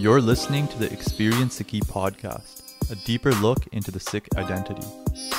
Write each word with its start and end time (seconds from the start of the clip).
You're 0.00 0.22
listening 0.22 0.66
to 0.68 0.78
the 0.78 0.90
Experience 0.90 1.60
Sikhi 1.60 1.80
podcast, 1.80 2.90
a 2.90 2.94
deeper 3.04 3.32
look 3.32 3.66
into 3.66 3.90
the 3.90 4.00
Sikh 4.00 4.28
identity. 4.34 4.86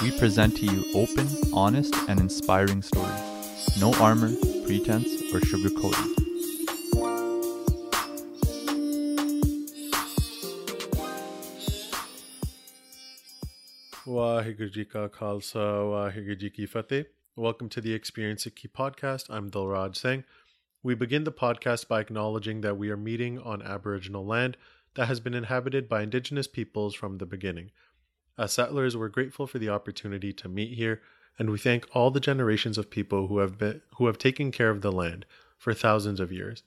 We 0.03 0.15
present 0.19 0.55
to 0.57 0.67
you 0.67 0.85
open, 0.93 1.27
honest, 1.51 1.95
and 2.07 2.19
inspiring 2.19 2.83
stories. 2.83 3.79
No 3.79 3.91
armor, 3.95 4.31
pretense, 4.63 5.07
or 5.33 5.39
sugarcoating. 5.39 6.13
Waheguru. 14.05 14.95
Welcome 17.35 17.69
to 17.69 17.81
the 17.81 17.93
Experience 17.95 18.45
Sikhi 18.45 18.71
podcast. 18.71 19.25
I'm 19.31 19.49
Dilraj 19.49 19.95
Singh. 19.95 20.23
We 20.83 20.95
begin 20.95 21.25
the 21.25 21.31
podcast 21.31 21.87
by 21.87 22.01
acknowledging 22.01 22.61
that 22.61 22.75
we 22.75 22.89
are 22.89 22.97
meeting 22.97 23.37
on 23.37 23.61
Aboriginal 23.61 24.25
land 24.25 24.57
that 24.95 25.05
has 25.05 25.19
been 25.19 25.35
inhabited 25.35 25.87
by 25.87 26.01
Indigenous 26.01 26.47
peoples 26.47 26.95
from 26.95 27.19
the 27.19 27.25
beginning. 27.27 27.69
As 28.35 28.53
settlers, 28.53 28.97
we're 28.97 29.07
grateful 29.07 29.45
for 29.45 29.59
the 29.59 29.69
opportunity 29.69 30.33
to 30.33 30.49
meet 30.49 30.73
here, 30.73 31.01
and 31.37 31.51
we 31.51 31.59
thank 31.59 31.85
all 31.93 32.09
the 32.09 32.19
generations 32.19 32.79
of 32.79 32.89
people 32.89 33.27
who 33.27 33.37
have 33.37 33.59
been 33.59 33.81
who 33.97 34.07
have 34.07 34.17
taken 34.17 34.51
care 34.51 34.71
of 34.71 34.81
the 34.81 34.91
land 34.91 35.27
for 35.55 35.71
thousands 35.73 36.19
of 36.19 36.31
years. 36.31 36.63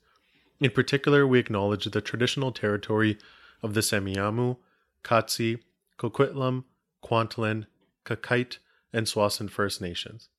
In 0.61 0.71
particular, 0.71 1.27
we 1.27 1.37
acknowledge 1.37 1.83
the 1.83 1.99
traditional 1.99 2.53
territory 2.53 3.17
of 3.61 3.73
the 3.73 3.81
Semiahmoo, 3.81 4.55
Katzie, 5.03 5.59
Coquitlam, 5.99 6.63
Kwantlen, 7.03 7.65
Qayqayt, 8.05 8.59
and 8.93 9.07
Tsawwassen 9.07 9.49
First 9.49 9.81
Nations. 9.81 10.29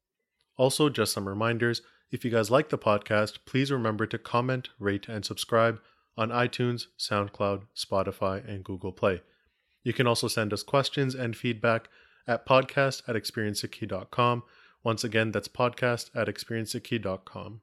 Also, 0.57 0.89
just 0.89 1.13
some 1.13 1.29
reminders 1.29 1.83
if 2.11 2.25
you 2.25 2.31
guys 2.31 2.51
like 2.51 2.69
the 2.69 2.79
podcast, 2.79 3.39
please 3.47 3.73
remember 3.73 4.07
to 4.07 4.19
comment, 4.19 4.71
rate, 4.79 5.09
and 5.09 5.25
subscribe 5.25 5.81
on 6.17 6.31
iTunes, 6.31 6.87
SoundCloud, 6.99 7.63
Spotify, 7.77 8.47
and 8.49 8.65
Google 8.65 8.93
Play. 8.93 9.23
You 9.83 9.93
can 9.93 10.07
also 10.07 10.29
send 10.29 10.53
us 10.53 10.63
questions 10.63 11.15
and 11.15 11.37
feedback 11.37 11.89
at 12.27 12.47
podcast 12.47 13.03
at 13.09 13.17
experiencesikhi.com. 13.17 14.43
Once 14.83 15.05
again, 15.05 15.33
that's 15.33 15.49
podcast 15.49 16.11
at 16.15 16.29
experiencesikhi.com. 16.29 17.61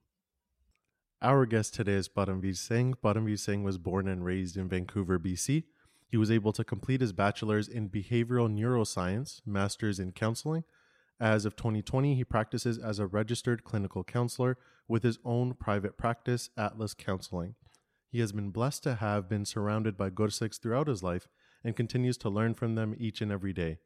Our 1.21 1.45
guest 1.45 1.73
today 1.73 1.93
is 1.93 2.09
Parmvir 2.09 2.55
Singh. 2.57 2.95
Parmvir 3.01 3.39
Singh 3.39 3.63
was 3.63 3.77
born 3.77 4.09
and 4.09 4.25
raised 4.25 4.57
in 4.57 4.67
Vancouver, 4.67 5.17
BC. 5.17 5.63
He 6.09 6.17
was 6.17 6.29
able 6.29 6.51
to 6.51 6.65
complete 6.65 7.01
his 7.01 7.13
bachelor's 7.13 7.69
in 7.69 7.89
behavioral 7.89 8.53
neuroscience, 8.53 9.39
master's 9.45 9.99
in 9.99 10.11
counseling, 10.11 10.65
as 11.19 11.45
of 11.45 11.55
2020, 11.55 12.15
he 12.15 12.23
practices 12.23 12.77
as 12.77 12.99
a 12.99 13.07
registered 13.07 13.63
clinical 13.63 14.03
counselor 14.03 14.57
with 14.87 15.03
his 15.03 15.19
own 15.23 15.53
private 15.53 15.97
practice, 15.97 16.49
Atlas 16.57 16.93
Counseling. 16.93 17.55
He 18.09 18.19
has 18.19 18.31
been 18.31 18.51
blessed 18.51 18.83
to 18.83 18.95
have 18.95 19.29
been 19.29 19.45
surrounded 19.45 19.97
by 19.97 20.09
Gursikhs 20.09 20.59
throughout 20.61 20.87
his 20.87 21.01
life 21.01 21.27
and 21.63 21.75
continues 21.75 22.17
to 22.17 22.29
learn 22.29 22.53
from 22.53 22.75
them 22.75 22.95
each 22.97 23.21
and 23.21 23.31
every 23.31 23.53
day. 23.53 23.79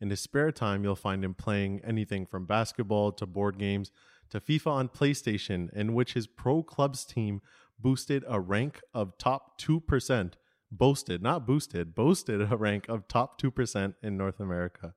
In 0.00 0.10
his 0.10 0.20
spare 0.20 0.52
time, 0.52 0.84
you'll 0.84 0.96
find 0.96 1.24
him 1.24 1.34
playing 1.34 1.80
anything 1.84 2.26
from 2.26 2.44
basketball 2.44 3.12
to 3.12 3.26
board 3.26 3.58
games 3.58 3.90
to 4.30 4.40
FIFA 4.40 4.66
on 4.66 4.88
PlayStation, 4.88 5.72
in 5.72 5.94
which 5.94 6.14
his 6.14 6.26
pro 6.26 6.62
clubs 6.62 7.04
team 7.04 7.40
boosted 7.78 8.24
a 8.28 8.40
rank 8.40 8.80
of 8.92 9.16
top 9.18 9.60
2%. 9.60 10.32
Boasted, 10.70 11.22
not 11.22 11.46
boosted, 11.46 11.94
boasted 11.94 12.40
a 12.40 12.56
rank 12.56 12.88
of 12.88 13.06
top 13.06 13.40
2% 13.40 13.94
in 14.02 14.16
North 14.16 14.40
America. 14.40 14.94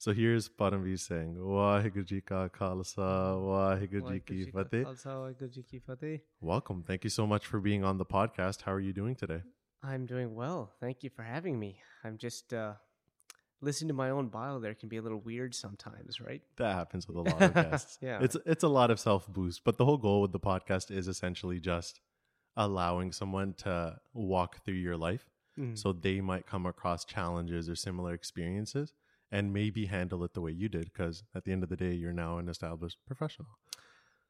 So 0.00 0.12
here's 0.12 0.48
Parmvir 0.48 0.98
Singh, 0.98 1.34
Waheguru 1.34 2.04
Ji 2.04 2.20
Ka 2.20 2.48
Khalsa, 2.48 3.34
Waheguru 3.36 4.12
Ji 4.12 5.62
Ki 5.64 5.80
Fateh. 5.80 6.20
Welcome. 6.40 6.84
Thank 6.86 7.02
you 7.02 7.10
so 7.10 7.26
much 7.26 7.46
for 7.46 7.58
being 7.58 7.82
on 7.82 7.98
the 7.98 8.04
podcast. 8.06 8.62
How 8.62 8.72
are 8.72 8.78
you 8.80 8.92
doing 8.92 9.16
today? 9.16 9.42
I'm 9.82 10.06
doing 10.06 10.34
well. 10.36 10.72
Thank 10.80 11.02
you 11.02 11.10
for 11.10 11.22
having 11.22 11.58
me. 11.58 11.80
I'm 12.04 12.16
just 12.16 12.54
uh, 12.54 12.74
listening 13.60 13.88
to 13.88 13.94
my 13.94 14.10
own 14.10 14.28
bio 14.28 14.60
there 14.60 14.74
can 14.74 14.88
be 14.88 14.98
a 14.98 15.02
little 15.02 15.18
weird 15.20 15.52
sometimes, 15.54 16.20
right? 16.20 16.42
That 16.58 16.74
happens 16.76 17.08
with 17.08 17.16
a 17.16 17.22
lot 17.22 17.42
of 17.42 17.54
guests. 17.70 17.98
yeah. 18.00 18.20
It's 18.22 18.36
it's 18.46 18.62
a 18.62 18.68
lot 18.68 18.92
of 18.92 19.00
self 19.00 19.26
boost, 19.26 19.64
but 19.64 19.78
the 19.78 19.84
whole 19.84 19.98
goal 19.98 20.20
with 20.22 20.30
the 20.32 20.40
podcast 20.40 20.92
is 20.92 21.08
essentially 21.08 21.58
just 21.58 22.00
allowing 22.56 23.10
someone 23.10 23.54
to 23.54 23.96
walk 24.14 24.64
through 24.64 24.74
your 24.74 24.96
life 24.96 25.26
Mm. 25.58 25.76
so 25.76 25.92
they 25.92 26.20
might 26.20 26.46
come 26.46 26.66
across 26.66 27.04
challenges 27.04 27.68
or 27.68 27.74
similar 27.74 28.14
experiences 28.14 28.92
and 29.30 29.52
maybe 29.52 29.86
handle 29.86 30.24
it 30.24 30.34
the 30.34 30.40
way 30.40 30.50
you 30.50 30.68
did 30.68 30.84
because 30.92 31.22
at 31.34 31.44
the 31.44 31.52
end 31.52 31.62
of 31.62 31.68
the 31.68 31.76
day 31.76 31.92
you're 31.92 32.12
now 32.12 32.38
an 32.38 32.48
established 32.48 32.98
professional 33.06 33.58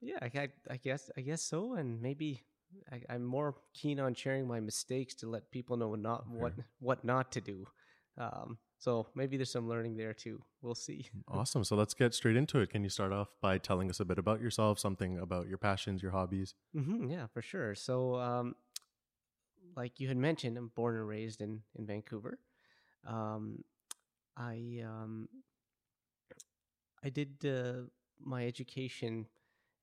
yeah, 0.01 0.19
I, 0.23 0.49
I, 0.71 0.77
guess 0.77 1.11
I 1.17 1.23
guess 1.23 1.43
so, 1.43 1.75
and 1.75 2.01
maybe 2.01 2.45
I, 2.93 3.03
I'm 3.09 3.25
more 3.25 3.57
keen 3.75 3.99
on 3.99 4.15
sharing 4.15 4.47
my 4.47 4.61
mistakes 4.61 5.15
to 5.17 5.29
let 5.29 5.51
people 5.51 5.77
know 5.77 5.95
not 5.95 6.29
what 6.29 6.53
what 6.79 7.05
not 7.05 7.33
to 7.33 7.41
do. 7.41 7.67
Um, 8.17 8.59
so 8.79 9.09
maybe 9.15 9.37
there's 9.37 9.51
some 9.51 9.69
learning 9.69 9.97
there 9.97 10.13
too. 10.13 10.41
We'll 10.63 10.75
see. 10.75 11.09
awesome 11.29 11.65
so 11.65 11.75
let's 11.77 11.95
get 11.95 12.15
straight 12.15 12.37
into 12.37 12.59
it 12.59 12.71
can 12.71 12.83
you 12.83 12.89
start 12.89 13.13
off 13.13 13.29
by 13.41 13.59
telling 13.59 13.91
us 13.91 14.01
a 14.01 14.05
bit 14.05 14.19
about 14.19 14.41
yourself 14.41 14.79
something 14.79 15.19
about 15.19 15.47
your 15.47 15.59
passions 15.59 16.03
your 16.03 16.13
hobbies 16.13 16.55
hmm 16.75 17.09
yeah, 17.09 17.27
for 17.27 17.43
sure. 17.43 17.75
So, 17.75 18.17
um, 18.17 18.55
like 19.77 20.01
you 20.01 20.09
had 20.09 20.17
mentioned, 20.17 20.57
I'm 20.57 20.71
born 20.75 20.97
and 20.97 21.09
raised 21.09 21.41
in 21.41 21.63
in 21.77 21.87
Vancouver. 21.87 22.39
Um, 23.07 23.65
I 24.39 24.83
um, 24.85 25.29
I 27.05 27.09
did 27.09 27.45
uh, 27.45 27.87
my 28.21 28.47
education 28.47 29.27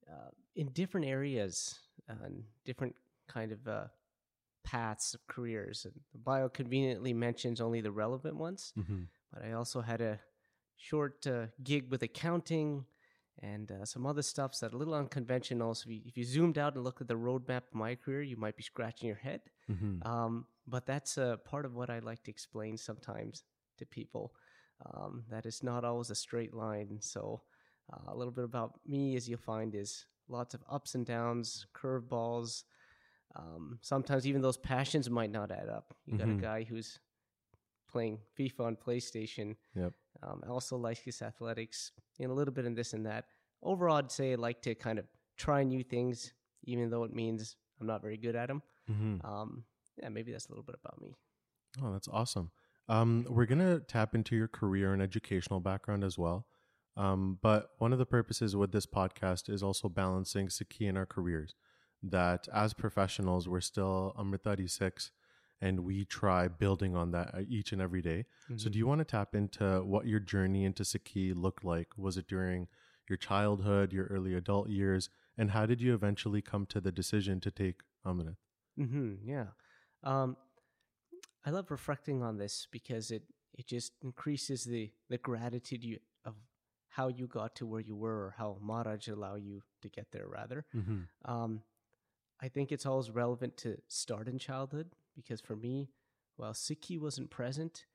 uh, 0.10 0.30
in 0.56 0.70
different 0.70 1.08
areas, 1.08 1.80
uh, 2.10 2.26
and 2.26 2.44
different 2.64 2.96
kind 3.28 3.52
of 3.52 3.68
uh, 3.68 3.86
paths 4.64 5.14
of 5.14 5.26
careers. 5.28 5.86
And 5.86 5.94
the 6.12 6.20
bio 6.20 6.50
conveniently 6.50 7.14
mentions 7.14 7.60
only 7.60 7.82
the 7.82 7.92
relevant 7.92 8.36
ones, 8.36 8.74
mm-hmm. 8.78 9.04
but 9.34 9.44
I 9.44 9.54
also 9.54 9.82
had 9.82 10.02
a 10.02 10.20
short 10.78 11.26
uh, 11.28 11.48
gig 11.64 11.90
with 11.90 12.04
accounting 12.04 12.86
and 13.40 13.72
uh, 13.72 13.86
some 13.86 14.06
other 14.06 14.22
stuffs 14.22 14.60
that 14.60 14.72
are 14.72 14.76
a 14.76 14.80
little 14.80 14.94
unconventional. 14.94 15.76
So 15.76 15.90
if 15.90 15.96
you, 15.96 16.02
if 16.06 16.18
you 16.18 16.24
zoomed 16.24 16.58
out 16.58 16.76
and 16.76 16.84
looked 16.84 17.02
at 17.02 17.08
the 17.08 17.16
roadmap 17.16 17.68
of 17.68 17.74
my 17.74 17.96
career, 17.96 18.22
you 18.22 18.38
might 18.38 18.56
be 18.56 18.64
scratching 18.64 19.08
your 19.08 19.18
head. 19.18 19.42
Mm-hmm. 19.70 20.08
Um, 20.08 20.46
but 20.68 20.86
that's 20.86 21.18
uh, 21.18 21.38
part 21.38 21.66
of 21.66 21.76
what 21.76 21.90
I 21.90 22.00
like 22.00 22.24
to 22.24 22.32
explain 22.32 22.78
sometimes 22.78 23.44
to 23.78 23.86
people. 23.86 24.34
Um, 24.94 25.24
that 25.30 25.46
it's 25.46 25.64
not 25.64 25.86
always 25.86 26.10
a 26.10 26.16
straight 26.16 26.54
line. 26.54 26.98
So 27.00 27.42
uh, 27.94 28.12
a 28.12 28.16
little 28.16 28.34
bit 28.34 28.44
about 28.44 28.80
me, 28.86 29.16
as 29.16 29.28
you'll 29.30 29.40
find, 29.40 29.74
is 29.74 30.06
lots 30.28 30.54
of 30.54 30.64
ups 30.70 30.96
and 30.96 31.06
downs, 31.06 31.66
curveballs. 31.74 32.64
Um, 33.36 33.80
sometimes 33.82 34.28
even 34.28 34.42
those 34.42 34.58
passions 34.58 35.10
might 35.10 35.32
not 35.32 35.52
add 35.52 35.70
up. 35.70 35.94
You 36.06 36.18
got 36.18 36.28
Mhm. 36.28 36.38
a 36.40 36.42
guy 36.42 36.64
who's 36.64 37.00
playing 37.88 38.20
FIFA 38.38 38.60
on 38.66 38.76
PlayStation. 38.76 39.56
Yep. 39.76 39.94
Um, 40.24 40.42
I 40.46 40.48
also 40.50 40.78
like 40.78 40.98
his 40.98 41.22
athletics 41.22 41.92
and 42.20 42.32
a 42.32 42.34
little 42.34 42.54
bit 42.54 42.66
in 42.66 42.74
this 42.74 42.94
and 42.94 43.06
that. 43.06 43.26
Overall, 43.62 43.98
I'd 43.98 44.12
say 44.12 44.34
I 44.34 44.36
like 44.36 44.62
to 44.64 44.76
kind 44.76 45.00
of 45.00 45.08
try 45.38 45.64
new 45.64 45.84
things, 45.84 46.34
even 46.64 46.90
though 46.90 47.04
it 47.04 47.14
means 47.14 47.56
I'm 47.80 47.88
not 47.88 48.02
very 48.02 48.18
good 48.18 48.36
at 48.36 48.48
them. 48.48 48.62
Mm-hmm. 48.90 49.26
Um, 49.26 49.66
yeah, 49.98 50.10
maybe 50.10 50.32
that's 50.32 50.48
a 50.48 50.50
little 50.52 50.64
bit 50.64 50.76
about 50.82 51.00
me. 51.02 51.16
Oh, 51.82 51.92
that's 51.92 52.08
awesome. 52.08 52.52
Um, 52.88 53.26
we're 53.30 53.46
gonna 53.46 53.80
tap 53.80 54.14
into 54.16 54.36
your 54.36 54.48
career 54.48 54.94
and 54.94 55.02
educational 55.02 55.60
background 55.60 56.04
as 56.04 56.18
well. 56.18 56.46
Um, 56.98 57.40
but 57.42 57.72
one 57.78 57.92
of 57.92 58.00
the 58.00 58.06
purposes 58.06 58.56
with 58.56 58.72
this 58.72 58.86
podcast 58.86 59.50
is 59.50 59.62
also 59.62 59.90
balancing 59.90 60.48
Sikhi 60.48 60.88
in 60.88 60.96
our 60.98 61.06
careers. 61.06 61.56
That 62.02 62.48
as 62.54 62.74
professionals, 62.74 63.48
we're 63.50 63.62
still 63.62 64.14
Amritdhari 64.18 64.70
Sikhs, 64.70 65.12
and 65.60 65.82
we 65.82 66.06
try 66.06 66.48
building 66.48 66.96
on 66.96 67.12
that 67.12 67.34
uh, 67.34 67.42
each 67.48 67.72
and 67.72 67.82
every 67.82 68.02
day. 68.02 68.26
So, 68.58 68.70
do 68.70 68.78
you 68.78 68.86
want 68.88 69.00
to 69.00 69.06
tap 69.06 69.34
into 69.34 69.82
what 69.84 70.06
your 70.06 70.20
journey 70.20 70.66
into 70.66 70.84
Sikhi 70.84 71.34
looked 71.36 71.66
like? 71.66 71.90
Was 71.98 72.18
it 72.18 72.28
during 72.28 72.68
your 73.10 73.18
childhood, 73.18 73.92
your 73.92 74.06
early 74.06 74.36
adult 74.36 74.70
years, 74.70 75.10
and 75.38 75.52
how 75.52 75.66
did 75.66 75.82
you 75.82 75.94
eventually 75.94 76.42
come 76.42 76.66
to 76.68 76.80
the 76.80 76.92
decision 76.92 77.40
to 77.42 77.52
take 77.52 77.82
Amrit? 78.06 78.36
Mm-hmm, 78.80 79.28
yeah. 79.28 79.48
Um, 80.04 80.38
I 81.46 81.52
love 81.52 81.70
reflecting 81.72 82.24
on 82.24 82.38
this 82.38 82.68
because 82.72 83.12
it, 83.12 83.24
it 83.54 83.68
just 83.68 83.94
increases 84.02 84.64
the, 84.64 84.92
the 85.10 85.18
gratitude 85.18 85.84
you, 85.84 86.00
of 86.26 86.34
how 86.90 87.08
you 87.08 87.28
got 87.28 87.56
to 87.58 87.66
where 87.66 87.82
you 87.82 87.96
were 87.96 88.26
or 88.26 88.36
how 88.38 88.58
Maharaj 88.62 89.08
allow 89.08 89.36
you 89.36 89.62
to 89.82 89.90
get 89.90 90.08
there, 90.12 90.28
rather. 90.28 90.66
Mm-hmm. 90.76 91.02
Um, 91.32 91.62
I 92.42 92.48
think 92.50 92.72
it's 92.72 92.86
always 92.86 93.12
relevant 93.12 93.58
to 93.58 93.78
start 93.88 94.28
in 94.28 94.40
childhood 94.40 94.90
because 95.16 95.40
for 95.40 95.56
me, 95.56 95.90
while 96.36 96.54
Sikhi 96.54 97.00
wasn't 97.00 97.30
present, 97.30 97.86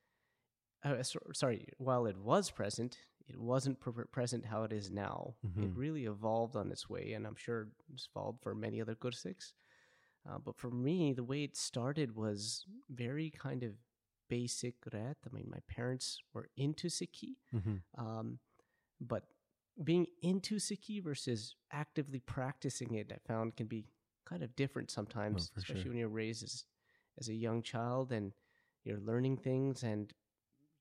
uh, 0.84 1.02
sorry, 1.34 1.68
while 1.78 2.06
it 2.06 2.16
was 2.16 2.50
present, 2.50 2.98
it 3.28 3.36
wasn't 3.38 3.80
pre- 3.80 4.04
present 4.10 4.46
how 4.46 4.62
it 4.64 4.72
is 4.72 4.90
now. 4.90 5.34
It 5.44 5.74
Mhm. 5.74 5.76
really 5.76 6.06
evolved 6.06 6.56
on 6.56 6.70
its 6.72 6.88
way, 6.88 7.12
and 7.12 7.26
I'm 7.26 7.36
sure 7.36 7.68
it's 7.92 8.08
evolved 8.10 8.42
for 8.42 8.54
many 8.54 8.80
other 8.80 8.94
Gursikhs. 8.94 9.52
Uh, 10.28 10.38
but 10.38 10.56
for 10.56 10.70
me, 10.70 11.12
the 11.12 11.24
way 11.24 11.42
it 11.44 11.56
started 11.56 12.14
was 12.14 12.64
very 12.90 13.30
kind 13.30 13.62
of 13.62 13.72
basic 14.28 14.74
ret. 14.92 15.16
I 15.26 15.34
mean, 15.34 15.48
my 15.50 15.60
parents 15.68 16.18
were 16.32 16.48
into 16.56 16.88
Sikhi, 16.88 17.36
Mm-hmm. 17.54 17.76
um, 17.98 18.38
but 19.00 19.24
being 19.82 20.06
into 20.22 20.56
Sikhi 20.56 21.02
versus 21.02 21.54
actively 21.72 22.20
practicing 22.20 22.94
it, 22.94 23.10
I 23.12 23.18
found 23.26 23.56
can 23.56 23.66
be 23.66 23.84
kind 24.26 24.42
of 24.42 24.54
different 24.56 24.90
sometimes, 24.90 25.50
Oh, 25.50 25.58
especially 25.58 25.82
sure. 25.82 25.90
when 25.92 25.98
you're 25.98 26.08
raised 26.08 26.42
as 26.44 26.64
as 27.18 27.28
a 27.28 27.34
young 27.34 27.62
child 27.62 28.12
and 28.12 28.32
you're 28.84 29.00
learning 29.00 29.36
things 29.38 29.82
and 29.82 30.12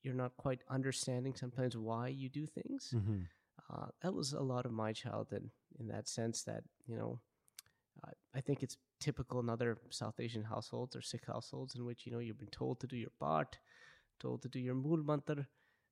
you're 0.03 0.13
not 0.13 0.37
quite 0.37 0.61
understanding 0.69 1.35
sometimes 1.35 1.75
why 1.75 2.07
you 2.07 2.29
do 2.29 2.45
things. 2.45 2.93
Mm-hmm. 2.95 3.19
Uh, 3.69 3.87
that 4.01 4.13
was 4.13 4.33
a 4.33 4.41
lot 4.41 4.65
of 4.65 4.71
my 4.71 4.93
childhood 4.93 5.49
in 5.79 5.87
that 5.87 6.07
sense 6.07 6.43
that, 6.43 6.63
you 6.87 6.95
know, 6.95 7.19
uh, 8.03 8.11
I 8.33 8.41
think 8.41 8.63
it's 8.63 8.77
typical 8.99 9.39
in 9.39 9.49
other 9.49 9.77
South 9.89 10.19
Asian 10.19 10.43
households 10.43 10.95
or 10.95 11.01
Sikh 11.01 11.25
households 11.27 11.75
in 11.75 11.85
which, 11.85 12.05
you 12.05 12.11
know, 12.11 12.19
you've 12.19 12.39
been 12.39 12.49
told 12.49 12.79
to 12.79 12.87
do 12.87 12.97
your 12.97 13.11
part, 13.19 13.57
told 14.19 14.41
to 14.43 14.49
do 14.49 14.59
your 14.59 14.75
mool 14.75 14.97
mantra, 14.97 15.47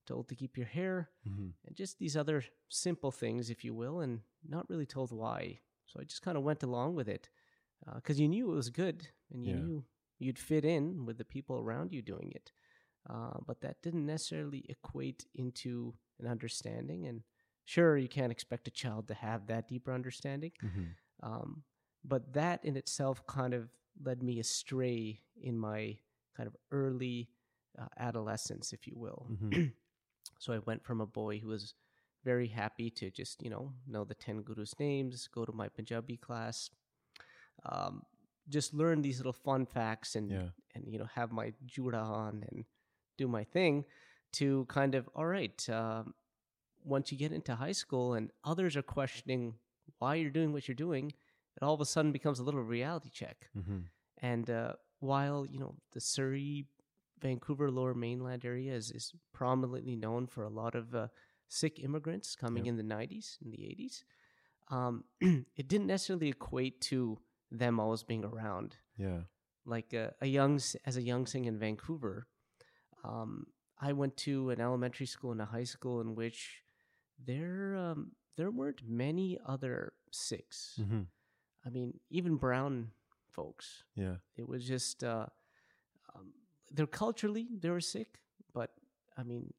told 0.05 0.27
to 0.29 0.35
keep 0.35 0.57
your 0.57 0.67
hair, 0.67 1.09
Mm-hmm. 1.27 1.49
and 1.65 1.75
just 1.75 1.99
these 1.99 2.15
other 2.17 2.43
simple 2.69 3.11
things, 3.11 3.49
if 3.49 3.63
you 3.63 3.73
will, 3.73 3.99
and 4.01 4.21
not 4.47 4.69
really 4.69 4.85
told 4.85 5.11
why. 5.11 5.59
So 5.85 5.99
I 5.99 6.03
just 6.03 6.21
kind 6.21 6.37
of 6.37 6.43
went 6.43 6.63
along 6.63 6.95
with 6.95 7.07
it 7.09 7.29
because 7.95 8.19
you 8.19 8.27
knew 8.27 8.51
it 8.51 8.55
was 8.55 8.69
good 8.69 9.07
and 9.31 9.45
you 9.45 9.53
Yeah. 9.53 9.59
knew 9.59 9.85
you'd 10.19 10.39
fit 10.39 10.65
in 10.65 11.05
with 11.05 11.17
the 11.17 11.25
people 11.25 11.57
around 11.57 11.93
you 11.93 12.01
doing 12.01 12.31
it. 12.35 12.51
Uh, 13.09 13.37
but 13.45 13.61
that 13.61 13.81
didn't 13.81 14.05
necessarily 14.05 14.65
equate 14.67 15.25
into 15.35 15.93
an 16.19 16.27
understanding. 16.27 17.07
And 17.07 17.21
sure, 17.65 17.97
you 17.97 18.09
can't 18.09 18.31
expect 18.31 18.67
a 18.67 18.71
child 18.71 19.07
to 19.07 19.13
have 19.13 19.47
that 19.47 19.67
deeper 19.67 19.93
understanding. 19.93 20.51
Mm-hmm. 20.63 20.83
Um, 21.23 21.63
but 22.07 22.33
that 22.33 22.63
in 22.63 22.77
itself 22.77 23.25
kind 23.27 23.53
of 23.53 23.69
led 24.03 24.23
me 24.23 24.39
astray 24.39 25.19
in 25.41 25.57
my 25.57 25.97
kind 26.35 26.47
of 26.47 26.55
early 26.71 27.29
uh, 27.77 27.87
adolescence, 27.97 28.73
if 28.73 28.87
you 28.87 28.93
will. 28.95 29.27
Mhm. 29.31 29.73
so 30.39 30.53
I 30.53 30.59
went 30.59 30.83
from 30.83 31.01
a 31.01 31.05
boy 31.05 31.39
who 31.39 31.49
was 31.49 31.73
very 32.23 32.47
happy 32.47 32.89
to 32.91 33.09
just, 33.11 33.41
you 33.43 33.49
know, 33.49 33.73
know 33.87 34.03
the 34.03 34.15
10 34.15 34.41
gurus' 34.41 34.79
names, 34.79 35.27
go 35.27 35.45
to 35.45 35.51
my 35.51 35.67
Punjabi 35.69 36.17
class, 36.17 36.69
um, 37.65 38.03
just 38.49 38.73
learn 38.73 39.01
these 39.01 39.17
little 39.17 39.33
fun 39.33 39.65
facts 39.65 40.15
and, 40.15 40.31
Yeah. 40.31 40.49
and, 40.75 40.87
you 40.91 40.97
know, 40.99 41.05
have 41.05 41.31
my 41.31 41.53
juda 41.65 41.99
on 41.99 42.43
and 42.49 42.65
do 43.17 43.27
my 43.27 43.43
thing 43.43 43.85
to 44.33 44.65
kind 44.65 44.95
of, 44.95 45.09
all 45.15 45.25
right, 45.25 45.67
um, 45.69 46.13
once 46.83 47.11
you 47.11 47.17
get 47.17 47.31
into 47.31 47.55
high 47.55 47.71
school 47.73 48.13
and 48.13 48.31
others 48.43 48.75
are 48.77 48.81
questioning 48.83 49.59
why 49.99 50.15
you're 50.15 50.31
doing 50.31 50.53
what 50.53 50.67
you're 50.67 50.75
doing, 50.75 51.13
it 51.57 51.63
all 51.63 51.73
of 51.73 51.81
a 51.81 51.85
sudden 51.85 52.11
becomes 52.11 52.39
a 52.39 52.43
little 52.43 52.61
reality 52.61 53.09
check. 53.09 53.49
Mm-hmm. 53.57 53.79
And 54.19 54.49
uh, 54.49 54.73
while 54.99 55.45
you 55.45 55.59
know 55.59 55.75
the 55.93 55.99
Surrey, 55.99 56.65
Vancouver, 57.19 57.69
Lower 57.71 57.93
Mainland 57.93 58.45
area 58.45 58.73
is, 58.73 58.91
is 58.91 59.13
prominently 59.33 59.95
known 59.95 60.27
for 60.27 60.43
a 60.43 60.49
lot 60.49 60.75
of 60.75 60.93
uh, 60.95 61.07
Sikh 61.49 61.79
immigrants 61.83 62.35
coming 62.35 62.65
in 62.67 62.77
the 62.77 62.83
'90s 62.83 63.37
and 63.43 63.51
the 63.51 63.57
'80s, 63.57 64.03
um, 64.69 65.03
it 65.21 65.67
didn't 65.67 65.87
necessarily 65.87 66.29
equate 66.29 66.81
to 66.81 67.19
them 67.51 67.79
always 67.79 68.03
being 68.03 68.25
around. 68.25 68.77
Yeah. 68.97 69.21
Like 69.65 69.93
uh, 69.93 70.09
a 70.21 70.27
young 70.27 70.59
as 70.85 70.97
a 70.97 71.01
young 71.01 71.25
thing 71.25 71.45
in 71.45 71.59
Vancouver, 71.59 72.27
um, 73.03 73.47
I 73.79 73.93
went 73.93 74.17
to 74.17 74.49
an 74.51 74.61
elementary 74.61 75.05
school 75.05 75.31
and 75.31 75.41
a 75.41 75.45
high 75.45 75.65
school 75.65 76.01
in 76.01 76.15
which 76.15 76.61
there 77.23 77.75
um, 77.75 78.11
there 78.37 78.51
weren't 78.51 78.81
many 78.87 79.37
other 79.45 79.93
Sikhs. 80.11 80.79
Mm-hmm. 80.79 81.01
I 81.67 81.69
mean, 81.69 81.99
even 82.09 82.35
brown 82.37 82.91
folks. 83.31 83.83
Yeah. 83.95 84.15
It 84.37 84.47
was 84.47 84.63
just 84.65 85.03
uh, 85.03 85.25
um, 86.15 86.31
they're 86.71 86.87
culturally 86.87 87.47
they 87.59 87.69
were 87.69 87.81
Sikh, 87.81 88.19
but 88.53 88.71
I 89.17 89.23
mean, 89.23 89.53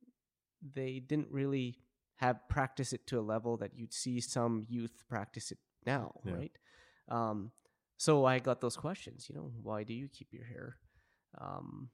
they 0.74 1.00
didn't 1.00 1.30
really 1.30 1.78
have 2.16 2.48
practice 2.48 2.92
it 2.92 3.06
to 3.08 3.18
a 3.20 3.24
level 3.34 3.56
that 3.58 3.72
you'd 3.76 3.92
see 3.92 4.20
some 4.20 4.66
youth 4.68 5.04
practice 5.08 5.52
it 5.52 5.58
now, 5.86 6.12
Yeah. 6.24 6.32
right? 6.34 6.52
Um, 7.08 7.52
so 7.96 8.24
I 8.24 8.38
got 8.38 8.60
those 8.60 8.76
questions. 8.76 9.28
You 9.28 9.36
know, 9.36 9.52
why 9.62 9.84
do 9.84 9.92
you 9.94 10.08
keep 10.08 10.32
your 10.32 10.44
hair? 10.44 10.76
Um, 11.40 11.90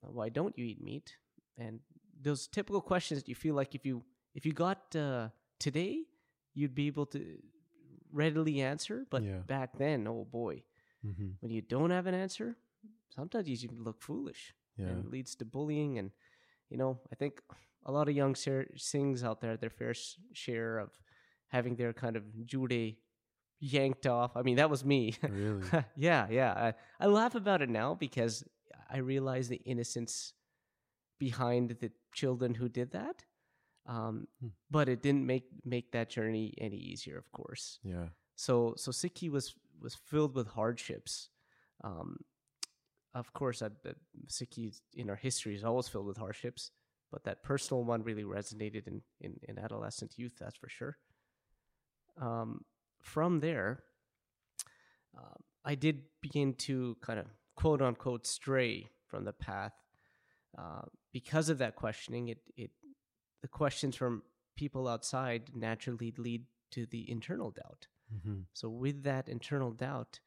why 0.00 0.28
don't 0.30 0.56
you 0.58 0.64
eat 0.64 0.82
meat? 0.82 1.16
And 1.58 1.80
those 2.20 2.46
typical 2.46 2.80
questions 2.80 3.20
that 3.20 3.28
you 3.28 3.34
feel 3.34 3.54
like 3.54 3.74
if 3.74 3.84
you 3.84 4.02
if 4.34 4.46
you 4.46 4.52
got 4.52 4.94
uh, 4.96 5.28
today, 5.58 6.04
you'd 6.54 6.74
be 6.74 6.86
able 6.86 7.06
to 7.06 7.20
readily 8.12 8.60
answer, 8.60 9.06
but 9.10 9.22
Yeah. 9.22 9.38
back 9.46 9.78
then, 9.78 10.06
oh 10.06 10.24
boy, 10.24 10.62
Mm-hmm. 11.04 11.30
when 11.40 11.50
you 11.50 11.62
don't 11.62 11.90
have 11.90 12.06
an 12.06 12.14
answer, 12.14 12.56
sometimes 13.14 13.48
you 13.48 13.56
even 13.64 13.82
look 13.82 14.00
foolish 14.00 14.54
Yeah. 14.76 14.86
and 14.88 15.04
it 15.04 15.10
leads 15.10 15.34
to 15.36 15.44
bullying. 15.44 15.98
And, 15.98 16.12
you 16.70 16.76
know, 16.76 17.00
I 17.12 17.16
think 17.16 17.40
a 17.84 17.90
lot 17.90 18.08
of 18.08 18.14
young 18.14 18.34
ser- 18.36 18.70
Singhs 18.76 19.24
out 19.24 19.40
there, 19.40 19.56
their 19.56 19.70
fair 19.70 19.94
share 20.32 20.78
of 20.78 20.90
having 21.48 21.74
their 21.76 21.92
kind 21.92 22.16
of 22.16 22.22
jude 22.46 22.96
yanked 23.58 24.06
off. 24.06 24.36
I 24.36 24.42
mean, 24.42 24.56
that 24.56 24.70
was 24.70 24.84
me. 24.84 25.14
Really? 25.28 25.66
yeah, 25.96 26.26
yeah. 26.30 26.52
I, 27.00 27.04
I 27.04 27.06
laugh 27.08 27.34
about 27.34 27.62
it 27.62 27.68
now 27.68 27.94
because 27.94 28.44
I 28.88 28.98
realize 28.98 29.48
the 29.48 29.60
innocence 29.64 30.34
behind 31.18 31.70
the 31.80 31.90
children 32.12 32.54
who 32.54 32.68
did 32.68 32.92
that. 32.92 33.24
Um, 33.86 34.28
Hmm. 34.40 34.48
But 34.70 34.88
it 34.88 35.02
didn't 35.02 35.26
make 35.26 35.44
make 35.64 35.90
that 35.92 36.08
journey 36.10 36.54
any 36.58 36.76
easier, 36.76 37.18
of 37.18 37.30
course. 37.32 37.78
yeah. 37.82 38.08
So 38.36 38.74
so 38.76 38.90
Sikhi 38.92 39.28
was 39.30 39.54
was 39.80 39.94
filled 39.94 40.34
with 40.34 40.48
hardships. 40.48 41.30
Um, 41.84 42.18
of 43.14 43.32
course, 43.32 43.60
I, 43.62 43.66
uh, 43.66 43.92
Sikhi 44.28 44.80
in 44.94 45.10
our 45.10 45.16
history 45.16 45.54
is 45.54 45.64
always 45.64 45.88
filled 45.88 46.06
with 46.06 46.16
hardships, 46.16 46.70
but 47.10 47.24
that 47.24 47.42
personal 47.42 47.84
one 47.84 48.02
really 48.04 48.24
resonated 48.24 48.86
in 48.86 49.02
in, 49.20 49.38
in 49.48 49.58
adolescent 49.58 50.16
youth. 50.16 50.36
That's 50.38 50.56
for 50.56 50.68
sure. 50.68 50.96
Um, 52.20 52.64
from 53.00 53.40
there, 53.40 53.82
uh, 55.16 55.36
I 55.64 55.74
did 55.74 56.02
begin 56.20 56.54
to 56.54 56.96
kind 57.00 57.18
of 57.18 57.26
quote 57.56 57.82
unquote 57.82 58.26
stray 58.26 58.88
from 59.06 59.24
the 59.24 59.32
path 59.32 59.74
uh, 60.56 60.82
because 61.12 61.48
of 61.50 61.58
that 61.58 61.74
questioning. 61.76 62.28
It 62.28 62.38
it 62.56 62.70
the 63.42 63.48
questions 63.48 63.96
from 63.96 64.22
people 64.56 64.88
outside 64.88 65.50
naturally 65.54 66.12
lead 66.16 66.44
to 66.70 66.86
the 66.86 67.10
internal 67.10 67.50
doubt. 67.50 67.86
Mm-hmm. 68.14 68.40
So 68.54 68.68
with 68.68 69.02
that 69.04 69.28
internal 69.28 69.72
doubt 69.72 70.20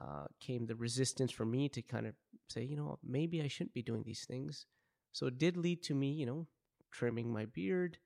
uh, 0.00 0.26
came 0.40 0.66
the 0.66 0.74
resistance 0.76 1.30
for 1.30 1.44
me 1.46 1.68
to 1.70 1.82
kind 1.82 2.06
of 2.06 2.14
say, 2.48 2.62
you 2.64 2.76
know, 2.76 2.98
maybe 3.02 3.40
I 3.42 3.48
shouldn't 3.48 3.74
be 3.74 3.82
doing 3.82 4.02
these 4.04 4.24
things. 4.24 4.66
So 5.12 5.26
it 5.26 5.38
did 5.38 5.56
lead 5.56 5.82
to 5.84 5.94
me, 5.94 6.10
you 6.12 6.26
know, 6.26 6.46
trimming 6.90 7.32
my 7.32 7.46
beard, 7.46 7.98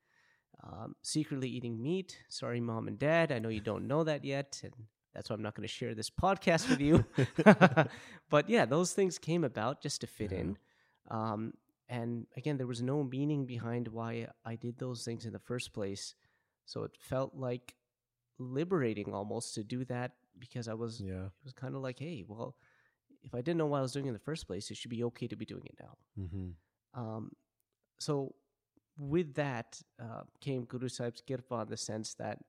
um, 0.63 0.95
secretly 1.01 1.49
eating 1.49 1.81
meat. 1.81 2.17
Sorry, 2.29 2.59
mom 2.61 2.87
and 2.87 2.97
dad. 2.99 3.31
I 3.31 3.39
know 3.39 3.49
you 3.49 3.61
don't 3.61 3.87
know 3.87 4.03
that 4.03 4.23
yet, 4.23 4.59
and 4.63 4.73
that's 5.13 5.29
why 5.29 5.35
I'm 5.35 5.41
not 5.41 5.55
going 5.55 5.67
to 5.67 5.73
share 5.73 5.93
this 5.95 6.09
podcast 6.09 6.69
with 6.69 6.79
you. 6.81 7.05
but 8.29 8.49
yeah, 8.49 8.65
those 8.65 8.93
things 8.93 9.17
came 9.17 9.43
about 9.43 9.81
just 9.81 10.01
to 10.01 10.07
fit 10.07 10.31
Yeah. 10.31 10.39
in. 10.39 10.57
Um, 11.09 11.53
and 11.91 12.25
again, 12.37 12.57
there 12.57 12.67
was 12.67 12.81
no 12.81 13.03
meaning 13.03 13.45
behind 13.45 13.89
why 13.89 14.27
I 14.45 14.55
did 14.55 14.79
those 14.79 15.03
things 15.03 15.25
in 15.25 15.33
the 15.33 15.39
first 15.39 15.73
place. 15.73 16.15
So 16.65 16.83
it 16.83 16.95
felt 16.97 17.35
like 17.35 17.75
liberating 18.39 19.13
almost 19.13 19.53
to 19.55 19.63
do 19.63 19.83
that 19.85 20.13
because 20.39 20.69
I 20.69 20.73
was 20.73 21.01
Yeah. 21.01 21.25
it 21.25 21.43
was 21.43 21.53
kind 21.53 21.75
of 21.75 21.81
like, 21.81 21.99
hey, 21.99 22.23
well, 22.25 22.55
if 23.23 23.35
I 23.35 23.41
didn't 23.41 23.57
know 23.57 23.65
what 23.65 23.79
I 23.79 23.81
was 23.81 23.91
doing 23.91 24.07
in 24.07 24.13
the 24.13 24.19
first 24.29 24.47
place, 24.47 24.71
it 24.71 24.77
should 24.77 24.89
be 24.89 25.03
okay 25.03 25.27
to 25.27 25.35
be 25.35 25.45
doing 25.45 25.65
it 25.65 25.75
now. 25.79 25.97
Mm-hmm. 26.17 26.49
Um, 27.01 27.31
so 27.99 28.35
with 28.97 29.33
that 29.35 29.81
uh, 30.01 30.23
came 30.39 30.63
Guru 30.63 30.87
Sahib's 30.87 31.21
kirpa 31.21 31.63
in 31.63 31.69
the 31.69 31.77
sense 31.77 32.13
that 32.15 32.39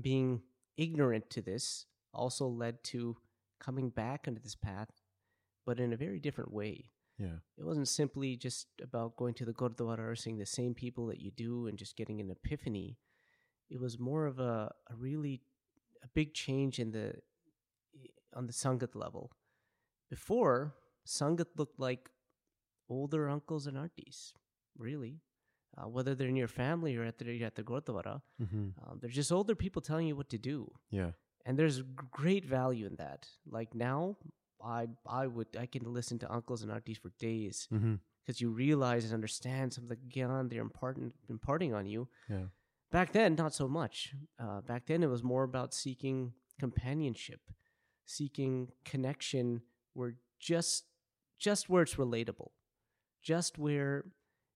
being 0.00 0.42
ignorant 0.76 1.30
to 1.30 1.40
this 1.40 1.86
also 2.12 2.48
led 2.48 2.82
to 2.84 3.16
coming 3.60 3.90
back 3.90 4.26
into 4.26 4.40
this 4.40 4.56
path, 4.56 4.90
but 5.64 5.78
in 5.78 5.92
a 5.92 5.96
very 5.96 6.18
different 6.18 6.52
way. 6.52 6.90
Yeah. 7.18 7.38
It 7.56 7.64
wasn't 7.64 7.88
simply 7.88 8.36
just 8.36 8.66
about 8.82 9.16
going 9.16 9.34
to 9.34 9.44
the 9.44 9.52
Gurdwara 9.52 9.98
or 10.10 10.14
seeing 10.16 10.38
the 10.38 10.46
same 10.46 10.72
people 10.74 11.06
that 11.06 11.20
you 11.20 11.30
do 11.32 11.66
and 11.66 11.76
just 11.76 11.96
getting 11.96 12.20
an 12.20 12.30
epiphany. 12.30 12.96
It 13.70 13.80
was 13.80 13.98
more 13.98 14.26
of 14.26 14.38
a, 14.38 14.72
a 14.90 14.94
really 14.96 15.42
a 16.04 16.08
big 16.14 16.32
change 16.32 16.78
in 16.78 16.92
the 16.92 17.14
on 18.34 18.46
the 18.46 18.52
Sangat 18.52 18.94
level. 18.94 19.32
Before, 20.10 20.74
Sangat 21.06 21.46
looked 21.56 21.78
like 21.80 22.08
older 22.88 23.28
uncles 23.28 23.66
and 23.66 23.76
aunties, 23.76 24.32
really. 24.76 25.20
Uh, 25.76 25.86
whether 25.88 26.14
they're 26.14 26.28
in 26.28 26.36
your 26.36 26.48
family 26.48 26.96
or 26.96 27.04
at 27.04 27.18
the, 27.18 27.42
at 27.44 27.54
the 27.54 27.62
Gurdwara, 27.62 28.22
Mm-hmm. 28.42 28.68
um, 28.82 28.98
they're 29.00 29.10
just 29.10 29.30
older 29.32 29.54
people 29.54 29.82
telling 29.82 30.06
you 30.06 30.16
what 30.16 30.28
to 30.30 30.38
do 30.38 30.72
Yeah. 30.90 31.10
and 31.44 31.58
there's 31.58 31.82
great 32.10 32.44
value 32.46 32.86
in 32.86 32.96
that. 32.96 33.28
Like 33.46 33.74
now, 33.74 34.16
I 34.64 34.88
I 35.06 35.26
would 35.26 35.48
I 35.58 35.66
can 35.66 35.84
listen 35.92 36.18
to 36.20 36.32
uncles 36.32 36.62
and 36.62 36.70
aunties 36.72 36.98
for 36.98 37.10
days 37.18 37.68
Mm-hmm. 37.72 37.94
because 38.20 38.40
you 38.40 38.50
realize 38.50 39.04
and 39.04 39.14
understand 39.14 39.72
some 39.72 39.84
of 39.84 39.90
the 39.90 39.96
gyan 39.96 40.48
they're 40.50 40.60
imparting 40.62 41.12
imparting 41.28 41.74
on 41.74 41.86
you. 41.86 42.08
Yeah. 42.28 42.46
Back 42.90 43.12
then, 43.12 43.34
not 43.34 43.52
so 43.54 43.68
much. 43.68 44.14
Uh, 44.38 44.60
back 44.62 44.86
then, 44.86 45.02
it 45.02 45.08
was 45.10 45.22
more 45.22 45.42
about 45.44 45.74
seeking 45.74 46.32
companionship, 46.58 47.40
seeking 48.06 48.68
connection, 48.84 49.62
where 49.94 50.14
just 50.40 50.84
just 51.38 51.68
where 51.68 51.82
it's 51.82 51.94
relatable, 51.96 52.48
just 53.22 53.58
where 53.58 54.04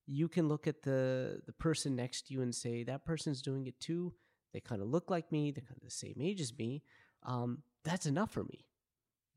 you 0.06 0.28
can 0.28 0.48
look 0.48 0.66
at 0.66 0.82
the 0.82 1.40
the 1.46 1.52
person 1.52 1.94
next 1.94 2.26
to 2.26 2.34
you 2.34 2.42
and 2.42 2.54
say 2.54 2.82
that 2.84 3.04
person's 3.04 3.42
doing 3.42 3.66
it 3.66 3.78
too. 3.80 4.14
They 4.52 4.60
kind 4.60 4.82
of 4.82 4.88
look 4.88 5.10
like 5.10 5.30
me. 5.32 5.50
They're 5.50 5.64
kind 5.64 5.76
of 5.78 5.84
the 5.84 5.90
same 5.90 6.16
age 6.20 6.40
as 6.40 6.52
me. 6.58 6.82
Um, 7.24 7.62
that's 7.84 8.06
enough 8.06 8.30
for 8.30 8.44
me. 8.44 8.66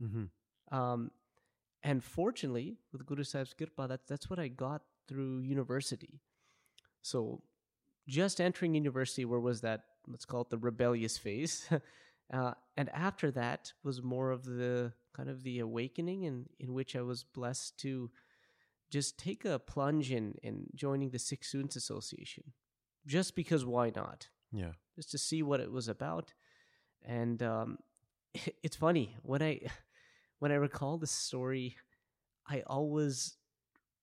Mm-hmm. 0.02 0.24
Um, 0.72 1.12
and 1.84 2.04
fortunately, 2.04 2.78
with 2.92 3.06
Guru 3.06 3.24
Sahib's 3.24 3.54
kirpa, 3.54 3.88
that's 3.88 4.08
that's 4.08 4.30
what 4.30 4.40
I 4.40 4.48
got 4.48 4.82
through 5.08 5.40
university. 5.40 6.22
So, 7.02 7.44
just 8.08 8.42
entering 8.42 8.74
university, 8.74 9.26
where 9.26 9.40
was 9.40 9.62
that? 9.62 9.84
Let's 10.08 10.26
call 10.26 10.42
it 10.42 10.50
the 10.50 10.58
rebellious 10.58 11.18
phase. 11.18 11.70
uh, 12.34 12.54
and 12.76 12.90
after 12.90 13.32
that 13.32 13.74
was 13.84 14.02
more 14.02 14.32
of 14.32 14.46
the 14.46 14.94
kind 15.16 15.30
of 15.30 15.44
the 15.44 15.60
awakening, 15.60 16.24
in 16.24 16.48
in 16.60 16.74
which 16.74 16.96
I 16.96 17.02
was 17.02 17.24
blessed 17.24 17.78
to 17.80 18.10
just 18.90 19.20
take 19.20 19.46
a 19.46 19.60
plunge 19.60 20.12
in 20.12 20.36
in 20.42 20.68
joining 20.74 21.12
the 21.12 21.20
Sikh 21.20 21.44
Students 21.44 21.76
Association, 21.76 22.54
just 23.06 23.36
because 23.36 23.64
why 23.66 23.92
not? 23.96 24.30
Yeah. 24.52 24.72
just 24.96 25.12
to 25.12 25.18
see 25.18 25.44
what 25.44 25.60
it 25.60 25.72
was 25.72 25.88
about. 25.88 26.34
And 27.04 27.44
um, 27.44 27.78
it's 28.64 28.76
funny 28.76 29.16
when 29.22 29.42
I 29.42 29.62
when 30.40 30.52
I 30.52 30.56
recall 30.56 30.98
this 30.98 31.12
story, 31.12 31.76
I 32.48 32.62
always 32.68 33.38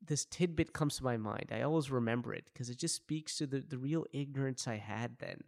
this 0.04 0.24
tidbit 0.24 0.72
comes 0.72 0.96
to 0.96 1.04
my 1.04 1.16
mind. 1.16 1.50
I 1.52 1.62
always 1.62 1.90
remember 1.90 2.34
it 2.34 2.44
because 2.52 2.68
it 2.68 2.78
just 2.78 2.96
speaks 2.96 3.36
to 3.38 3.46
the, 3.46 3.60
the 3.60 3.78
real 3.78 4.04
ignorance 4.12 4.66
I 4.66 4.76
had 4.76 5.16
then. 5.20 5.42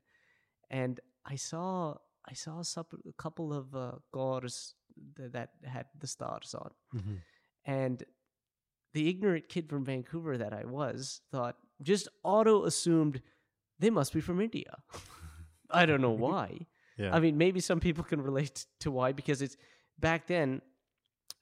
And 0.71 1.01
I 1.27 1.35
saw 1.35 1.97
I 2.29 2.35
saw 2.35 2.61
a, 2.61 2.85
couple 3.19 3.53
of 3.53 3.75
uh, 3.75 3.93
gores 4.13 4.75
that, 5.17 5.33
that 5.33 5.51
had 5.65 5.87
the 5.99 6.07
stars 6.07 6.55
on, 6.55 6.71
Mm-hmm. 6.97 7.15
and 7.67 8.03
the 8.93 9.09
ignorant 9.09 9.49
kid 9.49 9.69
from 9.69 9.85
Vancouver 9.85 10.39
that 10.39 10.53
I 10.53 10.65
was 10.65 11.21
thought 11.33 11.57
just 11.83 12.07
auto 12.23 12.65
assumed 12.65 13.21
they 13.81 13.91
must 13.91 14.13
be 14.15 14.21
from 14.21 14.41
India. 14.41 14.77
I 15.71 15.85
don't 15.85 16.01
know 16.01 16.11
why. 16.29 16.67
Yeah. 16.97 17.13
I 17.15 17.19
mean, 17.19 17.37
maybe 17.37 17.59
some 17.59 17.81
people 17.81 18.05
can 18.05 18.23
relate 18.23 18.67
to 18.81 18.91
why 18.93 19.11
because 19.13 19.43
it's 19.43 19.57
back 19.99 20.29
then. 20.29 20.63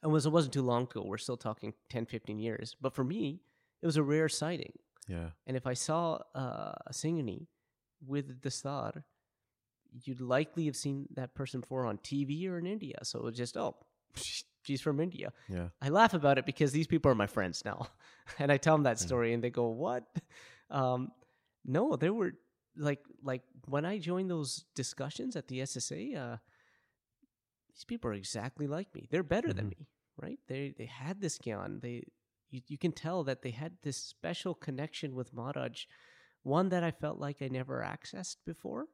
It 0.02 0.08
was 0.08 0.26
it 0.26 0.30
wasn't 0.32 0.52
too 0.54 0.62
long 0.62 0.82
ago. 0.84 1.02
We're 1.06 1.18
still 1.18 1.36
talking 1.36 1.74
10, 1.90 2.06
15 2.06 2.38
years. 2.38 2.76
But 2.80 2.94
for 2.94 3.04
me, 3.04 3.40
it 3.82 3.86
was 3.86 3.96
a 3.96 4.02
rare 4.02 4.28
sighting. 4.28 4.72
yeah. 5.08 5.30
And 5.46 5.56
if 5.56 5.66
I 5.66 5.74
saw 5.74 6.18
uh, 6.34 6.72
a 6.86 6.92
Singani 6.92 7.46
with 8.06 8.42
the 8.42 8.50
star, 8.50 9.04
you'd 10.04 10.20
likely 10.20 10.66
have 10.66 10.76
seen 10.76 11.06
that 11.14 11.34
person 11.34 11.60
before 11.60 11.86
on 11.86 11.98
TV 11.98 12.48
or 12.48 12.58
in 12.58 12.66
India. 12.66 12.96
So 13.02 13.18
it 13.20 13.24
was 13.24 13.36
just, 13.36 13.56
oh, 13.56 13.76
she's 14.62 14.80
from 14.80 15.00
India. 15.00 15.32
Yeah. 15.48 15.68
I 15.80 15.88
laugh 15.90 16.14
about 16.14 16.38
it 16.38 16.46
because 16.46 16.72
these 16.72 16.86
people 16.86 17.10
are 17.10 17.14
my 17.16 17.26
friends 17.26 17.64
now. 17.64 17.88
And 18.38 18.50
I 18.52 18.56
tell 18.56 18.74
them 18.76 18.84
that 18.84 19.00
Yeah. 19.00 19.06
story 19.06 19.34
and 19.34 19.42
they 19.42 19.50
go, 19.50 19.68
What? 19.68 20.04
Um, 20.70 21.10
no, 21.64 21.96
there 21.96 22.12
were 22.14 22.32
like 22.76 23.00
like 23.22 23.42
when 23.68 23.84
I 23.84 23.98
joined 23.98 24.30
those 24.30 24.64
discussions 24.74 25.36
at 25.36 25.46
the 25.48 25.58
SSA, 25.60 26.16
uh, 26.16 26.36
these 27.74 27.84
people 27.84 28.10
are 28.10 28.14
exactly 28.14 28.66
like 28.66 28.94
me. 28.94 29.08
They're 29.10 29.22
better 29.22 29.52
than 29.52 29.66
Mhm. 29.66 29.78
me, 29.78 29.88
right? 30.16 30.38
They 30.46 30.70
they 30.76 30.86
had 30.86 31.20
this 31.20 31.38
gyan. 31.38 31.80
They 31.80 32.04
you, 32.50 32.60
you 32.68 32.78
can 32.78 32.92
tell 32.92 33.24
that 33.24 33.42
they 33.42 33.50
had 33.52 33.78
this 33.82 33.96
special 33.96 34.54
connection 34.54 35.14
with 35.14 35.32
Maharaj, 35.32 35.86
one 36.42 36.68
that 36.68 36.84
I 36.84 36.90
felt 36.90 37.18
like 37.18 37.40
I 37.40 37.48
never 37.48 37.82
accessed 37.82 38.36
before. 38.44 38.88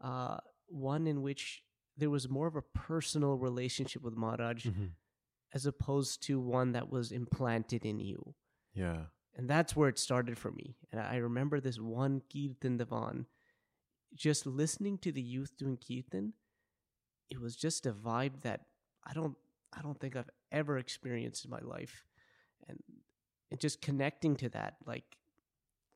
Uh, 0.00 0.38
one 0.66 1.06
in 1.06 1.22
which 1.22 1.64
there 1.96 2.10
was 2.10 2.28
more 2.28 2.46
of 2.46 2.56
a 2.56 2.62
personal 2.62 3.36
relationship 3.36 4.02
with 4.02 4.14
Maharaj 4.16 4.66
Mhm. 4.66 4.90
as 5.52 5.66
opposed 5.66 6.22
to 6.24 6.38
one 6.40 6.72
that 6.72 6.88
was 6.90 7.10
implanted 7.12 7.84
in 7.84 8.00
you. 8.00 8.34
Yeah. 8.74 9.06
And 9.34 9.48
that's 9.48 9.74
where 9.76 9.88
it 9.88 9.98
started 9.98 10.38
for 10.38 10.50
me. 10.52 10.76
And 10.92 11.00
I 11.00 11.16
remember 11.16 11.60
this 11.60 11.78
one 11.78 12.20
Kirtan 12.20 12.76
Divan, 12.76 13.26
just 14.14 14.44
listening 14.46 14.98
to 14.98 15.12
the 15.12 15.22
youth 15.22 15.56
doing 15.56 15.76
Kirtan, 15.78 16.34
it 17.30 17.40
was 17.40 17.56
just 17.56 17.86
a 17.86 17.92
vibe 17.92 18.42
that 18.42 18.60
I 19.04 19.12
don't 19.12 19.36
I 19.72 19.82
don't 19.82 19.98
think 20.00 20.16
I've 20.16 20.30
ever 20.50 20.78
experienced 20.78 21.44
in 21.44 21.50
my 21.50 21.60
life. 21.60 22.04
And 22.68 22.78
and 23.50 23.58
just 23.60 23.80
connecting 23.82 24.36
to 24.36 24.48
that, 24.50 24.76
like 24.86 25.04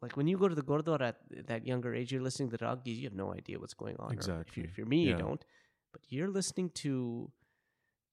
like 0.02 0.16
when 0.16 0.26
you 0.26 0.36
go 0.38 0.48
to 0.48 0.54
the 0.54 0.62
Gurdwara 0.62 1.08
at 1.08 1.46
that 1.46 1.66
younger 1.66 1.94
age, 1.94 2.12
you're 2.12 2.22
listening 2.22 2.50
to 2.50 2.56
the 2.56 2.64
Ragis, 2.64 2.96
you 2.96 3.04
have 3.04 3.14
no 3.14 3.32
idea 3.32 3.58
what's 3.58 3.74
going 3.74 3.96
on. 3.98 4.10
or 4.10 4.12
If 4.12 4.18
Exactly. 4.18 4.62
you're, 4.62 4.70
if 4.70 4.78
you're 4.78 4.86
me, 4.86 5.04
Yeah. 5.04 5.12
you 5.12 5.18
don't. 5.18 5.44
But 5.92 6.02
you're 6.08 6.28
listening 6.28 6.70
to 6.84 7.30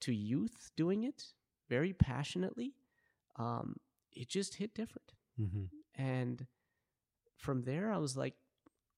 to 0.01 0.13
youth 0.13 0.71
doing 0.75 1.03
it 1.03 1.33
very 1.69 1.93
passionately. 1.93 2.73
Um, 3.37 3.77
it 4.11 4.27
just 4.29 4.55
hit 4.55 4.73
different. 4.73 5.13
Mm-hmm. 5.39 5.65
And 5.95 6.47
from 7.37 7.63
there, 7.63 7.91
I 7.91 7.97
was 7.97 8.15
like, 8.17 8.35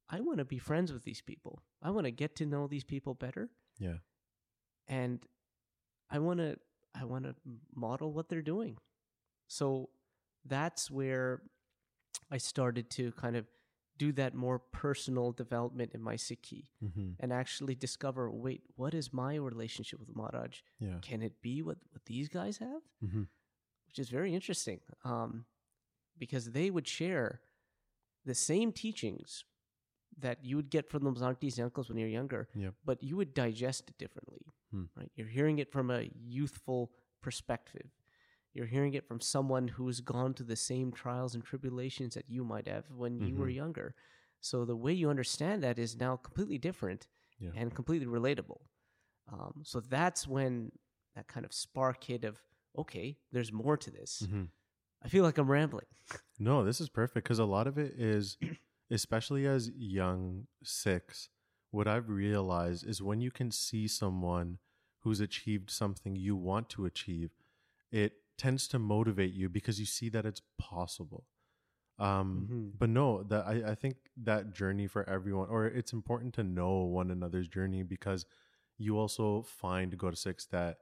I 0.10 0.20
want 0.22 0.38
to 0.40 0.46
be 0.46 0.60
friends 0.60 0.92
with 0.94 1.04
these 1.04 1.22
people. 1.22 1.62
I 1.82 1.90
want 1.92 2.06
to 2.06 2.12
get 2.12 2.36
to 2.38 2.46
know 2.46 2.68
these 2.68 2.84
people 2.84 3.14
better. 3.14 3.50
Yeah. 3.80 3.98
And 4.88 5.20
I 6.10 6.20
want 6.20 6.40
to 6.40 6.58
I 6.96 7.06
want 7.06 7.24
to 7.26 7.36
model 7.76 8.12
what 8.14 8.30
they're 8.30 8.42
doing. 8.42 8.78
So 9.48 9.90
that's 10.46 10.92
where 10.92 11.42
I 12.32 12.38
started 12.38 12.90
to 12.92 13.12
kind 13.14 13.36
of 13.36 13.46
do 13.98 14.12
that 14.14 14.34
more 14.36 14.60
personal 14.60 15.32
development 15.32 15.92
in 15.94 16.02
my 16.02 16.16
Sikhi 16.16 16.66
Mm-hmm. 16.84 17.10
and 17.20 17.32
actually 17.32 17.76
discover 17.76 18.30
wait, 18.30 18.62
what 18.76 18.94
is 18.94 19.14
my 19.14 19.36
relationship 19.36 20.00
with 20.00 20.16
Maharaj? 20.16 20.60
Yeah. 20.80 20.98
Can 21.02 21.22
it 21.22 21.42
be 21.42 21.62
what, 21.62 21.78
what 21.92 22.04
these 22.06 22.28
guys 22.30 22.58
have? 22.58 22.82
Mm-hmm. 23.04 23.24
which 23.88 24.00
is 24.00 24.10
very 24.10 24.34
interesting 24.34 24.80
um, 25.06 25.46
because 26.18 26.52
they 26.52 26.70
would 26.72 26.88
share 26.88 27.42
the 28.26 28.34
same 28.36 28.72
teachings 28.72 29.44
that 30.20 30.44
you 30.44 30.56
would 30.58 30.70
get 30.70 30.90
from 30.90 31.04
those 31.04 31.22
aunties 31.22 31.58
and 31.58 31.66
uncles 31.66 31.90
when 31.90 31.98
you're 31.98 32.08
younger, 32.08 32.48
Yep. 32.56 32.74
but 32.86 33.04
you 33.04 33.16
would 33.18 33.34
digest 33.34 33.90
it 33.90 33.98
differently. 33.98 34.42
Hmm. 34.74 34.86
Right? 34.98 35.12
You're 35.16 35.28
hearing 35.28 35.60
it 35.60 35.72
from 35.72 35.90
a 35.92 36.10
youthful 36.14 36.92
perspective. 37.22 37.90
You're 38.54 38.66
hearing 38.66 38.94
it 38.96 39.08
from 39.08 39.20
someone 39.22 39.68
who's 39.68 40.00
gone 40.02 40.34
through 40.34 40.48
the 40.48 40.56
same 40.56 40.92
trials 40.92 41.36
and 41.36 41.44
tribulations 41.44 42.14
that 42.16 42.30
you 42.30 42.44
might 42.44 42.68
have 42.68 42.90
when 42.92 43.20
you 43.20 43.36
were 43.36 43.48
Mhm. 43.48 43.56
younger. 43.56 43.96
So 44.42 44.66
the 44.66 44.76
way 44.76 44.94
you 44.94 45.10
understand 45.10 45.64
that 45.64 45.80
is 45.80 45.96
now 45.96 46.18
completely 46.18 46.58
different 46.58 47.08
Yeah. 47.40 47.52
and 47.56 47.74
completely 47.74 48.08
relatable. 48.08 48.62
Um, 49.28 49.62
so 49.64 49.80
that's 49.80 50.28
when 50.28 50.72
that 51.16 51.28
kind 51.28 51.46
of 51.46 51.54
spark 51.54 52.04
hit 52.04 52.24
of 52.26 52.42
okay, 52.76 53.20
there's 53.32 53.52
more 53.54 53.78
to 53.78 53.92
this. 53.92 54.24
Mm-hmm. 54.24 54.46
I 55.04 55.08
feel 55.08 55.24
like 55.24 55.38
I'm 55.38 55.50
rambling. 55.50 55.86
No, 56.40 56.64
this 56.66 56.82
is 56.82 56.90
perfect 56.90 57.24
because 57.26 57.38
a 57.40 57.46
lot 57.46 57.68
of 57.68 57.78
it 57.78 57.94
is, 57.94 58.38
especially 58.90 59.46
as 59.46 59.70
young 59.70 60.48
Sikhs, 60.64 61.30
what 61.74 61.88
I've 61.88 62.10
realized 62.10 62.86
is 62.88 63.02
when 63.02 63.22
you 63.22 63.32
can 63.32 63.52
see 63.52 63.88
someone 63.88 64.60
who's 65.02 65.20
achieved 65.20 65.70
something 65.72 66.16
you 66.16 66.36
want 66.36 66.70
to 66.70 66.86
achieve, 66.86 67.32
it 67.92 68.14
tends 68.38 68.68
to 68.70 68.80
motivate 68.80 69.34
you 69.34 69.50
because 69.50 69.80
you 69.80 69.86
see 69.86 70.10
that 70.10 70.26
it's 70.26 70.42
possible. 70.60 71.26
Um, 72.00 72.48
Mhm. 72.50 72.80
But 72.80 72.90
no, 72.90 73.24
that 73.24 73.46
I, 73.48 73.72
I 73.72 73.76
think 73.76 73.98
that 74.18 74.54
journey 74.54 74.88
for 74.88 75.08
everyone, 75.10 75.50
or 75.50 75.66
it's 75.68 75.94
important 75.94 76.34
to 76.36 76.44
know 76.44 76.84
one 76.84 77.12
another's 77.12 77.48
journey 77.48 77.84
because 77.84 78.26
you 78.78 78.98
also 78.98 79.44
find 79.44 79.98
Gursikhs 79.98 80.48
that 80.50 80.80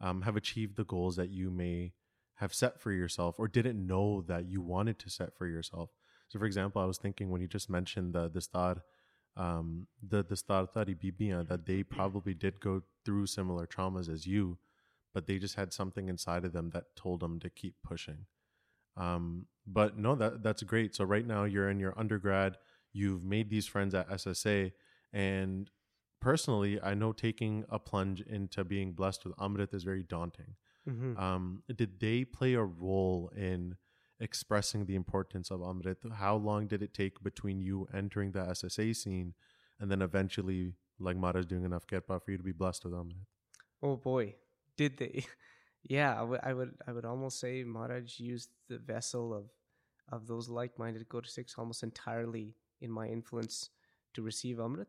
um, 0.00 0.22
have 0.22 0.36
achieved 0.36 0.76
the 0.76 0.84
goals 0.84 1.16
that 1.16 1.30
you 1.30 1.50
may 1.50 1.92
have 2.36 2.54
set 2.54 2.80
for 2.80 2.92
yourself 2.92 3.36
or 3.38 3.48
didn't 3.48 3.86
know 3.86 4.22
that 4.22 4.46
you 4.46 4.60
wanted 4.62 4.98
to 5.00 5.10
set 5.10 5.36
for 5.36 5.46
yourself. 5.46 5.90
So, 6.28 6.38
for 6.38 6.46
example, 6.46 6.80
I 6.82 6.86
was 6.86 6.98
thinking 6.98 7.30
when 7.30 7.40
you 7.42 7.48
just 7.48 7.70
mentioned 7.70 8.14
the 8.14 8.28
the 8.28 8.40
star, 8.40 8.84
um, 9.40 9.86
the 10.06 10.22
the 10.22 10.36
star 10.36 10.66
tari 10.66 10.94
bibiyan, 10.94 11.48
that 11.48 11.64
they 11.64 11.82
probably 11.82 12.34
did 12.34 12.60
go 12.60 12.82
through 13.04 13.26
similar 13.26 13.66
traumas 13.66 14.12
as 14.12 14.26
you, 14.26 14.58
but 15.14 15.26
they 15.26 15.38
just 15.38 15.54
had 15.54 15.72
something 15.72 16.08
inside 16.08 16.44
of 16.44 16.52
them 16.52 16.70
that 16.70 16.94
told 16.94 17.20
them 17.20 17.40
to 17.40 17.48
keep 17.48 17.74
pushing. 17.82 18.26
Um, 18.98 19.46
but 19.66 19.96
no, 19.96 20.14
that 20.14 20.42
that's 20.42 20.62
great. 20.62 20.94
So 20.94 21.04
right 21.04 21.26
now 21.26 21.44
you're 21.44 21.70
in 21.70 21.80
your 21.80 21.98
undergrad, 21.98 22.58
you've 22.92 23.24
made 23.24 23.48
these 23.48 23.66
friends 23.66 23.94
at 23.94 24.10
SSA, 24.10 24.72
and 25.12 25.70
personally, 26.20 26.78
I 26.82 26.92
know 26.92 27.12
taking 27.12 27.64
a 27.70 27.78
plunge 27.78 28.20
into 28.20 28.62
being 28.62 28.92
blessed 28.92 29.24
with 29.24 29.36
Amrit 29.36 29.72
is 29.72 29.84
very 29.84 30.02
daunting. 30.02 30.56
Mm-hmm. 30.86 31.16
Um, 31.18 31.62
did 31.74 31.98
they 31.98 32.24
play 32.24 32.54
a 32.54 32.62
role 32.62 33.30
in 33.34 33.76
expressing 34.20 34.86
the 34.86 34.94
importance 34.94 35.50
of 35.50 35.60
Amrit? 35.60 35.96
How 36.12 36.36
long 36.36 36.66
did 36.66 36.82
it 36.82 36.94
take 36.94 37.22
between 37.22 37.60
you 37.60 37.88
entering 37.92 38.32
the 38.32 38.40
SSA 38.40 38.94
scene 38.94 39.34
and 39.80 39.90
then 39.90 40.02
eventually, 40.02 40.74
like 40.98 41.16
Mara's 41.16 41.46
doing 41.46 41.64
enough 41.64 41.86
kirpa 41.86 42.22
for 42.22 42.30
you 42.30 42.36
to 42.36 42.42
be 42.42 42.52
blessed 42.52 42.84
with 42.84 42.92
Amrit? 42.92 43.26
Oh 43.82 43.96
boy, 43.96 44.34
did 44.76 44.98
they? 44.98 45.24
yeah, 45.82 46.18
I 46.18 46.22
would, 46.22 46.40
I 46.42 46.52
would, 46.52 46.74
I 46.86 46.92
would 46.92 47.04
almost 47.04 47.40
say 47.40 47.64
Maharaj 47.64 48.20
used 48.20 48.50
the 48.68 48.78
vessel 48.78 49.32
of, 49.32 49.44
of 50.12 50.26
those 50.26 50.48
like-minded 50.48 51.08
Gursikhs 51.08 51.58
almost 51.58 51.82
entirely 51.82 52.54
in 52.80 52.90
my 52.90 53.06
influence 53.06 53.70
to 54.14 54.22
receive 54.22 54.58
Amrit. 54.58 54.86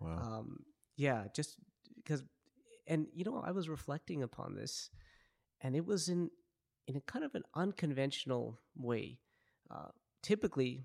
Wow. 0.00 0.18
Um, 0.22 0.64
yeah, 0.96 1.24
just 1.34 1.56
because, 1.96 2.22
and 2.86 3.06
you 3.14 3.24
know, 3.24 3.42
I 3.44 3.52
was 3.52 3.68
reflecting 3.68 4.22
upon 4.22 4.54
this, 4.54 4.90
and 5.60 5.74
it 5.74 5.86
was 5.86 6.08
in 6.08 6.30
in 6.86 6.96
a 6.96 7.00
kind 7.00 7.24
of 7.24 7.34
an 7.34 7.44
unconventional 7.54 8.60
way. 8.76 9.18
Uh, 9.70 9.88
typically, 10.22 10.84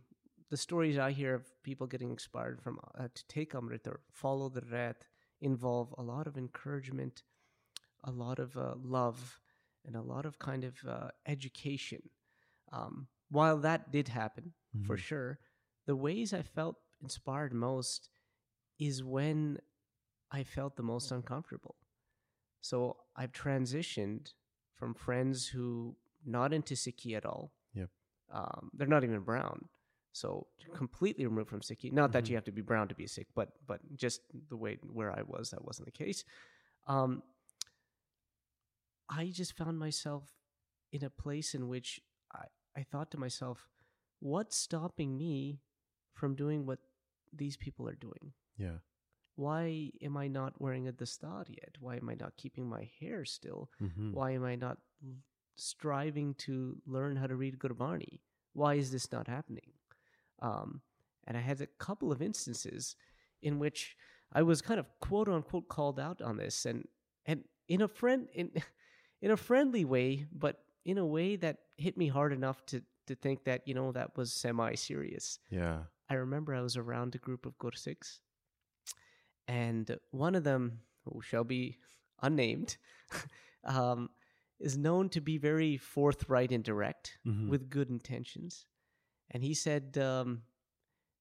the 0.49 0.57
stories 0.57 0.97
I 0.97 1.11
hear 1.11 1.35
of 1.35 1.45
people 1.63 1.87
getting 1.87 2.09
inspired 2.09 2.61
from 2.61 2.79
uh, 2.97 3.07
to 3.13 3.27
take 3.27 3.53
Amrit 3.53 3.87
or 3.87 4.01
follow 4.11 4.49
the 4.49 4.63
rat 4.71 5.05
involve 5.41 5.93
a 5.97 6.03
lot 6.03 6.27
of 6.27 6.37
encouragement, 6.37 7.23
a 8.03 8.11
lot 8.11 8.39
of 8.39 8.55
uh, 8.57 8.75
love, 8.81 9.39
and 9.85 9.95
a 9.95 10.01
lot 10.01 10.25
of 10.25 10.39
kind 10.39 10.63
of 10.63 10.75
uh, 10.87 11.09
education. 11.25 12.01
Um, 12.71 13.07
while 13.29 13.57
that 13.59 13.91
did 13.91 14.07
happen 14.09 14.53
for 14.83 14.95
Mhm. 14.95 14.99
sure, 14.99 15.39
the 15.85 15.95
ways 15.95 16.33
I 16.33 16.41
felt 16.41 16.77
inspired 17.01 17.53
most 17.53 18.09
is 18.79 19.03
when 19.03 19.59
I 20.31 20.43
felt 20.43 20.75
the 20.75 20.83
most 20.83 21.11
uncomfortable. 21.11 21.75
So 22.61 22.97
I've 23.15 23.31
transitioned 23.31 24.33
from 24.79 24.93
friends 24.93 25.45
who 25.47 25.95
not 26.25 26.53
into 26.53 26.73
Sikhi 26.73 27.15
at 27.15 27.25
all. 27.25 27.51
Yep. 27.73 27.89
Um, 28.33 28.71
they're 28.73 28.87
not 28.87 29.03
even 29.03 29.19
brown. 29.21 29.67
So 30.13 30.47
completely 30.73 31.25
removed 31.25 31.49
from 31.49 31.59
Sikhi. 31.61 31.91
Not 31.91 32.11
that 32.13 32.23
Mhm. 32.25 32.29
you 32.29 32.35
have 32.35 32.45
to 32.45 32.51
be 32.51 32.61
brown 32.61 32.87
to 32.87 32.95
be 32.95 33.05
Sikh, 33.07 33.27
but 33.35 33.49
but 33.67 33.79
just 33.95 34.21
the 34.49 34.57
way 34.57 34.77
where 34.81 35.11
I 35.11 35.21
was, 35.21 35.51
that 35.51 35.63
wasn't 35.63 35.85
the 35.85 35.91
case. 35.91 36.23
Um, 36.87 37.21
I 39.09 39.27
just 39.29 39.53
found 39.57 39.77
myself 39.79 40.23
in 40.91 41.03
a 41.03 41.09
place 41.09 41.53
in 41.53 41.67
which 41.67 42.01
I, 42.31 42.45
I 42.75 42.83
thought 42.83 43.11
to 43.11 43.17
myself, 43.17 43.67
what's 44.19 44.55
stopping 44.57 45.17
me 45.17 45.61
from 46.13 46.35
doing 46.35 46.65
what 46.65 46.79
these 47.33 47.57
people 47.57 47.87
are 47.87 47.95
doing? 47.95 48.33
Yeah. 48.57 48.79
Why 49.39 49.91
am 50.01 50.17
I 50.17 50.27
not 50.27 50.59
wearing 50.59 50.87
a 50.87 50.91
dastar 50.91 51.45
yet? 51.47 51.77
Why 51.79 51.95
am 51.95 52.09
I 52.09 52.15
not 52.23 52.35
keeping 52.35 52.65
my 52.67 52.83
hair 52.99 53.23
still? 53.23 53.69
hmm 53.79 54.11
Why 54.11 54.31
am 54.31 54.43
I 54.43 54.55
not 54.55 54.77
striving 55.55 56.33
to 56.45 56.81
learn 56.85 57.15
how 57.15 57.27
to 57.27 57.35
read 57.35 57.57
Gurbani? 57.57 58.19
Why 58.53 58.73
is 58.75 58.91
this 58.91 59.11
not 59.11 59.27
happening? 59.27 59.71
Um, 60.41 60.81
and 61.25 61.37
I 61.37 61.41
had 61.41 61.61
a 61.61 61.67
couple 61.85 62.11
of 62.11 62.21
instances 62.21 62.97
in 63.41 63.59
which 63.59 63.95
I 64.33 64.41
was 64.41 64.61
kind 64.61 64.79
of 64.79 64.87
quote 64.99 65.29
unquote 65.29 65.67
called 65.69 65.99
out 65.99 66.21
on 66.21 66.35
this, 66.37 66.65
and 66.65 66.87
and 67.25 67.43
in 67.67 67.81
a 67.81 67.87
friend 67.87 68.27
in 68.33 68.51
in 69.21 69.31
a 69.31 69.37
friendly 69.37 69.85
way, 69.85 70.25
but 70.31 70.55
in 70.83 70.97
a 70.97 71.05
way 71.05 71.37
that 71.37 71.57
hit 71.77 71.95
me 71.97 72.07
hard 72.07 72.33
enough 72.33 72.65
to 72.71 72.81
to 73.07 73.15
think 73.15 73.43
that 73.45 73.67
you 73.67 73.73
know 73.73 73.91
that 73.93 74.17
was 74.17 74.33
semi 74.33 74.75
serious. 74.75 75.39
Yeah. 75.49 75.79
I 76.09 76.15
remember 76.15 76.55
I 76.55 76.61
was 76.61 76.75
around 76.75 77.15
a 77.15 77.19
group 77.19 77.45
of 77.45 77.57
Gursikhs, 77.57 78.19
and 79.49 79.97
one 80.11 80.35
of 80.35 80.43
them, 80.43 80.79
who 81.05 81.21
shall 81.21 81.43
be 81.43 81.77
unnamed, 82.21 82.77
um, 83.63 84.09
is 84.59 84.77
known 84.77 85.09
to 85.09 85.21
be 85.21 85.37
very 85.37 85.77
forthright 85.77 86.51
and 86.51 86.63
direct 86.63 87.17
Mhm. 87.25 87.47
with 87.49 87.69
good 87.69 87.89
intentions. 87.89 88.65
And 89.31 89.43
he 89.43 89.53
said, 89.53 89.97
um, 89.97 90.43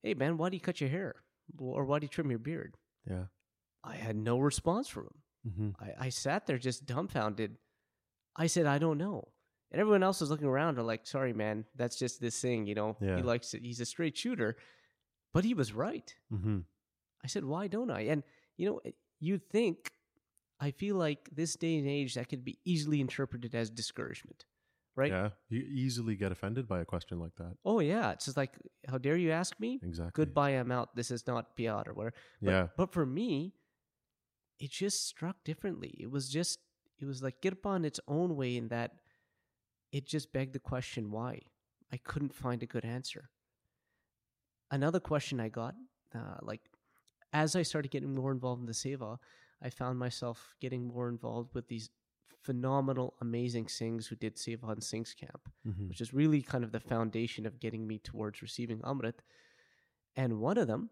Hey, 0.02 0.14
man, 0.14 0.36
why 0.36 0.48
do 0.50 0.56
you 0.56 0.60
cut 0.60 0.80
your 0.80 0.90
hair? 0.90 1.14
Or 1.58 1.84
why 1.84 1.98
do 1.98 2.04
you 2.04 2.08
trim 2.08 2.30
your 2.30 2.38
beard? 2.38 2.76
Yeah. 3.08 3.26
I 3.82 3.94
had 3.96 4.16
no 4.16 4.38
response 4.38 4.88
from 4.88 5.04
him. 5.10 5.18
hmm 5.56 5.70
I, 5.84 6.06
I 6.06 6.08
sat 6.10 6.46
there 6.46 6.58
just 6.58 6.84
dumbfounded. 6.86 7.56
I 8.36 8.46
said, 8.48 8.66
I 8.66 8.78
don't 8.78 8.98
know. 8.98 9.28
And 9.70 9.80
everyone 9.80 10.02
else 10.02 10.20
was 10.20 10.30
looking 10.30 10.46
around 10.46 10.78
and 10.78 10.86
like, 10.86 11.06
sorry, 11.06 11.32
man, 11.32 11.64
that's 11.76 11.98
just 11.98 12.20
this 12.20 12.40
thing, 12.40 12.66
you 12.66 12.74
know. 12.74 12.96
Yeah. 13.00 13.16
He 13.16 13.22
likes 13.22 13.54
it. 13.54 13.62
He's 13.62 13.80
a 13.80 13.86
straight 13.86 14.16
shooter. 14.16 14.56
But 15.34 15.44
he 15.44 15.54
was 15.54 15.72
right. 15.72 16.14
hmm 16.30 16.60
I 17.24 17.26
said, 17.26 17.44
why 17.44 17.66
don't 17.66 17.90
I? 17.90 18.02
And, 18.02 18.22
you 18.56 18.66
know, 18.68 18.80
you'd 19.20 19.48
think, 19.48 19.90
I 20.60 20.70
feel 20.70 20.96
like 20.96 21.28
this 21.32 21.54
day 21.54 21.76
and 21.78 21.88
age, 21.88 22.14
that 22.14 22.28
could 22.28 22.44
be 22.44 22.58
easily 22.64 23.00
interpreted 23.00 23.54
as 23.54 23.70
discouragement, 23.70 24.44
right? 24.96 25.10
Yeah. 25.10 25.30
You 25.48 25.60
easily 25.60 26.16
get 26.16 26.32
offended 26.32 26.66
by 26.68 26.80
a 26.80 26.84
question 26.84 27.18
like 27.20 27.34
that. 27.36 27.54
Oh, 27.64 27.80
yeah. 27.80 28.12
It's 28.12 28.26
just 28.26 28.36
like, 28.36 28.52
how 28.88 28.98
dare 28.98 29.16
you 29.16 29.30
ask 29.30 29.58
me? 29.60 29.80
Exactly. 29.82 30.12
Goodbye, 30.24 30.50
I'm 30.50 30.72
out. 30.72 30.94
This 30.96 31.10
is 31.10 31.26
not 31.26 31.56
PR 31.56 31.82
or 31.86 31.94
whatever. 31.94 32.14
But, 32.42 32.50
Yeah. 32.50 32.66
But 32.76 32.92
for 32.92 33.06
me, 33.06 33.54
it 34.58 34.70
just 34.70 35.06
struck 35.06 35.44
differently. 35.44 35.94
It 36.00 36.10
was 36.10 36.28
just, 36.28 36.58
it 36.98 37.04
was 37.04 37.22
like 37.22 37.40
Kirpa 37.40 37.76
in 37.76 37.84
its 37.84 38.00
own 38.08 38.36
way 38.36 38.56
in 38.56 38.68
that 38.68 38.92
it 39.92 40.06
just 40.06 40.32
begged 40.32 40.52
the 40.52 40.58
question 40.58 41.10
why. 41.10 41.40
I 41.92 41.96
couldn't 41.96 42.34
find 42.34 42.62
a 42.62 42.66
good 42.66 42.84
answer. 42.84 43.30
Another 44.70 45.00
question 45.00 45.40
I 45.40 45.48
got, 45.48 45.74
uh, 46.14 46.38
like, 46.42 46.60
as 47.32 47.56
I 47.56 47.62
started 47.62 47.90
getting 47.90 48.14
more 48.14 48.32
involved 48.32 48.60
in 48.60 48.66
the 48.66 48.72
Seva, 48.72 49.18
I 49.62 49.70
found 49.70 49.98
myself 49.98 50.54
getting 50.60 50.86
more 50.86 51.08
involved 51.08 51.54
with 51.54 51.68
these 51.68 51.90
phenomenal, 52.42 53.14
amazing 53.20 53.66
Singhs 53.66 54.06
who 54.06 54.16
did 54.16 54.36
Seva 54.36 54.64
on 54.64 54.80
Singh's 54.80 55.14
camp 55.14 55.48
hmm 55.64 55.88
which 55.88 56.00
is 56.00 56.12
really 56.14 56.42
kind 56.42 56.64
of 56.64 56.72
the 56.72 56.80
foundation 56.80 57.46
of 57.46 57.58
getting 57.60 57.86
me 57.86 57.98
towards 57.98 58.42
receiving 58.42 58.78
Amrit. 58.80 59.20
And 60.16 60.38
one 60.40 60.58
of 60.58 60.66
them, 60.66 60.90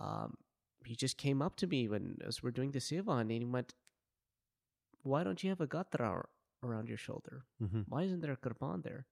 um, 0.00 0.36
he 0.84 0.94
just 0.94 1.16
came 1.16 1.42
up 1.42 1.56
to 1.56 1.66
me 1.66 1.88
when 1.88 2.18
as 2.24 2.42
we're 2.42 2.52
doing 2.52 2.70
the 2.70 2.78
seva, 2.78 3.20
and 3.20 3.30
he 3.30 3.44
went, 3.44 3.74
"Why 5.02 5.24
don't 5.24 5.42
you 5.42 5.50
have 5.50 5.60
a 5.60 5.66
gatra 5.66 6.26
around 6.62 6.88
your 6.88 6.98
shoulder? 6.98 7.44
hmm 7.58 7.82
Why 7.88 8.02
isn't 8.02 8.20
there 8.20 8.32
a 8.32 8.36
kirpan 8.36 8.82
there?" 8.82 9.06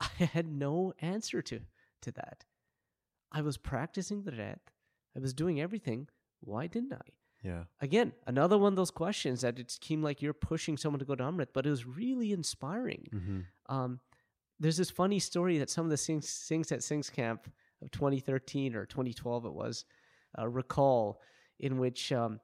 I 0.00 0.24
had 0.24 0.46
no 0.46 0.92
answer 1.00 1.42
to 1.42 1.60
to 2.02 2.12
that. 2.12 2.44
I 3.32 3.42
was 3.42 3.56
practicing 3.58 4.22
the 4.22 4.32
red. 4.32 4.60
I 5.18 5.20
was 5.20 5.34
doing 5.34 5.60
everything. 5.60 6.08
Why 6.40 6.66
didn't 6.68 6.92
I? 6.92 7.08
Yeah. 7.42 7.64
Again, 7.80 8.12
another 8.26 8.58
one 8.58 8.72
of 8.72 8.76
those 8.76 8.90
questions 8.90 9.40
that 9.42 9.58
it 9.58 9.70
seemed 9.70 10.04
like 10.04 10.22
you're 10.22 10.32
pushing 10.32 10.76
someone 10.76 10.98
to 11.00 11.04
go 11.04 11.14
to 11.14 11.24
Amrit, 11.24 11.48
but 11.52 11.66
it 11.66 11.70
was 11.70 11.86
really 11.86 12.32
inspiring 12.32 13.06
hmm 13.12 13.40
um, 13.74 14.00
there's 14.60 14.76
this 14.76 14.90
funny 14.90 15.18
story 15.18 15.58
that 15.58 15.70
some 15.70 15.84
of 15.84 15.90
the 15.90 15.96
Singhs, 15.96 16.24
Singhs 16.24 16.72
at 16.72 16.80
Singhs 16.80 17.12
camp 17.12 17.50
of 17.82 17.90
2013 17.90 18.74
or 18.74 18.86
2012 18.86 19.44
it 19.46 19.52
was 19.52 19.84
uh, 20.38 20.48
recall 20.48 21.20
in 21.60 21.78
which 21.78 22.12
um, 22.12 22.40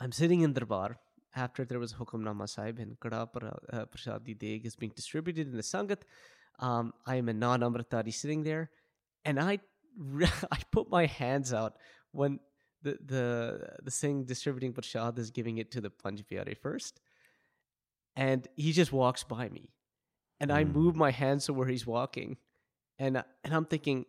I'm 0.00 0.12
sitting 0.12 0.40
in 0.42 0.52
Darbar 0.52 0.98
after 1.34 1.64
there 1.64 1.78
was 1.78 1.94
Hukamnama 1.94 2.48
Sahib 2.48 2.78
and 2.78 2.98
Kada 3.00 3.26
Pra- 3.26 3.58
uh, 3.72 3.86
Prasadi 3.86 4.34
Deg 4.36 4.66
is 4.66 4.76
being 4.76 4.92
distributed 4.94 5.46
in 5.46 5.56
the 5.56 5.62
Sangat. 5.62 6.02
Um, 6.58 6.92
I 7.06 7.16
am 7.16 7.28
a 7.28 7.32
non-Amritdhari 7.32 8.12
sitting 8.12 8.42
there 8.42 8.70
and 9.24 9.40
I 9.40 9.60
I 10.50 10.58
put 10.70 10.90
my 10.90 11.06
hands 11.06 11.52
out 11.52 11.76
when 12.12 12.40
the 12.82 12.98
the 13.04 13.76
the 13.82 13.90
Singh 13.90 14.24
distributing 14.24 14.72
Prasad 14.72 15.18
is 15.18 15.30
giving 15.30 15.58
it 15.58 15.70
to 15.72 15.80
the 15.80 15.90
Pyare 15.90 16.56
first 16.56 17.00
and 18.16 18.46
he 18.56 18.72
just 18.72 18.92
walks 18.92 19.24
by 19.24 19.48
me 19.48 19.70
and 20.40 20.52
I 20.52 20.64
Mm. 20.64 20.72
move 20.72 20.96
my 20.96 21.10
hands 21.10 21.46
to 21.46 21.52
where 21.52 21.68
he's 21.68 21.86
walking, 21.86 22.36
and 22.98 23.22
and 23.44 23.54
I'm 23.54 23.64
thinking, 23.64 24.06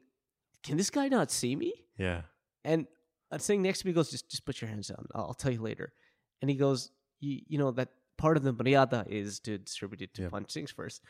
can 0.63 0.77
this 0.77 0.89
guy 0.89 1.07
not 1.07 1.29
see 1.31 1.55
me? 1.55 1.73
Yeah. 1.97 2.21
And 2.63 2.87
a 3.29 3.37
thing 3.37 3.61
next 3.61 3.79
to 3.81 3.87
me 3.87 3.93
goes, 3.93 4.09
just 4.09 4.29
just 4.31 4.43
put 4.45 4.59
your 4.61 4.69
hands 4.69 4.87
down. 4.87 5.05
I'll, 5.13 5.25
I'll 5.25 5.33
tell 5.35 5.51
you 5.51 5.61
later. 5.61 5.93
And 6.41 6.49
he 6.49 6.55
goes, 6.57 6.89
you, 7.19 7.41
you 7.47 7.57
know 7.59 7.71
that 7.71 7.89
part 8.17 8.35
of 8.37 8.43
the 8.43 8.53
maryada 8.53 9.07
is 9.07 9.39
to 9.41 9.57
distribute 9.59 10.01
it 10.01 10.13
to 10.15 10.23
Yep. 10.23 10.31
Panj 10.31 10.47
Singhs 10.47 10.73
first. 10.73 11.03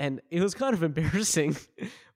And 0.00 0.20
it 0.30 0.40
was 0.40 0.54
kind 0.54 0.74
of 0.74 0.82
embarrassing, 0.90 1.56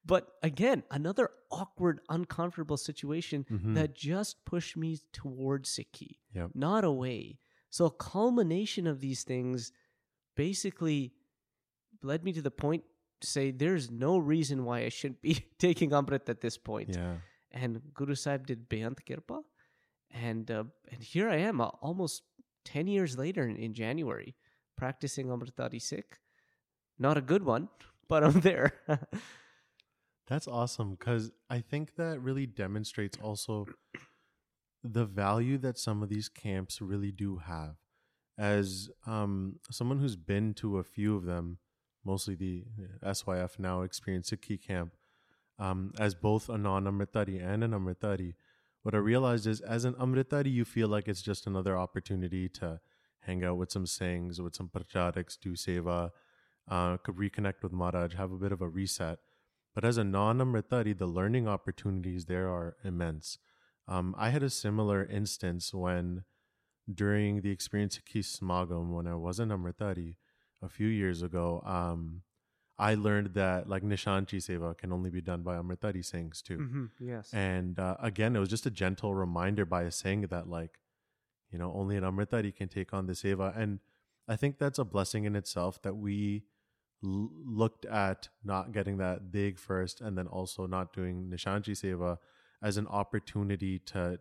but 0.05 0.27
again, 0.43 0.83
another 0.91 1.29
awkward, 1.51 2.01
uncomfortable 2.09 2.77
situation 2.79 3.45
Mhm. 3.51 3.75
that 3.75 3.95
just 3.95 4.45
pushed 4.45 4.77
me 4.77 4.99
towards 5.13 5.69
Sikhi, 5.71 6.19
Yep. 6.35 6.51
not 6.55 6.83
away. 6.85 7.39
So 7.71 7.85
a 7.87 7.91
culmination 7.91 8.87
of 8.87 9.01
these 9.01 9.23
things 9.23 9.71
basically 10.35 11.13
led 12.03 12.25
me 12.25 12.33
to 12.33 12.43
the 12.43 12.51
point 12.51 12.85
to 13.21 13.27
say 13.27 13.51
there's 13.51 13.91
no 13.91 14.19
reason 14.19 14.65
why 14.65 14.85
I 14.85 14.89
shouldn't 14.89 15.23
be 15.23 15.35
taking 15.59 15.91
Amrit 15.91 16.29
at 16.29 16.41
this 16.41 16.57
point. 16.59 16.91
Yeah. 16.95 17.19
And 17.53 17.81
Guru 17.95 18.15
Sahib 18.15 18.47
did 18.47 18.69
Behant 18.69 18.99
Kirpa. 19.07 19.43
And, 20.11 20.51
uh, 20.51 20.65
and 20.91 21.03
here 21.03 21.29
I 21.29 21.37
am, 21.37 21.61
uh, 21.61 21.69
almost 21.83 22.23
10 22.65 22.87
years 22.87 23.17
later 23.19 23.47
in, 23.47 23.57
in 23.57 23.75
January, 23.75 24.35
practicing 24.77 25.27
Amritdhari 25.29 25.81
Sikh. 25.81 26.19
Not 26.99 27.17
a 27.17 27.23
good 27.23 27.45
one, 27.45 27.69
but 28.09 28.23
I'm 28.25 28.41
there. 28.41 28.75
That's 30.27 30.49
awesome 30.49 30.95
because 30.95 31.33
I 31.51 31.61
think 31.61 31.97
that 31.97 32.21
really 32.21 32.47
demonstrates 32.47 33.19
also 33.23 33.67
the 34.83 35.05
value 35.05 35.59
that 35.59 35.79
some 35.79 36.03
of 36.03 36.09
these 36.09 36.29
camps 36.29 36.81
really 36.81 37.11
do 37.11 37.39
have. 37.39 37.77
As 38.37 38.91
um, 39.07 39.57
someone 39.71 39.99
who's 39.99 40.17
been 40.17 40.55
to 40.55 40.79
a 40.79 40.85
few 40.85 41.17
of 41.17 41.25
them, 41.25 41.59
mostly 42.05 42.35
the 42.35 42.65
SYF 43.03 43.59
now 43.59 43.83
Experience 43.83 44.31
Sikhi 44.31 44.61
camp, 44.61 44.95
um, 45.59 45.93
as 45.99 46.15
both 46.15 46.49
a 46.49 46.59
non 46.59 46.85
Amritdhari 46.85 47.43
and 47.43 47.63
an 47.63 47.71
Amritdhari, 47.71 48.35
what 48.83 48.95
I 48.95 48.99
realized 48.99 49.47
is 49.47 49.61
as 49.61 49.85
an 49.85 49.95
Amritdhari, 49.95 50.53
you 50.53 50.65
feel 50.65 50.89
like 50.89 51.09
it's 51.09 51.23
just 51.23 51.47
another 51.47 51.77
opportunity 51.79 52.49
to 52.51 52.81
hang 53.21 53.45
out 53.45 53.57
with 53.57 53.71
some 53.71 53.87
Singhs, 53.87 54.41
with 54.41 54.55
some 54.55 54.69
Prachariks, 54.69 55.39
do 55.41 55.53
seva, 55.53 56.11
uh, 56.69 56.97
could 56.99 57.17
reconnect 57.17 57.63
with 57.63 57.73
Maharaj, 57.73 58.15
have 58.15 58.33
a 58.33 58.37
bit 58.37 58.53
of 58.53 58.61
a 58.61 58.69
reset. 58.69 59.19
But 59.75 59.85
as 59.85 59.97
a 59.97 60.05
non 60.05 60.39
Amritdhari, 60.39 60.97
the 60.97 61.07
learning 61.07 61.49
opportunities 61.49 62.27
there 62.27 62.49
are 62.49 62.77
immense. 62.85 63.39
Um, 63.89 64.15
I 64.17 64.31
had 64.31 64.43
a 64.43 64.51
similar 64.51 65.05
instance 65.05 65.75
when 65.75 66.25
during 66.93 67.41
the 67.41 67.51
experience 67.51 67.99
at 67.99 68.05
Kismagam, 68.05 68.91
when 68.91 69.07
I 69.07 69.15
was 69.15 69.41
an 69.41 69.49
Amritdhari 69.49 70.17
a 70.63 70.69
few 70.69 70.87
years 70.87 71.23
ago, 71.23 71.63
um, 71.67 72.23
I 72.79 72.95
learned 72.95 73.35
that 73.35 73.69
like 73.69 73.83
Nishanchi 73.83 74.39
Seva 74.39 74.77
can 74.77 74.93
only 74.93 75.11
be 75.11 75.21
done 75.21 75.43
by 75.43 75.57
Amritdhari 75.57 76.05
Singhs 76.05 76.43
too. 76.43 76.59
mm-hmm. 76.59 76.85
Yes. 77.01 77.31
And 77.33 77.79
uh, 77.79 77.97
again, 78.01 78.35
it 78.35 78.41
was 78.41 78.49
just 78.49 78.67
a 78.67 78.71
gentle 78.71 79.15
reminder 79.15 79.65
by 79.65 79.83
a 79.83 79.91
saying 79.91 80.23
that, 80.31 80.49
like, 80.49 80.79
you 81.51 81.59
know, 81.59 81.73
only 81.75 81.97
an 81.97 82.05
Amritdhari 82.05 82.55
can 82.55 82.69
take 82.69 82.93
on 82.93 83.07
the 83.07 83.13
seva. 83.13 83.57
And 83.57 83.79
I 84.27 84.37
think 84.37 84.59
that's 84.59 84.79
a 84.79 84.85
blessing 84.85 85.25
in 85.25 85.37
itself 85.37 85.81
that 85.83 85.97
we 85.97 86.45
l- 87.05 87.31
looked 87.45 87.85
at 87.87 88.29
not 88.43 88.73
getting 88.73 88.97
that 88.99 89.31
big 89.31 89.59
first 89.59 90.01
and 90.01 90.17
then 90.19 90.27
also 90.27 90.67
not 90.67 90.93
doing 90.93 91.31
Nishanchi 91.31 91.73
Seva 91.83 92.17
as 92.63 92.77
an 92.77 92.87
opportunity 92.87 93.79
to 93.81 94.19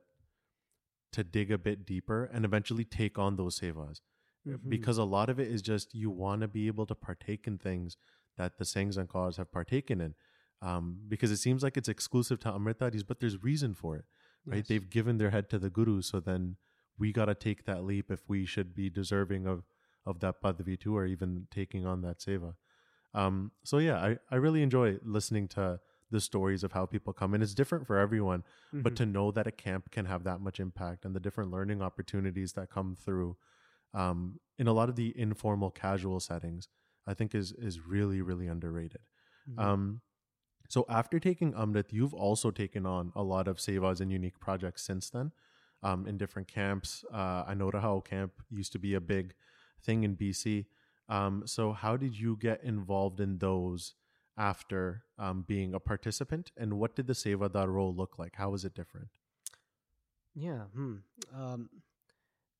to 1.11 1.23
dig 1.23 1.51
a 1.51 1.57
bit 1.57 1.85
deeper 1.85 2.25
and 2.25 2.43
eventually 2.45 2.83
take 2.83 3.19
on 3.19 3.35
those 3.35 3.59
sevas 3.59 4.01
Mhm. 4.47 4.67
because 4.69 4.97
a 4.97 5.03
lot 5.03 5.29
of 5.29 5.39
it 5.39 5.47
is 5.47 5.61
just 5.61 5.93
you 5.93 6.09
want 6.09 6.41
to 6.41 6.47
be 6.47 6.67
able 6.67 6.85
to 6.87 6.95
partake 6.95 7.47
in 7.47 7.57
things 7.57 7.95
that 8.35 8.57
the 8.57 8.65
Singhs 8.65 8.97
and 8.97 9.07
Kaurs 9.07 9.37
have 9.37 9.51
partaken 9.51 10.01
in 10.01 10.15
um, 10.61 10.99
because 11.07 11.29
it 11.29 11.37
seems 11.37 11.61
like 11.61 11.77
it's 11.77 11.87
exclusive 11.89 12.39
to 12.39 12.49
Amritdharis 12.51 13.05
but 13.07 13.19
there's 13.19 13.41
reason 13.43 13.73
for 13.73 13.95
it 13.95 14.05
right 14.45 14.57
Yes. 14.57 14.67
they've 14.67 14.89
given 14.89 15.17
their 15.19 15.29
head 15.29 15.49
to 15.51 15.59
the 15.59 15.69
guru 15.69 16.01
so 16.01 16.19
then 16.19 16.57
we 16.97 17.11
got 17.13 17.25
to 17.25 17.35
take 17.35 17.63
that 17.65 17.83
leap 17.83 18.09
if 18.11 18.27
we 18.27 18.45
should 18.45 18.73
be 18.73 18.89
deserving 18.89 19.45
of 19.47 19.63
of 20.05 20.19
that 20.19 20.41
padavi 20.41 20.77
too 20.79 20.97
or 20.97 21.05
even 21.05 21.47
taking 21.51 21.85
on 21.85 22.01
that 22.01 22.19
seva 22.19 22.55
um, 23.13 23.51
so 23.63 23.77
yeah 23.77 23.97
I, 23.97 24.17
I 24.31 24.35
really 24.35 24.61
enjoy 24.63 24.97
listening 25.03 25.47
to 25.49 25.79
the 26.11 26.21
stories 26.21 26.63
of 26.63 26.71
how 26.73 26.85
people 26.85 27.13
come 27.13 27.33
in 27.33 27.41
it's 27.41 27.53
different 27.55 27.87
for 27.87 27.97
everyone 27.97 28.43
but 28.81 28.93
Mhm. 28.93 28.97
to 28.97 29.05
know 29.05 29.31
that 29.31 29.47
a 29.47 29.51
camp 29.51 29.91
can 29.91 30.05
have 30.05 30.23
that 30.23 30.41
much 30.41 30.59
impact 30.59 31.05
and 31.05 31.15
the 31.15 31.19
different 31.19 31.51
learning 31.51 31.81
opportunities 31.81 32.53
that 32.53 32.69
come 32.69 32.95
through 32.95 33.35
um, 33.93 34.39
in 34.57 34.67
a 34.67 34.73
lot 34.73 34.89
of 34.89 34.95
the 34.95 35.13
informal 35.17 35.71
casual 35.71 36.19
settings 36.19 36.67
i 37.07 37.13
think 37.13 37.33
is 37.35 37.51
is 37.53 37.79
really 37.81 38.21
really 38.21 38.47
underrated 38.47 39.01
Mhm. 39.47 39.59
um, 39.63 40.01
so 40.69 40.85
after 40.89 41.19
taking 41.19 41.53
Amrit, 41.53 41.91
you've 41.91 42.13
also 42.13 42.49
taken 42.49 42.85
on 42.85 43.11
a 43.15 43.21
lot 43.23 43.47
of 43.47 43.57
sevas 43.57 43.99
and 44.01 44.11
unique 44.11 44.39
projects 44.39 44.81
since 44.83 45.09
then 45.09 45.31
um, 45.83 46.07
in 46.07 46.17
different 46.17 46.47
camps. 46.47 47.03
Uh, 47.13 47.43
I 47.45 47.53
know 47.53 47.69
Rahao 47.69 48.03
camp 48.03 48.33
used 48.49 48.71
to 48.71 48.79
be 48.79 48.93
a 48.95 49.01
big 49.01 49.35
thing 49.83 50.03
in 50.03 50.15
BC. 50.15 50.65
Um, 51.09 51.43
so 51.45 51.73
how 51.73 51.97
did 51.97 52.17
you 52.17 52.37
get 52.39 52.63
involved 52.63 53.19
in 53.19 53.37
those 53.39 53.93
after 54.37 55.03
um, 55.19 55.43
being 55.47 55.73
a 55.73 55.79
participant? 55.79 56.51
And 56.57 56.79
what 56.79 56.95
did 56.95 57.07
the 57.07 57.13
Seva 57.13 57.51
Dar 57.51 57.67
role 57.69 57.93
look 57.93 58.17
like? 58.17 58.35
How 58.35 58.49
was 58.51 58.63
it 58.65 58.73
different? 58.73 59.09
Yeah. 60.35 60.63
Hmm. 60.75 60.95
Um, 61.35 61.69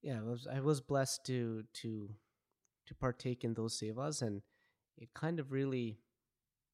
yeah. 0.01 0.19
I 0.19 0.23
was 0.23 0.47
I 0.47 0.59
was 0.59 0.81
blessed 0.81 1.25
to 1.27 1.63
to 1.81 2.09
to 2.85 2.95
partake 2.95 3.43
in 3.43 3.53
those 3.53 3.79
sevas, 3.79 4.21
and 4.21 4.41
it 4.97 5.13
kind 5.13 5.39
of 5.39 5.51
really 5.51 5.97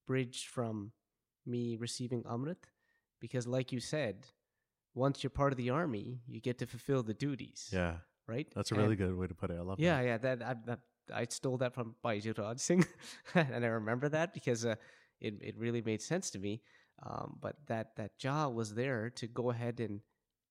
bridged 0.08 0.48
from 0.48 0.92
me 1.46 1.78
receiving 1.78 2.24
Amrit, 2.24 2.66
because 3.22 3.48
like 3.48 3.72
you 3.72 3.80
said, 3.80 4.26
once 4.96 5.24
you're 5.24 5.30
part 5.30 5.54
of 5.54 5.58
the 5.58 5.70
army, 5.70 6.20
you 6.28 6.42
get 6.42 6.58
to 6.60 6.66
fulfill 6.66 7.04
the 7.04 7.14
duties. 7.14 7.70
Yeah, 7.72 7.98
Right. 8.28 8.48
that's 8.54 8.72
a 8.72 8.74
And- 8.76 8.84
really 8.84 8.96
good 8.96 9.16
way 9.16 9.28
to 9.28 9.34
put 9.36 9.52
it. 9.52 9.58
I 9.58 9.62
love 9.62 9.80
Yeah, 9.80 10.02
that. 10.02 10.06
yeah. 10.08 10.18
That 10.18 10.42
I, 10.44 10.54
that 10.66 10.80
I 11.12 11.26
stole 11.30 11.58
that 11.58 11.74
from 11.74 11.96
Bhai 12.04 12.20
Jagraj 12.20 12.60
Singh, 12.60 12.86
and 13.36 13.64
I 13.66 13.68
remember 13.68 14.10
that 14.10 14.34
because 14.34 14.66
uh, 14.66 14.76
it 15.20 15.36
it 15.42 15.58
really 15.58 15.82
made 15.82 16.02
sense 16.02 16.30
to 16.32 16.40
me. 16.40 16.62
Um, 17.04 17.38
but 17.42 17.56
that 17.68 17.96
that 17.96 18.18
job 18.18 18.54
was 18.56 18.74
there 18.74 19.10
to 19.12 19.28
go 19.28 19.50
ahead 19.52 19.80
and 19.80 20.02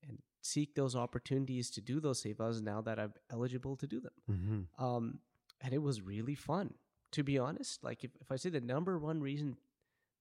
and 0.09 0.19
seek 0.43 0.75
those 0.75 0.97
opportunities 0.97 1.71
to 1.71 1.81
do 1.81 2.01
those 2.01 2.23
sevas 2.23 2.63
now 2.63 2.81
that 2.83 2.99
I'm 2.99 3.13
eligible 3.31 3.77
to 3.77 3.87
do 3.87 4.01
them. 4.01 4.13
hmm 4.27 4.85
Um, 4.85 5.19
and 5.61 5.75
it 5.75 5.83
was 5.83 6.01
really 6.03 6.35
fun, 6.37 6.75
to 7.13 7.25
be 7.25 7.39
honest. 7.39 7.83
Like 7.83 8.05
if, 8.05 8.11
if 8.21 8.31
I 8.31 8.37
say 8.37 8.51
the 8.51 8.61
number 8.61 8.99
one 8.99 9.21
reason 9.21 9.57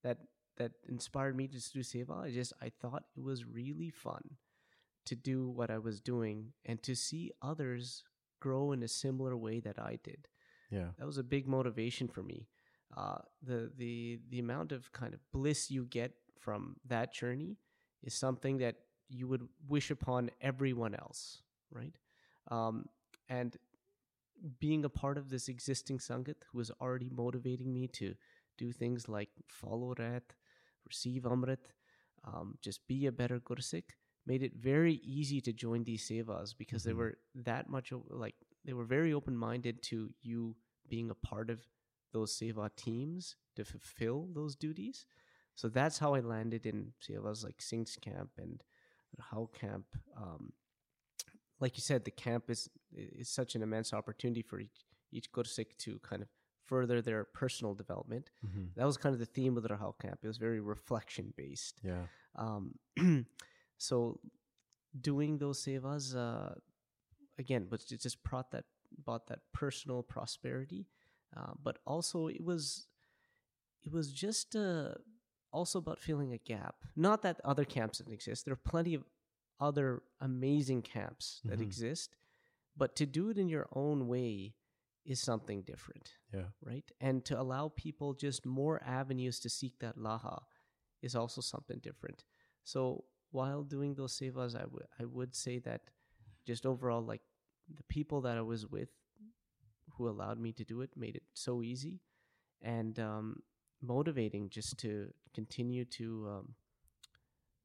that 0.03 0.17
that 0.57 0.71
inspired 0.87 1.35
me 1.35 1.47
to 1.47 1.71
do 1.71 1.79
seva, 1.79 2.23
I 2.25 2.31
just 2.31 2.53
I 2.61 2.69
thought 2.69 3.03
it 3.15 3.23
was 3.23 3.45
really 3.45 3.89
fun 3.89 4.37
to 5.05 5.15
do 5.15 5.49
what 5.49 5.69
I 5.71 5.77
was 5.77 6.01
doing 6.01 6.53
and 6.65 6.81
to 6.83 6.95
see 6.95 7.31
others 7.41 8.03
grow 8.39 8.71
in 8.71 8.83
a 8.83 8.87
similar 8.87 9.35
way 9.35 9.59
that 9.59 9.79
I 9.79 9.99
did. 10.03 10.27
Yeah. 10.69 10.89
That 10.97 11.05
was 11.05 11.17
a 11.17 11.23
big 11.23 11.47
motivation 11.47 12.07
for 12.07 12.23
me. 12.23 12.47
Uh, 12.95 13.19
the 13.43 13.71
the 13.77 14.19
the 14.29 14.39
amount 14.39 14.71
of 14.71 14.91
kind 14.91 15.13
of 15.13 15.19
bliss 15.33 15.69
you 15.69 15.85
get 15.85 16.13
from 16.39 16.77
that 16.85 17.13
journey 17.13 17.57
is 18.03 18.13
something 18.13 18.57
that 18.59 18.75
you 19.09 19.27
would 19.27 19.47
wish 19.67 19.91
upon 19.91 20.29
everyone 20.41 20.95
else, 20.95 21.41
right? 21.71 21.95
Um, 22.49 22.85
and 23.29 23.57
being 24.59 24.85
a 24.85 24.89
part 24.89 25.17
of 25.17 25.29
this 25.29 25.47
existing 25.47 25.99
sangat 25.99 26.35
who 26.51 26.59
is 26.59 26.71
already 26.81 27.09
motivating 27.09 27.73
me 27.73 27.87
to 27.87 28.15
do 28.57 28.71
things 28.71 29.07
like 29.09 29.29
follow 29.47 29.93
Rat, 29.97 30.23
receive 30.87 31.23
Amrit, 31.23 31.73
um, 32.23 32.57
just 32.61 32.87
be 32.87 33.05
a 33.05 33.11
better 33.11 33.39
Gursikh, 33.39 33.95
made 34.27 34.43
it 34.43 34.53
very 34.55 34.95
easy 35.17 35.39
to 35.41 35.53
join 35.53 35.83
these 35.83 36.03
sevas 36.07 36.55
because 36.57 36.83
they 36.83 36.91
Mhm. 36.93 36.97
were 37.01 37.17
that 37.49 37.69
much 37.69 37.91
like 38.09 38.35
they 38.65 38.73
were 38.73 38.85
very 38.97 39.13
open 39.13 39.35
minded 39.37 39.81
to 39.89 40.13
you 40.21 40.55
being 40.89 41.09
a 41.09 41.15
part 41.15 41.49
of 41.49 41.59
those 42.11 42.31
seva 42.39 42.69
teams 42.75 43.35
to 43.55 43.63
fulfill 43.63 44.27
those 44.33 44.55
duties. 44.55 45.05
So 45.55 45.69
that's 45.69 45.97
how 45.99 46.13
I 46.13 46.19
landed 46.19 46.65
in 46.65 46.93
sevas 47.01 47.43
like 47.43 47.61
Singh's 47.61 47.95
camp 47.97 48.31
and 48.37 48.63
Rahao 49.19 49.51
camp. 49.53 49.85
Um, 50.15 50.53
like 51.59 51.75
you 51.77 51.81
said, 51.81 52.03
the 52.05 52.11
camp 52.11 52.49
is 52.49 52.69
is 52.93 53.29
such 53.29 53.55
an 53.55 53.61
immense 53.61 53.93
opportunity 53.93 54.41
for 54.41 54.59
each 54.59 54.85
each 55.11 55.31
Gursikh 55.31 55.75
to 55.77 55.99
kind 55.99 56.21
of 56.21 56.29
further 56.65 57.01
their 57.01 57.23
personal 57.23 57.73
development. 57.73 58.29
hmm 58.41 58.65
That 58.75 58.85
was 58.85 58.97
kind 58.97 59.13
of 59.13 59.19
the 59.19 59.25
theme 59.37 59.55
of 59.57 59.63
the 59.63 59.69
Rahao 59.69 59.93
camp. 59.99 60.19
It 60.23 60.27
was 60.27 60.37
very 60.37 60.59
reflection 60.59 61.33
based. 61.37 61.79
Yeah. 61.83 62.07
Um, 62.35 62.77
so 63.77 64.19
doing 64.99 65.37
those 65.37 65.63
sevas 65.63 66.15
uh, 66.15 66.53
again, 67.37 67.67
but 67.69 67.81
it 67.91 68.01
just 68.01 68.23
brought 68.23 68.51
that 68.51 68.65
brought 69.03 69.27
that 69.27 69.39
personal 69.53 70.01
prosperity, 70.03 70.87
uh, 71.35 71.53
but 71.61 71.77
also 71.85 72.27
it 72.27 72.43
was 72.43 72.87
it 73.83 73.91
was 73.91 74.11
just 74.11 74.55
uh, 74.55 74.93
also 75.51 75.79
about 75.79 75.99
filling 75.99 76.33
a 76.33 76.37
gap. 76.37 76.75
Not 76.95 77.21
that 77.21 77.39
other 77.43 77.65
camps 77.65 77.99
didn't 77.99 78.13
exist. 78.13 78.45
There 78.45 78.53
are 78.53 78.69
plenty 78.71 78.95
of 78.95 79.03
other 79.59 80.03
amazing 80.19 80.81
camps 80.83 81.41
that 81.45 81.59
Mhm. 81.59 81.63
exist, 81.63 82.15
but 82.75 82.95
to 82.95 83.05
do 83.05 83.29
it 83.29 83.37
in 83.37 83.49
your 83.49 83.67
own 83.71 84.07
way 84.07 84.55
is 85.05 85.21
something 85.21 85.63
different 85.63 86.17
Yeah. 86.33 86.49
right? 86.61 86.91
And 86.99 87.23
to 87.25 87.39
allow 87.39 87.69
people 87.69 88.13
just 88.13 88.45
more 88.45 88.83
avenues 88.83 89.39
to 89.39 89.49
seek 89.49 89.79
that 89.79 89.95
laha 89.97 90.43
is 91.01 91.15
also 91.15 91.41
something 91.41 91.79
different. 91.79 92.25
So 92.63 93.05
while 93.31 93.63
doing 93.63 93.95
those 93.95 94.17
sevas, 94.17 94.55
I 94.55 94.65
would 94.71 94.87
I 94.99 95.05
would 95.05 95.35
say 95.35 95.59
that 95.59 95.81
just 96.45 96.65
overall, 96.65 97.01
like 97.01 97.21
the 97.73 97.83
people 97.83 98.21
that 98.21 98.37
I 98.37 98.41
was 98.41 98.65
with, 98.65 98.89
who 99.93 100.07
allowed 100.07 100.39
me 100.39 100.51
to 100.53 100.63
do 100.63 100.81
it, 100.81 100.91
made 100.95 101.15
it 101.15 101.23
so 101.33 101.61
easy. 101.61 101.99
And 102.61 102.99
um, 102.99 103.43
motivating 103.81 104.49
just 104.49 104.77
to 104.79 105.13
continue 105.33 105.85
to 105.85 106.27
um, 106.29 106.55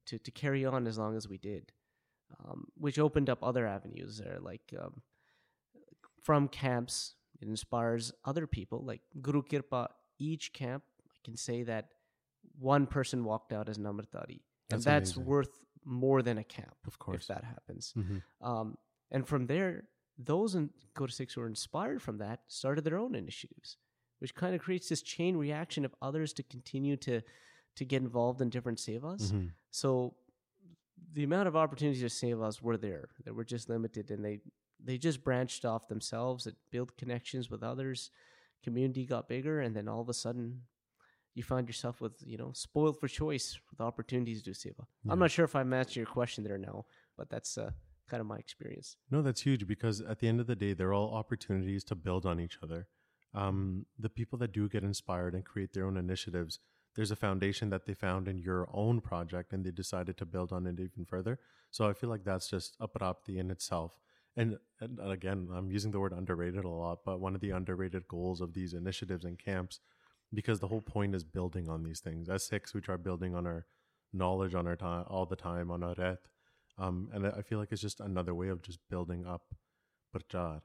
to 0.07 0.17
to 0.17 0.31
carry 0.31 0.65
on 0.65 0.87
as 0.87 0.97
long 0.97 1.15
as 1.15 1.27
we 1.27 1.37
did, 1.37 1.71
um, 2.39 2.67
which 2.77 2.99
opened 2.99 3.29
up 3.29 3.39
other 3.41 3.65
avenues 3.65 4.21
there, 4.23 4.37
like 4.39 4.73
um, 4.79 5.01
from 6.21 6.47
camps 6.47 7.15
it 7.41 7.47
inspires 7.47 8.13
other 8.25 8.47
people 8.47 8.83
like 8.83 9.01
guru 9.21 9.43
kirpa 9.43 9.87
each 10.19 10.53
camp 10.53 10.83
i 11.07 11.17
can 11.23 11.35
say 11.35 11.63
that 11.63 11.89
one 12.57 12.87
person 12.87 13.23
walked 13.23 13.53
out 13.53 13.69
as 13.69 13.77
namratari 13.77 14.39
and 14.73 14.81
That's 14.83 15.09
that's 15.11 15.15
amazing. 15.17 15.31
worth 15.31 15.53
more 15.85 16.21
than 16.21 16.37
a 16.37 16.43
camp 16.43 16.75
Of 16.87 16.97
course. 16.99 17.21
if 17.23 17.27
that 17.27 17.43
happens 17.43 17.93
hmm 17.95 18.17
um, 18.41 18.77
and 19.11 19.27
from 19.27 19.47
there 19.47 19.83
those 20.17 20.55
in 20.55 20.69
Code 20.93 21.11
6 21.11 21.33
who 21.33 21.41
were 21.41 21.47
inspired 21.47 22.01
from 22.01 22.17
that 22.19 22.39
started 22.47 22.83
their 22.83 22.97
own 22.97 23.15
initiatives 23.15 23.77
which 24.19 24.33
kind 24.35 24.53
of 24.55 24.61
creates 24.61 24.87
this 24.89 25.01
chain 25.01 25.35
reaction 25.37 25.83
of 25.85 25.93
others 26.01 26.33
to 26.33 26.43
continue 26.43 26.95
to 26.97 27.21
to 27.75 27.83
get 27.85 28.01
involved 28.01 28.39
in 28.41 28.49
different 28.49 28.77
sevas 28.79 29.31
hmm 29.31 29.47
so 29.71 30.13
the 31.15 31.23
amount 31.23 31.47
of 31.47 31.55
opportunities 31.55 32.01
to 32.01 32.09
save 32.09 32.41
us 32.41 32.59
were 32.61 32.77
there. 32.77 33.09
They 33.23 33.31
were 33.31 33.43
just 33.43 33.69
limited, 33.69 34.09
and 34.09 34.23
they 34.25 34.39
they 34.83 34.97
just 34.97 35.23
branched 35.23 35.63
off 35.63 35.87
themselves. 35.87 36.47
It 36.47 36.55
built 36.71 36.97
connections 36.97 37.51
with 37.51 37.61
others. 37.61 38.09
Community 38.63 39.05
got 39.05 39.27
bigger, 39.27 39.59
and 39.61 39.75
then 39.75 39.87
all 39.87 40.01
of 40.01 40.09
a 40.09 40.13
sudden, 40.13 40.61
you 41.35 41.43
find 41.43 41.67
yourself 41.67 42.01
with 42.01 42.13
you 42.25 42.37
know 42.37 42.51
spoiled 42.53 42.99
for 42.99 43.07
choice 43.07 43.59
with 43.69 43.81
opportunities 43.81 44.41
to 44.43 44.51
do 44.51 44.51
seva. 44.51 44.85
Yeah. 45.03 45.11
I'm 45.11 45.19
not 45.19 45.31
sure 45.31 45.45
if 45.45 45.55
I'm 45.55 45.73
answering 45.73 46.05
your 46.05 46.13
question 46.13 46.43
there 46.43 46.57
now, 46.57 46.85
but 47.17 47.29
that's 47.29 47.57
uh, 47.57 47.71
kind 48.09 48.21
of 48.21 48.27
my 48.27 48.37
experience. 48.37 48.97
No, 49.09 49.21
that's 49.21 49.41
huge 49.41 49.67
because 49.67 50.01
at 50.01 50.19
the 50.19 50.27
end 50.27 50.39
of 50.39 50.47
the 50.47 50.55
day, 50.55 50.73
they're 50.73 50.93
all 50.93 51.13
opportunities 51.13 51.83
to 51.85 51.95
build 51.95 52.25
on 52.25 52.39
each 52.39 52.59
other. 52.61 52.87
Um, 53.33 53.85
the 53.97 54.09
people 54.09 54.37
that 54.39 54.51
do 54.51 54.69
get 54.69 54.83
inspired 54.83 55.33
and 55.33 55.43
create 55.43 55.73
their 55.73 55.87
own 55.87 55.97
initiatives, 55.97 56.59
there's 56.95 57.11
a 57.11 57.15
foundation 57.15 57.69
that 57.71 57.85
they 57.85 57.95
found 57.95 58.27
in 58.27 58.37
your 58.37 58.69
own 58.71 59.01
project 59.01 59.53
and 59.53 59.65
they 59.65 59.71
decided 59.71 60.17
to 60.17 60.25
build 60.25 60.51
on 60.51 60.67
it 60.67 60.79
even 60.79 61.05
further. 61.05 61.39
So 61.71 61.89
I 61.89 61.93
feel 61.93 62.09
like 62.09 62.23
that's 62.23 62.49
just 62.49 62.75
a 62.79 62.87
prapti 62.87 63.37
in 63.37 63.49
itself. 63.49 63.97
And, 64.35 64.57
and 64.79 64.99
again, 64.99 65.47
I'm 65.55 65.71
using 65.71 65.91
the 65.91 65.99
word 65.99 66.13
underrated 66.13 66.63
a 66.63 66.69
lot, 66.69 66.99
but 67.05 67.19
one 67.19 67.35
of 67.35 67.41
the 67.41 67.51
underrated 67.51 68.07
goals 68.07 68.41
of 68.41 68.53
these 68.53 68.73
initiatives 68.73 69.25
and 69.25 69.37
camps, 69.37 69.79
because 70.33 70.59
the 70.59 70.67
whole 70.67 70.81
point 70.81 71.15
is 71.15 71.23
building 71.23 71.69
on 71.69 71.83
these 71.83 71.99
things. 71.99 72.29
As 72.29 72.45
Sikhs, 72.45 72.73
we 72.73 72.81
try 72.81 72.97
building 72.97 73.35
on 73.35 73.45
our 73.45 73.65
knowledge 74.11 74.55
on 74.55 74.67
our 74.67 74.75
time 74.75 75.05
all 75.07 75.25
the 75.25 75.35
time 75.35 75.71
on 75.71 75.83
our 75.83 75.95
ret. 75.97 76.19
Um, 76.77 77.09
and 77.13 77.27
I 77.27 77.41
feel 77.41 77.59
like 77.59 77.71
it's 77.71 77.81
just 77.81 77.99
another 77.99 78.33
way 78.33 78.47
of 78.47 78.61
just 78.61 78.79
building 78.89 79.25
up 79.25 79.53
Prachar. 80.15 80.61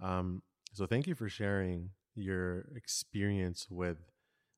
Um, 0.00 0.42
So 0.72 0.86
thank 0.86 1.06
you 1.06 1.14
for 1.14 1.28
sharing 1.28 1.90
your 2.14 2.68
experience 2.76 3.66
with 3.70 3.98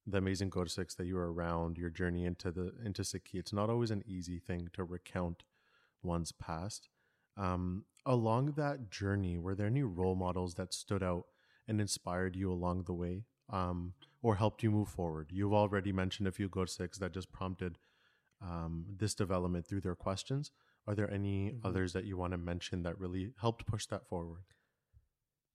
the 0.06 0.18
amazing 0.18 0.50
Gursikhs 0.50 0.96
that 0.96 1.06
you 1.06 1.14
were 1.14 1.32
around, 1.32 1.78
your 1.78 1.90
journey 1.90 2.24
into 2.24 2.50
the 2.50 2.72
into 2.84 3.02
Sikhi. 3.02 3.34
It's 3.34 3.52
not 3.52 3.70
always 3.70 3.90
an 3.90 4.02
easy 4.06 4.38
thing 4.38 4.68
to 4.72 4.84
recount 4.84 5.44
one's 6.02 6.32
past. 6.32 6.88
Um, 7.36 7.84
along 8.04 8.52
that 8.56 8.90
journey, 8.90 9.38
were 9.38 9.54
there 9.54 9.68
any 9.68 9.82
role 9.82 10.14
models 10.16 10.54
that 10.54 10.74
stood 10.74 11.02
out 11.02 11.24
and 11.68 11.80
inspired 11.80 12.36
you 12.36 12.52
along 12.52 12.84
the 12.84 12.92
way, 12.92 13.24
um, 13.50 13.94
or 14.22 14.36
helped 14.36 14.62
you 14.62 14.70
move 14.70 14.88
forward? 14.88 15.30
You've 15.32 15.52
already 15.54 15.92
mentioned 15.92 16.28
a 16.28 16.32
few 16.32 16.48
Gursikhs 16.48 16.98
that 16.98 17.12
just 17.12 17.32
prompted 17.32 17.78
um, 18.40 18.86
this 18.98 19.14
development 19.14 19.66
through 19.66 19.80
their 19.82 19.94
questions. 19.94 20.50
Are 20.86 20.94
there 20.94 21.10
any 21.10 21.54
Mhm. 21.54 21.64
others 21.64 21.92
that 21.92 22.04
you 22.04 22.16
want 22.16 22.32
to 22.32 22.38
mention 22.38 22.82
that 22.82 22.98
really 22.98 23.32
helped 23.40 23.66
push 23.66 23.86
that 23.86 24.06
forward? 24.06 24.44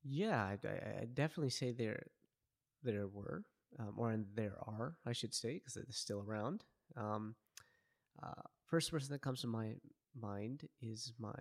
Yeah, 0.03 0.41
I, 0.43 0.57
I, 0.67 1.01
I 1.01 1.05
definitely 1.13 1.49
say 1.49 1.71
there 1.71 2.07
there 2.83 3.07
were, 3.07 3.43
um, 3.79 3.93
or 3.97 4.17
there 4.35 4.55
are, 4.61 4.97
I 5.05 5.11
should 5.13 5.33
say, 5.33 5.55
because 5.55 5.73
they're 5.73 5.85
still 5.89 6.21
around. 6.21 6.63
Um, 6.95 7.35
uh, 8.21 8.41
first 8.67 8.91
person 8.91 9.11
that 9.11 9.21
comes 9.21 9.41
to 9.41 9.47
my 9.47 9.73
mind 10.19 10.67
is 10.81 11.13
my 11.19 11.33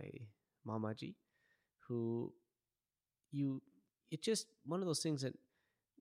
mamaji, 0.66 1.14
who 1.86 2.32
you. 3.30 3.62
It's 4.10 4.24
just 4.24 4.46
one 4.64 4.80
of 4.80 4.86
those 4.86 5.00
things 5.02 5.22
that 5.22 5.34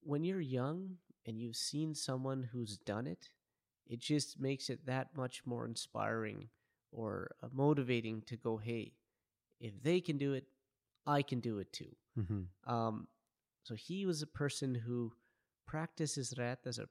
when 0.05 0.23
you're 0.23 0.41
young 0.41 0.97
and 1.25 1.39
you've 1.39 1.55
seen 1.55 1.95
someone 1.95 2.49
who's 2.51 2.77
done 2.77 3.07
it, 3.07 3.29
it 3.87 3.99
just 3.99 4.39
makes 4.39 4.69
it 4.69 4.85
that 4.85 5.15
much 5.15 5.41
more 5.45 5.65
inspiring 5.65 6.49
or 6.91 7.31
uh, 7.43 7.47
motivating 7.51 8.21
to 8.27 8.35
go, 8.35 8.57
hey, 8.57 8.93
if 9.59 9.81
they 9.83 9.99
can 9.99 10.17
do 10.17 10.33
it, 10.33 10.45
I 11.05 11.21
can 11.21 11.39
do 11.39 11.59
it 11.59 11.71
too. 11.73 11.95
Mm-hmm. 12.19 12.71
Um, 12.71 13.07
so 13.63 13.75
he 13.75 14.05
was 14.05 14.21
a 14.21 14.27
person 14.27 14.75
who 14.75 15.13
practiced 15.65 16.15
his 16.15 16.33
rat 16.37 16.59
as 16.65 16.79
a 16.79 16.87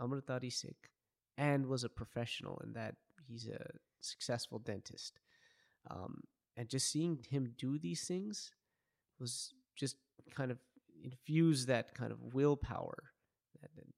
Amritdhari 0.00 0.52
Sikh 0.52 0.90
and 1.36 1.66
was 1.66 1.84
a 1.84 1.88
professional 1.88 2.60
in 2.64 2.72
that 2.74 2.94
he's 3.26 3.48
a 3.48 3.66
successful 4.00 4.58
dentist. 4.58 5.18
Um, 5.90 6.22
and 6.56 6.68
just 6.68 6.90
seeing 6.90 7.24
him 7.28 7.54
do 7.56 7.78
these 7.78 8.04
things 8.04 8.52
was 9.18 9.54
just 9.76 9.96
kind 10.34 10.50
of 10.50 10.58
infuse 11.02 11.66
that 11.66 11.94
kind 11.94 12.12
of 12.12 12.34
willpower 12.34 13.12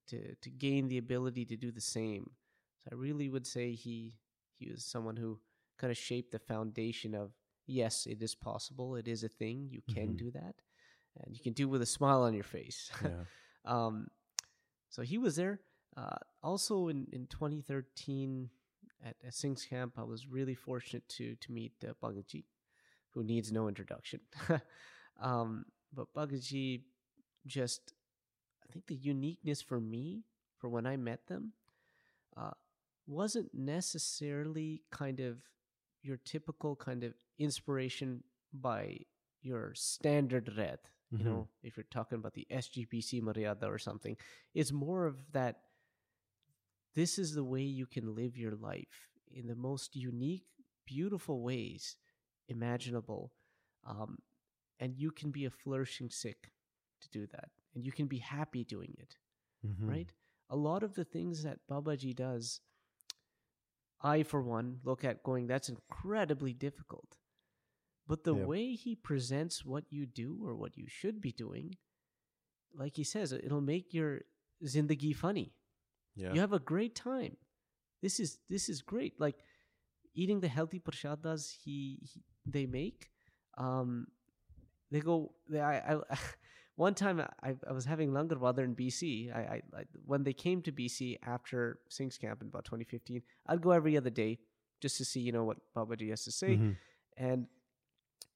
to 0.07 0.35
to 0.35 0.49
gain 0.49 0.87
the 0.87 0.97
ability 0.97 1.45
to 1.45 1.55
do 1.57 1.71
the 1.71 1.81
same. 1.81 2.31
So 2.79 2.89
I 2.91 2.95
really 2.95 3.29
would 3.29 3.45
say 3.47 3.73
he 3.73 4.15
he 4.57 4.69
was 4.71 4.85
someone 4.85 5.15
who 5.17 5.39
kind 5.77 5.91
of 5.91 5.97
shaped 5.97 6.31
the 6.31 6.39
foundation 6.39 7.15
of 7.15 7.31
yes, 7.67 8.05
it 8.07 8.21
is 8.21 8.35
possible, 8.35 8.95
it 8.95 9.07
is 9.07 9.23
a 9.23 9.29
thing, 9.29 9.67
you 9.71 9.81
can 9.87 10.13
Mhm. 10.13 10.17
do 10.17 10.31
that, 10.31 10.55
and 11.19 11.35
you 11.35 11.41
can 11.41 11.53
do 11.53 11.63
it 11.67 11.71
with 11.71 11.81
a 11.81 11.85
smile 11.85 12.23
on 12.23 12.33
your 12.33 12.43
face. 12.43 12.91
Yeah. 13.03 13.25
um, 13.65 14.07
so 14.89 15.01
he 15.01 15.17
was 15.17 15.35
there. 15.35 15.61
Uh, 15.95 16.17
also 16.43 16.87
in, 16.87 17.07
in 17.11 17.27
2013 17.27 18.49
at, 19.03 19.15
at 19.25 19.33
Singh's 19.33 19.65
camp, 19.65 19.93
I 19.97 20.03
was 20.03 20.27
really 20.27 20.55
fortunate 20.55 21.07
to 21.09 21.35
to 21.35 21.51
meet 21.51 21.73
uh, 21.87 21.93
who 23.13 23.23
needs 23.23 23.51
no 23.51 23.67
introduction. 23.67 24.19
um, 25.21 25.65
but 25.93 26.13
Bhagaji, 26.13 26.81
just 27.45 27.93
I 28.63 28.71
think 28.71 28.87
the 28.87 28.95
uniqueness 28.95 29.61
for 29.61 29.79
me 29.79 30.23
for 30.57 30.69
when 30.69 30.85
I 30.85 30.97
met 30.97 31.27
them 31.27 31.53
uh, 32.37 32.51
wasn't 33.07 33.53
necessarily 33.53 34.83
kind 34.91 35.19
of 35.19 35.37
your 36.01 36.17
typical 36.25 36.75
kind 36.75 37.03
of 37.03 37.13
inspiration 37.39 38.23
by 38.53 38.99
your 39.41 39.73
standard 39.75 40.51
red. 40.57 40.79
You 41.17 41.23
Mhm. 41.23 41.25
know, 41.25 41.49
if 41.63 41.77
you're 41.77 41.85
talking 41.91 42.17
about 42.17 42.33
the 42.33 42.47
SGPC 42.49 43.21
Maryada 43.21 43.63
or 43.67 43.77
something, 43.77 44.17
it's 44.53 44.71
more 44.71 45.05
of 45.05 45.17
that. 45.33 45.61
This 46.93 47.17
is 47.19 47.33
the 47.33 47.43
way 47.43 47.61
you 47.63 47.85
can 47.85 48.15
live 48.15 48.37
your 48.37 48.55
life 48.55 49.09
in 49.31 49.47
the 49.47 49.55
most 49.55 49.95
unique, 49.95 50.45
beautiful 50.85 51.41
ways 51.41 51.95
imaginable, 52.47 53.31
um, 53.85 54.19
and 54.79 54.95
you 54.97 55.11
can 55.11 55.31
be 55.31 55.45
a 55.45 55.49
flourishing 55.51 56.09
Sikh 56.09 56.51
to 57.01 57.09
do 57.09 57.27
that, 57.27 57.49
and 57.75 57.85
you 57.85 57.91
can 57.91 58.07
be 58.07 58.19
happy 58.19 58.63
doing 58.63 58.95
it 58.97 59.15
Mhm. 59.65 59.87
right? 59.87 60.13
A 60.49 60.55
lot 60.55 60.83
of 60.83 60.95
the 60.95 61.05
things 61.05 61.43
that 61.43 61.59
Babaji 61.67 62.15
does, 62.15 62.61
I, 64.01 64.23
for 64.23 64.41
one, 64.41 64.79
look 64.83 65.03
at 65.03 65.23
going, 65.23 65.47
that's 65.47 65.69
incredibly 65.69 66.53
difficult. 66.53 67.17
But 68.07 68.23
the 68.23 68.35
Yep. 68.35 68.47
way 68.47 68.73
he 68.75 68.95
presents 68.95 69.63
what 69.63 69.85
you 69.91 70.05
do 70.05 70.39
or 70.43 70.55
what 70.55 70.75
you 70.77 70.87
should 70.87 71.21
be 71.21 71.31
doing, 71.31 71.77
like 72.73 72.95
he 72.97 73.03
says, 73.03 73.31
it'll 73.31 73.61
make 73.61 73.93
your 73.93 74.21
zindagi 74.63 75.15
funny. 75.15 75.53
Yeah. 76.15 76.33
You 76.33 76.39
have 76.41 76.53
a 76.53 76.59
great 76.59 76.95
time. 76.95 77.37
This 78.01 78.19
is 78.19 78.39
this 78.49 78.67
is 78.67 78.81
great. 78.81 79.19
Like 79.19 79.43
eating 80.13 80.39
the 80.41 80.47
healthy 80.49 80.79
prashadas 80.79 81.53
he, 81.63 81.99
he 82.01 82.23
they 82.45 82.65
make. 82.65 83.11
Um, 83.57 84.07
they 84.89 84.99
go. 84.99 85.35
They, 85.47 85.61
I, 85.61 85.95
I 85.95 86.01
one 86.85 86.95
time 86.95 87.17
I, 87.47 87.51
I 87.69 87.73
was 87.79 87.85
having 87.93 88.09
langar 88.15 88.37
they're 88.55 88.65
in 88.71 88.75
BC. 88.75 89.07
I, 89.39 89.39
I, 89.55 89.57
I 89.79 89.83
when 90.11 90.23
they 90.27 90.33
came 90.45 90.61
to 90.67 90.71
BC 90.79 91.01
after 91.35 91.59
Singh's 91.97 92.17
camp 92.23 92.41
in 92.41 92.47
about 92.47 92.65
2015, 92.65 93.21
I'd 93.47 93.61
go 93.67 93.71
every 93.79 93.95
other 94.01 94.13
day 94.23 94.31
just 94.85 94.97
to 94.97 95.05
see 95.11 95.19
you 95.27 95.31
know 95.35 95.43
what 95.49 95.57
Babaji 95.75 96.09
has 96.09 96.23
to 96.29 96.31
say. 96.41 96.51
Mhm. 96.57 96.75
And 97.17 97.47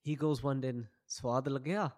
he 0.10 0.16
goes 0.16 0.44
one 0.44 0.62
day, 0.62 0.74
swad 1.08 1.48
lag 1.48 1.64
gaya. 1.70 1.92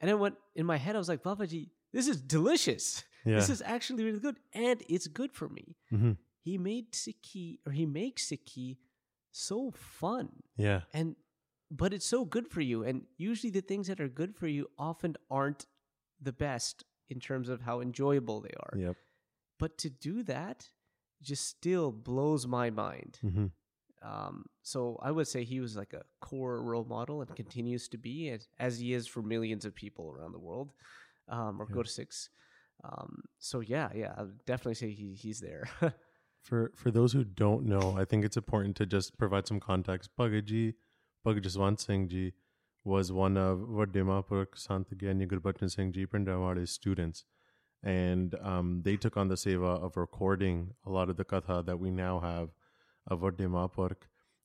And 0.00 0.08
then 0.10 0.18
went 0.24 0.36
in 0.54 0.66
my 0.66 0.76
head, 0.76 0.94
I 0.96 0.98
was 1.04 1.08
like, 1.08 1.22
Babaji, 1.22 1.70
this 1.92 2.06
is 2.14 2.20
delicious. 2.38 2.86
Yeah. 3.28 3.38
This 3.40 3.50
is 3.50 3.60
actually 3.74 4.04
really 4.04 4.20
good, 4.24 4.36
and 4.54 4.80
it's 4.88 5.08
good 5.20 5.32
for 5.38 5.48
me. 5.48 5.64
Mhm. 5.92 6.12
He 6.48 6.58
made 6.66 6.92
Sikhi 6.92 7.46
or 7.66 7.72
he 7.78 7.84
makes 7.84 8.28
Sikhi 8.30 8.76
so 9.32 9.56
fun 10.02 10.28
Yeah. 10.66 10.82
and 10.98 11.16
but 11.80 11.92
it's 11.96 12.06
so 12.06 12.20
good 12.34 12.46
for 12.54 12.60
you 12.60 12.84
and 12.90 13.02
usually 13.18 13.50
the 13.56 13.64
things 13.70 13.88
that 13.88 14.00
are 14.04 14.12
good 14.20 14.36
for 14.42 14.46
you 14.56 14.68
often 14.90 15.16
aren't 15.38 15.66
the 16.20 16.32
best 16.32 16.84
in 17.08 17.20
terms 17.20 17.48
of 17.48 17.60
how 17.62 17.80
enjoyable 17.80 18.40
they 18.40 18.54
are 18.60 18.78
Yep. 18.78 18.96
but 19.58 19.78
to 19.78 19.90
do 19.90 20.22
that 20.24 20.68
just 21.22 21.46
still 21.48 21.90
blows 21.92 22.46
my 22.46 22.70
mind 22.70 23.18
hmm 23.22 23.46
um, 24.02 24.44
so 24.62 24.98
i 25.02 25.10
would 25.10 25.26
say 25.26 25.42
he 25.42 25.58
was 25.60 25.74
like 25.76 25.92
a 25.94 26.02
core 26.20 26.62
role 26.62 26.84
model 26.84 27.22
and 27.22 27.34
continues 27.34 27.88
to 27.88 27.96
be 27.98 28.28
as, 28.30 28.46
as 28.58 28.78
he 28.78 28.92
is 28.92 29.06
for 29.06 29.22
millions 29.22 29.64
of 29.64 29.74
people 29.74 30.10
around 30.10 30.32
the 30.32 30.38
world 30.38 30.72
um, 31.28 31.60
or 31.60 31.66
Yeah. 31.68 31.76
Gursikhs 31.76 32.28
um, 32.84 33.22
so 33.38 33.60
yeah 33.60 33.88
yeah 33.94 34.12
i 34.16 34.22
would 34.22 34.44
definitely 34.44 34.74
say 34.74 34.90
he, 34.90 35.14
he's 35.14 35.40
there 35.40 35.68
For 36.42 36.70
for 36.76 36.92
those 36.92 37.12
who 37.12 37.24
don't 37.24 37.64
know, 37.66 37.96
I 37.98 38.04
think 38.04 38.24
it's 38.24 38.36
important 38.36 38.76
to 38.76 38.86
just 38.86 39.18
provide 39.18 39.48
some 39.48 39.58
context. 39.58 40.10
Bhagaji, 40.16 40.74
Bhagat 41.26 41.42
Jaswant 41.42 41.80
Singh 41.80 42.06
Ji 42.08 42.34
was 42.86 43.10
one 43.10 43.36
of 43.36 43.58
Vadimapur 43.58 44.46
Sant 44.54 44.96
Gyani 44.96 45.26
Gurbachan 45.26 45.68
Singh 45.68 45.92
Ji 45.92 46.06
Bhindranwale's 46.06 46.70
students. 46.70 47.24
And 47.82 48.36
um, 48.40 48.82
they 48.84 48.96
took 48.96 49.16
on 49.16 49.26
the 49.26 49.34
seva 49.34 49.82
of 49.84 49.96
recording 49.96 50.74
a 50.86 50.90
lot 50.90 51.10
of 51.10 51.16
the 51.16 51.24
katha 51.24 51.66
that 51.66 51.80
we 51.80 51.90
now 51.90 52.20
have 52.20 52.50
of 53.08 53.22
Vadimapur 53.22 53.96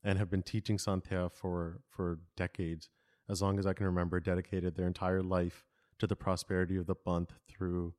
and 0.03 0.17
have 0.17 0.31
been 0.31 0.41
teaching 0.41 0.77
Santhya 0.77 1.31
for, 1.31 1.81
for 1.87 2.19
decades, 2.35 2.89
as 3.29 3.43
long 3.43 3.59
as 3.59 3.67
I 3.67 3.73
can 3.73 3.85
remember, 3.85 4.19
dedicated 4.19 4.75
their 4.75 4.87
entire 4.87 5.21
life 5.21 5.63
to 5.99 6.07
the 6.07 6.15
prosperity 6.15 6.77
of 6.77 6.87
the 6.87 6.95
Panth 6.95 7.29
through 7.47 7.93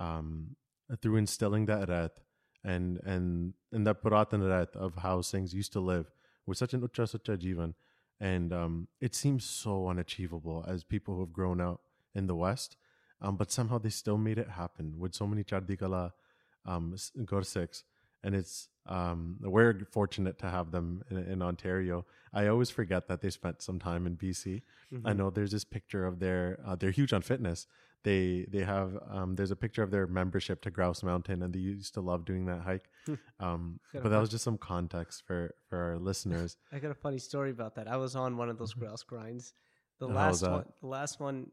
um, 0.00 0.56
through 1.00 1.16
instilling 1.16 1.66
that 1.66 1.88
rat 1.88 2.20
and 2.64 3.00
and 3.04 3.52
and 3.70 3.86
that 3.86 4.02
Puratan 4.02 4.48
rat 4.48 4.70
of 4.74 4.96
how 4.96 5.20
Singhs 5.20 5.52
used 5.52 5.72
to 5.74 5.80
live 5.80 6.10
with 6.46 6.56
such 6.58 6.72
an 6.72 6.80
ucha 6.80 7.38
jivan. 7.38 7.74
And 8.20 8.52
um, 8.52 8.88
it 9.00 9.14
seems 9.14 9.44
so 9.44 9.88
unachievable 9.88 10.64
as 10.66 10.84
people 10.84 11.14
who 11.14 11.20
have 11.20 11.32
grown 11.32 11.60
up 11.60 11.80
in 12.14 12.26
the 12.26 12.34
West. 12.34 12.76
Um, 13.20 13.36
but 13.36 13.50
somehow 13.50 13.78
they 13.78 13.88
still 13.90 14.18
made 14.18 14.38
it 14.38 14.48
happen 14.50 14.94
with 14.98 15.14
so 15.14 15.26
many 15.26 15.44
Chardikala 15.44 16.12
um, 16.66 16.92
s- 16.94 17.10
Gursikhs. 17.24 17.82
And 18.22 18.34
it's 18.34 18.68
um, 18.86 19.38
we're 19.40 19.86
fortunate 19.90 20.38
to 20.40 20.50
have 20.50 20.70
them 20.70 21.02
in, 21.10 21.18
in 21.18 21.42
Ontario. 21.42 22.06
I 22.32 22.46
always 22.48 22.70
forget 22.70 23.08
that 23.08 23.20
they 23.22 23.30
spent 23.30 23.62
some 23.62 23.78
time 23.78 24.06
in 24.06 24.16
BC. 24.16 24.62
I 25.04 25.12
know 25.12 25.30
there's 25.30 25.50
this 25.52 25.64
picture 25.64 26.04
of 26.06 26.20
their 26.20 26.58
uh, 26.66 26.76
they're 26.76 26.90
huge 26.90 27.12
on 27.12 27.22
fitness. 27.22 27.66
They 28.04 28.46
they 28.50 28.62
have 28.64 28.96
um, 29.10 29.34
there's 29.34 29.50
a 29.50 29.56
picture 29.56 29.82
of 29.82 29.90
their 29.90 30.06
membership 30.06 30.60
to 30.62 30.70
Grouse 30.70 31.02
Mountain, 31.02 31.42
and 31.42 31.52
they 31.54 31.58
used 31.58 31.94
to 31.94 32.00
love 32.00 32.24
doing 32.24 32.46
that 32.46 32.60
hike. 32.60 32.88
um, 33.40 33.80
but 33.92 34.10
that 34.10 34.20
was 34.20 34.28
just 34.30 34.44
some 34.44 34.58
context 34.58 35.24
for 35.26 35.54
for 35.68 35.78
our 35.78 35.98
listeners. 35.98 36.56
I 36.72 36.78
got 36.78 36.90
a 36.90 36.94
funny 36.94 37.18
story 37.18 37.50
about 37.50 37.74
that. 37.76 37.88
I 37.88 37.96
was 37.96 38.14
on 38.14 38.36
one 38.36 38.50
of 38.50 38.58
those 38.58 38.74
grouse 38.74 39.02
grinds. 39.02 39.54
The 40.00 40.06
And 40.06 40.14
last 40.14 40.42
one, 40.42 40.64
the 40.80 40.86
last 40.86 41.18
one 41.18 41.50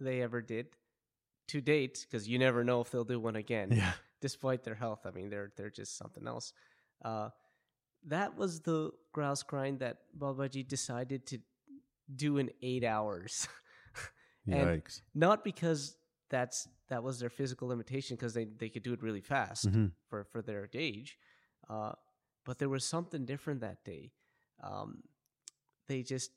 they 0.00 0.22
ever 0.22 0.40
did 0.40 0.66
to 1.48 1.60
date, 1.60 2.06
because 2.08 2.28
you 2.28 2.38
never 2.38 2.62
know 2.62 2.80
if 2.80 2.90
they'll 2.90 3.04
do 3.04 3.18
one 3.18 3.36
again. 3.36 3.72
Yeah, 3.72 3.92
Despite 4.20 4.62
their 4.62 4.74
health, 4.76 5.00
I 5.04 5.10
mean, 5.10 5.30
they're 5.30 5.52
they're 5.56 5.70
just 5.70 5.96
something 5.98 6.26
else. 6.28 6.52
Uh, 7.04 7.30
that 8.06 8.36
was 8.36 8.60
the 8.60 8.92
grouse 9.12 9.42
grind 9.42 9.80
that 9.80 9.98
Babaji 10.16 10.66
decided 10.66 11.26
to 11.26 11.38
do 12.14 12.38
in 12.38 12.50
eight 12.62 12.84
hours. 12.84 13.48
And 14.52 14.82
not 15.14 15.44
because 15.44 15.96
that's 16.30 16.68
that 16.88 17.02
was 17.02 17.18
their 17.20 17.30
physical 17.30 17.68
limitation 17.68 18.16
because 18.16 18.34
they, 18.34 18.44
they 18.44 18.68
could 18.68 18.82
do 18.82 18.92
it 18.92 19.02
really 19.02 19.20
fast 19.20 19.66
Mhm. 19.70 19.92
for, 20.08 20.24
for 20.24 20.40
their 20.42 20.68
age. 20.74 21.18
Uh, 21.68 21.92
but 22.44 22.58
there 22.58 22.68
was 22.68 22.84
something 22.84 23.24
different 23.26 23.60
that 23.60 23.84
day. 23.84 24.12
Um, 24.62 25.02
they 25.86 26.02
just 26.02 26.30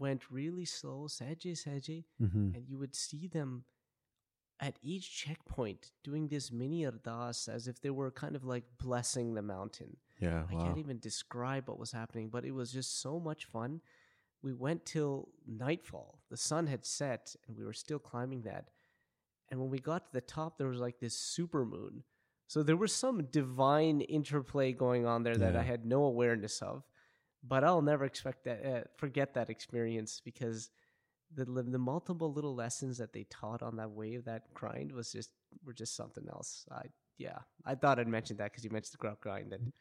went 0.00 0.30
really 0.30 0.64
slow, 0.64 1.06
seje, 1.08 1.52
seje, 1.52 2.04
Mhm. 2.20 2.54
and 2.54 2.68
you 2.68 2.78
would 2.78 2.94
see 2.94 3.26
them 3.28 3.64
at 4.60 4.78
each 4.82 5.16
checkpoint 5.16 5.92
doing 6.02 6.26
this 6.28 6.50
mini 6.50 6.82
ardas 6.84 7.48
as 7.48 7.68
if 7.68 7.80
they 7.80 7.90
were 7.90 8.10
kind 8.10 8.34
of 8.34 8.44
like 8.44 8.64
blessing 8.78 9.34
the 9.34 9.42
mountain. 9.42 9.96
Yeah. 10.20 10.44
I 10.50 10.54
Wow. 10.54 10.64
can't 10.64 10.78
even 10.78 10.98
describe 10.98 11.68
what 11.68 11.78
was 11.78 11.92
happening, 11.92 12.28
but 12.30 12.44
it 12.44 12.50
was 12.52 12.72
just 12.72 13.00
so 13.00 13.20
much 13.20 13.44
fun. 13.44 13.80
We 14.42 14.52
went 14.52 14.86
till 14.86 15.28
nightfall. 15.46 16.20
The 16.30 16.36
sun 16.36 16.66
had 16.66 16.84
set, 16.84 17.34
and 17.46 17.56
we 17.56 17.64
were 17.64 17.72
still 17.72 17.98
climbing 17.98 18.42
that. 18.42 18.70
And 19.50 19.58
when 19.58 19.70
we 19.70 19.78
got 19.78 20.06
to 20.06 20.12
the 20.12 20.20
top, 20.20 20.58
there 20.58 20.68
was 20.68 20.78
like 20.78 21.00
this 21.00 21.14
super 21.14 21.64
moon. 21.64 22.04
So 22.46 22.62
there 22.62 22.76
was 22.76 22.94
some 22.94 23.24
divine 23.24 24.00
interplay 24.02 24.72
going 24.72 25.06
on 25.06 25.22
there 25.22 25.36
that 25.36 25.56
I 25.56 25.62
had 25.62 25.84
no 25.84 26.04
awareness 26.04 26.62
of. 26.62 26.82
But 27.46 27.62
I'll 27.62 27.82
never 27.82 28.04
expect 28.04 28.44
that, 28.44 28.64
uh, 28.64 28.80
forget 28.96 29.34
that 29.34 29.48
experience 29.50 30.20
because 30.24 30.70
the 31.34 31.44
the 31.44 31.78
multiple 31.78 32.32
little 32.32 32.54
lessons 32.54 32.98
that 32.98 33.12
they 33.12 33.24
taught 33.30 33.62
on 33.62 33.76
that 33.76 33.90
wave, 33.90 34.24
that 34.24 34.52
grind 34.54 34.92
was 34.92 35.12
just 35.12 35.30
were 35.64 35.72
just 35.72 35.94
something 35.94 36.26
else. 36.28 36.66
I 36.70 36.86
yeah, 37.18 37.38
I 37.64 37.74
thought 37.74 38.00
I'd 38.00 38.08
mention 38.08 38.38
that 38.38 38.50
because 38.50 38.64
you 38.64 38.70
mentioned 38.70 38.94
the 38.94 38.98
Grouse 38.98 39.18
Grind 39.20 39.52
and. 39.52 39.72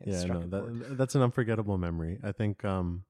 and 0.00 0.12
yeah, 0.12 0.24
no, 0.24 0.46
that, 0.48 0.96
that's 0.96 1.14
an 1.14 1.22
unforgettable 1.22 1.78
memory. 1.78 2.18
I 2.24 2.32
think 2.32 2.64
um, 2.64 3.04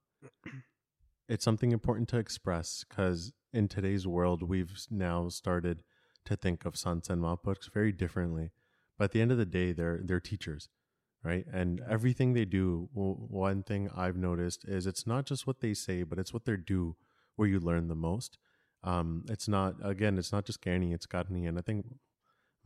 it's 1.28 1.44
something 1.44 1.72
important 1.72 2.08
to 2.10 2.18
express 2.18 2.84
because 2.88 3.32
in 3.52 3.68
today's 3.68 4.06
world, 4.06 4.42
we've 4.42 4.86
now 4.90 5.28
started 5.28 5.82
to 6.24 6.36
think 6.36 6.64
of 6.64 6.76
sons 6.76 7.08
and 7.08 7.22
mapuks 7.22 7.72
very 7.72 7.92
differently. 7.92 8.50
But 8.98 9.04
at 9.06 9.12
the 9.12 9.20
end 9.20 9.32
of 9.32 9.38
the 9.38 9.46
day, 9.46 9.72
they're 9.72 10.00
they're 10.02 10.20
teachers, 10.20 10.68
right? 11.22 11.44
And 11.52 11.80
everything 11.88 12.32
they 12.32 12.44
do, 12.44 12.88
one 12.92 13.62
thing 13.62 13.90
I've 13.94 14.16
noticed 14.16 14.64
is 14.66 14.86
it's 14.86 15.06
not 15.06 15.26
just 15.26 15.46
what 15.46 15.60
they 15.60 15.74
say, 15.74 16.02
but 16.02 16.18
it's 16.18 16.32
what 16.32 16.44
they 16.44 16.56
do 16.56 16.96
where 17.36 17.48
you 17.48 17.60
learn 17.60 17.88
the 17.88 17.94
most. 17.94 18.38
Um, 18.82 19.24
it's 19.28 19.48
not 19.48 19.74
again, 19.82 20.18
it's 20.18 20.32
not 20.32 20.44
just 20.44 20.62
Gani, 20.62 20.92
it's 20.92 21.06
Karni, 21.06 21.48
and 21.48 21.58
I 21.58 21.62
think 21.62 21.86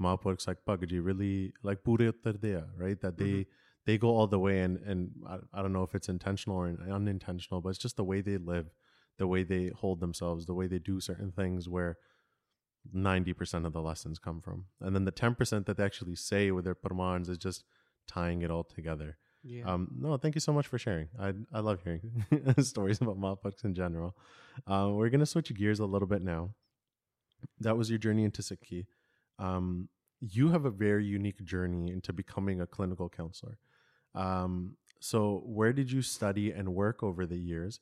mapuks 0.00 0.46
like 0.46 0.58
Pagaji 0.66 1.04
really 1.04 1.52
like 1.62 1.84
Pure 1.84 2.12
Uttardea, 2.12 2.66
right? 2.76 3.00
That 3.00 3.18
they 3.18 3.46
they 3.86 3.96
go 3.98 4.08
all 4.08 4.26
the 4.26 4.38
way 4.38 4.60
and 4.60 4.78
and 4.78 5.10
I, 5.28 5.38
I 5.54 5.62
don't 5.62 5.72
know 5.72 5.82
if 5.82 5.94
it's 5.94 6.08
intentional 6.08 6.58
or 6.58 6.66
unintentional 6.90 7.60
but 7.60 7.70
it's 7.70 7.78
just 7.78 7.96
the 7.96 8.04
way 8.04 8.20
they 8.20 8.36
live 8.38 8.66
the 9.18 9.26
way 9.26 9.42
they 9.42 9.68
hold 9.74 10.00
themselves 10.00 10.46
the 10.46 10.54
way 10.54 10.66
they 10.66 10.78
do 10.78 11.00
certain 11.00 11.32
things 11.32 11.68
where 11.68 11.96
90% 12.94 13.66
of 13.66 13.72
the 13.72 13.82
lessons 13.82 14.18
come 14.18 14.40
from 14.40 14.64
and 14.80 14.94
then 14.94 15.04
the 15.04 15.12
10% 15.12 15.66
that 15.66 15.76
they 15.76 15.84
actually 15.84 16.16
say 16.16 16.50
with 16.50 16.64
their 16.64 16.74
pramans 16.74 17.28
is 17.28 17.38
just 17.38 17.64
tying 18.06 18.42
it 18.42 18.50
all 18.50 18.64
together 18.64 19.18
Yeah. 19.42 19.64
um 19.72 19.88
no 19.98 20.16
thank 20.16 20.34
you 20.34 20.40
so 20.40 20.52
much 20.52 20.66
for 20.66 20.78
sharing 20.78 21.08
i 21.18 21.32
i 21.52 21.60
love 21.60 21.80
hearing 21.84 22.24
stories 22.60 23.00
about 23.00 23.18
mapuks 23.20 23.64
in 23.64 23.74
general 23.74 24.16
uh, 24.66 24.88
we're 24.90 25.10
gonna 25.10 25.26
switch 25.26 25.52
gears 25.54 25.78
a 25.80 25.86
little 25.86 26.08
bit 26.08 26.22
now 26.22 26.54
that 27.60 27.76
was 27.76 27.88
your 27.88 27.98
journey 27.98 28.24
into 28.24 28.42
Sikhi. 28.42 28.84
Um, 29.38 29.88
you 30.20 30.50
have 30.50 30.66
a 30.66 30.70
very 30.70 31.06
unique 31.06 31.42
journey 31.42 31.90
into 31.90 32.12
becoming 32.12 32.60
a 32.60 32.66
clinical 32.66 33.08
counselor. 33.08 33.56
Um, 34.14 34.76
so, 35.00 35.42
where 35.46 35.72
did 35.72 35.90
you 35.90 36.02
study 36.02 36.50
and 36.50 36.74
work 36.74 37.02
over 37.02 37.26
the 37.26 37.38
years, 37.38 37.80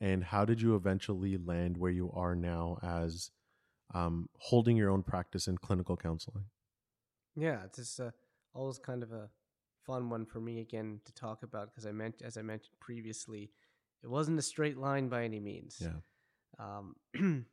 and 0.00 0.22
how 0.24 0.44
did 0.44 0.60
you 0.60 0.74
eventually 0.76 1.36
land 1.36 1.76
where 1.76 1.90
you 1.90 2.10
are 2.14 2.34
now 2.34 2.78
as 2.82 3.30
um, 3.94 4.28
holding 4.38 4.76
your 4.76 4.90
own 4.90 5.02
practice 5.02 5.48
in 5.48 5.58
clinical 5.58 5.96
counseling? 5.96 6.44
Yeah, 7.36 7.64
it's 7.64 7.78
just 7.78 8.00
uh, 8.00 8.10
always 8.54 8.78
kind 8.78 9.02
of 9.02 9.12
a 9.12 9.30
fun 9.86 10.10
one 10.10 10.26
for 10.26 10.40
me 10.40 10.60
again 10.60 11.00
to 11.06 11.12
talk 11.14 11.42
about 11.42 11.70
because 11.70 11.86
I 11.86 11.92
meant, 11.92 12.20
as 12.22 12.36
I 12.36 12.42
mentioned 12.42 12.74
previously, 12.80 13.50
it 14.02 14.08
wasn't 14.08 14.38
a 14.38 14.42
straight 14.42 14.76
line 14.76 15.08
by 15.08 15.24
any 15.24 15.40
means. 15.40 15.80
Yeah. 15.80 15.94
Um, 16.58 16.96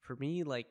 for 0.00 0.16
me, 0.16 0.42
like 0.42 0.66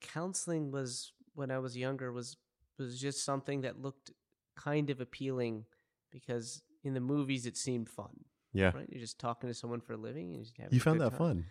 counseling 0.00 0.70
was 0.70 1.12
when 1.34 1.50
I 1.50 1.58
was 1.58 1.76
younger 1.76 2.12
was 2.12 2.36
was 2.78 3.00
just 3.00 3.24
something 3.24 3.62
that 3.62 3.80
looked 3.80 4.10
kind 4.56 4.90
of 4.90 5.00
appealing 5.00 5.64
because 6.10 6.62
in 6.84 6.94
the 6.94 7.00
movies 7.00 7.46
it 7.46 7.56
seemed 7.56 7.88
fun. 7.88 8.24
Yeah, 8.52 8.72
Right, 8.72 8.86
you're 8.88 9.00
just 9.00 9.18
talking 9.18 9.48
to 9.48 9.54
someone 9.54 9.80
for 9.80 9.92
a 9.92 9.96
living. 9.98 10.34
And 10.34 10.42
just 10.44 10.56
having 10.56 10.72
you 10.72 10.80
found 10.80 11.00
that 11.00 11.10
time. 11.10 11.18
fun. 11.18 11.44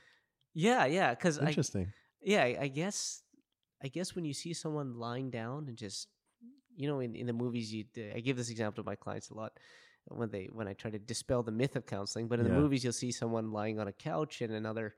Yeah, 0.53 0.85
yeah, 0.85 1.11
because 1.11 1.37
I 1.39 1.47
Interesting. 1.47 1.91
yeah, 2.21 2.43
I, 2.43 2.57
I 2.61 2.67
guess 2.67 3.23
I 3.83 3.89
guess 3.89 4.15
when 4.15 4.25
you 4.25 4.33
see 4.33 4.53
someone 4.53 4.97
lying 4.97 5.29
down 5.29 5.67
and 5.67 5.77
just 5.77 6.07
you 6.75 6.87
know 6.87 6.99
in, 6.99 7.15
in 7.15 7.25
the 7.27 7.33
movies 7.33 7.73
you 7.73 7.85
I 8.13 8.19
give 8.19 8.37
this 8.37 8.49
example 8.49 8.83
to 8.83 8.87
my 8.89 8.95
clients 8.95 9.29
a 9.29 9.33
lot 9.35 9.53
when 10.07 10.29
they 10.29 10.49
when 10.51 10.67
I 10.67 10.73
try 10.73 10.91
to 10.91 10.99
dispel 10.99 11.43
the 11.43 11.51
myth 11.51 11.75
of 11.75 11.85
counseling, 11.85 12.27
but 12.27 12.39
in 12.39 12.45
Yeah. 12.45 12.53
the 12.53 12.59
movies 12.61 12.83
you'll 12.83 12.93
see 12.93 13.11
someone 13.11 13.51
lying 13.51 13.79
on 13.79 13.87
a 13.87 13.93
couch 13.93 14.41
and 14.41 14.53
another 14.53 14.95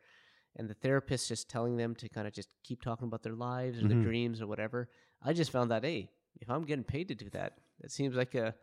and 0.55 0.69
the 0.69 0.73
therapist 0.73 1.27
just 1.27 1.49
telling 1.49 1.77
them 1.77 1.95
to 1.95 2.09
kind 2.09 2.27
of 2.27 2.33
just 2.33 2.49
keep 2.63 2.81
talking 2.81 3.07
about 3.07 3.23
their 3.23 3.35
lives 3.35 3.79
or 3.79 3.85
Mhm. 3.85 3.89
their 3.89 4.01
dreams 4.01 4.41
or 4.41 4.47
whatever. 4.47 4.89
I 5.21 5.33
just 5.33 5.51
found 5.51 5.71
that 5.71 5.83
hey, 5.83 6.09
if 6.41 6.49
I'm 6.49 6.63
getting 6.65 6.83
paid 6.85 7.07
to 7.09 7.15
do 7.15 7.29
that, 7.31 7.57
it 7.83 7.91
seems 7.91 8.15
like 8.15 8.35
a 8.35 8.55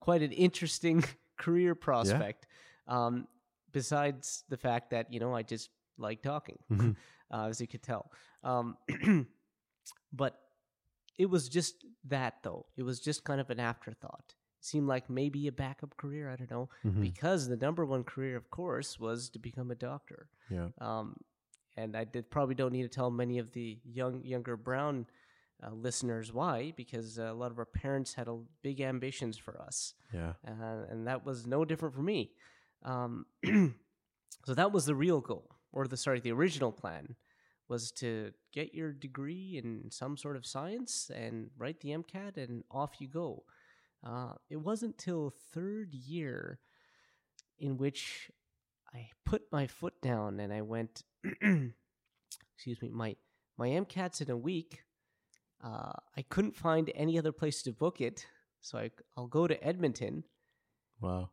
quite 0.00 0.22
an 0.22 0.32
interesting 0.32 1.04
career 1.38 1.74
prospect. 1.74 2.46
Um, 2.88 3.28
besides 3.72 4.44
the 4.48 4.56
fact 4.56 4.90
that 4.90 5.12
you 5.12 5.20
know 5.20 5.34
I 5.34 5.42
just 5.42 5.70
like 5.98 6.22
talking 6.22 6.58
Mhm. 6.72 6.96
uh, 7.32 7.46
as 7.48 7.60
you 7.60 7.66
could 7.68 7.82
tell. 7.82 8.10
Um, 8.42 8.76
but 10.12 10.38
it 11.18 11.26
was 11.28 11.48
just 11.48 11.84
that, 12.08 12.36
though. 12.42 12.66
It 12.76 12.82
was 12.82 12.98
just 13.00 13.24
kind 13.24 13.40
of 13.40 13.50
an 13.50 13.60
afterthought. 13.60 14.24
It 14.58 14.64
seemed 14.64 14.88
like 14.88 15.10
maybe 15.10 15.46
a 15.46 15.52
backup 15.52 15.96
career. 15.96 16.30
I 16.30 16.36
don't 16.36 16.50
know. 16.50 16.68
Mhm. 16.84 17.00
Because 17.02 17.48
the 17.48 17.56
number 17.56 17.84
one 17.84 18.04
career, 18.04 18.36
of 18.36 18.50
course, 18.50 18.98
was 18.98 19.28
to 19.30 19.38
become 19.38 19.70
a 19.70 19.74
doctor. 19.74 20.28
Yeah. 20.48 20.68
Um, 20.80 21.16
and 21.76 21.96
I 21.96 22.04
did, 22.04 22.30
probably 22.30 22.54
don't 22.54 22.72
need 22.72 22.82
to 22.82 22.88
tell 22.88 23.10
many 23.10 23.38
of 23.38 23.52
the 23.52 23.78
young 23.84 24.24
younger 24.24 24.56
Brown 24.56 25.06
uh, 25.62 25.70
listeners 25.72 26.32
why, 26.32 26.72
because 26.76 27.18
uh, 27.18 27.24
a 27.24 27.34
lot 27.34 27.50
of 27.50 27.58
our 27.58 27.64
parents 27.66 28.14
had 28.14 28.28
a, 28.28 28.38
big 28.62 28.80
ambitions 28.80 29.36
for 29.38 29.60
us 29.60 29.94
Yeah. 30.12 30.32
uh, 30.46 30.84
and 30.90 31.06
that 31.06 31.24
was 31.24 31.46
no 31.46 31.64
different 31.64 31.94
for 31.94 32.02
me. 32.02 32.32
Um, 32.84 33.26
so 34.46 34.54
that 34.54 34.72
was 34.72 34.86
the 34.86 34.94
real 34.94 35.20
goal, 35.20 35.50
or 35.72 35.86
the 35.86 35.96
sorry, 35.96 36.20
the 36.20 36.32
original 36.32 36.72
plan 36.72 37.16
was 37.68 37.92
to 37.92 38.32
get 38.52 38.74
your 38.74 38.92
degree 38.92 39.60
in 39.62 39.90
some 39.90 40.16
sort 40.16 40.36
of 40.36 40.44
science 40.44 41.10
and 41.14 41.50
write 41.56 41.80
the 41.80 41.90
MCAT, 41.90 42.36
and 42.36 42.64
off 42.70 43.00
you 43.00 43.08
go. 43.08 43.44
Uh, 44.02 44.32
it 44.48 44.56
wasn't 44.56 44.96
till 44.98 45.34
third 45.52 45.94
year 45.94 46.58
in 47.58 47.76
which 47.76 48.30
I 48.94 49.10
put 49.26 49.42
my 49.52 49.66
foot 49.66 50.00
down 50.00 50.40
and 50.40 50.52
I 50.52 50.62
went. 50.62 51.02
excuse 52.54 52.80
me, 52.82 52.88
my 52.88 53.14
my 53.58 53.68
MCAT's 53.68 54.20
in 54.20 54.30
a 54.30 54.36
week. 54.36 54.82
Uh, 55.62 55.92
I 56.16 56.22
couldn't 56.22 56.56
find 56.56 56.90
any 56.94 57.18
other 57.18 57.32
place 57.32 57.62
to 57.62 57.72
book 57.72 58.00
it, 58.00 58.26
so 58.60 58.78
I, 58.78 58.90
I'll 59.16 59.26
go 59.26 59.46
to 59.46 59.62
Edmonton. 59.64 60.24
Wow. 61.00 61.30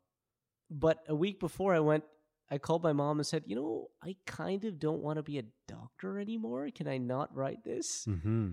But 0.69 1.03
a 1.07 1.15
week 1.15 1.39
before 1.39 1.73
I 1.73 1.79
went, 1.79 2.03
I 2.51 2.57
called 2.57 2.83
my 2.83 2.93
mom 2.93 3.19
and 3.19 3.25
said, 3.25 3.43
"You 3.45 3.55
know, 3.55 3.87
I 4.03 4.15
kind 4.25 4.63
of 4.65 4.79
don't 4.79 5.01
want 5.01 5.17
to 5.17 5.23
be 5.23 5.37
a 5.39 5.43
doctor 5.67 6.19
anymore. 6.19 6.69
Can 6.75 6.87
I 6.87 6.97
not 6.97 7.33
write 7.35 7.63
this?" 7.63 8.05
hmm 8.05 8.51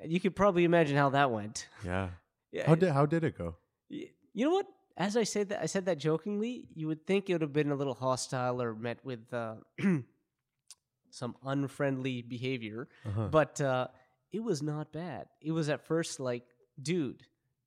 And 0.00 0.12
you 0.12 0.20
could 0.20 0.36
probably 0.36 0.64
imagine 0.64 0.96
how 0.96 1.10
that 1.10 1.30
went. 1.30 1.68
Yeah. 1.84 2.10
Yeah, 2.52 2.66
How 2.68 2.74
did 2.76 2.92
how 2.92 3.04
did 3.06 3.24
it 3.24 3.36
go? 3.36 3.56
you 3.90 4.44
know 4.46 4.52
what? 4.52 4.66
As 4.96 5.14
I 5.16 5.24
said 5.24 5.50
that, 5.50 5.60
I 5.60 5.66
said 5.66 5.84
that 5.86 5.98
jokingly. 5.98 6.68
You 6.74 6.86
would 6.86 7.04
think 7.06 7.28
it 7.28 7.34
would 7.34 7.42
have 7.42 7.52
been 7.52 7.70
a 7.70 7.74
little 7.74 7.92
hostile 7.94 8.62
or 8.62 8.74
met 8.74 9.04
with 9.04 9.30
uh, 9.34 9.56
some 11.10 11.34
unfriendly 11.44 12.22
behavior, 12.22 12.88
Uh-huh. 13.04 13.28
but 13.28 13.60
uh, 13.60 13.88
it 14.32 14.42
was 14.42 14.62
not 14.62 14.92
bad. 14.92 15.26
It 15.40 15.52
was 15.52 15.68
at 15.68 15.80
first 15.86 16.20
like, 16.20 16.44
dude, 16.80 17.22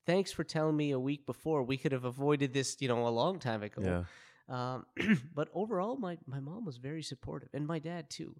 thanks 0.06 0.32
for 0.32 0.44
telling 0.44 0.76
me 0.78 0.92
a 0.92 1.00
week 1.00 1.26
before. 1.26 1.64
We 1.64 1.78
could 1.78 1.92
have 1.92 2.06
avoided 2.06 2.54
this, 2.54 2.78
you 2.80 2.88
know, 2.88 3.08
a 3.08 3.10
long 3.10 3.40
time 3.40 3.64
ago. 3.64 3.82
yeah. 3.84 4.04
Um, 4.50 4.86
but 5.36 5.50
overall, 5.54 5.96
my, 5.98 6.18
my 6.26 6.40
mom 6.40 6.66
was 6.66 6.78
very 6.78 7.04
supportive, 7.04 7.50
and 7.54 7.68
my 7.68 7.80
dad 7.80 8.10
too. 8.10 8.36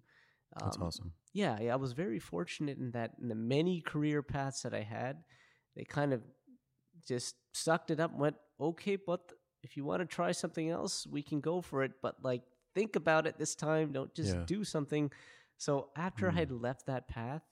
That's 0.60 0.76
Um, 0.78 0.86
awesome. 0.86 1.12
Yeah, 1.32 1.58
yeah, 1.60 1.72
I 1.72 1.76
was 1.76 1.92
very 1.92 2.18
fortunate 2.18 2.78
in 2.78 2.90
that 2.92 3.12
in 3.20 3.28
the 3.28 3.36
many 3.36 3.80
career 3.80 4.20
paths 4.22 4.62
that 4.62 4.74
I 4.74 4.82
had, 4.82 5.22
they 5.76 5.84
kind 5.84 6.12
of 6.12 6.22
just 7.06 7.36
sucked 7.54 7.90
it 7.90 8.00
up 8.00 8.10
and 8.10 8.20
went, 8.20 8.36
okay, 8.60 8.96
but 8.96 9.32
if 9.62 9.76
you 9.76 9.84
want 9.84 10.00
to 10.00 10.06
try 10.06 10.32
something 10.32 10.68
else, 10.68 11.06
we 11.06 11.22
can 11.22 11.40
go 11.40 11.60
for 11.60 11.84
it. 11.84 11.92
But 12.02 12.16
like, 12.24 12.42
think 12.74 12.96
about 12.96 13.26
it 13.28 13.38
this 13.38 13.54
time. 13.54 13.92
Don't 13.92 14.12
just 14.14 14.34
Yeah. 14.34 14.44
do 14.46 14.64
something. 14.64 15.10
So 15.56 15.90
after 15.96 16.28
I 16.28 16.32
Mm. 16.32 16.36
had 16.36 16.50
left 16.50 16.86
that 16.86 17.06
path, 17.06 17.42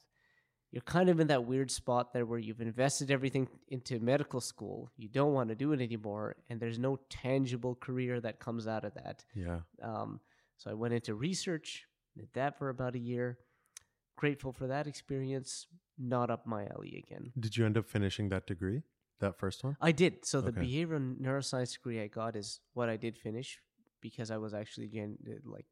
you're 0.71 0.83
kind 0.83 1.09
of 1.09 1.19
in 1.21 1.29
that 1.29 1.45
weird 1.45 1.71
spot 1.71 2.12
there 2.12 2.27
where 2.27 2.39
you've 2.39 2.61
invested 2.61 3.11
everything 3.11 3.49
into 3.69 3.99
medical 4.01 4.41
school. 4.41 4.91
You 4.97 5.09
don't 5.09 5.33
want 5.33 5.49
to 5.49 5.55
do 5.55 5.73
it 5.73 5.81
anymore, 5.81 6.37
and 6.49 6.61
there's 6.61 6.79
no 6.79 6.99
tangible 7.09 7.75
career 7.75 8.21
that 8.21 8.39
comes 8.39 8.66
out 8.66 8.85
of 8.85 8.95
that. 8.95 9.25
Yeah. 9.35 9.61
Um, 9.83 10.21
so 10.59 10.71
I 10.71 10.75
went 10.75 10.95
into 10.95 11.14
research, 11.14 11.87
did 12.16 12.29
that 12.35 12.59
for 12.59 12.69
about 12.69 12.95
a 12.95 12.99
year, 12.99 13.39
grateful 14.16 14.53
for 14.53 14.66
that 14.66 14.87
experience. 14.87 15.66
Not 16.01 16.31
up 16.31 16.47
my 16.47 16.66
alley 16.66 17.03
again. 17.05 17.33
Did 17.39 17.57
you 17.57 17.66
end 17.66 17.77
up 17.77 17.89
finishing 17.89 18.29
that 18.29 18.47
degree, 18.47 18.83
that 19.21 19.37
first 19.39 19.64
one? 19.64 19.77
I 19.81 19.91
did. 19.91 20.25
So 20.25 20.41
the 20.41 20.49
Okay. 20.51 20.61
behavioral 20.61 21.16
neuroscience 21.19 21.73
degree 21.73 22.01
I 22.01 22.07
got 22.07 22.37
is 22.37 22.61
what 22.75 22.89
I 22.89 22.97
did 22.97 23.16
finish 23.19 23.59
because 24.01 24.31
I 24.31 24.37
was 24.37 24.55
actually 24.55 24.89
gen- 24.89 25.19
like 25.45 25.66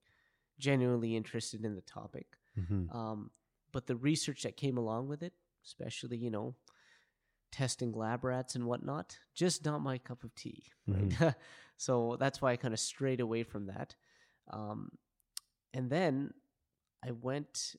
genuinely 0.59 1.15
interested 1.17 1.65
in 1.65 1.75
the 1.77 1.81
topic. 1.83 2.27
Mm-hmm. 2.59 2.91
Um, 2.97 3.31
but 3.77 3.87
the 3.87 3.97
research 3.97 4.45
that 4.45 4.57
came 4.57 4.79
along 4.79 5.07
with 5.07 5.23
it, 5.23 5.35
especially 5.63 6.17
you 6.17 6.31
know, 6.31 6.55
testing 7.53 7.93
lab 7.93 8.25
rats 8.25 8.55
and 8.55 8.65
whatnot, 8.65 9.19
just 9.35 9.67
not 9.67 9.83
my 9.83 9.99
cup 9.99 10.25
of 10.25 10.35
tea. 10.35 10.65
Right? 10.87 11.35
so 11.77 12.17
that's 12.19 12.41
why 12.41 12.53
I 12.53 12.57
kind 12.57 12.73
of 12.73 12.81
strayed 12.81 13.21
away 13.21 13.43
from 13.43 13.67
that. 13.67 13.95
Um, 14.51 14.93
and 15.75 15.91
then 15.91 16.33
I 17.07 17.11
went 17.11 17.77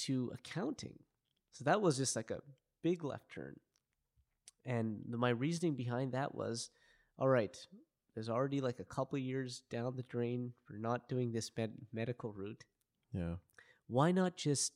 to 0.00 0.30
accounting. 0.34 0.98
So 1.52 1.64
that 1.64 1.80
was 1.80 1.96
just 1.96 2.16
like 2.16 2.30
a 2.30 2.42
big 2.82 3.02
left 3.02 3.32
turn. 3.32 3.58
And 4.66 4.98
the, 5.08 5.16
my 5.16 5.30
reasoning 5.30 5.74
behind 5.74 6.12
that 6.12 6.34
was 6.34 6.68
all 7.18 7.28
right, 7.28 7.56
there's 8.12 8.28
already 8.28 8.60
like 8.60 8.78
a 8.78 8.84
couple 8.84 9.16
of 9.16 9.22
years 9.22 9.62
down 9.70 9.96
the 9.96 10.02
drain 10.02 10.52
for 10.66 10.74
not 10.74 11.08
doing 11.08 11.32
this 11.32 11.50
med- 11.56 11.86
medical 11.94 12.30
route. 12.30 12.64
Yeah. 13.14 13.36
Why 13.86 14.12
not 14.12 14.36
just 14.36 14.74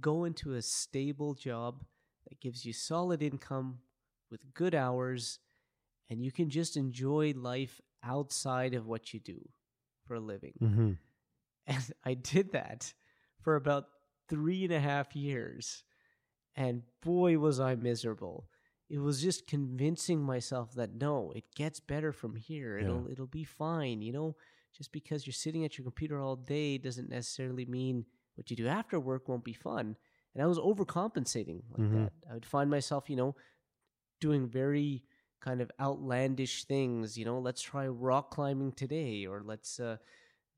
go 0.00 0.24
into 0.24 0.54
a 0.54 0.62
stable 0.62 1.34
job 1.34 1.84
that 2.28 2.40
gives 2.40 2.64
you 2.64 2.72
solid 2.72 3.22
income 3.22 3.78
with 4.30 4.54
good 4.54 4.74
hours 4.74 5.38
and 6.10 6.22
you 6.22 6.32
can 6.32 6.48
just 6.50 6.76
enjoy 6.76 7.32
life 7.36 7.80
outside 8.02 8.74
of 8.74 8.86
what 8.86 9.12
you 9.12 9.20
do 9.20 9.48
for 10.06 10.14
a 10.14 10.20
living? 10.20 10.54
Mm-hmm. 10.62 10.92
And 11.70 11.84
I 12.02 12.14
did 12.14 12.52
that 12.52 12.94
for 13.42 13.54
about 13.54 13.88
three 14.30 14.64
and 14.64 14.72
a 14.72 14.80
half 14.80 15.14
years. 15.14 15.84
And 16.56 16.80
boy, 17.02 17.38
was 17.38 17.60
I 17.60 17.74
miserable. 17.74 18.48
It 18.88 19.00
was 19.00 19.20
just 19.20 19.46
convincing 19.46 20.22
myself 20.22 20.72
that 20.76 20.94
no, 20.94 21.30
it 21.36 21.44
gets 21.54 21.78
better 21.78 22.10
from 22.10 22.36
here. 22.36 22.78
Yeah. 22.78 22.84
It'll 22.86 23.08
it'll 23.10 23.26
be 23.26 23.44
fine. 23.44 24.00
You 24.00 24.12
know, 24.12 24.36
just 24.74 24.92
because 24.92 25.26
you're 25.26 25.34
sitting 25.34 25.64
at 25.66 25.76
your 25.76 25.84
computer 25.84 26.20
all 26.20 26.36
day 26.36 26.78
doesn't 26.78 27.10
necessarily 27.10 27.66
mean 27.66 28.06
what 28.38 28.50
you 28.50 28.56
do 28.56 28.66
after 28.68 28.98
work 29.00 29.28
won't 29.28 29.44
be 29.44 29.52
fun. 29.52 29.96
And 30.34 30.42
I 30.42 30.46
was 30.46 30.58
overcompensating 30.58 31.62
like 31.70 31.80
Mhm. 31.90 31.92
that. 32.04 32.12
I 32.30 32.34
would 32.34 32.46
find 32.46 32.70
myself, 32.70 33.10
you 33.10 33.16
know, 33.16 33.34
doing 34.20 34.46
very 34.48 35.04
kind 35.40 35.60
of 35.60 35.70
outlandish 35.80 36.64
things. 36.64 37.16
You 37.18 37.24
know, 37.24 37.38
let's 37.38 37.60
try 37.62 37.86
rock 37.88 38.30
climbing 38.30 38.72
today, 38.72 39.26
or 39.26 39.42
let's 39.42 39.78
uh, 39.80 39.96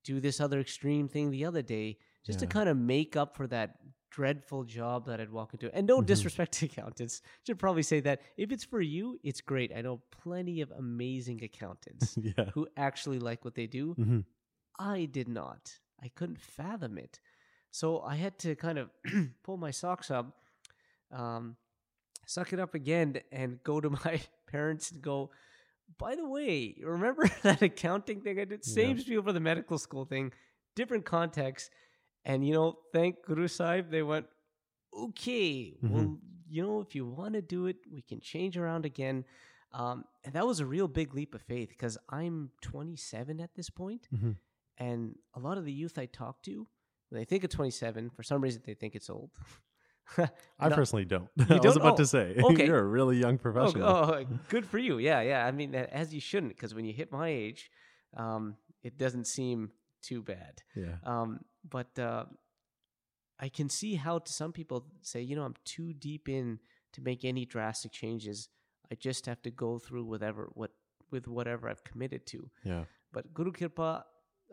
do 0.05 0.21
this 0.21 0.41
other 0.41 0.61
extreme 0.61 1.09
thing 1.09 1.31
the 1.31 1.45
other 1.45 1.63
day, 1.63 1.99
just 2.25 2.39
to 2.41 2.47
kind 2.47 2.69
of 2.69 2.77
make 2.77 3.17
up 3.17 3.37
for 3.37 3.47
that 3.49 3.79
dreadful 4.11 4.65
job 4.65 5.07
that 5.07 5.21
I'd 5.21 5.31
walk 5.31 5.53
into. 5.55 5.73
And 5.75 5.87
no 5.87 6.01
Mhm. 6.01 6.07
disrespect 6.07 6.53
to 6.55 6.67
accountants, 6.71 7.23
should 7.47 7.59
probably 7.59 7.83
say 7.83 8.01
that 8.01 8.23
if 8.37 8.51
it's 8.51 8.65
for 8.65 8.81
you, 8.81 9.19
it's 9.23 9.41
great. 9.41 9.73
I 9.75 9.83
know 9.83 10.03
plenty 10.11 10.61
of 10.63 10.71
amazing 10.73 11.43
accountants 11.45 12.17
yeah. 12.39 12.51
who 12.55 12.67
actually 12.77 13.19
like 13.19 13.45
what 13.45 13.55
they 13.55 13.67
do. 13.67 13.95
Mm-hmm. 13.95 14.21
I 14.79 15.05
did 15.05 15.29
not. 15.29 15.79
I 16.03 16.09
couldn't 16.09 16.41
fathom 16.41 16.97
it. 16.99 17.21
So 17.71 18.01
I 18.01 18.17
had 18.17 18.39
to 18.41 18.55
kind 18.57 18.79
of 18.79 18.91
pull 19.43 19.57
my 19.57 19.71
socks 19.71 20.11
up, 20.11 20.37
um, 21.13 21.57
suck 22.27 22.53
it 22.53 22.61
up 22.61 22.75
again, 22.75 23.21
and 23.33 23.63
go 23.63 23.81
to 23.81 23.91
my 24.05 24.21
parents 24.47 24.91
and 24.93 25.01
go, 25.03 25.31
by 25.99 26.15
the 26.17 26.27
way, 26.29 26.77
remember 26.83 27.27
that 27.43 27.63
accounting 27.63 28.21
thing 28.23 28.39
I 28.41 28.45
did? 28.45 28.65
Same 28.65 28.97
Yeah. 28.97 29.03
spiel 29.03 29.23
for 29.23 29.33
the 29.33 29.41
medical 29.41 29.79
school 29.79 30.05
thing, 30.05 30.33
different 30.77 31.05
context. 31.05 31.71
And, 32.25 32.47
you 32.47 32.53
know, 32.53 32.79
thank 32.93 33.23
Guru 33.25 33.49
Sahib, 33.49 33.91
they 33.91 34.03
went, 34.03 34.27
okay, 34.93 35.77
well, 35.83 36.03
Mhm. 36.05 36.19
you 36.49 36.63
know, 36.63 36.81
if 36.81 36.95
you 36.95 37.07
want 37.07 37.35
to 37.35 37.43
do 37.43 37.67
it, 37.67 37.77
we 37.91 38.03
can 38.03 38.21
change 38.21 38.59
around 38.59 38.85
again. 38.85 39.25
Um, 39.73 40.05
and 40.25 40.35
that 40.35 40.47
was 40.47 40.59
a 40.59 40.67
real 40.67 40.89
big 40.89 41.15
leap 41.15 41.35
of 41.35 41.43
faith 41.43 41.69
because 41.69 41.97
I'm 42.09 42.51
27 42.61 43.41
at 43.41 43.55
this 43.55 43.71
point, 43.71 44.09
Mhm. 44.13 44.37
and 44.79 45.17
a 45.35 45.39
lot 45.41 45.59
of 45.59 45.65
the 45.65 45.73
youth 45.73 45.97
I 45.97 46.07
talk 46.07 46.43
to, 46.43 46.67
when 47.11 47.21
they 47.21 47.25
think 47.25 47.45
of 47.45 47.51
27, 47.51 48.11
for 48.11 48.23
some 48.23 48.41
reason 48.41 48.63
they 48.65 48.75
think 48.75 48.95
it's 48.95 49.11
old. 49.11 49.31
I 50.19 50.69
No- 50.69 50.75
personally 50.75 51.05
don't. 51.05 51.29
I 51.39 51.55
was 51.55 51.61
don't? 51.61 51.77
about 51.77 51.93
Oh, 51.95 51.97
to 51.99 52.07
say, 52.07 52.37
okay. 52.43 52.67
you're 52.67 52.79
a 52.79 52.85
really 52.85 53.19
young 53.19 53.35
Oh, 53.35 53.39
professional. 53.39 53.87
oh, 53.89 54.25
good 54.49 54.67
for 54.67 54.79
you. 54.79 54.99
Yeah, 54.99 55.21
yeah. 55.21 55.47
I 55.47 55.51
mean, 55.53 55.75
as 55.75 56.13
you 56.15 56.21
shouldn't, 56.21 56.55
because 56.57 56.75
when 56.75 56.85
you 56.85 56.93
hit 56.93 57.13
my 57.13 57.29
age, 57.29 57.71
um, 58.17 58.57
it 58.83 58.97
doesn't 58.99 59.27
seem 59.27 59.71
too 60.03 60.23
bad. 60.23 60.63
Yeah. 60.75 60.97
Um, 61.05 61.41
but 61.69 61.97
uh, 61.99 62.25
I 63.39 63.49
can 63.51 63.69
see 63.69 63.95
how 63.95 64.19
to 64.19 64.33
some 64.33 64.53
people 64.53 64.87
say, 65.03 65.21
you 65.21 65.37
know, 65.37 65.43
I'm 65.45 65.55
too 65.65 65.93
deep 65.93 66.29
in 66.29 66.59
to 66.95 67.01
make 67.03 67.25
any 67.25 67.45
drastic 67.45 67.93
changes. 67.93 68.49
I 68.91 68.97
just 68.97 69.27
have 69.27 69.41
to 69.43 69.51
go 69.51 69.79
through 69.79 70.05
whatever 70.05 70.49
what 70.55 70.73
with 71.13 71.29
whatever 71.29 71.69
I've 71.69 71.85
committed 71.85 72.27
to. 72.27 72.51
Yeah. 72.65 72.85
But 73.13 73.33
Guru 73.35 73.53
Kirpa, 73.53 74.03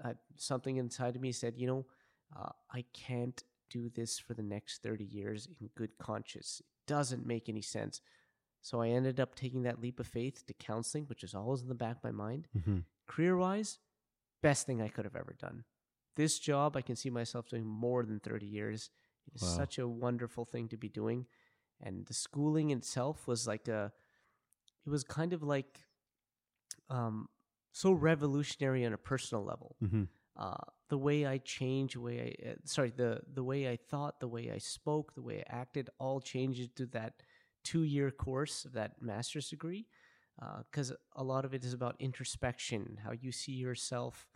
uh, 0.04 0.14
something 0.36 0.78
inside 0.78 1.16
of 1.16 1.22
me 1.22 1.32
said, 1.32 1.54
you 1.58 1.68
know, 1.68 1.86
uh, 2.36 2.50
I 2.72 2.86
can't 2.94 3.42
do 3.70 3.90
this 3.90 4.18
for 4.18 4.34
the 4.34 4.44
next 4.44 4.82
30 4.84 5.04
years 5.04 5.48
in 5.60 5.70
good 5.76 5.98
conscience. 5.98 6.62
It 6.62 6.90
doesn't 6.92 7.26
make 7.26 7.50
any 7.50 7.62
sense. 7.62 8.02
So 8.62 8.82
I 8.82 8.90
ended 8.90 9.20
up 9.20 9.36
taking 9.36 9.64
that 9.64 9.82
leap 9.82 10.00
of 10.00 10.08
faith 10.08 10.46
to 10.48 10.54
counseling, 10.54 11.06
which 11.06 11.24
is 11.24 11.34
always 11.36 11.62
in 11.62 11.68
the 11.70 11.76
back 11.76 11.98
of 11.98 12.04
my 12.04 12.12
mind. 12.12 12.48
Mm-hmm. 12.58 12.80
Career 13.08 13.38
wise, 13.38 13.80
best 14.42 14.66
thing 14.66 14.82
I 14.82 14.88
could 14.90 15.06
have 15.06 15.16
ever 15.16 15.36
done. 15.40 15.64
This 16.16 16.40
job, 16.40 16.76
I 16.76 16.82
can 16.82 16.96
see 16.96 17.10
myself 17.10 17.48
doing 17.48 17.66
more 17.66 18.04
than 18.04 18.20
30 18.20 18.46
years. 18.46 18.90
It 19.28 19.36
is 19.36 19.42
Wow. 19.44 19.56
such 19.58 19.78
a 19.78 19.88
wonderful 19.88 20.46
thing 20.46 20.68
to 20.70 20.78
be 20.78 20.90
doing. 20.90 21.28
And 21.82 22.06
the 22.08 22.14
schooling 22.14 22.72
itself 22.72 23.28
was 23.28 23.46
like 23.48 23.68
a, 23.68 23.92
it 24.86 24.90
was 24.90 25.04
kind 25.04 25.32
of 25.34 25.44
like 25.44 25.82
um, 26.90 27.28
so 27.72 27.92
revolutionary 27.92 28.86
on 28.86 28.94
a 28.94 28.98
personal 28.98 29.44
level. 29.44 29.76
Mm-hmm. 29.84 30.04
Uh, 30.38 30.54
the 30.90 30.98
way 30.98 31.26
I 31.26 31.40
changed, 31.40 31.96
the 31.96 32.02
way 32.02 32.36
I, 32.46 32.50
uh, 32.50 32.54
sorry, 32.64 32.94
the 32.96 33.22
the 33.34 33.44
way 33.44 33.70
I 33.70 33.76
thought, 33.76 34.20
the 34.20 34.28
way 34.28 34.52
I 34.52 34.60
spoke, 34.60 35.16
the 35.16 35.22
way 35.22 35.44
I 35.50 35.56
acted, 35.62 35.90
all 36.00 36.22
changed 36.22 36.76
to 36.78 36.86
that 36.88 37.24
two 37.64 37.84
year 37.84 38.12
course 38.12 38.64
of 38.66 38.74
that 38.74 39.02
master's 39.02 39.50
degree. 39.50 39.88
Because 40.72 40.94
a 41.16 41.24
lot 41.24 41.46
of 41.46 41.56
it 41.56 41.66
is 41.66 41.74
about 41.74 41.96
introspection, 42.00 43.00
how 43.04 43.12
you 43.12 43.32
see 43.32 43.54
yourself. 43.54 44.28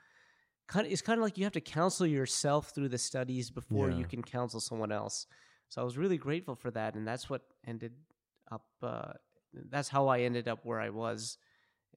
Kind 0.68 0.88
of, 0.88 0.92
it's 0.92 1.02
kind 1.04 1.20
of 1.20 1.24
like 1.24 1.38
you 1.38 1.44
have 1.44 1.54
to 1.54 1.62
counsel 1.62 2.08
yourself 2.08 2.72
through 2.74 2.90
the 2.90 2.98
studies 2.98 3.52
before 3.52 3.92
you 3.92 4.06
can 4.06 4.24
counsel 4.24 4.60
someone 4.60 4.92
else. 4.92 5.28
So 5.70 5.80
I 5.80 5.86
was 5.86 6.00
really 6.00 6.18
grateful 6.18 6.56
for 6.56 6.72
that, 6.72 6.96
and 6.96 7.08
that's 7.08 7.30
what 7.30 7.44
ended 7.68 7.94
up. 8.52 8.66
Uh, 8.82 9.14
that's 9.70 9.90
how 9.90 10.08
I 10.08 10.22
ended 10.22 10.48
up 10.48 10.66
where 10.66 10.82
I 10.82 10.90
was, 10.90 11.38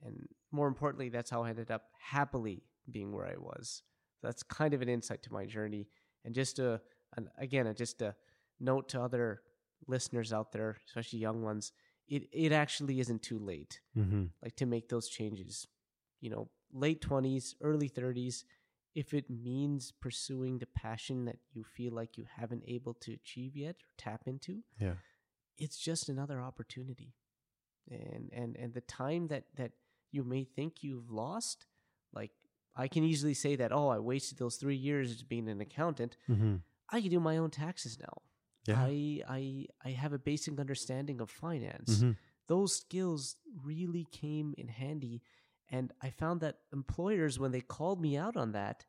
and 0.05 0.29
more 0.53 0.69
importantly, 0.69 1.09
that's 1.09 1.31
how 1.31 1.45
I 1.45 1.51
ended 1.51 1.71
up 1.71 1.85
happily 1.99 2.63
being 2.91 3.11
where 3.11 3.27
I 3.27 3.37
was. 3.39 3.83
That's 4.25 4.43
kind 4.43 4.75
of 4.75 4.83
an 4.83 4.89
insight 4.89 5.23
to 5.25 5.33
my 5.33 5.45
journey, 5.47 5.89
and 6.25 6.35
just 6.35 6.59
a, 6.59 6.81
an, 7.17 7.29
again, 7.39 7.67
a, 7.67 7.75
just 7.75 8.03
a 8.03 8.15
note 8.61 8.89
to 8.91 9.01
other 9.01 9.43
listeners 9.87 10.33
out 10.33 10.53
there, 10.53 10.79
especially 10.89 11.19
young 11.21 11.43
ones. 11.43 11.73
It 12.09 12.29
it 12.33 12.53
actually 12.53 13.01
isn't 13.01 13.23
too 13.23 13.39
late, 13.39 13.81
Mm-hmm. 13.97 14.25
like 14.43 14.57
to 14.57 14.67
make 14.67 14.89
those 14.89 15.09
changes. 15.09 15.67
You 16.21 16.31
know, 16.31 16.49
late 16.73 17.01
twenties, 17.01 17.55
early 17.61 17.89
thirties. 17.89 18.45
If 18.95 19.13
it 19.13 19.29
means 19.29 19.93
pursuing 20.01 20.59
the 20.59 20.67
passion 20.67 21.25
that 21.25 21.39
you 21.53 21.65
feel 21.65 21.93
like 21.93 22.17
you 22.17 22.27
haven't 22.37 22.63
able 22.69 22.95
to 22.95 23.13
achieve 23.13 23.57
yet 23.57 23.77
or 23.77 23.91
tap 23.99 24.23
into, 24.27 24.63
Yeah. 24.81 24.95
it's 25.59 25.79
just 25.79 26.09
another 26.09 26.41
opportunity 26.41 27.15
and 27.91 28.31
and 28.33 28.57
and 28.57 28.73
the 28.75 28.81
time 28.83 29.27
that 29.29 29.45
that 29.57 29.73
you 30.13 30.23
may 30.25 30.45
think 30.45 30.83
you've 30.83 31.11
lost 31.11 31.67
like 32.13 32.31
i 32.77 32.89
can 32.89 33.05
easily 33.05 33.35
say 33.35 33.57
that 33.57 33.73
oh 33.73 33.89
i 33.89 33.99
wasted 33.99 34.39
those 34.39 34.57
three 34.57 34.77
years 34.77 35.11
as 35.11 35.23
being 35.23 35.49
an 35.49 35.61
accountant. 35.61 36.17
Mm-hmm. 36.29 36.57
i 36.91 37.01
can 37.01 37.11
do 37.11 37.21
my 37.21 37.37
own 37.37 37.51
taxes 37.51 37.99
now. 38.01 38.23
Yeah. 38.67 38.77
i 38.79 39.23
i 39.29 39.67
i 39.85 39.91
have 39.91 40.13
a 40.13 40.19
basic 40.19 40.59
understanding 40.59 41.21
of 41.21 41.31
finance. 41.31 41.99
Mm-hmm. 41.99 42.13
those 42.49 42.77
skills 42.77 43.37
really 43.63 44.07
came 44.11 44.55
in 44.57 44.69
handy 44.69 45.23
and 45.71 45.93
i 46.03 46.11
found 46.11 46.41
that 46.41 46.59
employers 46.73 47.39
when 47.39 47.53
they 47.53 47.61
called 47.61 48.01
me 48.01 48.17
out 48.17 48.37
on 48.37 48.53
that 48.53 48.85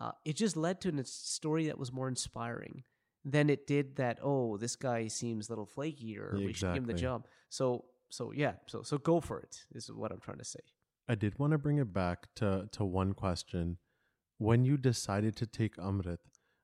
uh, 0.00 0.12
it 0.24 0.36
just 0.36 0.56
led 0.56 0.80
to 0.80 0.90
a 0.90 1.04
story 1.04 1.66
that 1.66 1.78
was 1.78 1.92
more 1.92 2.08
inspiring 2.08 2.84
than 3.24 3.50
it 3.50 3.66
did 3.66 3.96
that 3.96 4.18
oh 4.22 4.56
this 4.56 4.76
guy 4.76 5.08
seems 5.08 5.48
a 5.48 5.52
little 5.52 5.66
flaky 5.66 6.16
or 6.18 6.34
we 6.36 6.52
should 6.52 6.72
give 6.74 6.82
him 6.84 6.86
the 6.86 6.94
job. 6.94 7.26
So 7.50 7.84
so 8.10 8.32
yeah. 8.32 8.54
So 8.66 8.82
so 8.82 8.98
go 8.98 9.20
for 9.20 9.40
it 9.40 9.64
is 9.74 9.90
what 9.92 10.12
i'm 10.12 10.20
trying 10.20 10.38
to 10.38 10.44
say 10.44 10.60
I 11.08 11.14
did 11.14 11.38
want 11.38 11.52
to 11.52 11.58
bring 11.58 11.78
it 11.78 11.92
back 11.92 12.26
to, 12.36 12.68
to 12.72 12.84
one 12.84 13.14
question. 13.14 13.78
When 14.38 14.64
you 14.64 14.76
decided 14.76 15.36
to 15.36 15.46
take 15.46 15.76
Amrit, 15.76 16.18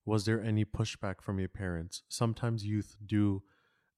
was 0.05 0.27
there 0.27 0.41
any 0.43 0.65
pushback 0.65 1.23
from 1.23 1.39
your 1.39 1.49
parents? 1.49 2.03
Sometimes 2.09 2.65
youth 2.65 2.97
do 3.05 3.43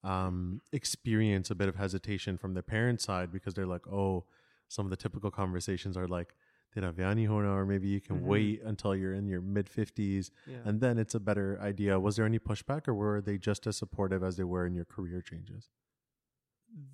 um, 0.03 0.61
experience 0.71 1.51
a 1.51 1.55
bit 1.55 1.67
of 1.67 1.75
hesitation 1.75 2.37
from 2.37 2.53
their 2.53 2.63
parents' 2.63 3.03
side 3.03 3.31
because 3.31 3.53
they're 3.55 3.65
like, 3.65 3.85
oh, 3.87 4.25
some 4.69 4.85
of 4.85 4.89
the 4.89 4.95
typical 4.95 5.29
conversations 5.31 5.97
are 5.97 6.07
like, 6.07 6.33
tiraviani 6.75 7.27
hona, 7.27 7.53
or 7.55 7.65
maybe 7.65 7.87
you 7.87 7.99
can 7.99 8.17
Mhm. 8.19 8.23
wait 8.23 8.61
until 8.63 8.95
you're 8.95 9.13
in 9.13 9.25
your 9.27 9.41
mid 9.41 9.67
50s 9.67 10.31
Yeah. 10.45 10.57
and 10.65 10.79
then 10.79 10.97
it's 10.97 11.15
a 11.15 11.19
better 11.19 11.57
idea. 11.61 11.99
Was 11.99 12.15
there 12.17 12.25
any 12.25 12.39
pushback 12.39 12.87
or 12.87 12.93
were 12.93 13.21
they 13.21 13.37
just 13.37 13.65
as 13.67 13.77
supportive 13.77 14.21
as 14.23 14.37
they 14.37 14.43
were 14.43 14.65
in 14.65 14.73
your 14.75 14.85
career 14.85 15.21
changes? 15.21 15.69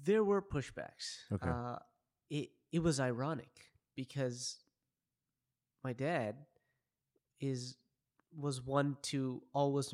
there 0.06 0.24
were 0.24 0.42
pushbacks. 0.42 1.24
Okay. 1.32 1.50
Uh, 1.50 1.78
it 2.30 2.52
it 2.74 2.82
was 2.84 3.00
ironic 3.00 3.54
because 3.96 4.58
my 5.84 5.94
dad 5.94 6.36
is 7.40 7.78
was 8.36 8.60
one 8.66 8.98
to 9.04 9.42
always 9.54 9.94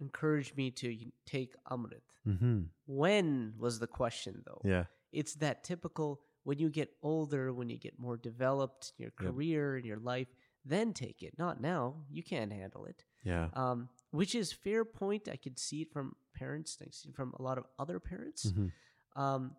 encourage 0.00 0.54
me 0.54 0.70
to 0.70 0.94
take 1.24 1.54
Amrit. 1.70 2.02
Mm-hmm. 2.28 2.60
When 2.86 3.54
was 3.58 3.78
the 3.78 3.86
question 3.86 4.42
though? 4.46 4.60
Yeah. 4.64 4.84
It's 5.12 5.34
that 5.36 5.64
typical 5.64 6.20
when 6.44 6.58
you 6.58 6.68
get 6.68 6.90
older, 7.02 7.52
when 7.54 7.68
you 7.70 7.78
get 7.78 7.98
more 7.98 8.16
developed 8.18 8.92
in 8.98 9.04
your 9.04 9.12
Yep. 9.20 9.32
career 9.32 9.76
in 9.78 9.84
your 9.86 9.98
life, 9.98 10.28
then 10.64 10.92
take 10.92 11.22
it. 11.22 11.38
Not 11.38 11.60
now. 11.60 11.94
You 12.10 12.22
can't 12.22 12.52
handle 12.52 12.84
it. 12.84 13.04
Yeah. 13.24 13.48
Um, 13.54 13.88
which 14.10 14.34
is 14.34 14.52
fair 14.52 14.84
point. 14.84 15.28
I 15.32 15.36
could 15.36 15.58
see 15.58 15.80
it 15.82 15.92
from 15.92 16.16
parents. 16.34 16.76
I 16.82 16.88
see 16.90 17.08
it 17.10 17.14
from 17.16 17.32
a 17.38 17.42
lot 17.42 17.56
of 17.58 17.64
other 17.78 17.98
parents. 17.98 18.52
Mhm. 18.52 18.72
Um, 19.16 19.56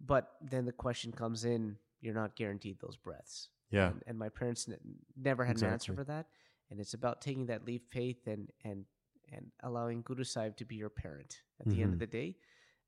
but 0.00 0.24
then 0.40 0.64
the 0.64 0.72
question 0.72 1.12
comes 1.12 1.44
in: 1.44 1.78
you're 2.00 2.14
not 2.14 2.36
guaranteed 2.36 2.78
those 2.80 2.96
breaths. 2.96 3.48
Yeah. 3.70 3.88
And, 3.90 4.02
and 4.06 4.18
my 4.18 4.28
parents 4.28 4.68
n- 4.68 4.78
never 5.16 5.44
had 5.44 5.60
an 5.62 5.68
answer 5.68 5.94
for 5.94 6.04
that. 6.04 6.26
And 6.70 6.80
it's 6.80 6.94
about 6.94 7.20
taking 7.20 7.46
that 7.46 7.64
leap 7.64 7.84
of 7.86 7.92
faith 7.92 8.26
and 8.26 8.50
and 8.64 8.84
and 9.32 9.50
allowing 9.62 10.02
Guru 10.02 10.24
Sahib 10.24 10.56
to 10.56 10.64
be 10.64 10.74
your 10.76 10.88
parent 10.88 11.42
at 11.60 11.66
the 11.68 11.82
end 11.82 11.92
of 11.92 11.96
Mhm. 11.98 12.00
the 12.00 12.06
day. 12.06 12.36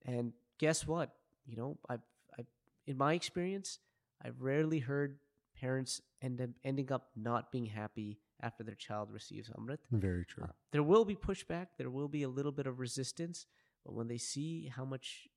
And 0.05 0.33
guess 0.59 0.87
what? 0.87 1.15
You 1.47 1.57
know, 1.57 1.79
I've, 1.89 2.01
I've 2.39 2.47
in 2.87 2.97
my 2.97 3.15
experience, 3.15 3.79
I've 4.25 4.41
rarely 4.41 4.81
heard 4.81 5.19
parents 5.55 6.01
end 6.21 6.41
up 6.41 6.51
ending 6.65 6.91
up 6.91 7.11
not 7.15 7.53
being 7.53 7.67
happy 7.67 8.19
after 8.41 8.65
their 8.65 8.75
child 8.75 9.13
receives 9.13 9.51
Amrit. 9.51 9.79
Very 9.93 10.25
true. 10.25 10.45
Uh, 10.45 10.53
there 10.73 10.83
will 10.83 11.05
be 11.05 11.15
pushback. 11.15 11.69
There 11.79 11.91
will 11.91 12.09
be 12.09 12.25
a 12.25 12.29
little 12.29 12.51
bit 12.53 12.67
of 12.67 12.81
resistance. 12.81 13.47
But 13.85 13.95
when 13.95 14.09
they 14.09 14.19
see 14.19 14.67
how 14.67 14.85
much 14.85 15.29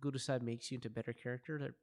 Guru 0.00 0.18
Sahib 0.18 0.42
makes 0.42 0.70
you 0.70 0.76
into 0.76 0.88
better 0.90 1.12
character, 1.12 1.58
they're- 1.58 1.74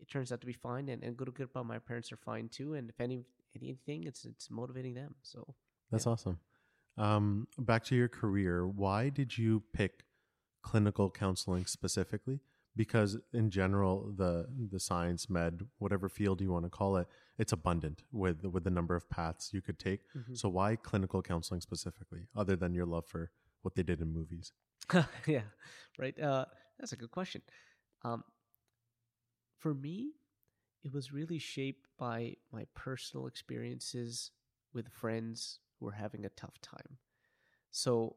it 0.00 0.10
turns 0.10 0.32
out 0.32 0.40
to 0.40 0.46
be 0.46 0.52
fine. 0.52 0.88
And, 0.88 1.02
and 1.02 1.16
Guru 1.16 1.32
Kripa, 1.32 1.64
my 1.64 1.78
parents 1.78 2.12
are 2.12 2.16
fine 2.16 2.48
too. 2.48 2.74
And 2.74 2.88
if 2.90 3.00
any 3.00 3.24
anything, 3.54 4.04
it's 4.04 4.24
it's 4.24 4.50
motivating 4.50 4.94
them. 4.94 5.14
So 5.22 5.54
That's 5.90 6.06
awesome. 6.06 6.38
Um, 6.98 7.46
back 7.58 7.84
to 7.84 7.94
your 7.94 8.08
career. 8.08 8.66
Why 8.66 9.10
did 9.10 9.36
you 9.36 9.62
pick 9.72 10.04
clinical 10.62 11.10
counseling 11.10 11.66
specifically? 11.66 12.40
Because 12.74 13.16
in 13.32 13.50
general, 13.50 14.12
the 14.16 14.46
the 14.70 14.80
science 14.80 15.30
med, 15.30 15.62
whatever 15.78 16.08
field 16.08 16.40
you 16.40 16.52
want 16.52 16.64
to 16.64 16.70
call 16.70 16.96
it, 16.96 17.06
it's 17.38 17.52
abundant 17.52 18.02
with 18.12 18.44
with 18.44 18.64
the 18.64 18.70
number 18.70 18.94
of 18.94 19.08
paths 19.08 19.50
you 19.52 19.62
could 19.62 19.78
take. 19.78 20.00
Mhm. 20.14 20.36
So 20.36 20.48
why 20.48 20.76
clinical 20.76 21.22
counseling 21.22 21.60
specifically, 21.62 22.28
other 22.36 22.56
than 22.56 22.74
your 22.74 22.86
love 22.86 23.06
for 23.06 23.30
what 23.62 23.74
they 23.74 23.82
did 23.82 24.00
in 24.00 24.12
movies? 24.12 24.52
yeah, 25.26 25.42
right. 25.98 26.18
Uh, 26.20 26.44
that's 26.78 26.92
a 26.92 26.96
good 26.96 27.10
question. 27.10 27.42
Um, 28.04 28.22
for 29.58 29.74
me, 29.74 30.12
it 30.82 30.92
was 30.92 31.12
really 31.12 31.38
shaped 31.38 31.86
by 31.98 32.36
my 32.52 32.66
personal 32.74 33.26
experiences 33.26 34.30
with 34.72 34.88
friends 34.88 35.60
who 35.78 35.86
were 35.86 35.92
having 35.92 36.24
a 36.24 36.30
tough 36.30 36.60
time. 36.62 36.98
So, 37.70 38.16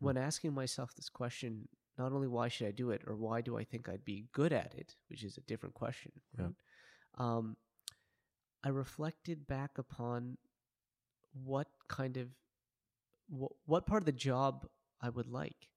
Hmm. 0.00 0.06
when 0.06 0.16
asking 0.16 0.54
myself 0.54 0.94
this 0.94 1.08
question, 1.08 1.68
not 1.98 2.12
only 2.12 2.28
why 2.28 2.48
should 2.48 2.68
I 2.68 2.70
do 2.72 2.90
it 2.90 3.02
or 3.06 3.16
why 3.16 3.40
do 3.42 3.58
I 3.58 3.64
think 3.64 3.88
I'd 3.88 4.04
be 4.04 4.28
good 4.32 4.52
at 4.52 4.74
it, 4.74 4.96
which 5.08 5.22
is 5.24 5.36
a 5.36 5.42
different 5.42 5.74
question, 5.74 6.12
Yeah. 6.38 6.44
right? 6.44 6.54
Um, 7.18 7.56
I 8.64 8.68
reflected 8.70 9.46
back 9.46 9.78
upon 9.78 10.38
what 11.32 11.68
kind 11.88 12.16
of 12.16 12.28
what, 13.28 13.52
what 13.66 13.86
part 13.86 14.02
of 14.02 14.06
the 14.06 14.12
job 14.12 14.66
I 15.00 15.08
would 15.08 15.28
like. 15.28 15.68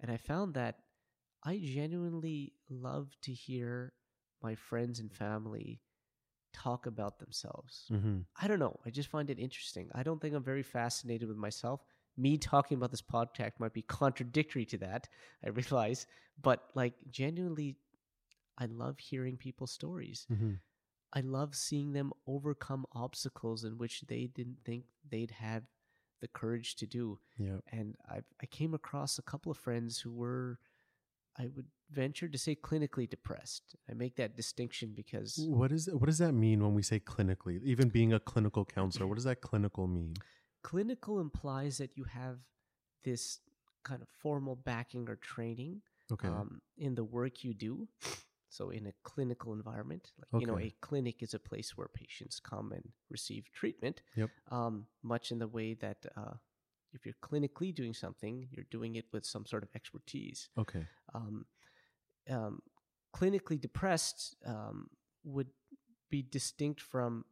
And 0.00 0.10
I 0.10 0.16
found 0.16 0.54
that 0.54 0.76
I 1.44 1.58
genuinely 1.62 2.54
love 2.68 3.16
to 3.22 3.32
hear 3.32 3.92
my 4.42 4.54
friends 4.54 5.00
and 5.00 5.12
family 5.12 5.80
talk 6.52 6.86
about 6.86 7.18
themselves. 7.18 7.86
Mm-hmm. 7.90 8.18
I 8.40 8.48
don't 8.48 8.58
know. 8.58 8.78
I 8.84 8.90
just 8.90 9.08
find 9.08 9.30
it 9.30 9.38
interesting. 9.38 9.88
I 9.94 10.02
don't 10.02 10.20
think 10.20 10.34
I'm 10.34 10.42
very 10.42 10.62
fascinated 10.62 11.28
with 11.28 11.36
myself. 11.36 11.84
Me 12.16 12.36
talking 12.36 12.76
about 12.76 12.90
this 12.90 13.02
podcast 13.02 13.52
might 13.58 13.72
be 13.72 13.82
contradictory 13.88 14.64
to 14.66 14.78
that, 14.78 15.08
I 15.44 15.50
realize. 15.50 16.06
But 16.42 16.64
like, 16.74 16.94
genuinely, 17.10 17.76
I 18.58 18.66
love 18.66 18.98
hearing 18.98 19.36
people's 19.36 19.72
stories. 19.72 20.26
Mm-hmm. 20.32 20.54
I 21.12 21.20
love 21.20 21.54
seeing 21.54 21.92
them 21.92 22.12
overcome 22.26 22.86
obstacles 22.92 23.64
in 23.64 23.78
which 23.78 24.02
they 24.02 24.26
didn't 24.26 24.58
think 24.64 24.84
they'd 25.10 25.32
have 25.32 25.64
the 26.20 26.28
courage 26.28 26.76
to 26.76 26.86
do. 26.86 27.18
Yeah. 27.38 27.56
And 27.72 27.96
I 28.08 28.20
I 28.40 28.46
came 28.46 28.74
across 28.74 29.18
a 29.18 29.22
couple 29.22 29.50
of 29.50 29.58
friends 29.58 29.98
who 29.98 30.12
were, 30.12 30.58
I 31.38 31.46
would 31.54 31.66
venture 31.90 32.28
to 32.28 32.38
say, 32.38 32.54
clinically 32.56 33.08
depressed. 33.08 33.76
I 33.90 33.94
make 33.94 34.16
that 34.16 34.36
distinction 34.36 34.92
because 34.94 35.38
What 35.48 35.72
is 35.72 35.88
what 35.92 36.06
does 36.06 36.18
that 36.18 36.32
mean 36.32 36.62
when 36.62 36.74
we 36.74 36.82
say 36.82 37.00
clinically? 37.00 37.62
Even 37.64 37.88
being 37.88 38.12
a 38.12 38.20
clinical 38.20 38.64
counselor, 38.64 39.06
what 39.06 39.16
does 39.16 39.24
that 39.24 39.40
clinical 39.40 39.86
mean? 39.86 40.14
clinical 40.62 41.20
implies 41.20 41.78
that 41.78 41.96
you 41.96 42.04
have 42.04 42.36
this 43.02 43.38
kind 43.82 44.02
of 44.02 44.08
formal 44.08 44.56
backing 44.56 45.08
or 45.08 45.16
training 45.16 45.80
Okay. 46.12 46.28
um, 46.28 46.60
in 46.76 46.94
the 46.94 47.04
work 47.04 47.44
you 47.44 47.54
do. 47.54 47.88
So, 48.50 48.70
in 48.70 48.86
a 48.86 48.92
clinical 49.04 49.52
environment, 49.52 50.10
like 50.32 50.40
you 50.40 50.46
know, 50.46 50.58
a 50.58 50.74
clinic 50.80 51.22
is 51.22 51.34
a 51.34 51.38
place 51.38 51.76
where 51.76 51.86
patients 51.88 52.40
come 52.40 52.72
and 52.72 52.82
receive 53.08 53.44
treatment. 53.52 54.02
Yep. 54.16 54.30
Um, 54.50 54.86
much 55.02 55.30
in 55.30 55.38
the 55.38 55.46
way 55.46 55.74
that 55.74 56.04
uh, 56.16 56.34
if 56.92 57.04
you're 57.06 57.14
clinically 57.22 57.74
doing 57.74 57.94
something, 57.94 58.48
you're 58.50 58.66
doing 58.70 58.96
it 58.96 59.06
with 59.12 59.24
some 59.24 59.46
sort 59.46 59.62
of 59.62 59.68
expertise. 59.74 60.48
okay. 60.58 60.86
Um, 61.14 61.46
um, 62.30 62.60
clinically 63.14 63.60
depressed 63.60 64.36
um, 64.46 64.88
would 65.24 65.48
be 66.10 66.22
distinct 66.22 66.80
from 66.80 67.24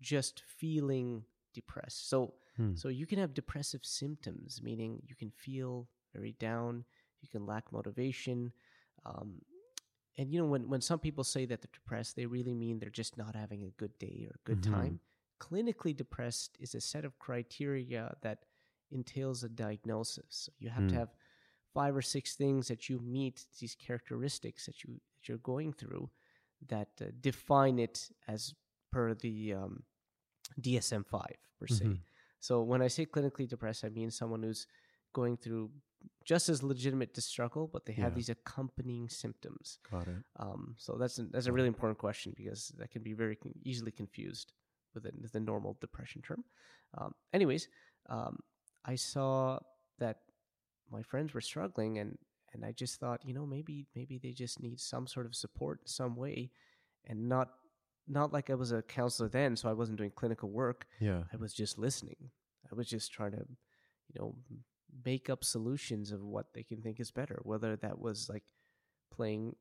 just 0.00 0.42
feeling 0.46 1.24
depressed. 1.54 2.08
So, 2.08 2.34
Hmm. 2.56 2.74
so 2.74 2.88
you 2.88 3.06
can 3.06 3.18
have 3.18 3.34
depressive 3.34 3.84
symptoms, 3.84 4.60
meaning 4.62 5.02
you 5.06 5.14
can 5.14 5.30
feel 5.30 5.88
very 6.14 6.32
down, 6.38 6.84
you 7.20 7.28
can 7.28 7.46
lack 7.46 7.72
motivation. 7.72 8.52
Um, 9.06 9.42
and 10.18 10.30
you 10.32 10.38
know, 10.40 10.46
when, 10.46 10.68
when 10.68 10.80
some 10.80 10.98
people 10.98 11.24
say 11.24 11.46
that 11.46 11.62
they're 11.62 11.70
depressed, 11.72 12.16
they 12.16 12.26
really 12.26 12.54
mean 12.54 12.78
they're 12.78 12.90
just 12.90 13.16
not 13.16 13.34
having 13.34 13.64
a 13.64 13.70
good 13.70 13.98
day 13.98 14.26
or 14.28 14.34
a 14.34 14.44
good 14.44 14.58
Mhm. 14.58 14.62
time. 14.62 15.00
Clinically 15.40 15.96
depressed 15.96 16.56
is 16.60 16.74
a 16.74 16.80
set 16.80 17.04
of 17.04 17.18
criteria 17.18 18.14
that 18.22 18.44
entails 18.92 19.42
a 19.44 19.48
diagnosis. 19.48 20.26
So 20.28 20.52
you 20.58 20.70
have 20.70 20.86
to 20.88 20.94
Hmm. 20.94 20.98
have 21.00 21.14
five 21.74 21.96
or 21.96 22.02
six 22.02 22.34
things 22.36 22.68
that 22.68 22.88
you 22.88 22.98
meet 23.00 23.46
these 23.60 23.74
characteristics 23.74 24.66
that 24.66 24.84
you 24.84 25.00
that 25.14 25.28
you're 25.28 25.38
going 25.38 25.72
through 25.72 26.10
that 26.68 26.88
uh, 27.00 27.06
define 27.20 27.78
it 27.78 28.10
as 28.28 28.54
per 28.90 29.14
the 29.14 29.54
um, 29.54 29.82
DSM 30.60 31.04
five 31.06 31.36
per 31.58 31.66
se. 31.66 31.84
Mhm. 31.86 31.98
So 32.40 32.62
when 32.62 32.82
I 32.82 32.88
say 32.88 33.06
clinically 33.06 33.48
depressed, 33.48 33.84
I 33.84 33.88
mean 33.88 34.10
someone 34.10 34.42
who's 34.42 34.66
going 35.12 35.36
through 35.36 35.70
just 36.24 36.48
as 36.48 36.62
legitimate 36.62 37.14
to 37.14 37.20
struggle, 37.20 37.68
but 37.68 37.86
they 37.86 37.92
have 37.92 38.12
Yeah. 38.12 38.16
these 38.16 38.28
accompanying 38.28 39.08
symptoms. 39.08 39.78
Got 39.90 40.08
it. 40.08 40.24
Um, 40.36 40.74
so 40.76 40.96
that's 40.98 41.18
a, 41.18 41.24
that's 41.24 41.46
a 41.46 41.52
really 41.52 41.68
important 41.68 41.98
question 41.98 42.32
because 42.36 42.68
that 42.78 42.90
can 42.90 43.02
be 43.02 43.12
very 43.12 43.36
con- 43.36 43.54
easily 43.64 43.92
confused 43.92 44.52
with 44.94 45.04
the, 45.04 45.12
the 45.32 45.40
normal 45.40 45.76
depression 45.80 46.20
term. 46.22 46.44
Um, 46.98 47.14
anyways, 47.32 47.68
um, 48.08 48.40
I 48.84 48.96
saw 48.96 49.58
that 49.98 50.18
my 50.90 51.02
friends 51.02 51.34
were 51.34 51.40
struggling, 51.40 51.98
and 51.98 52.18
and 52.52 52.64
I 52.64 52.72
just 52.72 53.00
thought, 53.00 53.24
you 53.24 53.34
know, 53.34 53.46
maybe 53.46 53.86
maybe 53.94 54.18
they 54.18 54.32
just 54.32 54.60
need 54.60 54.80
some 54.80 55.06
sort 55.06 55.26
of 55.26 55.34
support 55.34 55.80
in 55.82 55.86
some 55.86 56.16
way, 56.16 56.50
and 57.06 57.28
not 57.28 57.48
not 58.08 58.32
like 58.32 58.50
I 58.50 58.54
was 58.54 58.72
a 58.72 58.82
counselor 58.82 59.28
then, 59.28 59.56
so 59.56 59.68
I 59.68 59.72
wasn't 59.72 59.98
doing 59.98 60.10
clinical 60.14 60.50
work. 60.50 60.86
Yeah. 61.00 61.22
I 61.32 61.36
was 61.36 61.52
just 61.52 61.78
listening. 61.78 62.30
I 62.70 62.74
was 62.74 62.88
just 62.88 63.12
trying 63.12 63.32
to, 63.32 63.44
you 64.08 64.18
know, 64.18 64.34
make 65.04 65.30
up 65.30 65.44
solutions 65.44 66.10
of 66.12 66.22
what 66.22 66.46
they 66.52 66.62
can 66.62 66.82
think 66.82 67.00
is 67.00 67.10
better. 67.10 67.40
Whether 67.44 67.76
that 67.76 67.98
was 67.98 68.28
like 68.28 68.42
playing 69.14 69.54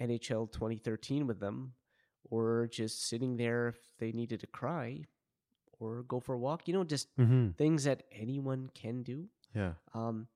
NHL 0.00 0.50
2013 0.52 1.26
with 1.26 1.40
them, 1.40 1.74
or 2.30 2.68
just 2.72 3.08
sitting 3.08 3.36
there 3.36 3.68
if 3.68 3.76
they 3.98 4.12
needed 4.12 4.40
to 4.40 4.46
cry, 4.46 5.02
or 5.82 6.02
go 6.04 6.20
for 6.20 6.34
a 6.34 6.38
walk. 6.38 6.66
You 6.68 6.74
know, 6.74 6.84
just 6.84 7.08
Mm-hmm. 7.18 7.50
things 7.58 7.84
that 7.84 8.04
anyone 8.12 8.70
can 8.74 9.02
do. 9.02 9.28
Yeah. 9.54 9.72
Um, 9.94 10.26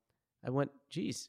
I 0.44 0.50
went, 0.50 0.70
geez, 0.90 1.28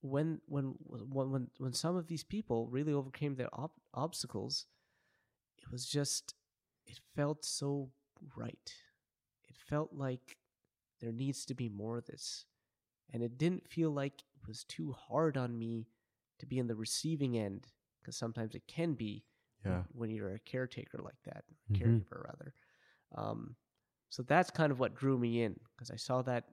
when 0.00 0.40
when 0.46 0.74
when 0.86 1.30
when 1.30 1.50
when 1.58 1.72
some 1.72 1.96
of 1.96 2.06
these 2.08 2.24
people 2.24 2.66
really 2.68 2.92
overcame 2.92 3.34
their 3.36 3.52
ob- 3.54 3.80
obstacles, 3.94 4.66
it 5.58 5.70
was 5.70 5.86
just 5.86 6.34
it 6.86 6.98
felt 7.14 7.44
so 7.44 7.90
right. 8.36 8.72
It 9.48 9.56
felt 9.56 9.92
like 9.92 10.36
there 11.00 11.12
needs 11.12 11.44
to 11.46 11.54
be 11.54 11.68
more 11.68 11.98
of 11.98 12.06
this, 12.06 12.46
and 13.12 13.22
it 13.22 13.38
didn't 13.38 13.68
feel 13.68 13.90
like 13.90 14.22
it 14.34 14.46
was 14.48 14.64
too 14.64 14.92
hard 14.92 15.36
on 15.36 15.58
me 15.58 15.86
to 16.38 16.46
be 16.46 16.58
in 16.58 16.66
the 16.66 16.74
receiving 16.74 17.38
end 17.38 17.68
because 18.00 18.16
sometimes 18.16 18.54
it 18.54 18.66
can 18.66 18.94
be 18.94 19.24
Yeah. 19.64 19.84
when 19.92 20.10
you're 20.10 20.34
a 20.34 20.40
caretaker 20.40 20.98
like 20.98 21.22
that, 21.24 21.44
Mhm. 21.70 21.76
caregiver 21.78 22.24
rather. 22.24 22.52
Um, 23.14 23.56
so 24.08 24.22
that's 24.22 24.50
kind 24.50 24.70
of 24.70 24.78
what 24.78 24.94
drew 24.94 25.18
me 25.18 25.42
in 25.42 25.58
because 25.74 25.90
I 25.90 25.96
saw 25.96 26.22
that 26.22 26.44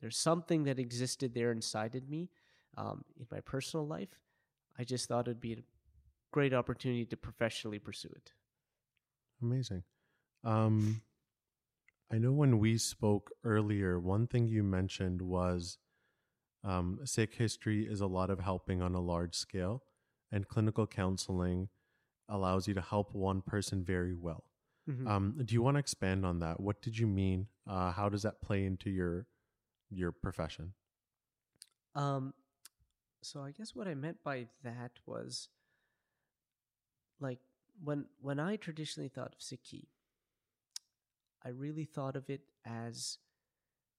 there's 0.00 0.16
something 0.16 0.64
that 0.64 0.78
existed 0.78 1.34
there 1.34 1.52
inside 1.52 1.94
of 1.94 2.08
me 2.08 2.28
um, 2.76 3.04
in 3.18 3.26
my 3.30 3.40
personal 3.40 3.86
life. 3.86 4.18
I 4.78 4.84
just 4.84 5.08
thought 5.08 5.28
it'd 5.28 5.40
be 5.40 5.52
a 5.52 5.62
great 6.32 6.54
opportunity 6.54 7.04
to 7.06 7.16
professionally 7.16 7.78
pursue 7.78 8.10
it. 8.14 8.32
Amazing. 9.40 9.82
Um, 10.44 11.02
I 12.12 12.18
know 12.18 12.32
when 12.32 12.58
we 12.58 12.78
spoke 12.78 13.30
earlier, 13.44 13.98
one 13.98 14.26
thing 14.26 14.46
you 14.46 14.62
mentioned 14.62 15.22
was 15.22 15.78
um, 16.64 17.00
Sikh 17.04 17.34
history 17.34 17.84
is 17.84 18.00
a 18.00 18.06
lot 18.06 18.30
of 18.30 18.40
helping 18.40 18.82
on 18.82 18.94
a 18.94 19.00
large 19.00 19.34
scale, 19.34 19.82
and 20.30 20.46
clinical 20.46 20.86
counseling 20.86 21.68
allows 22.28 22.68
you 22.68 22.74
to 22.74 22.80
help 22.80 23.14
one 23.14 23.42
person 23.42 23.82
very 23.82 24.14
well. 24.14 24.44
Mhm. 24.88 25.06
Um, 25.06 25.40
do 25.44 25.54
you 25.54 25.62
want 25.62 25.76
to 25.76 25.78
expand 25.78 26.26
on 26.26 26.40
that? 26.40 26.58
What 26.60 26.82
did 26.82 26.98
you 26.98 27.06
mean? 27.06 27.48
Uh, 27.66 27.92
how 27.92 28.08
does 28.08 28.22
that 28.22 28.40
play 28.42 28.64
into 28.64 28.90
your 28.90 29.26
your 29.90 30.10
profession? 30.12 30.74
Um, 31.94 32.34
so 33.22 33.42
I 33.42 33.52
guess 33.52 33.74
what 33.74 33.86
I 33.86 33.94
meant 33.94 34.22
by 34.24 34.48
that 34.62 34.98
was 35.06 35.48
like 37.20 37.38
when 37.82 38.06
when 38.20 38.40
I 38.40 38.56
traditionally 38.56 39.08
thought 39.08 39.32
of 39.34 39.38
Sikhi, 39.38 39.86
I 41.44 41.50
really 41.50 41.84
thought 41.84 42.16
of 42.16 42.28
it 42.30 42.42
as 42.64 43.18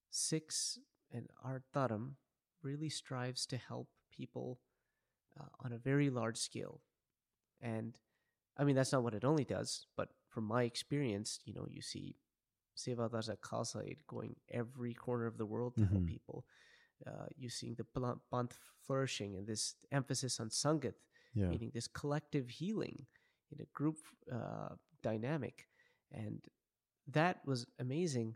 Sikhs 0.09 0.79
and 1.11 1.29
our 1.43 1.63
dharam 1.73 2.15
really 2.61 2.89
strives 2.89 3.45
to 3.47 3.57
help 3.57 3.87
people 4.11 4.59
uh, 5.39 5.45
on 5.59 5.71
a 5.73 5.77
very 5.77 6.09
large 6.09 6.37
scale, 6.37 6.81
and 7.61 7.97
I 8.57 8.63
mean 8.63 8.75
that's 8.75 8.91
not 8.91 9.03
what 9.03 9.13
it 9.15 9.23
only 9.23 9.45
does, 9.45 9.87
but 9.95 10.09
from 10.33 10.45
my 10.45 10.63
experience, 10.63 11.39
you 11.45 11.53
know, 11.53 11.67
you 11.69 11.81
see 11.81 12.17
Seva 12.77 13.11
Daja 13.11 13.37
Khalsa 13.37 13.83
going 14.07 14.35
every 14.51 14.93
corner 14.93 15.27
of 15.27 15.37
the 15.37 15.45
world 15.45 15.77
to 15.77 15.85
help 15.85 16.05
Mhm. 16.05 16.07
people 16.07 16.45
uh, 17.07 17.27
you 17.37 17.49
seeing 17.49 17.75
the 17.75 17.85
blunt 17.95 18.19
flourishing 18.85 19.35
and 19.37 19.47
this 19.47 19.75
emphasis 19.91 20.39
on 20.39 20.49
sangat, 20.49 20.93
Yeah. 21.33 21.55
meaning 21.55 21.71
this 21.73 21.87
collective 21.87 22.49
healing 22.49 23.05
in 23.51 23.61
a 23.61 23.65
group 23.73 23.97
uh, 24.31 24.75
dynamic, 25.03 25.67
and 26.11 26.41
that 27.07 27.39
was 27.45 27.65
amazing. 27.79 28.35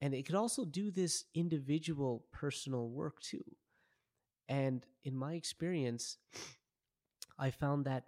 And 0.00 0.14
it 0.14 0.26
could 0.26 0.34
also 0.36 0.64
do 0.64 0.90
this 0.90 1.24
individual 1.34 2.24
personal 2.32 2.88
work 2.90 3.20
too. 3.20 3.44
And 4.48 4.84
in 5.04 5.16
my 5.16 5.34
experience, 5.34 6.18
I 7.38 7.50
found 7.50 7.84
that 7.86 8.04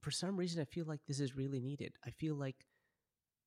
for 0.00 0.10
some 0.10 0.36
reason, 0.36 0.60
I 0.60 0.64
feel 0.64 0.86
like 0.86 1.00
this 1.06 1.20
is 1.20 1.36
really 1.36 1.60
needed. 1.60 1.94
I 2.06 2.10
feel 2.10 2.34
like 2.34 2.66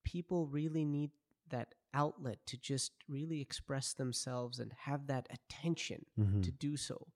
people 0.03 0.47
really 0.47 0.85
need 0.85 1.11
that 1.49 1.75
outlet 1.93 2.39
to 2.47 2.57
just 2.57 2.93
really 3.09 3.41
express 3.41 3.93
themselves 3.93 4.59
and 4.59 4.71
have 4.73 5.07
that 5.07 5.27
attention 5.31 6.05
Mhm. 6.17 6.43
to 6.43 6.51
do 6.51 6.77
so. 6.77 7.07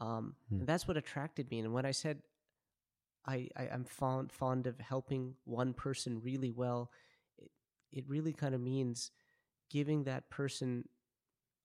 Um, 0.00 0.36
Hmm. 0.48 0.64
That's 0.64 0.88
what 0.88 0.96
attracted 0.96 1.50
me. 1.50 1.60
And 1.60 1.72
when 1.72 1.86
I 1.86 1.92
said 1.92 2.22
I, 3.26 3.48
I, 3.56 3.68
I'm 3.68 3.84
fond 3.84 4.32
fond 4.32 4.66
of 4.66 4.78
helping 4.80 5.34
one 5.44 5.74
person 5.74 6.20
really 6.22 6.50
well, 6.50 6.90
it, 7.38 7.50
it 7.92 8.08
really 8.08 8.32
kind 8.32 8.54
of 8.54 8.60
means 8.60 9.10
giving 9.70 10.04
that 10.04 10.30
person 10.30 10.88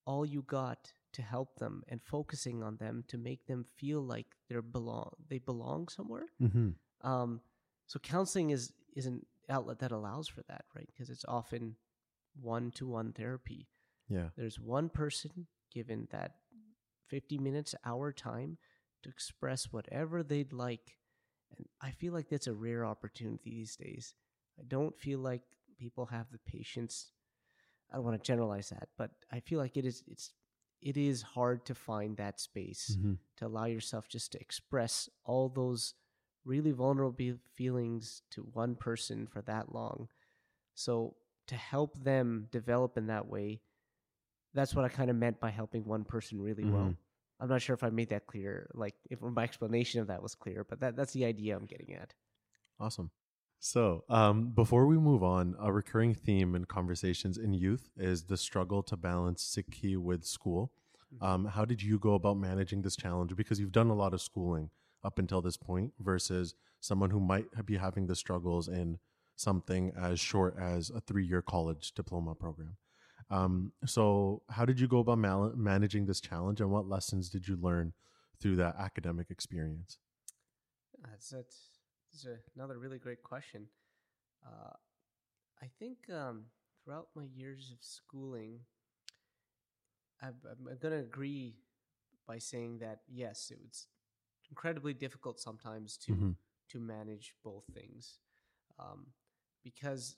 all 0.06 0.26
you 0.26 0.42
got 0.44 0.94
to 1.14 1.22
help 1.22 1.58
them 1.58 1.84
and 1.88 2.02
focusing 2.04 2.64
on 2.64 2.78
them 2.78 3.04
to 3.08 3.18
make 3.18 3.46
them 3.46 3.64
feel 3.78 4.02
like 4.02 4.28
they're 4.50 4.62
belong 4.62 5.12
they 5.30 5.38
belong 5.40 5.88
somewhere. 5.88 6.26
Mhm. 6.42 6.76
Um, 7.04 7.42
so 7.88 8.00
counseling 8.00 8.52
is 8.52 8.74
is 8.96 9.06
an 9.06 9.26
outlet 9.50 9.80
that 9.80 9.92
allows 9.92 10.28
for 10.28 10.42
that, 10.48 10.66
right? 10.76 10.88
Because 10.88 11.10
it's 11.10 11.26
often 11.28 11.76
one 12.40 12.72
to 12.72 12.88
one 12.88 13.12
therapy. 13.14 13.68
Yeah. 14.08 14.30
There's 14.36 14.60
one 14.60 14.90
person 14.90 15.48
given 15.72 16.08
that 16.12 16.36
50 17.10 17.38
minutes, 17.38 17.76
hour 17.86 18.12
time 18.12 18.58
to 19.04 19.10
express 19.10 19.72
whatever 19.72 20.24
they'd 20.24 20.54
like. 20.54 20.98
And 21.56 21.68
I 21.82 21.92
feel 21.92 22.14
like 22.14 22.30
that's 22.30 22.48
a 22.48 22.54
rare 22.54 22.86
opportunity 22.86 23.50
these 23.52 23.76
days. 23.76 24.16
I 24.60 24.64
don't 24.68 24.98
feel 24.98 25.20
like 25.20 25.42
people 25.78 26.06
have 26.08 26.32
the 26.32 26.40
patience. 26.40 27.12
I 27.92 27.96
don't 27.98 28.06
want 28.06 28.22
to 28.24 28.26
generalize 28.28 28.70
that, 28.70 28.90
but 28.98 29.12
I 29.32 29.40
feel 29.40 29.60
like 29.60 29.78
it 29.78 29.86
is 29.86 30.04
it's 30.08 30.32
it 30.82 30.98
is 30.98 31.22
hard 31.22 31.66
to 31.66 31.76
find 31.76 32.18
that 32.18 32.40
space 32.40 32.98
Mhm. 33.00 33.18
to 33.38 33.46
allow 33.48 33.66
yourself 33.66 34.08
just 34.08 34.32
to 34.34 34.40
express 34.42 35.10
all 35.24 35.50
those 35.50 35.94
really 36.46 36.72
vulnerable 36.72 37.36
feelings 37.54 38.22
to 38.32 38.42
one 38.44 38.76
person 38.76 39.28
for 39.28 39.42
that 39.44 39.74
long. 39.74 40.10
So 40.76 41.16
to 41.48 41.56
help 41.56 41.98
them 42.04 42.48
develop 42.52 42.98
in 42.98 43.08
that 43.08 43.28
way, 43.28 43.62
that's 44.54 44.76
what 44.76 44.86
I 44.86 44.90
kind 44.90 45.10
of 45.10 45.16
meant 45.16 45.40
by 45.40 45.50
helping 45.52 45.86
one 45.86 46.04
person 46.06 46.42
really 46.42 46.66
well. 46.66 46.96
Mhm. 46.96 46.98
I'm 47.40 47.50
not 47.50 47.62
sure 47.62 47.74
if 47.74 47.84
I 47.84 47.90
made 47.90 48.10
that 48.10 48.28
clear, 48.28 48.70
like 48.74 48.96
if 49.10 49.22
my 49.22 49.44
explanation 49.44 50.02
of 50.02 50.08
that 50.08 50.24
was 50.24 50.36
clear, 50.36 50.64
but 50.64 50.80
that, 50.82 50.96
that's 50.96 51.14
the 51.14 51.26
idea 51.26 51.56
I'm 51.58 51.66
getting 51.66 51.94
at. 51.96 52.14
Awesome. 52.80 53.12
So, 53.60 54.04
um, 54.10 54.50
before 54.52 54.86
we 54.88 54.98
move 54.98 55.24
on, 55.24 55.56
a 55.58 55.72
recurring 55.72 56.14
theme 56.14 56.54
in 56.54 56.66
conversations 56.66 57.38
in 57.38 57.54
youth 57.54 57.90
is 57.96 58.26
the 58.26 58.36
struggle 58.38 58.84
to 58.84 58.98
balance 58.98 59.44
Sikhi 59.44 59.98
with 59.98 60.26
school. 60.26 60.74
Mhm. 61.12 61.24
Um, 61.26 61.46
how 61.46 61.64
did 61.64 61.82
you 61.82 61.98
go 61.98 62.16
about 62.16 62.38
managing 62.38 62.82
this 62.82 62.98
challenge? 62.98 63.36
Because 63.36 63.60
you've 63.60 63.72
done 63.72 63.90
a 63.90 63.96
lot 63.96 64.14
of 64.14 64.22
schooling 64.22 64.70
up 65.04 65.20
until 65.20 65.42
this 65.42 65.58
point 65.58 65.94
versus 66.00 66.56
someone 66.80 67.10
who 67.10 67.20
might 67.20 67.46
be 67.66 67.78
having 67.78 68.08
the 68.08 68.16
struggles 68.16 68.68
in 68.68 69.00
something 69.36 69.92
as 70.00 70.20
short 70.20 70.56
as 70.60 70.90
a 70.90 71.02
three 71.02 71.26
year 71.26 71.42
college 71.42 71.94
diploma 71.94 72.36
program. 72.36 72.78
Um, 73.30 73.72
so, 73.86 74.44
how 74.50 74.66
did 74.66 74.80
you 74.80 74.88
go 74.88 75.00
about 75.00 75.18
mal- 75.18 75.54
managing 75.56 76.06
this 76.06 76.22
challenge 76.22 76.62
and 76.62 76.70
what 76.70 76.88
lessons 76.88 77.30
did 77.30 77.48
you 77.48 77.56
learn 77.56 77.94
through 78.40 78.58
that 78.58 78.76
academic 78.78 79.32
experience? 79.32 79.98
That's 81.02 81.34
a, 82.26 82.38
another 82.56 82.78
really 82.78 83.00
great 83.00 83.24
question. 83.24 83.68
Uh, 84.46 84.74
I 85.62 85.68
think 85.80 85.98
um, 86.14 86.46
throughout 86.84 87.08
my 87.16 87.26
years 87.34 87.72
of 87.72 87.78
schooling, 87.82 88.60
I'm, 90.22 90.36
I'm 90.50 90.78
going 90.80 90.94
to 90.94 91.00
agree 91.00 91.56
by 92.28 92.38
saying 92.38 92.80
that 92.80 93.00
yes, 93.08 93.52
it 93.52 93.60
was 93.62 93.88
incredibly 94.54 94.94
difficult 95.06 95.40
sometimes 95.40 95.98
to 96.06 96.14
Mhm. 96.14 96.36
to 96.72 96.80
manage 96.80 97.28
both 97.44 97.66
things, 97.74 98.20
um, 98.80 99.02
because 99.64 100.16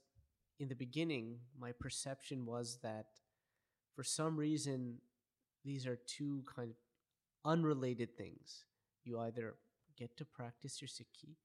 in 0.60 0.68
the 0.70 0.76
beginning, 0.86 1.26
my 1.66 1.72
perception 1.86 2.46
was 2.46 2.78
that 2.82 3.08
for 3.96 4.04
some 4.04 4.38
reason 4.38 5.02
these 5.64 5.86
are 5.88 5.98
two 6.18 6.44
kind 6.56 6.70
of 6.72 6.78
unrelated 7.54 8.10
things. 8.18 8.66
You 9.04 9.20
either 9.20 9.56
get 9.96 10.16
to 10.18 10.26
practice 10.26 10.82
your 10.82 10.90
Sikhi 10.90 11.36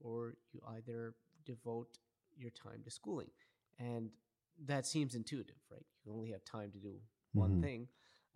or 0.00 0.34
you 0.52 0.60
either 0.76 1.14
devote 1.44 1.98
your 2.36 2.50
time 2.50 2.82
to 2.84 2.90
schooling. 2.90 3.30
And 3.78 4.10
that 4.66 4.86
seems 4.86 5.14
intuitive, 5.14 5.60
right? 5.70 5.86
You 6.04 6.12
only 6.12 6.30
have 6.32 6.44
time 6.44 6.70
to 6.72 6.78
do 6.78 6.94
one 7.34 7.52
Mhm. 7.52 7.62
thing. 7.62 7.88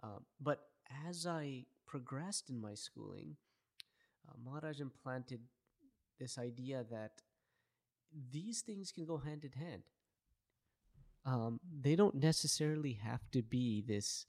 Um, 0.03 0.25
but 0.41 0.59
as 1.09 1.27
I 1.27 1.67
progressed 1.87 2.51
in 2.51 2.59
my 2.61 2.75
schooling, 2.75 3.37
uh, 4.29 4.33
Maharaj 4.45 4.81
implanted 4.81 5.41
this 6.19 6.39
idea 6.39 6.85
that 6.91 7.23
these 8.33 8.63
things 8.63 8.93
can 8.93 9.05
go 9.05 9.19
hand 9.19 9.45
in 9.45 9.53
hand. 9.53 9.83
Um, 11.25 11.61
they 11.81 11.97
don't 11.97 12.15
necessarily 12.15 12.93
have 12.95 13.29
to 13.33 13.43
be 13.43 13.83
this 13.87 14.27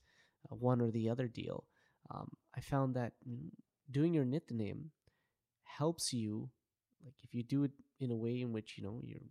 uh, 0.50 0.54
one 0.56 0.80
or 0.80 0.90
the 0.90 1.08
other 1.08 1.28
deal. 1.28 1.64
Um, 2.10 2.30
I 2.56 2.60
found 2.60 2.94
that 2.96 3.12
mm, 3.28 3.50
doing 3.90 4.14
your 4.14 4.24
nitnem 4.24 4.86
helps 5.62 6.12
you, 6.12 6.50
like 7.04 7.14
if 7.22 7.34
you 7.34 7.42
do 7.42 7.64
it 7.64 7.70
in 8.00 8.10
a 8.10 8.16
way 8.16 8.40
in 8.40 8.52
which 8.52 8.76
you 8.76 8.84
know 8.84 9.00
you're 9.04 9.22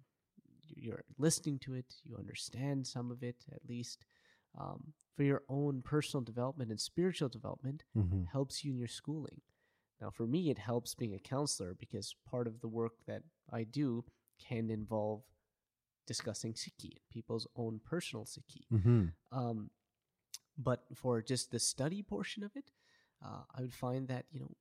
you're 0.69 1.03
listening 1.17 1.57
to 1.59 1.73
it, 1.73 1.95
you 2.03 2.15
understand 2.17 2.85
some 2.85 3.09
of 3.09 3.23
it 3.23 3.37
at 3.51 3.61
least, 3.67 4.05
um, 4.59 4.93
for 5.15 5.23
your 5.23 5.41
own 5.49 5.81
personal 5.81 6.21
development 6.23 6.69
and 6.69 6.79
spiritual 6.79 7.29
development, 7.29 7.83
Mhm. 7.95 8.27
helps 8.27 8.63
you 8.63 8.71
in 8.71 8.77
your 8.77 8.87
schooling. 8.87 9.41
Now, 10.01 10.09
for 10.11 10.27
me, 10.27 10.49
it 10.49 10.57
helps 10.59 10.93
being 10.93 11.15
a 11.15 11.19
counselor 11.19 11.73
because 11.73 12.15
part 12.29 12.47
of 12.47 12.59
the 12.61 12.67
work 12.67 12.93
that 13.07 13.23
I 13.51 13.63
do 13.63 14.05
can 14.39 14.69
involve 14.69 15.23
discussing 16.05 16.53
Sikhi, 16.53 16.97
people's 17.09 17.47
own 17.55 17.79
personal 17.83 18.25
Sikhi. 18.25 18.65
Mhm. 18.71 19.13
Um, 19.31 19.71
but 20.57 20.85
for 20.95 21.21
just 21.21 21.51
the 21.51 21.59
study 21.59 22.01
portion 22.03 22.43
of 22.43 22.55
it, 22.55 22.71
uh, 23.23 23.43
I 23.53 23.61
would 23.61 23.73
find 23.73 24.07
that 24.07 24.25
you 24.31 24.39
know 24.39 24.51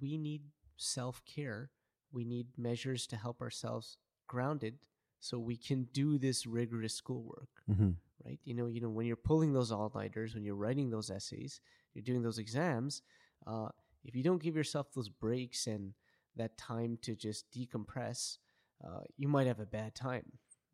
we 0.00 0.16
need 0.18 0.42
self 0.76 1.24
care. 1.24 1.70
We 2.12 2.24
need 2.24 2.58
measures 2.58 3.06
to 3.08 3.16
help 3.16 3.40
ourselves 3.40 3.98
grounded, 4.26 4.78
so 5.20 5.38
we 5.38 5.56
can 5.56 5.84
do 5.92 6.18
this 6.18 6.46
rigorous 6.46 6.94
schoolwork. 6.94 7.64
Mhm. 7.68 7.96
Right? 8.24 8.40
You 8.44 8.54
know, 8.54 8.66
you 8.66 8.80
know 8.80 8.90
when 8.90 9.06
you're 9.06 9.16
pulling 9.16 9.52
those 9.52 9.72
all 9.72 9.90
nighters, 9.94 10.34
when 10.34 10.44
you're 10.44 10.54
writing 10.56 10.90
those 10.90 11.10
essays, 11.10 11.60
you're 11.94 12.04
doing 12.04 12.22
those 12.22 12.38
exams. 12.38 13.02
Uh, 13.46 13.70
if 14.04 14.14
you 14.14 14.22
don't 14.22 14.42
give 14.42 14.56
yourself 14.56 14.92
those 14.94 15.08
breaks 15.08 15.66
and 15.66 15.94
that 16.36 16.56
time 16.58 16.98
to 17.02 17.14
just 17.14 17.50
decompress, 17.52 18.38
uh, 18.84 19.02
you 19.16 19.28
might 19.28 19.46
have 19.46 19.60
a 19.60 19.66
bad 19.66 19.94
time. 19.94 20.24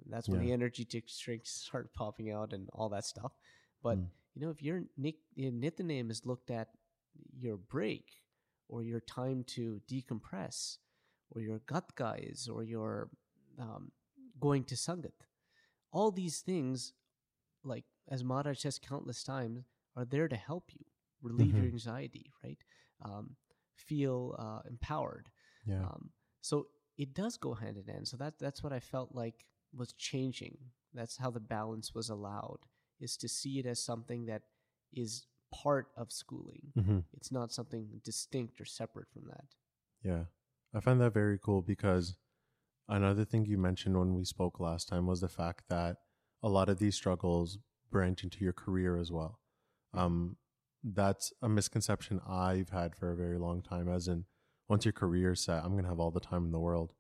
That's 0.07 0.31
when 0.31 0.41
Yeah. 0.41 0.47
the 0.47 0.53
energy 0.53 0.85
drinks 1.25 1.51
start 1.51 1.93
popping 1.95 2.31
out 2.31 2.53
and 2.53 2.69
all 2.73 2.89
that 2.91 3.05
stuff. 3.05 3.33
But 3.83 3.99
Mm. 3.99 4.07
you 4.35 4.43
know, 4.43 4.51
if 4.51 4.63
your 4.63 4.83
Nick 4.97 5.17
nitnem 5.37 6.11
is 6.11 6.25
looked 6.25 6.51
at 6.51 6.69
your 7.39 7.57
break 7.57 8.23
or 8.69 8.83
your 8.83 9.01
time 9.01 9.45
to 9.45 9.81
decompress 9.91 10.79
or 11.31 11.41
your 11.41 11.59
gut 11.67 11.95
guys 11.97 12.49
or 12.51 12.63
your 12.63 13.11
um, 13.59 13.91
going 14.41 14.65
to 14.65 14.75
Sangat, 14.77 15.13
all 15.93 16.11
these 16.13 16.41
things, 16.41 16.93
like 17.65 17.85
as 18.09 18.23
Maharaj 18.25 18.59
says 18.61 18.79
countless 18.79 19.23
times, 19.25 19.65
are 19.97 20.05
there 20.05 20.29
to 20.29 20.37
help 20.37 20.71
you 20.73 20.85
relieve 21.23 21.57
your 21.57 21.67
Mhm. 21.67 21.73
anxiety, 21.73 22.33
right? 22.45 22.59
Um, 23.05 23.37
feel 23.75 24.35
uh, 24.39 24.61
empowered. 24.69 25.31
Yeah. 25.67 25.83
Um, 25.85 26.11
so 26.41 26.67
it 26.97 27.15
does 27.15 27.37
go 27.37 27.55
hand 27.55 27.77
in 27.77 27.93
hand. 27.93 28.09
So 28.09 28.17
that 28.17 28.39
that's 28.39 28.63
what 28.63 28.73
I 28.73 28.81
felt 28.81 29.15
like 29.15 29.45
was 29.73 29.93
changing. 29.93 30.59
That's 30.95 31.17
how 31.17 31.31
the 31.31 31.41
balance 31.41 31.95
was 31.95 32.09
allowed 32.09 32.61
is 33.01 33.17
to 33.19 33.29
see 33.29 33.59
it 33.59 33.67
as 33.67 33.83
something 33.83 34.27
that 34.27 34.43
is 34.93 35.27
part 35.55 35.89
of 35.97 36.11
schooling. 36.11 36.73
hmm 36.75 36.99
It's 37.17 37.31
not 37.31 37.53
something 37.53 38.01
distinct 38.05 38.61
or 38.61 38.65
separate 38.65 39.09
from 39.13 39.27
that. 39.29 39.45
Yeah. 40.03 40.25
I 40.75 40.81
find 40.81 41.01
that 41.01 41.15
very 41.15 41.39
cool 41.39 41.63
because 41.63 42.17
another 42.89 43.25
thing 43.25 43.47
you 43.47 43.59
mentioned 43.59 43.99
when 43.99 44.15
we 44.15 44.25
spoke 44.25 44.61
last 44.61 44.89
time 44.89 45.07
was 45.07 45.21
the 45.21 45.29
fact 45.29 45.65
that 45.69 45.97
a 46.43 46.49
lot 46.49 46.69
of 46.69 46.79
these 46.79 46.95
struggles 46.95 47.59
branch 47.91 48.23
into 48.25 48.45
your 48.45 48.53
career 48.53 48.99
as 48.99 49.11
well. 49.11 49.39
Um, 49.95 50.37
that's 50.83 51.33
a 51.43 51.49
misconception 51.49 52.21
I've 52.29 52.71
had 52.71 52.95
for 52.95 53.11
a 53.11 53.17
very 53.17 53.39
long 53.39 53.63
time, 53.63 53.89
as 53.89 54.09
in, 54.09 54.25
once 54.69 54.85
your 54.85 54.93
career's 54.93 55.41
set, 55.41 55.65
I'm 55.65 55.73
to 55.83 55.89
have 55.89 56.01
all 56.01 56.11
the 56.11 56.21
time 56.21 56.45
in 56.45 56.53
the 56.53 56.59
world. 56.59 56.93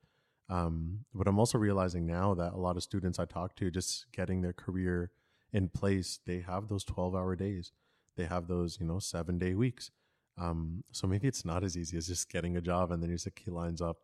Um, 0.48 1.04
but 1.14 1.28
I'm 1.28 1.38
also 1.38 1.58
realizing 1.58 2.06
now 2.06 2.34
that 2.34 2.54
a 2.54 2.56
lot 2.58 2.76
of 2.76 2.82
students 2.82 3.18
I 3.18 3.26
talk 3.26 3.54
to, 3.56 3.70
just 3.70 4.06
getting 4.12 4.40
their 4.40 4.54
career 4.54 5.10
in 5.52 5.68
place, 5.68 6.20
they 6.26 6.40
have 6.40 6.68
those 6.68 6.84
12 6.84 7.14
hour 7.14 7.36
days. 7.36 7.72
They 8.16 8.24
have 8.24 8.48
those, 8.48 8.78
you 8.80 8.86
know, 8.86 8.98
seven 8.98 9.38
day 9.38 9.54
weeks. 9.54 9.90
Um, 10.38 10.84
so 10.92 11.06
maybe 11.06 11.28
it's 11.28 11.44
not 11.44 11.64
as 11.64 11.76
easy 11.76 11.96
as 11.96 12.06
just 12.06 12.30
getting 12.30 12.56
a 12.56 12.60
job 12.60 12.90
and 12.90 13.02
then 13.02 13.10
your 13.10 13.18
key 13.18 13.50
lines 13.50 13.82
up. 13.82 13.98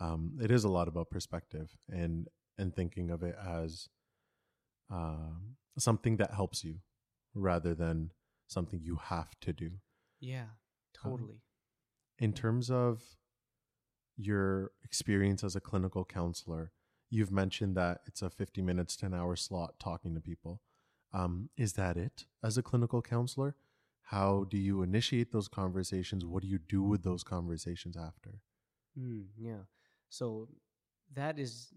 Um, 0.00 0.38
it 0.40 0.50
is 0.50 0.64
a 0.64 0.68
lot 0.68 0.88
about 0.88 1.10
perspective 1.10 1.76
and 1.88 2.28
and 2.56 2.74
thinking 2.74 3.10
of 3.10 3.22
it 3.22 3.36
as 3.44 3.88
um, 4.90 5.56
something 5.78 6.16
that 6.16 6.34
helps 6.34 6.64
you 6.64 6.76
rather 7.34 7.74
than 7.74 8.10
something 8.48 8.80
you 8.82 8.96
have 8.96 9.38
to 9.40 9.52
do. 9.52 9.70
Yeah, 10.20 10.46
Um, 11.04 11.12
totally. 11.12 11.40
In 12.18 12.32
terms 12.32 12.70
of 12.70 13.02
your 14.16 14.72
experience 14.82 15.44
as 15.44 15.54
a 15.54 15.60
clinical 15.60 16.04
counselor, 16.04 16.72
you've 17.08 17.30
mentioned 17.30 17.76
that 17.76 18.00
it's 18.06 18.22
a 18.22 18.30
50 18.30 18.60
minutes 18.62 18.96
to 18.96 19.06
an 19.06 19.14
hour 19.14 19.36
slot 19.36 19.78
talking 19.78 20.14
to 20.14 20.20
people. 20.20 20.60
Um, 21.12 21.50
is 21.56 21.74
that 21.74 21.96
it 21.96 22.26
as 22.42 22.58
a 22.58 22.62
clinical 22.62 23.00
counselor? 23.00 23.54
How 24.02 24.44
do 24.50 24.56
you 24.58 24.82
initiate 24.82 25.30
those 25.32 25.48
conversations? 25.48 26.24
What 26.24 26.42
do 26.42 26.48
you 26.48 26.58
do 26.58 26.82
with 26.82 27.02
those 27.04 27.22
conversations 27.22 27.96
after? 27.96 28.40
Mm, 28.98 29.26
yeah. 29.38 29.62
So 30.08 30.48
that 31.14 31.38
is 31.38 31.72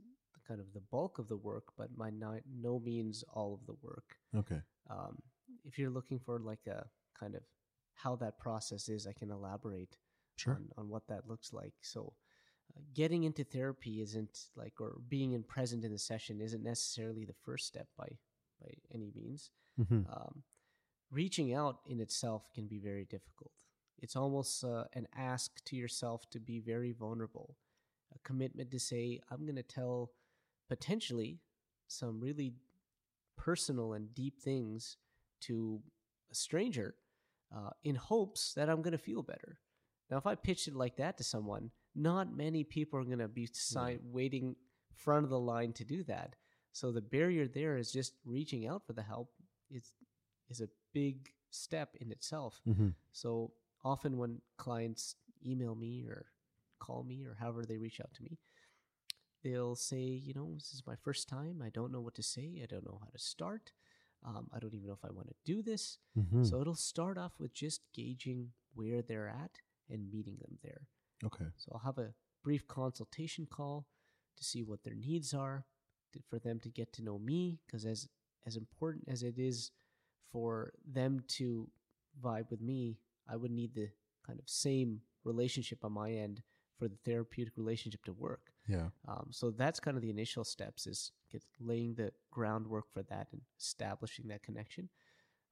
kind 0.47 0.59
of 0.59 0.73
the 0.73 0.81
bulk 0.81 1.19
of 1.19 1.27
the 1.27 1.37
work, 1.37 1.65
but 1.77 1.95
by 1.97 2.09
no, 2.09 2.39
no 2.59 2.79
means 2.79 3.23
all 3.33 3.53
of 3.53 3.65
the 3.67 3.75
work. 3.81 4.15
Okay. 4.35 4.61
Um, 4.89 5.19
if 5.65 5.77
you're 5.77 5.89
looking 5.89 6.19
for 6.19 6.39
like 6.39 6.67
a 6.67 6.85
kind 7.19 7.35
of 7.35 7.43
how 7.95 8.15
that 8.17 8.39
process 8.39 8.89
is, 8.89 9.07
I 9.07 9.13
can 9.13 9.31
elaborate 9.31 9.97
Sure. 10.37 10.55
on, 10.55 10.69
on 10.77 10.89
what 10.89 11.07
that 11.07 11.27
looks 11.27 11.53
like. 11.53 11.73
So, 11.81 12.13
uh, 12.75 12.81
getting 12.93 13.23
into 13.25 13.43
therapy 13.43 14.01
isn't 14.01 14.47
like, 14.55 14.79
or 14.79 14.97
being 15.07 15.33
in 15.33 15.43
present 15.43 15.83
in 15.83 15.91
the 15.91 15.99
session 15.99 16.41
isn't 16.41 16.63
necessarily 16.63 17.25
the 17.25 17.35
first 17.45 17.67
step 17.67 17.87
by 17.97 18.07
by 18.61 18.71
any 18.93 19.11
means. 19.15 19.51
hmm 19.77 20.01
Um, 20.11 20.43
reaching 21.11 21.53
out 21.53 21.79
in 21.87 21.99
itself 21.99 22.49
can 22.53 22.67
be 22.67 22.79
very 22.79 23.05
difficult. 23.05 23.51
It's 23.99 24.15
almost 24.15 24.63
uh, 24.63 24.85
an 24.93 25.07
ask 25.15 25.63
to 25.65 25.75
yourself 25.75 26.29
to 26.31 26.39
be 26.39 26.59
very 26.59 26.91
vulnerable, 26.91 27.57
a 28.15 28.19
commitment 28.19 28.71
to 28.71 28.79
say, 28.79 29.19
I'm 29.29 29.43
going 29.45 29.55
to 29.57 29.63
tell 29.63 30.11
potentially 30.69 31.39
some 31.87 32.19
really 32.19 32.53
personal 33.35 33.93
and 33.93 34.13
deep 34.13 34.39
things 34.39 34.97
to 35.41 35.81
a 36.31 36.35
stranger 36.35 36.95
uh, 37.55 37.71
in 37.83 37.95
hopes 37.95 38.53
that 38.53 38.69
I'm 38.69 38.81
going 38.81 38.91
to 38.93 38.97
feel 38.97 39.21
better. 39.23 39.59
Now, 40.09 40.17
if 40.17 40.25
I 40.27 40.35
pitched 40.35 40.67
it 40.67 40.75
like 40.75 40.97
that 40.97 41.17
to 41.17 41.23
someone, 41.23 41.71
not 41.95 42.35
many 42.35 42.63
people 42.63 42.99
are 42.99 43.03
going 43.03 43.19
to 43.19 43.27
be 43.27 43.47
si- 43.51 43.99
waiting 44.03 44.55
front 44.93 45.23
of 45.23 45.29
the 45.29 45.39
line 45.39 45.73
to 45.73 45.85
do 45.85 46.03
that. 46.03 46.35
So 46.73 46.91
the 46.91 47.01
barrier 47.01 47.47
there 47.47 47.77
is 47.77 47.91
just 47.91 48.13
reaching 48.25 48.67
out 48.67 48.85
for 48.85 48.93
the 48.93 49.01
help 49.03 49.29
is 49.69 49.91
is 50.49 50.61
a 50.61 50.69
big 50.93 51.29
step 51.49 51.95
in 51.99 52.11
itself. 52.11 52.61
hmm 52.65 52.89
So 53.13 53.51
often 53.83 54.17
when 54.17 54.41
clients 54.57 55.15
email 55.45 55.75
me 55.75 56.05
or 56.07 56.25
call 56.79 57.03
me 57.03 57.25
or 57.25 57.35
however 57.39 57.65
they 57.65 57.77
reach 57.77 57.99
out 58.01 58.13
to 58.15 58.23
me, 58.23 58.37
they'll 59.43 59.75
say, 59.75 59.99
you 60.01 60.33
know, 60.33 60.53
this 60.55 60.73
is 60.73 60.83
my 60.85 60.95
first 60.95 61.27
time. 61.27 61.61
I 61.65 61.69
don't 61.69 61.91
know 61.91 62.01
what 62.01 62.15
to 62.15 62.23
say. 62.23 62.59
I 62.61 62.65
don't 62.67 62.85
know 62.85 62.99
how 63.01 63.09
to 63.09 63.19
start. 63.19 63.71
Um, 64.25 64.47
I 64.53 64.59
don't 64.59 64.73
even 64.73 64.87
know 64.87 64.93
if 64.93 65.03
I 65.05 65.11
want 65.11 65.27
to 65.29 65.35
do 65.45 65.61
this. 65.61 65.97
hmm 66.15 66.43
So 66.43 66.61
it'll 66.61 66.75
start 66.75 67.17
off 67.17 67.33
with 67.39 67.53
just 67.53 67.81
gauging 67.93 68.49
where 68.75 69.01
they're 69.01 69.27
at 69.27 69.59
and 69.89 70.11
meeting 70.11 70.37
them 70.39 70.57
there. 70.63 70.87
Okay. 71.25 71.45
So 71.57 71.71
I'll 71.73 71.79
have 71.79 71.97
a 71.97 72.13
brief 72.43 72.67
consultation 72.67 73.47
call 73.49 73.87
to 74.37 74.43
see 74.43 74.63
what 74.63 74.83
their 74.83 74.95
needs 74.95 75.33
are, 75.33 75.65
to, 76.13 76.19
for 76.29 76.39
them 76.39 76.59
to 76.61 76.69
get 76.69 76.93
to 76.93 77.03
know 77.03 77.19
me, 77.19 77.59
because 77.65 77.85
as 77.85 78.07
as 78.45 78.55
important 78.55 79.03
as 79.07 79.21
it 79.23 79.37
is 79.37 79.71
for 80.31 80.73
them 80.91 81.23
to 81.27 81.69
vibe 82.23 82.49
with 82.49 82.61
me, 82.61 82.97
I 83.29 83.35
would 83.35 83.51
need 83.51 83.73
the 83.75 83.89
kind 84.25 84.39
of 84.39 84.49
same 84.49 85.01
relationship 85.23 85.83
on 85.83 85.91
my 85.91 86.11
end 86.11 86.41
for 86.79 86.87
the 86.87 86.97
therapeutic 87.05 87.53
relationship 87.57 88.03
to 88.05 88.13
work. 88.13 88.50
Yeah. 88.67 88.89
Um, 89.07 89.27
so 89.31 89.51
that's 89.51 89.79
kind 89.79 89.97
of 89.97 90.03
the 90.03 90.09
initial 90.09 90.43
steps 90.43 90.87
is 90.87 91.11
get, 91.31 91.43
laying 91.59 91.95
the 91.95 92.11
groundwork 92.31 92.85
for 92.91 93.03
that 93.03 93.27
and 93.31 93.41
establishing 93.59 94.27
that 94.27 94.43
connection. 94.43 94.89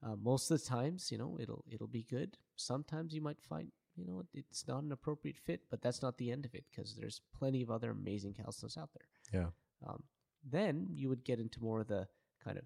Uh, 0.06 0.16
most 0.16 0.50
of 0.50 0.60
the 0.60 0.66
times, 0.66 1.12
you 1.12 1.18
know, 1.18 1.38
it'll 1.42 1.66
it'll 1.70 1.88
be 1.88 2.04
good. 2.04 2.38
Sometimes 2.56 3.14
you 3.14 3.22
might 3.22 3.42
find, 3.42 3.70
you 3.96 4.06
know, 4.06 4.24
it's 4.34 4.68
not 4.68 4.84
an 4.84 4.92
appropriate 4.92 5.38
fit, 5.38 5.62
but 5.70 5.82
that's 5.82 6.02
not 6.02 6.18
the 6.18 6.32
end 6.32 6.46
of 6.46 6.54
it 6.56 6.64
because 6.72 6.96
there's 6.96 7.22
plenty 7.38 7.62
of 7.62 7.70
other 7.70 7.92
amazing 7.92 8.34
counselors 8.34 8.78
out 8.78 8.90
there. 8.94 9.42
Yeah. 9.42 9.50
Um, 9.88 10.04
then 10.50 10.88
you 10.92 11.10
would 11.10 11.26
get 11.26 11.40
into 11.40 11.62
more 11.62 11.82
of 11.82 11.88
the 11.88 12.08
kind 12.44 12.58
of 12.58 12.64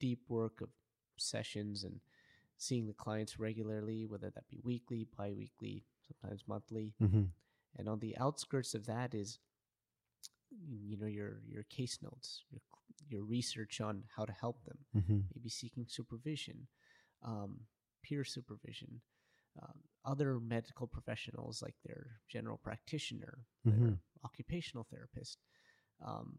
deep 0.00 0.20
work 0.28 0.60
of 0.60 0.68
sessions 1.16 1.84
and 1.84 2.00
seeing 2.58 2.86
the 2.86 2.92
clients 2.92 3.38
regularly, 3.38 4.04
whether 4.06 4.30
that 4.30 4.48
be 4.48 4.60
weekly, 4.62 5.06
biweekly, 5.16 5.84
sometimes 6.06 6.42
monthly. 6.46 6.94
hmm 6.98 7.24
And 7.76 7.88
on 7.88 8.00
the 8.00 8.16
outskirts 8.18 8.74
of 8.74 8.86
that 8.86 9.14
is, 9.14 9.38
you 10.50 10.96
know, 10.96 11.06
your 11.06 11.40
your 11.46 11.64
case 11.64 11.98
notes, 12.02 12.42
your 12.50 12.60
your 13.08 13.24
research 13.24 13.80
on 13.80 14.04
how 14.16 14.24
to 14.24 14.32
help 14.32 14.64
them, 14.64 14.78
hmm 14.94 15.20
maybe 15.34 15.48
seeking 15.48 15.86
supervision, 15.88 16.68
um, 17.22 17.60
peer 18.02 18.24
supervision, 18.24 19.00
um, 19.62 19.80
other 20.04 20.40
medical 20.40 20.86
professionals 20.86 21.62
like 21.62 21.74
their 21.84 22.20
general 22.28 22.58
practitioner, 22.58 23.46
their 23.68 23.92
Mhm. 23.92 23.98
occupational 24.24 24.86
therapist. 24.90 25.38
Um, 26.04 26.38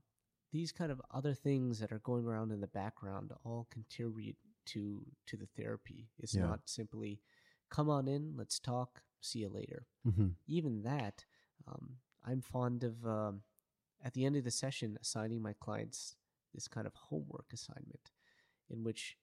these 0.52 0.72
kind 0.72 0.92
of 0.92 1.02
other 1.14 1.34
things 1.34 1.80
that 1.80 1.92
are 1.92 2.00
going 2.00 2.26
around 2.26 2.52
in 2.52 2.62
the 2.62 2.68
background 2.68 3.32
all 3.44 3.68
contribute 3.72 4.38
to 4.68 5.06
to 5.28 5.38
the 5.38 5.48
therapy. 5.58 6.10
It's 6.20 6.38
Yeah. 6.38 6.40
not 6.40 6.62
simply 6.66 7.22
come 7.70 7.90
on 7.90 8.08
in, 8.08 8.34
let's 8.38 8.60
talk, 8.60 9.02
see 9.22 9.40
you 9.40 9.50
later 9.50 9.88
hmm 10.06 10.30
even 10.48 10.84
that, 10.84 11.26
um, 11.68 11.96
I'm 12.24 12.42
fond 12.42 12.84
of 12.84 13.06
um, 13.06 13.42
at 14.04 14.14
the 14.14 14.26
end 14.26 14.36
of 14.36 14.44
the 14.44 14.52
session 14.52 14.98
assigning 15.02 15.42
my 15.42 15.54
clients 15.54 16.16
this 16.54 16.68
kind 16.68 16.86
of 16.88 16.94
homework 16.94 17.48
assignment, 17.54 18.12
in 18.70 18.84
which 18.84 19.18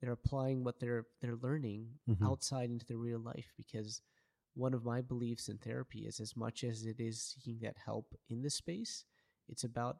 they're 0.00 0.12
applying 0.12 0.64
what 0.64 0.80
they're 0.80 1.06
they're 1.20 1.36
learning 1.36 1.98
Mhm. 2.08 2.24
outside 2.24 2.70
into 2.70 2.86
the 2.86 2.96
real 2.96 3.18
life. 3.20 3.52
Because 3.56 4.00
one 4.54 4.74
of 4.74 4.84
my 4.84 5.02
beliefs 5.02 5.48
in 5.48 5.58
therapy 5.58 6.06
is 6.06 6.20
as 6.20 6.36
much 6.36 6.64
as 6.64 6.86
it 6.86 7.00
is 7.00 7.22
seeking 7.22 7.58
that 7.60 7.76
help 7.78 8.14
in 8.28 8.42
the 8.42 8.50
space, 8.50 9.04
it's 9.48 9.64
about 9.64 9.98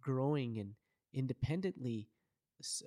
growing 0.00 0.58
and 0.58 0.74
independently 1.12 2.08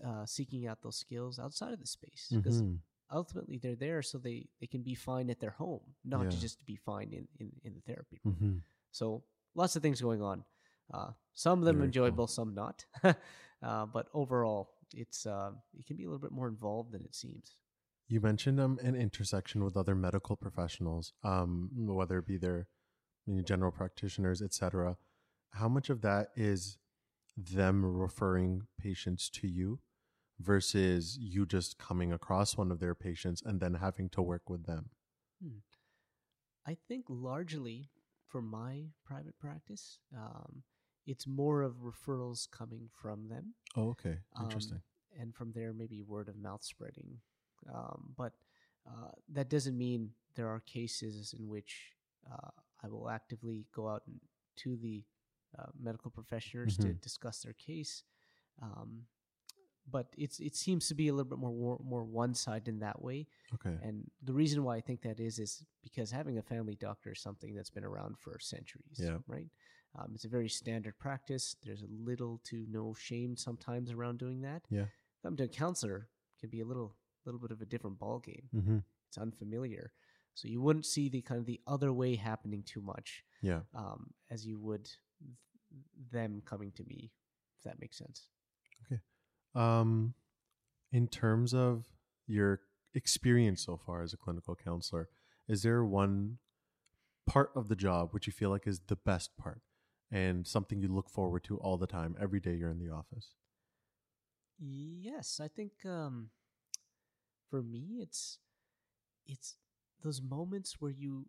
uh, 0.03 0.25
seeking 0.25 0.67
out 0.67 0.81
those 0.81 0.97
skills 0.97 1.39
outside 1.39 1.73
of 1.73 1.79
the 1.79 1.87
space. 1.87 2.35
Because 2.41 2.61
Mhm. 2.61 2.79
Ultimately 3.11 3.57
they're 3.57 3.75
there 3.75 4.01
so 4.01 4.17
they, 4.17 4.47
they 4.59 4.67
can 4.67 4.81
be 4.81 4.95
fine 4.95 5.29
at 5.29 5.39
their 5.39 5.51
home, 5.51 5.81
not 6.03 6.29
to 6.31 6.39
just 6.39 6.59
to 6.59 6.65
be 6.65 6.75
fine 6.75 7.11
in, 7.13 7.27
in, 7.39 7.51
in 7.63 7.73
the 7.73 7.81
therapy 7.81 8.19
room. 8.23 8.35
hmm 8.39 8.57
So 8.91 9.23
lots 9.55 9.75
of 9.75 9.81
things 9.81 10.01
going 10.01 10.21
on. 10.21 10.43
Uh, 10.93 11.11
some 11.33 11.59
of 11.59 11.65
them 11.65 11.77
Very 11.77 11.83
cool. 11.83 11.85
enjoyable, 11.87 12.27
some 12.27 12.53
not. 12.53 12.85
uh, 13.03 13.85
but 13.85 14.07
overall, 14.13 14.71
it's 14.93 15.25
uh, 15.25 15.51
it 15.77 15.85
can 15.87 15.97
be 15.97 16.03
a 16.03 16.07
little 16.07 16.19
bit 16.19 16.31
more 16.31 16.47
involved 16.47 16.91
than 16.91 17.03
it 17.03 17.15
seems. 17.15 17.55
You 18.07 18.21
mentioned 18.21 18.59
um, 18.59 18.79
an 18.83 18.95
intersection 18.95 19.63
with 19.63 19.77
other 19.77 19.95
medical 19.95 20.35
professionals, 20.35 21.13
um, 21.23 21.69
whether 21.73 22.19
it 22.19 22.27
be 22.27 22.37
their 22.37 22.67
you 23.25 23.35
know, 23.35 23.41
general 23.41 23.71
practitioners, 23.71 24.41
etc. 24.41 24.97
How 25.51 25.69
much 25.69 25.89
of 25.89 26.01
that 26.01 26.27
is 26.35 26.77
them 27.37 27.83
referring 27.83 28.63
patients 28.79 29.29
to 29.29 29.47
you 29.47 29.79
versus 30.39 31.17
you 31.19 31.45
just 31.45 31.77
coming 31.77 32.11
across 32.11 32.57
one 32.57 32.71
of 32.71 32.79
their 32.79 32.95
patients 32.95 33.41
and 33.45 33.59
then 33.59 33.75
having 33.75 34.09
to 34.09 34.21
work 34.21 34.49
with 34.49 34.65
them? 34.65 34.89
Hmm. 35.41 35.59
I 36.65 36.77
think 36.87 37.05
largely 37.09 37.89
for 38.27 38.41
my 38.41 38.85
private 39.05 39.37
practice, 39.39 39.99
um, 40.15 40.63
it's 41.05 41.27
more 41.27 41.61
of 41.61 41.75
referrals 41.83 42.49
coming 42.49 42.89
from 42.91 43.27
them. 43.27 43.53
Oh, 43.75 43.89
okay. 43.89 44.19
um, 44.37 44.45
Interesting. 44.45 44.81
and 45.19 45.35
from 45.35 45.51
there, 45.51 45.73
maybe 45.73 46.01
word 46.01 46.29
of 46.29 46.37
mouth 46.37 46.63
spreading. 46.63 47.19
Um, 47.73 48.13
but 48.17 48.33
uh, 48.87 49.11
that 49.29 49.49
doesn't 49.49 49.77
mean 49.77 50.11
there 50.35 50.47
are 50.47 50.61
cases 50.61 51.33
in 51.37 51.47
which 51.47 51.91
uh, 52.31 52.49
I 52.83 52.87
will 52.87 53.09
actively 53.09 53.65
go 53.73 53.87
out 53.89 54.03
and, 54.07 54.19
to 54.57 54.75
the 54.77 55.03
uh, 55.59 55.67
medical 55.79 56.09
professionals 56.11 56.77
to 56.77 56.87
Mhm. 56.87 57.01
discuss 57.01 57.41
their 57.41 57.53
case. 57.53 58.03
Um, 58.61 59.05
but 59.89 60.07
it's 60.17 60.39
it 60.39 60.55
seems 60.55 60.87
to 60.87 60.95
be 60.95 61.07
a 61.09 61.13
little 61.13 61.29
bit 61.29 61.39
more 61.39 61.51
more, 61.53 61.79
more 61.83 62.03
one 62.03 62.33
sided 62.33 62.67
in 62.67 62.79
that 62.79 63.01
way. 63.01 63.27
okay. 63.55 63.77
And 63.83 64.09
the 64.23 64.33
reason 64.33 64.63
why 64.63 64.77
I 64.77 64.81
think 64.81 65.01
that 65.01 65.19
is 65.19 65.39
is 65.39 65.63
because 65.83 66.09
having 66.11 66.37
a 66.37 66.41
family 66.41 66.75
doctor 66.75 67.11
is 67.11 67.21
something 67.21 67.53
that's 67.53 67.69
been 67.69 67.83
around 67.85 68.15
for 68.19 68.39
centuries. 68.39 68.97
Yeah. 68.97 69.17
Right. 69.27 69.49
Um, 69.97 70.11
it's 70.15 70.25
a 70.25 70.29
very 70.29 70.49
standard 70.49 70.97
practice. 70.97 71.55
There's 71.63 71.83
a 71.83 71.87
little 72.09 72.41
to 72.45 72.65
no 72.69 72.95
shame 72.97 73.35
sometimes 73.37 73.91
around 73.91 74.17
doing 74.19 74.41
that. 74.41 74.63
Yeah. 74.71 74.85
Coming 75.21 75.37
to 75.37 75.43
a 75.43 75.47
counselor 75.47 76.07
can 76.39 76.49
be 76.49 76.61
a 76.61 76.65
little 76.65 76.95
little 77.25 77.39
bit 77.39 77.51
of 77.51 77.61
a 77.61 77.65
different 77.65 77.99
ball 77.99 78.19
game. 78.19 78.49
Mm-hmm. 78.55 78.77
It's 79.09 79.17
unfamiliar, 79.17 79.91
so 80.33 80.47
you 80.47 80.61
wouldn't 80.61 80.85
see 80.85 81.09
the 81.09 81.21
kind 81.21 81.39
of 81.39 81.45
the 81.45 81.61
other 81.67 81.93
way 81.93 82.15
happening 82.15 82.63
too 82.63 82.81
much 82.81 83.23
Yeah. 83.41 83.61
um, 83.75 84.11
as 84.31 84.45
you 84.47 84.57
would 84.59 84.85
th- 84.85 85.35
them 86.11 86.41
coming 86.45 86.71
to 86.73 86.83
me. 86.85 87.11
If 87.59 87.63
that 87.65 87.79
makes 87.79 87.97
sense. 87.97 88.27
Um, 89.55 90.13
in 90.91 91.07
terms 91.07 91.53
of 91.53 91.85
your 92.27 92.61
experience 92.93 93.65
so 93.65 93.77
far 93.77 94.03
as 94.03 94.13
a 94.13 94.17
clinical 94.17 94.55
counselor, 94.55 95.09
is 95.47 95.63
there 95.63 95.83
one 95.83 96.37
part 97.25 97.51
of 97.55 97.67
the 97.67 97.75
job 97.75 98.09
which 98.11 98.27
you 98.27 98.33
feel 98.33 98.49
like 98.49 98.67
is 98.67 98.81
the 98.87 98.95
best 98.95 99.35
part 99.37 99.61
and 100.11 100.45
something 100.45 100.79
you 100.81 100.87
look 100.87 101.09
forward 101.09 101.43
to 101.45 101.57
all 101.57 101.77
the 101.77 101.87
time, 101.87 102.15
every 102.21 102.39
day 102.39 102.53
you're 102.53 102.69
in 102.69 102.79
the 102.79 102.93
office? 102.93 103.29
Yes, 104.59 105.39
I 105.43 105.47
think 105.47 105.71
um, 105.85 106.29
for 107.49 107.61
me, 107.61 107.99
it's 107.99 108.37
it's 109.25 109.55
those 110.03 110.21
moments 110.21 110.75
where 110.79 110.91
you 110.91 111.25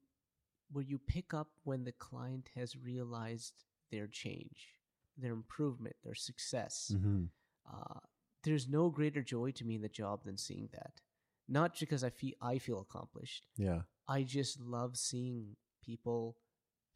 where 0.70 0.84
you 0.84 0.98
pick 0.98 1.32
up 1.32 1.48
when 1.64 1.84
the 1.84 1.92
client 1.92 2.50
has 2.54 2.76
realized 2.76 3.64
their 3.90 4.06
change, 4.06 4.74
their 5.16 5.32
improvement, 5.32 5.96
their 6.04 6.14
success. 6.14 6.92
Mm-hmm. 6.94 7.24
Uh, 7.66 8.00
there's 8.44 8.68
no 8.68 8.90
greater 8.90 9.22
joy 9.22 9.50
to 9.52 9.64
me 9.64 9.76
in 9.76 9.82
the 9.82 9.88
job 9.88 10.24
than 10.24 10.36
seeing 10.36 10.68
that. 10.72 11.00
Not 11.48 11.78
because 11.78 12.04
I 12.04 12.10
feel 12.10 12.34
I 12.40 12.58
feel 12.58 12.80
accomplished. 12.80 13.46
Yeah. 13.56 13.82
I 14.08 14.22
just 14.22 14.60
love 14.60 14.96
seeing 14.96 15.56
people 15.84 16.36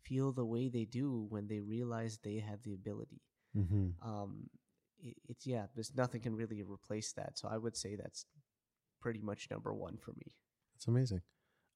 feel 0.02 0.32
the 0.32 0.44
way 0.44 0.68
they 0.68 0.84
do 0.84 1.26
when 1.28 1.48
they 1.48 1.60
realize 1.60 2.18
they 2.18 2.36
have 2.38 2.62
the 2.62 2.74
ability 2.74 3.20
Mm-hmm. 3.56 4.06
um 4.08 4.50
it, 5.02 5.16
it's 5.26 5.46
yeah 5.46 5.66
there's 5.74 5.92
nothing 5.96 6.20
can 6.20 6.36
really 6.36 6.62
replace 6.62 7.12
that 7.14 7.38
so 7.38 7.48
i 7.50 7.56
would 7.56 7.76
say 7.76 7.96
that's 7.96 8.26
pretty 9.00 9.20
much 9.20 9.48
number 9.50 9.72
one 9.74 9.96
for 9.96 10.12
me 10.12 10.36
That's 10.74 10.86
amazing. 10.86 11.22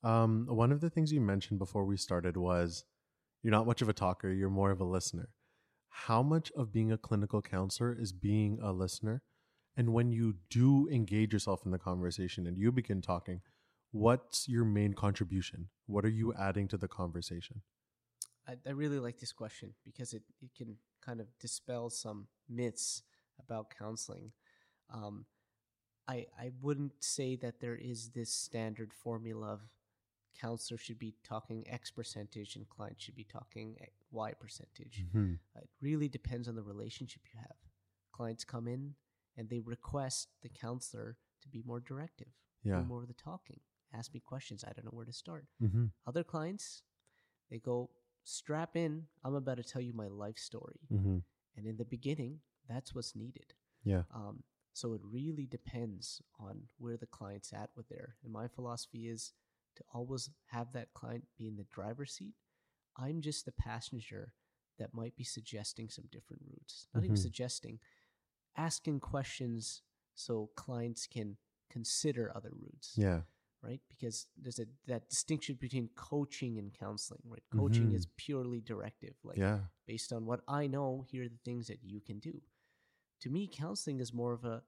Um, 0.05 0.47
one 0.49 0.71
of 0.71 0.81
the 0.81 0.91
things 0.91 1.13
you 1.13 1.21
mentioned 1.21 1.59
before 1.59 1.85
we 1.85 1.97
started 1.97 2.37
was 2.37 2.85
you're 3.43 3.51
not 3.53 3.67
much 3.67 3.81
of 3.83 3.89
a 3.89 3.93
talker, 3.95 4.31
you're 4.31 4.51
more 4.51 4.71
of 4.71 4.81
a 4.81 4.85
listener. 4.85 5.31
How 5.89 6.23
much 6.23 6.51
of 6.57 6.73
being 6.73 6.93
a 6.93 6.99
clinical 6.99 7.41
counselor 7.41 7.97
is 7.99 8.13
being 8.13 8.59
a 8.63 8.73
listener? 8.73 9.23
And 9.77 9.93
when 9.93 10.13
you 10.13 10.35
do 10.51 10.89
engage 10.91 11.33
yourself 11.33 11.65
in 11.65 11.71
the 11.71 11.79
conversation 11.79 12.47
and 12.47 12.59
you 12.59 12.71
begin 12.73 13.01
talking, 13.01 13.41
what's 13.91 14.49
your 14.49 14.65
main 14.65 14.93
contribution? 14.93 15.69
What 15.87 16.05
are 16.05 16.11
you 16.11 16.35
adding 16.35 16.69
to 16.69 16.77
the 16.77 16.89
conversation? 16.89 17.63
I, 18.47 18.57
I 18.67 18.71
really 18.71 18.99
like 18.99 19.19
this 19.19 19.33
question 19.33 19.75
because 19.85 20.13
it, 20.13 20.23
it 20.43 20.51
can 20.57 20.77
kind 21.05 21.21
of 21.21 21.27
dispel 21.41 21.91
some 21.91 22.27
myths 22.49 23.03
about 23.39 23.73
counseling 23.77 24.33
um, 24.93 25.25
I, 26.09 26.27
I 26.39 26.51
wouldn't 26.61 26.93
say 27.01 27.37
that 27.37 27.61
there 27.61 27.77
is 27.77 28.11
this 28.11 28.33
standard 28.33 28.93
formula 28.93 29.55
of 29.55 29.61
counselor 30.41 30.79
should 30.79 30.99
be 30.99 31.15
talking 31.25 31.65
X 31.69 31.91
percentage 31.91 32.57
and 32.57 32.69
client 32.69 33.01
should 33.01 33.15
be 33.15 33.25
talking 33.25 33.77
Y 34.11 34.33
percentage. 34.33 35.05
Mm-hmm. 35.09 35.35
It 35.57 35.69
really 35.81 36.09
depends 36.09 36.49
on 36.49 36.55
the 36.55 36.63
relationship 36.63 37.23
you 37.33 37.39
have. 37.41 37.57
Clients 38.13 38.45
come 38.45 38.67
in 38.67 38.95
and 39.37 39.49
they 39.49 39.61
request 39.61 40.29
the 40.43 40.49
counselor 40.49 41.17
to 41.43 41.49
be 41.49 41.63
more 41.65 41.81
directive, 41.81 42.29
Yeah. 42.63 42.81
do 42.81 42.87
more 42.87 43.03
of 43.03 43.09
the 43.09 43.15
talking, 43.15 43.61
ask 43.93 44.13
me 44.15 44.21
questions. 44.21 44.65
I 44.65 44.73
don't 44.73 44.85
know 44.85 44.91
where 44.97 45.05
to 45.07 45.13
start. 45.13 45.47
Mm-hmm. 45.63 45.87
Other 46.07 46.25
clients, 46.25 46.83
they 47.51 47.59
go, 47.59 47.91
strap 48.25 48.77
in. 48.77 49.07
I'm 49.25 49.35
about 49.35 49.57
to 49.57 49.65
tell 49.65 49.83
you 49.83 49.93
my 49.93 50.07
life 50.09 50.39
story. 50.39 50.81
Mm-hmm. 50.93 51.19
And 51.57 51.67
in 51.67 51.77
the 51.77 51.85
beginning, 51.85 52.41
that's 52.69 52.95
what's 52.95 53.15
needed. 53.17 53.55
Yeah. 53.85 54.03
Um, 54.15 54.45
so 54.73 54.95
it 54.95 55.01
really 55.05 55.47
depends 55.47 56.23
on 56.39 56.63
where 56.79 56.97
the 56.97 57.07
client's 57.07 57.53
at 57.53 57.71
with 57.77 57.89
their. 57.89 58.17
And 58.25 58.33
my 58.33 58.49
philosophy 58.49 59.09
is 59.09 59.33
to 59.77 59.83
always 59.93 60.31
have 60.47 60.73
that 60.73 60.95
client 60.95 61.25
be 61.37 61.47
in 61.47 61.57
the 61.57 61.65
driver's 61.65 62.13
seat. 62.13 62.35
I'm 62.97 63.21
just 63.21 63.45
the 63.45 63.53
passenger 63.53 64.35
that 64.79 64.95
might 64.95 65.17
be 65.17 65.25
suggesting 65.25 65.89
some 65.91 66.07
different 66.11 66.43
routes. 66.47 66.87
Not 66.95 67.05
even 67.05 67.17
Mhm. 67.17 67.23
suggesting, 67.23 67.81
asking 68.57 69.01
questions 69.01 69.83
so 70.15 70.51
clients 70.57 71.07
can 71.07 71.37
consider 71.71 72.31
other 72.35 72.51
routes 72.53 72.95
Yeah. 72.97 73.23
right? 73.63 73.81
Because 73.89 74.27
there's 74.37 74.59
a 74.59 74.67
that 74.87 75.09
distinction 75.09 75.57
between 75.61 75.89
coaching 75.95 76.59
and 76.59 76.73
counseling, 76.75 77.23
right? 77.25 77.43
Coaching 77.51 77.93
Mhm. 77.93 77.97
is 77.97 78.07
purely 78.17 78.61
directive, 78.61 79.15
like 79.23 79.39
Yeah. 79.39 79.61
based 79.87 80.13
on 80.13 80.27
what 80.27 80.41
I 80.49 80.67
know, 80.67 81.03
here 81.09 81.25
are 81.25 81.29
the 81.29 81.39
things 81.45 81.67
that 81.69 81.83
you 81.83 82.01
can 82.01 82.19
do. 82.19 82.43
To 83.21 83.31
me, 83.31 83.47
counseling 83.47 84.01
is 84.01 84.13
more 84.13 84.33
of 84.33 84.45
a, 84.45 84.63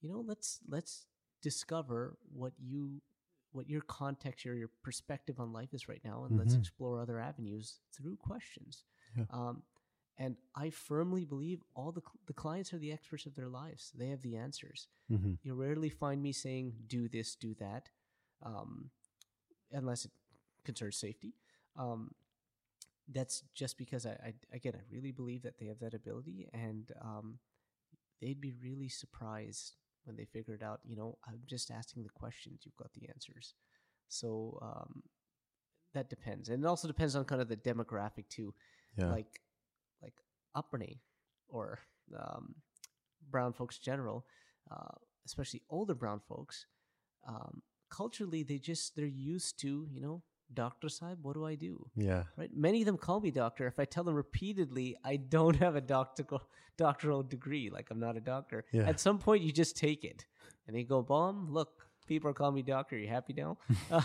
you 0.00 0.08
know, 0.08 0.20
let's 0.20 0.60
let's 0.68 1.06
discover 1.42 2.18
what 2.32 2.52
you 2.58 3.00
what 3.52 3.68
your 3.68 3.82
context 3.82 4.46
or 4.46 4.54
your 4.54 4.70
perspective 4.82 5.40
on 5.40 5.52
life 5.52 5.72
is 5.74 5.88
right 5.88 6.04
now, 6.04 6.24
and 6.24 6.36
let's 6.36 6.54
Mhm. 6.54 6.58
explore 6.60 7.00
other 7.00 7.18
avenues 7.18 7.80
through 7.92 8.16
questions. 8.16 8.84
Yeah. 9.16 9.26
Um, 9.30 9.62
and 10.20 10.36
I 10.54 10.68
firmly 10.68 11.24
believe 11.24 11.62
all 11.74 11.92
the 11.92 12.02
the 12.26 12.34
clients 12.34 12.72
are 12.74 12.78
the 12.78 12.92
experts 12.92 13.24
of 13.24 13.34
their 13.34 13.48
lives. 13.48 13.90
They 13.96 14.08
have 14.10 14.20
the 14.20 14.36
answers. 14.36 14.86
Mm-hmm. 15.10 15.32
you 15.42 15.54
rarely 15.54 15.88
find 15.88 16.22
me 16.22 16.32
saying 16.32 16.74
do 16.86 17.08
this 17.08 17.34
do 17.34 17.54
that 17.54 17.88
um, 18.44 18.90
unless 19.72 20.04
it 20.04 20.12
concerns 20.64 20.96
safety. 20.98 21.34
Um, 21.76 22.12
that's 23.12 23.42
just 23.54 23.76
because 23.76 24.06
I, 24.06 24.10
I 24.10 24.34
again 24.52 24.74
i 24.76 24.82
really 24.92 25.10
believe 25.10 25.42
that 25.42 25.58
they 25.58 25.66
have 25.66 25.80
that 25.80 25.94
ability. 25.94 26.48
And 26.52 26.92
um, 27.00 27.38
they'd 28.20 28.40
be 28.40 28.52
really 28.62 28.88
surprised 28.88 29.76
when 30.04 30.16
they 30.16 30.24
figure 30.24 30.54
it 30.54 30.62
out 30.62 30.80
you 30.84 30.96
know 30.96 31.18
i'm 31.26 31.40
just 31.46 31.70
asking 31.70 32.02
the 32.02 32.10
questions. 32.10 32.60
You've 32.64 32.76
got 32.76 32.92
the 32.92 33.08
answers. 33.08 33.54
So 34.08 34.58
um, 34.60 35.02
that 35.94 36.10
depends. 36.10 36.50
And 36.50 36.62
it 36.62 36.66
also 36.66 36.88
depends 36.88 37.16
on 37.16 37.24
kind 37.24 37.40
of 37.40 37.48
the 37.48 37.56
demographic 37.56 38.28
too. 38.28 38.52
Yeah. 38.98 39.12
like 39.12 39.40
like 40.02 40.14
upbringing 40.54 40.98
or 41.48 41.78
um, 42.18 42.54
brown 43.30 43.52
folks 43.52 43.76
in 43.78 43.82
general, 43.84 44.24
uh, 44.70 44.94
especially 45.26 45.62
older 45.70 45.94
brown 45.94 46.20
folks, 46.28 46.66
um, 47.26 47.62
culturally 47.90 48.42
they 48.42 48.58
just 48.58 48.94
they're 48.96 49.06
used 49.06 49.58
to 49.60 49.86
you 49.90 50.00
know 50.00 50.22
doctor 50.52 50.88
side. 50.88 51.16
What 51.22 51.34
do 51.34 51.44
I 51.46 51.54
do? 51.54 51.86
yeah. 51.94 52.24
Right? 52.36 52.50
Many 52.54 52.80
of 52.82 52.86
them 52.86 52.96
call 52.98 53.20
me 53.20 53.30
doctor. 53.30 53.66
If 53.66 53.78
I 53.78 53.84
tell 53.84 54.02
them 54.04 54.14
repeatedly 54.14 54.96
I 55.04 55.16
don't 55.16 55.56
have 55.56 55.76
a 55.76 55.80
doctoral 55.80 56.42
doctoral 56.76 57.22
degree, 57.22 57.70
like 57.70 57.88
I'm 57.90 58.00
not 58.00 58.16
a 58.16 58.20
doctor, 58.20 58.64
Yeah. 58.72 58.88
at 58.88 58.98
some 59.00 59.18
point 59.18 59.42
you 59.42 59.52
just 59.52 59.76
take 59.76 60.02
it, 60.04 60.24
and 60.66 60.74
they 60.74 60.82
go, 60.84 61.02
"Bomb, 61.02 61.50
look, 61.52 61.70
people 62.06 62.30
are 62.30 62.34
calling 62.34 62.54
me 62.54 62.62
doctor. 62.62 62.96
Are 62.96 62.98
you 62.98 63.08
happy 63.08 63.34
now?" 63.34 63.58
Uh, 63.90 64.02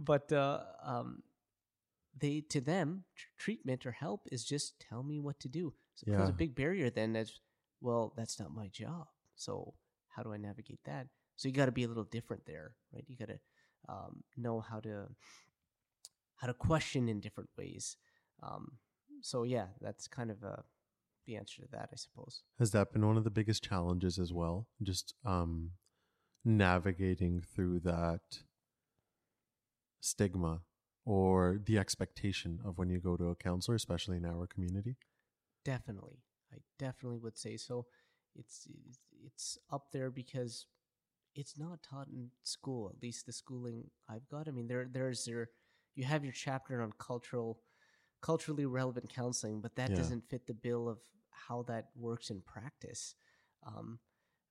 but 0.00 0.32
uh, 0.32 0.60
um, 0.82 1.22
they 2.18 2.40
to 2.50 2.60
them 2.60 3.04
tr- 3.14 3.26
treatment 3.38 3.86
or 3.86 3.92
help 3.92 4.26
is 4.32 4.44
just 4.44 4.80
tell 4.80 5.02
me 5.02 5.18
what 5.20 5.38
to 5.40 5.48
do. 5.48 5.74
So 5.94 6.04
it 6.04 6.10
becomes 6.10 6.30
a 6.30 6.34
big 6.34 6.54
barrier 6.54 6.90
then. 6.90 7.16
As 7.16 7.40
well, 7.80 8.12
that's 8.16 8.40
not 8.40 8.54
my 8.54 8.68
job. 8.68 9.06
So 9.34 9.74
how 10.08 10.22
do 10.22 10.32
I 10.32 10.36
navigate 10.36 10.80
that? 10.84 11.08
So 11.36 11.48
you 11.48 11.54
got 11.54 11.66
to 11.66 11.72
be 11.72 11.84
a 11.84 11.88
little 11.88 12.04
different 12.04 12.46
there, 12.46 12.72
right? 12.92 13.04
You 13.06 13.16
got 13.16 13.28
to 13.28 13.38
um, 13.88 14.22
know 14.36 14.60
how 14.60 14.80
to 14.80 15.08
how 16.36 16.46
to 16.46 16.54
question 16.54 17.08
in 17.08 17.20
different 17.20 17.50
ways. 17.56 17.96
Um, 18.42 18.72
so 19.20 19.44
yeah, 19.44 19.66
that's 19.80 20.06
kind 20.08 20.30
of 20.30 20.42
uh, 20.44 20.62
the 21.26 21.36
answer 21.36 21.62
to 21.62 21.68
that, 21.72 21.90
I 21.92 21.96
suppose. 21.96 22.42
Has 22.58 22.70
that 22.72 22.92
been 22.92 23.06
one 23.06 23.16
of 23.16 23.24
the 23.24 23.30
biggest 23.30 23.62
challenges 23.62 24.18
as 24.18 24.32
well? 24.32 24.66
Just 24.82 25.14
um, 25.24 25.72
navigating 26.44 27.40
through 27.40 27.80
that 27.80 28.20
stigma 30.00 30.60
or 31.06 31.58
the 31.64 31.78
expectation 31.78 32.60
of 32.64 32.76
when 32.76 32.90
you 32.90 32.98
go 32.98 33.16
to 33.16 33.28
a 33.30 33.34
counselor, 33.36 33.76
especially 33.76 34.18
in 34.18 34.26
our 34.26 34.46
community? 34.46 34.96
Definitely, 35.64 36.18
I 36.52 36.58
definitely 36.78 37.18
would 37.18 37.38
say 37.38 37.56
so. 37.56 37.86
It's 38.34 38.66
it's- 39.24 39.58
up 39.70 39.90
there 39.92 40.10
because 40.10 40.66
it's 41.34 41.58
not 41.58 41.82
taught 41.82 42.08
in 42.08 42.30
school. 42.42 42.90
At 42.90 43.02
least 43.02 43.26
the 43.26 43.32
schooling 43.32 43.90
I've 44.08 44.28
got. 44.28 44.48
I 44.48 44.50
mean, 44.50 44.66
there 44.68 44.86
there's 44.90 45.26
your 45.26 45.48
you 45.94 46.04
have 46.04 46.24
your 46.24 46.32
chapter 46.32 46.82
on 46.82 46.92
cultural 46.98 47.60
culturally 48.20 48.66
relevant 48.66 49.08
counseling, 49.08 49.60
but 49.60 49.76
that 49.76 49.90
Yeah. 49.90 49.96
doesn't 49.96 50.28
fit 50.28 50.46
the 50.46 50.54
bill 50.54 50.88
of 50.88 50.98
how 51.30 51.62
that 51.64 51.90
works 51.94 52.30
in 52.30 52.40
practice. 52.42 53.14
Um, 53.62 54.00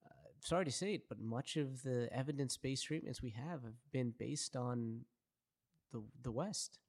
uh, 0.05 0.09
sorry 0.39 0.65
to 0.65 0.71
say 0.71 0.93
it, 0.95 1.07
but 1.09 1.19
much 1.19 1.57
of 1.57 1.81
the 1.83 2.07
evidence 2.11 2.57
based 2.57 2.85
treatments 2.85 3.21
we 3.21 3.31
have 3.31 3.63
have 3.63 3.91
been 3.91 4.11
based 4.11 4.55
on 4.55 5.05
the 5.91 6.03
the 6.21 6.31
West, 6.31 6.79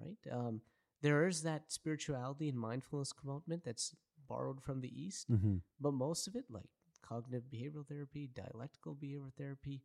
right? 0.00 0.18
Um, 0.30 0.60
there 1.02 1.26
is 1.26 1.42
that 1.42 1.70
spirituality 1.72 2.48
and 2.48 2.58
mindfulness 2.58 3.12
component 3.12 3.64
that's 3.64 3.94
borrowed 4.28 4.62
from 4.62 4.80
the 4.80 4.88
East, 4.88 5.30
Mm-hmm. 5.30 5.56
but 5.80 5.92
most 5.92 6.26
of 6.26 6.34
it, 6.34 6.44
like 6.50 6.68
cognitive 7.02 7.44
behavioral 7.52 7.86
therapy, 7.86 8.30
dialectical 8.34 8.94
behavioral 8.94 9.34
therapy, 9.36 9.82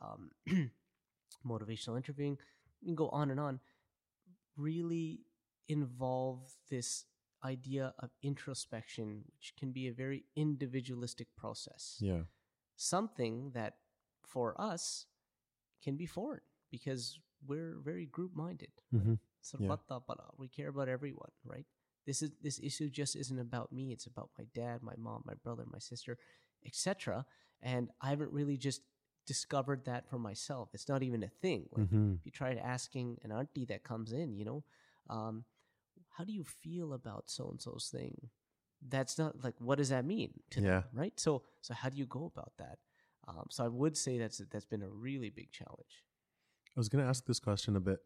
um, 0.00 0.30
motivational 1.46 1.96
interviewing, 1.96 2.38
you 2.80 2.86
can 2.86 2.94
go 2.94 3.08
on 3.08 3.30
and 3.30 3.40
on, 3.40 3.60
really 4.56 5.20
involve 5.68 6.40
this 6.70 7.04
idea 7.44 7.94
of 7.98 8.10
introspection, 8.22 9.22
which 9.34 9.54
can 9.58 9.72
be 9.72 9.88
a 9.88 9.92
very 9.92 10.24
individualistic 10.36 11.28
process. 11.36 11.96
Yeah. 12.00 12.22
Something 12.76 13.50
that 13.54 13.74
for 14.26 14.60
us 14.60 15.06
can 15.82 15.96
be 15.96 16.06
foreign 16.06 16.42
because 16.70 17.18
we're 17.46 17.78
very 17.82 18.06
group 18.06 18.32
minded. 18.34 18.70
Mm-hmm. 18.94 19.14
Yeah. 19.58 19.76
We 20.38 20.48
care 20.48 20.68
about 20.68 20.88
everyone, 20.88 21.30
right? 21.44 21.66
This 22.06 22.22
is 22.22 22.30
this 22.42 22.58
issue 22.60 22.90
just 22.90 23.16
isn't 23.16 23.38
about 23.38 23.72
me. 23.72 23.92
It's 23.92 24.06
about 24.06 24.30
my 24.38 24.44
dad, 24.54 24.82
my 24.82 24.94
mom, 24.98 25.22
my 25.26 25.34
brother, 25.34 25.64
my 25.70 25.78
sister, 25.78 26.18
etc. 26.66 27.24
And 27.62 27.90
I 28.00 28.10
haven't 28.10 28.32
really 28.32 28.56
just 28.56 28.82
discovered 29.26 29.84
that 29.84 30.08
for 30.08 30.18
myself. 30.18 30.70
It's 30.74 30.88
not 30.88 31.02
even 31.02 31.22
a 31.22 31.28
thing. 31.28 31.66
Like 31.72 31.86
Mm-hmm. 31.86 32.14
if 32.20 32.26
you 32.26 32.32
tried 32.32 32.58
asking 32.58 33.18
an 33.22 33.32
auntie 33.32 33.66
that 33.66 33.84
comes 33.84 34.12
in, 34.12 34.36
you 34.36 34.44
know, 34.44 34.64
um, 35.08 35.44
how 36.10 36.24
do 36.24 36.32
you 36.32 36.44
feel 36.44 36.92
about 36.94 37.30
so 37.30 37.50
and 37.50 37.60
so's 37.60 37.88
thing? 37.92 38.30
That's 38.86 39.18
not 39.18 39.42
like 39.44 39.54
what 39.58 39.78
does 39.78 39.90
that 39.90 40.04
mean 40.04 40.40
to 40.50 40.60
Yeah. 40.60 40.82
them, 40.82 40.84
right? 40.92 41.18
So 41.20 41.42
so 41.60 41.74
how 41.74 41.88
do 41.90 41.96
you 41.98 42.06
go 42.06 42.26
about 42.34 42.52
that? 42.58 42.78
Um, 43.28 43.46
so 43.50 43.64
I 43.64 43.68
would 43.68 43.96
say 43.96 44.18
that's 44.18 44.38
that's 44.50 44.64
been 44.66 44.82
a 44.82 44.88
really 44.90 45.30
big 45.30 45.50
challenge. 45.52 46.04
I 46.76 46.80
was 46.80 46.88
going 46.88 47.02
to 47.02 47.08
ask 47.08 47.26
this 47.26 47.40
question 47.40 47.76
a 47.76 47.80
bit 47.80 47.98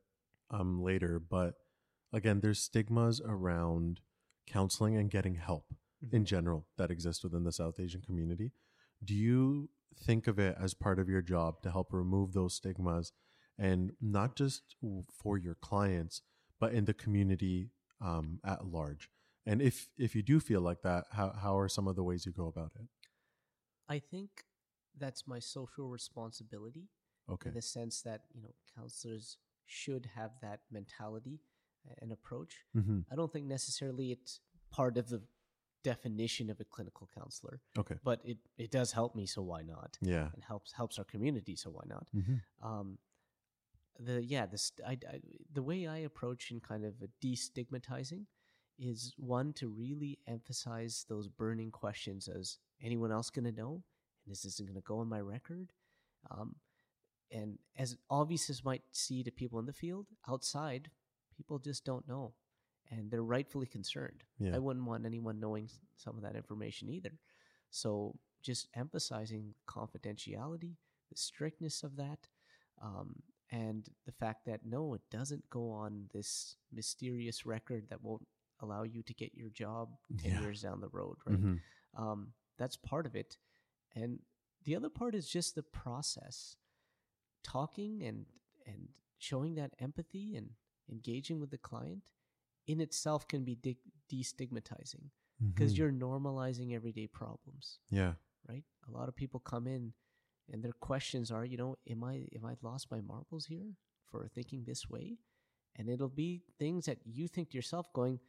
um, 0.50 0.82
later, 0.82 1.18
but 1.20 1.54
again, 2.12 2.40
there's 2.40 2.60
stigmas 2.60 3.20
around 3.26 4.00
counseling 4.46 4.96
and 4.96 5.10
getting 5.10 5.34
help 5.34 5.74
in 6.12 6.24
general 6.24 6.66
that 6.76 6.90
exist 6.90 7.24
within 7.24 7.44
the 7.44 7.52
South 7.52 7.78
Asian 7.78 8.00
community. 8.00 8.52
Do 9.04 9.14
you 9.14 9.68
think 10.02 10.26
of 10.26 10.38
it 10.38 10.56
as 10.60 10.74
part 10.74 10.98
of 10.98 11.08
your 11.08 11.22
job 11.22 11.62
to 11.62 11.70
help 11.70 11.92
remove 11.92 12.32
those 12.32 12.54
stigmas 12.54 13.12
and 13.58 13.92
not 14.00 14.36
just 14.36 14.76
for 15.12 15.38
your 15.38 15.54
clients, 15.54 16.22
but 16.58 16.72
in 16.72 16.84
the 16.84 16.94
community 16.94 17.70
um, 18.00 18.40
at 18.44 18.66
large? 18.66 19.10
And 19.46 19.60
if 19.60 19.88
if 19.98 20.14
you 20.14 20.22
do 20.22 20.40
feel 20.40 20.62
like 20.62 20.82
that, 20.82 21.04
how 21.12 21.32
how 21.32 21.58
are 21.58 21.68
some 21.68 21.86
of 21.86 21.96
the 21.96 22.02
ways 22.02 22.24
you 22.24 22.32
go 22.32 22.46
about 22.46 22.72
it? 22.76 22.86
I 23.88 23.98
think 23.98 24.44
that's 24.98 25.26
my 25.26 25.38
social 25.38 25.88
responsibility 25.88 26.88
Okay. 27.30 27.48
in 27.48 27.54
the 27.54 27.62
sense 27.62 28.02
that 28.02 28.22
you 28.34 28.42
know 28.42 28.54
counselors 28.76 29.38
should 29.66 30.06
have 30.14 30.32
that 30.42 30.60
mentality 30.70 31.40
and 32.00 32.12
approach. 32.12 32.64
hmm 32.74 33.00
I 33.10 33.14
don't 33.16 33.32
think 33.32 33.46
necessarily 33.46 34.12
it's 34.12 34.40
part 34.70 34.96
of 34.98 35.08
the 35.08 35.22
definition 35.82 36.48
of 36.50 36.60
a 36.60 36.64
clinical 36.64 37.08
counselor, 37.14 37.60
Okay. 37.78 37.96
but 38.04 38.20
it 38.24 38.38
it 38.58 38.70
does 38.70 38.92
help 38.92 39.14
me, 39.14 39.26
so 39.26 39.42
why 39.42 39.62
not? 39.62 39.98
Yeah. 40.00 40.28
And 40.34 40.42
helps 40.44 40.72
helps 40.72 40.98
our 40.98 41.04
community, 41.04 41.56
so 41.56 41.70
why 41.70 41.84
not? 41.86 42.06
hmm 42.12 42.36
Um, 42.62 42.98
the 43.98 44.22
yeah, 44.24 44.46
the 44.46 44.58
st- 44.58 44.86
I, 44.86 44.92
I, 45.14 45.20
the 45.52 45.62
way 45.62 45.86
I 45.86 45.98
approach 45.98 46.50
in 46.50 46.60
kind 46.60 46.84
of 46.84 46.94
a 47.02 47.08
destigmatizing 47.24 48.26
is 48.78 49.14
one 49.16 49.52
to 49.54 49.68
really 49.68 50.18
emphasize 50.26 51.04
those 51.08 51.28
burning 51.28 51.70
questions 51.70 52.26
as 52.28 52.58
anyone 52.82 53.12
else 53.12 53.30
going 53.30 53.44
to 53.44 53.52
know, 53.62 53.82
and 54.24 54.32
this 54.32 54.44
isn't 54.44 54.66
going 54.66 54.74
to 54.82 54.88
go 54.92 54.98
on 54.98 55.08
my 55.08 55.20
record. 55.20 55.72
Um, 56.30 56.56
and 57.30 57.58
as 57.76 57.96
obvious 58.10 58.50
as 58.50 58.64
might 58.64 58.82
see 58.92 59.22
to 59.22 59.30
people 59.30 59.58
in 59.58 59.66
the 59.66 59.72
field, 59.72 60.06
outside, 60.28 60.90
people 61.36 61.58
just 61.58 61.84
don't 61.84 62.06
know, 62.08 62.34
and 62.90 63.10
they're 63.10 63.22
rightfully 63.24 63.66
concerned. 63.66 64.22
Yeah. 64.38 64.54
I 64.54 64.58
wouldn't 64.58 64.86
want 64.86 65.04
anyone 65.06 65.40
knowing 65.40 65.68
some 65.96 66.16
of 66.16 66.22
that 66.22 66.36
information 66.36 66.88
either. 66.90 67.12
So 67.70 68.14
just 68.42 68.68
emphasizing 68.74 69.54
confidentiality, 69.66 70.76
the 71.10 71.16
strictness 71.16 71.82
of 71.82 71.96
that, 71.96 72.28
um, 72.82 73.14
and 73.50 73.88
the 74.06 74.12
fact 74.12 74.46
that 74.46 74.60
no, 74.64 74.94
it 74.94 75.02
doesn't 75.10 75.48
go 75.50 75.70
on 75.70 76.08
this 76.12 76.56
mysterious 76.72 77.44
record 77.46 77.86
that 77.90 78.02
won't 78.02 78.26
allow 78.60 78.82
you 78.84 79.02
to 79.02 79.14
get 79.14 79.34
your 79.34 79.50
job 79.50 79.88
10 80.18 80.32
Yeah. 80.32 80.40
years 80.40 80.62
down 80.62 80.80
the 80.80 80.88
road, 80.88 81.16
right? 81.26 81.38
hmm 81.38 81.54
um, 81.96 82.32
that's 82.58 82.76
part 82.76 83.06
of 83.06 83.14
it 83.14 83.36
and 83.94 84.18
the 84.64 84.74
other 84.74 84.88
part 84.88 85.14
is 85.14 85.28
just 85.28 85.54
the 85.54 85.62
process 85.62 86.56
talking 87.44 88.02
and 88.02 88.26
and 88.66 88.88
showing 89.18 89.54
that 89.54 89.72
empathy 89.78 90.34
and 90.36 90.50
engaging 90.90 91.38
with 91.40 91.50
the 91.50 91.58
client 91.58 92.02
in 92.66 92.80
itself 92.80 93.26
can 93.28 93.44
be 93.44 93.54
de- 93.54 93.78
destigmatizing. 94.10 95.10
Because 95.40 95.72
Mhm. 95.74 95.78
you're 95.78 95.92
normalizing 95.92 96.72
everyday 96.74 97.06
problems. 97.06 97.78
Yeah. 97.90 98.14
right? 98.48 98.64
A 98.86 98.90
lot 98.90 99.08
of 99.08 99.16
people 99.16 99.40
come 99.40 99.66
in 99.66 99.94
and 100.50 100.62
their 100.62 100.72
questions 100.74 101.30
are 101.30 101.46
you 101.46 101.56
know 101.56 101.76
am 101.88 102.04
i 102.04 102.28
am 102.36 102.44
i 102.44 102.54
lost 102.60 102.90
my 102.90 103.00
marbles 103.00 103.46
here 103.46 103.70
for 104.04 104.28
thinking 104.28 104.64
this 104.64 104.86
way? 104.88 105.18
And 105.76 105.88
it'll 105.88 106.10
be 106.26 106.42
things 106.58 106.84
that 106.86 106.98
you 107.06 107.26
think 107.28 107.50
to 107.50 107.56
yourself 107.58 107.90
going 107.94 108.20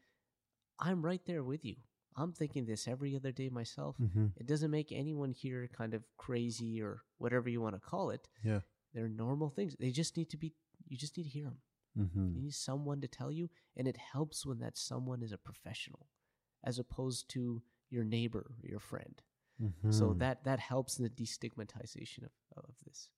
i'm 0.80 1.02
right 1.06 1.24
there 1.26 1.44
with 1.44 1.64
you. 1.66 1.76
I'm 2.18 2.32
thinking 2.32 2.66
this 2.66 2.88
every 2.88 3.14
other 3.16 3.34
day 3.34 3.50
myself. 3.50 3.98
Hmm 3.98 4.28
it 4.38 4.46
doesn't 4.48 4.72
make 4.72 4.92
anyone 4.94 5.34
here 5.34 5.68
kind 5.68 5.94
of 5.94 6.04
crazy 6.18 6.82
or 6.82 7.04
whatever 7.18 7.50
you 7.50 7.60
want 7.62 7.76
to 7.76 7.82
call 7.82 8.10
it. 8.12 8.30
Yeah. 8.44 8.62
They're 8.96 9.08
normal 9.10 9.50
things 9.52 9.76
they 9.80 9.92
just 9.92 10.18
need 10.18 10.30
to 10.32 10.38
be 10.38 10.54
you 10.88 10.98
just 10.98 11.16
need 11.18 11.24
to 11.26 11.30
hear 11.30 11.44
them 11.46 11.60
hmm 11.96 12.34
you 12.36 12.42
need 12.42 12.54
someone 12.54 13.00
to 13.02 13.08
tell 13.08 13.32
you 13.32 13.50
and 13.78 13.88
it 13.88 13.98
helps 13.98 14.46
when 14.46 14.60
that 14.60 14.78
someone 14.78 15.22
is 15.22 15.32
a 15.32 15.38
professional 15.38 16.08
as 16.64 16.80
opposed 16.80 17.30
to 17.30 17.62
your 17.92 18.04
neighbor 18.04 18.44
or 18.64 18.68
your 18.68 18.80
friend 18.80 19.22
so 19.90 20.14
Mhm. 20.14 20.20
that 20.20 20.44
that 20.44 20.60
helps 20.60 20.98
in 20.98 21.04
the 21.04 21.10
destigmatization 21.10 22.24
of, 22.24 22.32
of 22.58 22.76
this 22.86 23.10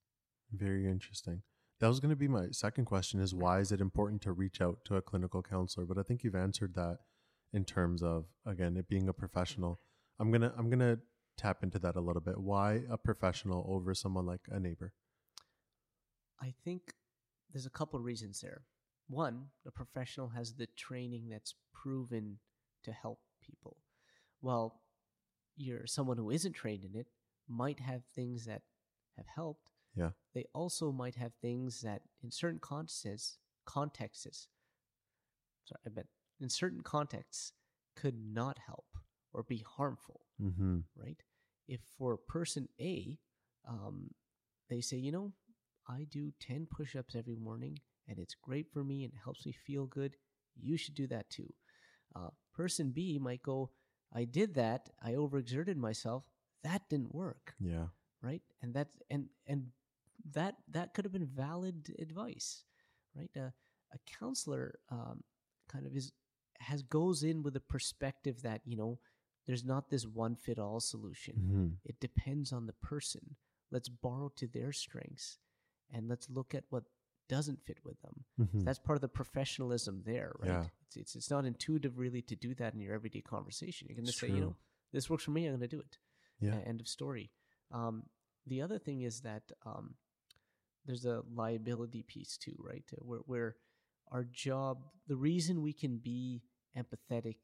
Very 0.52 0.86
interesting. 0.86 1.42
That 1.80 1.88
was 1.88 2.00
going 2.00 2.10
to 2.10 2.16
be 2.16 2.28
my 2.28 2.50
second 2.50 2.84
question 2.86 3.20
is 3.20 3.34
why 3.34 3.60
is 3.60 3.70
it 3.72 3.80
important 3.80 4.22
to 4.22 4.32
reach 4.32 4.60
out 4.60 4.78
to 4.86 4.96
a 4.96 5.02
clinical 5.02 5.42
counselor? 5.42 5.86
But 5.86 5.98
I 5.98 6.02
think 6.02 6.24
you've 6.24 6.34
answered 6.46 6.74
that 6.74 6.98
in 7.52 7.64
terms 7.64 8.02
of 8.02 8.26
again 8.46 8.76
it 8.76 8.88
being 8.88 9.08
a 9.08 9.12
professional. 9.12 9.80
I'm 10.18 10.30
going 10.30 10.40
to 10.42 10.52
I'm 10.58 10.68
going 10.70 10.80
to 10.80 10.98
tap 11.36 11.62
into 11.62 11.78
that 11.80 11.96
a 11.96 12.00
little 12.00 12.22
bit. 12.22 12.38
Why 12.38 12.82
a 12.90 12.96
professional 12.98 13.64
over 13.68 13.94
someone 13.94 14.26
like 14.26 14.40
a 14.48 14.58
neighbor? 14.58 14.92
I 16.40 16.52
think 16.64 16.92
there's 17.52 17.66
a 17.66 17.70
couple 17.70 17.98
reasons 18.00 18.40
there 18.40 18.62
one 19.08 19.46
the 19.64 19.70
professional 19.70 20.28
has 20.28 20.54
the 20.54 20.66
training 20.76 21.28
that's 21.28 21.54
proven 21.72 22.38
to 22.84 22.92
help 22.92 23.20
people 23.42 23.76
while 24.40 24.80
you're 25.56 25.86
someone 25.86 26.16
who 26.18 26.30
isn't 26.30 26.52
trained 26.52 26.84
in 26.84 26.94
it 26.94 27.06
might 27.48 27.80
have 27.80 28.02
things 28.14 28.44
that 28.44 28.62
have 29.16 29.26
helped 29.34 29.72
Yeah. 29.94 30.10
they 30.34 30.44
also 30.54 30.92
might 30.92 31.16
have 31.16 31.32
things 31.40 31.80
that 31.80 32.02
in 32.22 32.30
certain 32.30 32.60
contexts 32.60 33.38
contexts 33.64 34.48
sorry 35.64 35.80
i 35.86 35.90
bet 35.90 36.06
in 36.40 36.48
certain 36.48 36.82
contexts 36.82 37.52
could 37.96 38.14
not 38.18 38.58
help 38.58 38.86
or 39.32 39.42
be 39.42 39.64
harmful 39.66 40.20
Mhm. 40.40 40.84
right 40.94 41.22
if 41.66 41.80
for 41.98 42.16
person 42.16 42.68
a 42.80 43.18
um, 43.66 44.14
they 44.68 44.80
say 44.80 44.96
you 44.96 45.12
know 45.12 45.32
i 45.88 46.04
do 46.10 46.32
10 46.40 46.66
push-ups 46.70 47.14
every 47.14 47.36
morning 47.36 47.78
and 48.08 48.18
it's 48.18 48.34
great 48.34 48.66
for 48.72 48.82
me 48.84 49.04
and 49.04 49.12
helps 49.22 49.44
me 49.44 49.52
feel 49.52 49.84
good. 49.86 50.16
You 50.60 50.76
should 50.78 50.94
do 50.94 51.06
that 51.08 51.28
too. 51.28 51.52
Uh, 52.16 52.30
person 52.54 52.90
b 52.90 53.18
might 53.18 53.42
go 53.42 53.70
i 54.14 54.24
did 54.24 54.54
that. 54.54 54.88
I 55.02 55.12
overexerted 55.12 55.76
myself. 55.76 56.24
That 56.64 56.88
didn't 56.88 57.14
work. 57.14 57.54
Yeah. 57.60 57.88
right? 58.22 58.42
And 58.62 58.74
that's 58.74 58.96
and 59.10 59.26
and 59.46 59.66
that 60.32 60.56
that 60.70 60.94
could 60.94 61.04
have 61.04 61.12
been 61.12 61.26
valid 61.26 61.94
advice 61.98 62.64
right? 63.16 63.30
Uh, 63.36 63.50
a 63.92 63.98
counselor 64.18 64.78
um, 64.90 65.22
kind 65.68 65.86
of 65.86 65.94
is 65.96 66.12
has 66.60 66.82
goes 66.82 67.22
in 67.22 67.42
with 67.42 67.56
a 67.56 67.60
perspective 67.60 68.42
that 68.42 68.60
you 68.64 68.76
know 68.76 68.98
there's 69.46 69.64
not 69.64 69.88
this 69.90 70.06
one 70.06 70.34
fit 70.34 70.58
all 70.58 70.80
solution. 70.80 71.34
Mhm. 71.36 71.76
it 71.84 72.00
depends 72.00 72.52
on 72.52 72.66
the 72.66 72.72
person. 72.74 73.36
Let's 73.70 73.88
borrow 73.88 74.30
to 74.36 74.46
their 74.46 74.72
strengths 74.72 75.38
and 75.92 76.08
let's 76.08 76.28
look 76.30 76.54
at 76.54 76.64
what 76.70 76.84
doesn't 77.28 77.60
fit 77.66 77.78
with 77.84 78.00
them. 78.02 78.24
Mhm. 78.40 78.64
That's 78.64 78.78
part 78.78 78.96
of 78.96 79.02
the 79.02 79.08
professionalism 79.08 80.02
there, 80.04 80.32
right? 80.38 80.48
Yeah. 80.50 80.64
It's, 80.86 80.96
it's 80.96 81.16
it's 81.16 81.30
not 81.30 81.44
intuitive 81.44 81.98
really 81.98 82.22
to 82.22 82.36
do 82.36 82.54
that 82.54 82.74
in 82.74 82.80
your 82.80 82.94
everyday 82.94 83.20
conversation. 83.20 83.86
You're 83.88 83.96
going 83.96 84.06
to 84.06 84.10
It's 84.10 84.20
say, 84.20 84.28
you 84.28 84.40
know, 84.40 84.56
this 84.92 85.10
works 85.10 85.24
for 85.24 85.32
me. 85.32 85.44
I'm 85.44 85.52
going 85.52 85.60
to 85.68 85.76
do 85.76 85.80
it. 85.80 85.98
Yeah. 86.40 86.54
Uh, 86.56 86.60
end 86.66 86.80
of 86.80 86.88
story. 86.88 87.30
Um, 87.70 88.04
the 88.46 88.62
other 88.62 88.78
thing 88.78 89.02
is 89.02 89.20
that 89.22 89.42
um, 89.66 89.96
there's 90.86 91.04
a 91.04 91.22
liability 91.34 92.02
piece 92.02 92.38
too, 92.38 92.56
right? 92.58 92.84
Uh, 92.92 93.04
Where 93.04 93.20
where 93.26 93.56
our 94.10 94.24
job, 94.24 94.86
the 95.06 95.16
reason 95.16 95.60
we 95.60 95.74
can 95.74 95.98
be 95.98 96.42
empathetic 96.74 97.36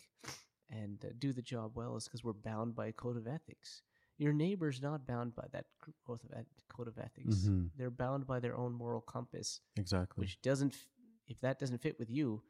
and 0.71 1.05
uh, 1.05 1.09
do 1.19 1.33
the 1.35 1.43
job 1.43 1.73
well 1.77 1.95
is 1.97 2.05
because 2.05 2.25
we're 2.25 2.33
bound 2.33 2.75
by 2.75 2.87
a 2.87 2.93
code 2.93 3.19
of 3.19 3.27
ethics. 3.27 3.83
Your 4.17 4.33
neighbor's 4.33 4.81
not 4.81 5.07
bound 5.07 5.35
by 5.35 5.47
that 5.53 5.65
code 6.07 6.21
of, 6.25 6.31
eth- 6.39 6.69
code 6.69 6.87
of 6.89 6.99
ethics. 6.99 7.47
Mhm. 7.49 7.71
They're 7.77 7.91
bound 7.91 8.27
by 8.27 8.39
their 8.41 8.57
own 8.57 8.73
moral 8.73 9.01
compass, 9.01 9.61
Exactly. 9.77 10.23
which 10.23 10.41
doesn't. 10.43 10.75
F- 10.75 10.87
if 11.27 11.41
that 11.41 11.59
doesn't 11.59 11.79
fit 11.83 11.99
with 11.99 12.11
you, 12.11 12.43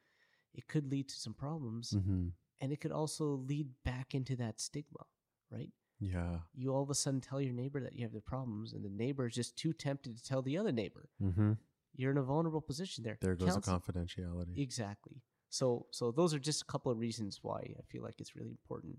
it 0.53 0.67
could 0.69 0.91
lead 0.91 1.09
to 1.09 1.15
some 1.17 1.35
problems, 1.35 1.91
hmm 1.93 2.29
and 2.61 2.73
it 2.73 2.81
could 2.81 2.93
also 2.93 3.27
lead 3.35 3.69
back 3.85 4.15
into 4.15 4.37
that 4.37 4.61
stigma, 4.61 5.05
right? 5.51 5.73
Yeah. 6.01 6.41
you 6.55 6.73
all 6.75 6.83
of 6.83 6.91
a 6.91 6.95
sudden 6.95 7.21
tell 7.21 7.41
your 7.41 7.53
neighbor 7.53 7.81
that 7.81 7.95
you 7.95 8.03
have 8.03 8.13
the 8.13 8.21
problems, 8.21 8.73
and 8.73 8.85
the 8.85 8.89
neighbor 8.91 9.27
is 9.27 9.35
just 9.35 9.57
too 9.57 9.73
tempted 9.73 10.17
to 10.17 10.23
tell 10.23 10.43
the 10.43 10.57
other 10.59 10.73
neighbor. 10.73 11.09
hmm 11.19 11.53
You're 11.95 12.11
in 12.11 12.19
a 12.19 12.23
vulnerable 12.23 12.61
position 12.61 13.05
there. 13.05 13.17
There 13.21 13.37
goes 13.37 13.53
Counsel- 13.53 13.79
the 13.79 13.93
confidentiality. 13.93 14.59
Exactly. 14.59 15.23
So, 15.49 15.87
so 15.93 16.11
those 16.11 16.35
are 16.35 16.39
just 16.41 16.63
a 16.63 16.65
couple 16.67 16.91
of 16.91 16.99
reasons 16.99 17.39
why 17.43 17.61
I 17.79 17.83
feel 17.89 18.03
like 18.03 18.21
it's 18.21 18.35
really 18.37 18.51
important 18.51 18.99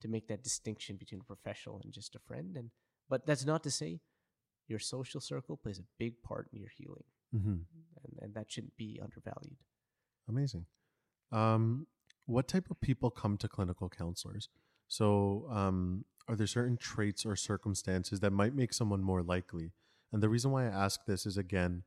to 0.00 0.08
make 0.08 0.28
that 0.28 0.42
distinction 0.42 0.96
between 0.96 1.20
a 1.20 1.24
professional 1.24 1.80
and 1.82 1.92
just 1.92 2.14
a 2.14 2.18
friend. 2.18 2.56
And 2.56 2.70
but 3.08 3.26
that's 3.26 3.44
not 3.44 3.62
to 3.64 3.70
say 3.70 4.00
your 4.68 4.78
social 4.78 5.20
circle 5.20 5.56
plays 5.56 5.78
a 5.78 5.84
big 5.98 6.22
part 6.22 6.48
in 6.52 6.60
your 6.60 6.70
healing, 6.76 7.04
hmm 7.32 7.62
and, 8.04 8.18
and 8.20 8.34
that 8.34 8.50
shouldn't 8.50 8.76
be 8.76 9.00
undervalued. 9.02 9.58
Amazing. 10.28 10.66
Um, 11.32 11.86
what 12.26 12.48
type 12.48 12.70
of 12.70 12.80
people 12.80 13.10
come 13.10 13.36
to 13.38 13.48
clinical 13.48 13.88
counselors? 13.88 14.48
So, 14.88 15.46
um, 15.50 16.04
are 16.28 16.36
there 16.36 16.46
certain 16.46 16.76
traits 16.76 17.26
or 17.26 17.34
circumstances 17.36 18.20
that 18.20 18.32
might 18.32 18.54
make 18.54 18.72
someone 18.72 19.02
more 19.02 19.22
likely? 19.22 19.72
And 20.12 20.22
the 20.22 20.28
reason 20.28 20.50
why 20.50 20.66
I 20.66 20.70
ask 20.70 21.04
this 21.06 21.26
is 21.26 21.36
again, 21.36 21.82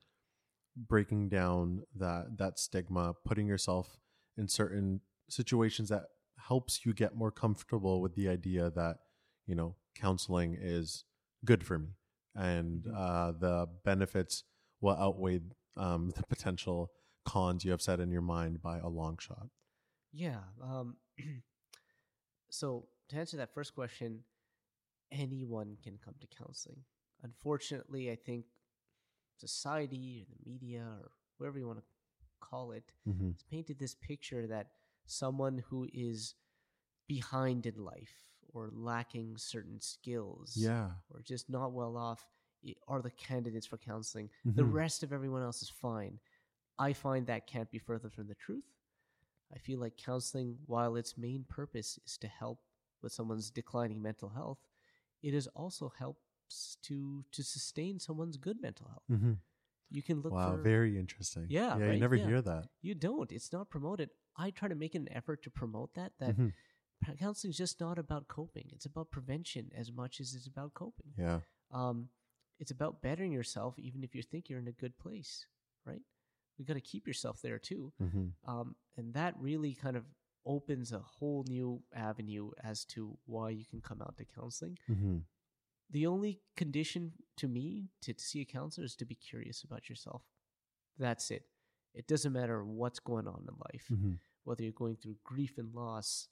breaking 0.76 1.30
down 1.30 1.84
that 1.96 2.38
that 2.38 2.60
stigma, 2.60 3.14
putting 3.26 3.48
yourself 3.48 3.98
in 4.38 4.48
certain 4.48 5.02
situations 5.30 5.90
that 5.90 6.04
helps 6.48 6.86
you 6.86 6.94
get 6.94 7.16
more 7.16 7.32
comfortable 7.32 8.02
with 8.02 8.16
the 8.16 8.28
idea 8.30 8.70
that 8.72 8.98
you 9.48 9.56
know 9.56 9.76
counseling 9.96 10.58
is 10.60 11.06
good 11.46 11.64
for 11.66 11.78
me, 11.80 11.90
and 12.36 12.86
Mhm. 12.86 12.96
uh, 12.96 13.32
the 13.32 13.68
benefits 13.84 14.44
will 14.82 14.96
outweigh 14.96 15.40
um, 15.78 16.10
the 16.16 16.24
potential 16.24 16.92
cons 17.26 17.64
you 17.64 17.72
have 17.72 17.82
set 17.82 18.00
in 18.00 18.12
your 18.12 18.22
mind 18.22 18.62
by 18.62 18.78
a 18.80 18.88
long 18.88 19.18
shot. 19.18 19.48
Yeah. 20.12 20.42
Um, 20.62 20.98
so 22.50 22.88
to 23.10 23.16
answer 23.16 23.38
that 23.38 23.54
first 23.54 23.74
question, 23.76 24.24
anyone 25.12 25.78
can 25.84 25.98
come 26.04 26.16
to 26.22 26.28
counseling. 26.28 26.84
Unfortunately, 27.24 28.12
I 28.12 28.16
think 28.16 28.46
society 29.38 30.26
or 30.30 30.36
the 30.36 30.50
media 30.50 30.86
or 31.02 31.12
whatever 31.38 31.58
you 31.60 31.68
want 31.68 31.80
to 31.80 31.86
call 32.42 32.72
it 32.72 32.92
Mm-hmm. 33.08 33.32
has 33.32 33.44
painted 33.50 33.80
this 33.80 33.96
picture 33.96 34.48
that 34.48 34.68
someone 35.06 35.64
who 35.70 35.88
is 35.94 36.36
behind 37.08 37.66
in 37.66 37.76
life 37.84 38.26
or 38.54 38.70
lacking 38.72 39.38
certain 39.38 39.80
skills 39.82 40.54
Yeah. 40.56 40.92
or 41.10 41.22
just 41.22 41.50
not 41.50 41.72
well 41.74 41.98
off 41.98 42.26
are 42.88 43.02
the 43.02 43.12
candidates 43.12 43.66
for 43.68 43.78
counseling. 43.78 44.30
The 44.46 44.64
Mhm. 44.64 44.72
rest 44.74 45.04
of 45.04 45.12
everyone 45.12 45.42
else 45.42 45.62
is 45.62 45.70
fine. 45.70 46.20
I 46.80 46.94
find 46.94 47.28
that 47.28 47.46
can't 47.48 47.70
be 47.70 47.78
further 47.80 48.10
from 48.10 48.28
the 48.28 48.36
truth. 48.36 48.64
I 49.54 49.58
feel 49.58 49.80
like 49.80 49.98
counseling, 49.98 50.58
while 50.66 50.96
its 50.96 51.18
main 51.18 51.44
purpose 51.44 52.00
is 52.06 52.18
to 52.20 52.28
help 52.28 52.60
with 53.02 53.12
someone's 53.12 53.52
declining 53.52 54.02
mental 54.02 54.30
health, 54.30 54.66
it 55.22 55.34
is 55.34 55.48
also 55.48 55.90
helps 55.90 56.78
to 56.84 57.24
to 57.32 57.44
sustain 57.44 58.00
someone's 58.00 58.38
good 58.38 58.62
mental 58.62 58.88
health. 58.88 59.04
Mm-hmm. 59.12 59.34
You 59.92 60.02
can 60.02 60.22
look 60.22 60.34
Wow, 60.34 60.56
for 60.56 60.64
very 60.64 60.98
interesting. 60.98 61.48
Yeah, 61.50 61.78
yeah, 61.78 61.92
you 61.92 62.00
never 62.00 62.16
Yeah. 62.16 62.26
hear 62.28 62.42
that. 62.42 62.70
you 62.82 62.96
don't. 62.96 63.32
It's 63.32 63.52
not 63.52 63.70
promoted. 63.70 64.10
I 64.36 64.52
try 64.52 64.68
to 64.68 64.76
make 64.76 64.96
an 64.96 65.08
effort 65.12 65.44
to 65.44 65.50
promote 65.50 65.94
that. 65.96 66.14
That 66.20 66.36
Mhm. 66.36 66.54
counseling 67.20 67.52
is 67.52 67.58
just 67.58 67.80
not 67.80 68.00
about 68.00 68.28
coping. 68.28 68.70
It's 68.72 68.86
about 68.86 69.12
prevention 69.12 69.72
as 69.76 69.92
much 69.92 70.20
as 70.20 70.34
it's 70.34 70.48
about 70.48 70.74
coping. 70.74 71.14
Yeah, 71.18 71.42
Um, 71.72 72.10
it's 72.60 72.72
about 72.72 73.02
bettering 73.02 73.32
yourself, 73.32 73.78
even 73.80 74.04
if 74.04 74.16
you 74.16 74.22
think 74.24 74.50
you're 74.50 74.60
in 74.60 74.68
a 74.68 74.72
good 74.72 74.98
place, 74.98 75.46
right? 75.86 76.02
You 76.58 76.66
got 76.66 76.76
to 76.76 76.82
keep 76.82 77.08
yourself 77.08 77.42
there 77.42 77.60
too, 77.60 77.92
hmm 78.00 78.30
um, 78.46 78.76
and 78.96 79.14
that 79.16 79.36
really 79.40 79.74
kind 79.74 79.98
of 79.98 80.06
opens 80.46 80.92
a 80.92 81.00
whole 81.00 81.44
new 81.48 81.84
avenue 81.94 82.52
as 82.64 82.86
to 82.86 83.18
why 83.26 83.50
you 83.50 83.66
can 83.66 83.82
come 83.82 84.02
out 84.02 84.18
to 84.18 84.26
counseling. 84.26 84.78
hmm 84.88 85.20
The 85.90 86.08
only 86.08 86.42
condition 86.56 87.14
to 87.38 87.48
me 87.48 87.90
to, 88.02 88.14
to 88.14 88.24
see 88.24 88.42
a 88.42 88.46
counselor 88.46 88.86
is 88.86 88.96
to 88.98 89.06
be 89.06 89.16
curious 89.16 89.64
about 89.64 89.90
yourself. 89.90 90.24
That's 90.98 91.32
it. 91.32 91.48
It 91.94 92.08
doesn't 92.08 92.34
matter 92.34 92.64
what's 92.64 93.00
going 93.00 93.28
on 93.28 93.46
in 93.48 93.56
life 93.72 93.88
hmm 93.90 94.14
whether 94.46 94.62
you're 94.62 94.74
going 94.74 94.98
through 94.98 95.16
grief 95.24 95.58
and 95.58 95.74
loss, 95.74 96.28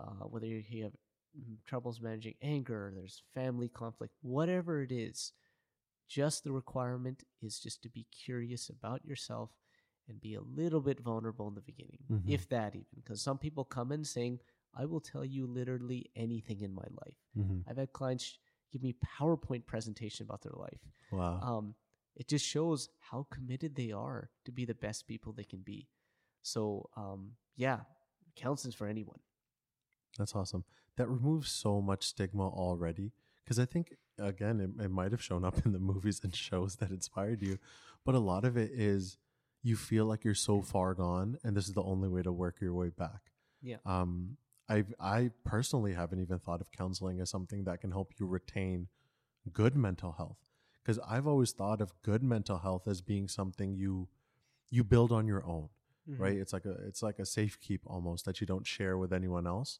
uh, 0.00 0.24
whether 0.26 0.46
you 0.46 0.64
have 0.82 0.90
mm, 1.38 1.56
troubles 1.64 2.00
managing 2.00 2.34
anger, 2.42 2.92
there's 2.92 3.22
family 3.34 3.68
conflict, 3.68 4.12
whatever 4.20 4.82
it 4.82 4.90
is, 4.90 5.32
just 6.08 6.42
the 6.42 6.50
requirement 6.50 7.22
is 7.40 7.60
just 7.60 7.80
to 7.84 7.88
be 7.88 8.04
curious 8.10 8.68
about 8.68 9.04
yourself 9.04 9.50
and 10.08 10.20
be 10.20 10.34
a 10.34 10.40
little 10.40 10.80
bit 10.80 10.98
vulnerable 10.98 11.46
in 11.46 11.54
the 11.54 11.60
beginning, 11.60 12.02
Mhm. 12.10 12.28
if 12.28 12.48
that 12.48 12.74
even. 12.74 12.86
Because 12.96 13.22
some 13.22 13.38
people 13.38 13.64
come 13.64 13.92
in 13.92 14.02
saying, 14.04 14.40
I 14.74 14.84
will 14.84 15.00
tell 15.00 15.24
you 15.24 15.46
literally 15.46 16.10
anything 16.16 16.62
in 16.62 16.72
my 16.74 16.88
life. 17.04 17.16
hmm 17.34 17.60
I've 17.68 17.76
had 17.76 17.92
clients 17.92 18.40
give 18.72 18.82
me 18.82 18.94
PowerPoint 18.94 19.66
presentation 19.66 20.24
about 20.26 20.42
their 20.42 20.56
life. 20.56 20.80
Wow. 21.12 21.40
Um, 21.40 21.74
it 22.16 22.28
just 22.28 22.44
shows 22.44 22.88
how 22.98 23.26
committed 23.30 23.74
they 23.74 23.92
are 23.92 24.30
to 24.44 24.52
be 24.52 24.64
the 24.64 24.74
best 24.74 25.06
people 25.06 25.32
they 25.32 25.44
can 25.44 25.60
be. 25.60 25.88
So, 26.42 26.88
um, 26.96 27.32
yeah, 27.56 27.80
counseling's 28.36 28.74
for 28.74 28.86
anyone. 28.86 29.20
That's 30.18 30.34
awesome. 30.34 30.64
That 30.96 31.08
removes 31.08 31.50
so 31.50 31.80
much 31.80 32.06
stigma 32.06 32.48
already. 32.48 33.12
Because 33.44 33.58
I 33.58 33.64
think, 33.64 33.96
again, 34.18 34.60
it, 34.60 34.84
it 34.84 34.90
might 34.90 35.12
have 35.12 35.22
shown 35.22 35.44
up 35.44 35.64
in 35.64 35.72
the 35.72 35.78
movies 35.78 36.20
and 36.22 36.34
shows 36.34 36.76
that 36.76 36.90
inspired 36.90 37.42
you, 37.42 37.58
but 38.04 38.14
a 38.14 38.20
lot 38.20 38.44
of 38.44 38.56
it 38.56 38.70
is 38.72 39.18
you 39.62 39.76
feel 39.76 40.06
like 40.06 40.24
you're 40.24 40.34
so 40.34 40.60
far 40.60 40.94
gone, 40.94 41.38
and 41.42 41.56
this 41.56 41.68
is 41.68 41.74
the 41.74 41.82
only 41.82 42.08
way 42.08 42.22
to 42.22 42.32
work 42.32 42.60
your 42.60 42.74
way 42.74 42.88
back. 42.88 43.30
Yeah. 43.62 43.76
Um, 43.86 44.36
I 44.68 44.84
I 45.00 45.30
personally 45.44 45.94
haven't 45.94 46.20
even 46.20 46.38
thought 46.38 46.60
of 46.60 46.72
counseling 46.72 47.20
as 47.20 47.30
something 47.30 47.64
that 47.64 47.80
can 47.80 47.92
help 47.92 48.12
you 48.18 48.26
retain 48.26 48.88
good 49.52 49.76
mental 49.76 50.12
health. 50.12 50.51
Because 50.82 50.98
I've 51.08 51.26
always 51.26 51.52
thought 51.52 51.80
of 51.80 51.92
good 52.02 52.22
mental 52.22 52.58
health 52.58 52.88
as 52.88 53.00
being 53.00 53.28
something 53.28 53.74
you 53.74 54.08
you 54.70 54.82
build 54.84 55.12
on 55.12 55.26
your 55.26 55.44
own 55.46 55.68
Mm-hmm. 56.10 56.20
right? 56.20 56.36
It's 56.36 56.52
like 56.52 56.64
a 56.64 56.72
it's 56.88 57.00
like 57.00 57.20
a 57.20 57.24
safe 57.24 57.60
keep 57.60 57.82
almost 57.86 58.24
that 58.24 58.40
you 58.40 58.46
don't 58.46 58.66
share 58.66 58.98
with 58.98 59.12
anyone 59.12 59.46
else. 59.46 59.78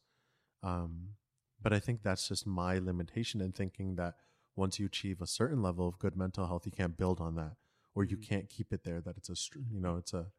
Um, 0.63 1.17
but 1.61 1.73
I 1.73 1.81
think 1.81 2.03
that's 2.05 2.29
just 2.29 2.47
my 2.47 2.79
limitation 2.79 3.41
in 3.41 3.51
thinking 3.51 3.97
that 3.97 4.15
once 4.55 4.79
you 4.79 4.87
achieve 4.87 5.21
a 5.21 5.27
certain 5.27 5.63
level 5.63 5.89
of 5.89 5.99
good 5.99 6.17
mental 6.17 6.47
health, 6.47 6.65
you 6.65 6.71
can't 6.71 6.97
build 6.97 7.21
on 7.21 7.35
that, 7.35 7.57
or 7.95 8.05
you 8.05 8.17
Mhm. 8.17 8.23
can't 8.23 8.49
keep 8.49 8.73
it 8.73 8.85
there. 8.85 9.01
That 9.01 9.17
it's 9.17 9.31
a 9.31 9.59
you 9.69 9.81
know 9.81 9.97
it's 9.97 10.15
a 10.15 10.31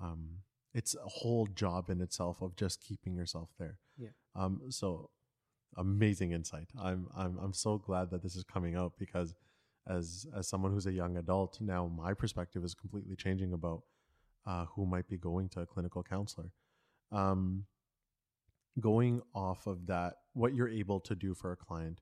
um, 0.00 0.42
it's 0.74 0.96
a 0.96 1.08
whole 1.08 1.46
job 1.46 1.88
in 1.88 2.00
itself 2.00 2.42
of 2.42 2.56
just 2.56 2.80
keeping 2.80 3.14
yourself 3.14 3.50
there. 3.58 3.78
Yeah. 3.96 4.10
Um. 4.34 4.70
So 4.70 5.10
amazing 5.76 6.32
insight. 6.32 6.70
I'm 6.76 7.08
I'm 7.14 7.38
I'm 7.38 7.52
so 7.52 7.78
glad 7.78 8.10
that 8.10 8.22
this 8.22 8.34
is 8.34 8.42
coming 8.44 8.74
out 8.74 8.98
because 8.98 9.34
as 9.88 10.26
as 10.36 10.48
someone 10.48 10.72
who's 10.72 10.86
a 10.86 10.92
young 10.92 11.16
adult 11.16 11.60
now, 11.60 11.86
my 11.86 12.14
perspective 12.14 12.64
is 12.64 12.74
completely 12.74 13.16
changing 13.16 13.52
about 13.52 13.82
uh, 14.46 14.66
who 14.74 14.86
might 14.86 15.08
be 15.08 15.16
going 15.16 15.48
to 15.50 15.60
a 15.60 15.66
clinical 15.66 16.02
counselor. 16.02 16.52
Um, 17.10 17.66
going 18.80 19.22
off 19.34 19.66
of 19.66 19.86
that, 19.86 20.14
what 20.32 20.54
you're 20.54 20.68
able 20.68 21.00
to 21.00 21.14
do 21.14 21.34
for 21.34 21.52
a 21.52 21.56
client, 21.56 22.00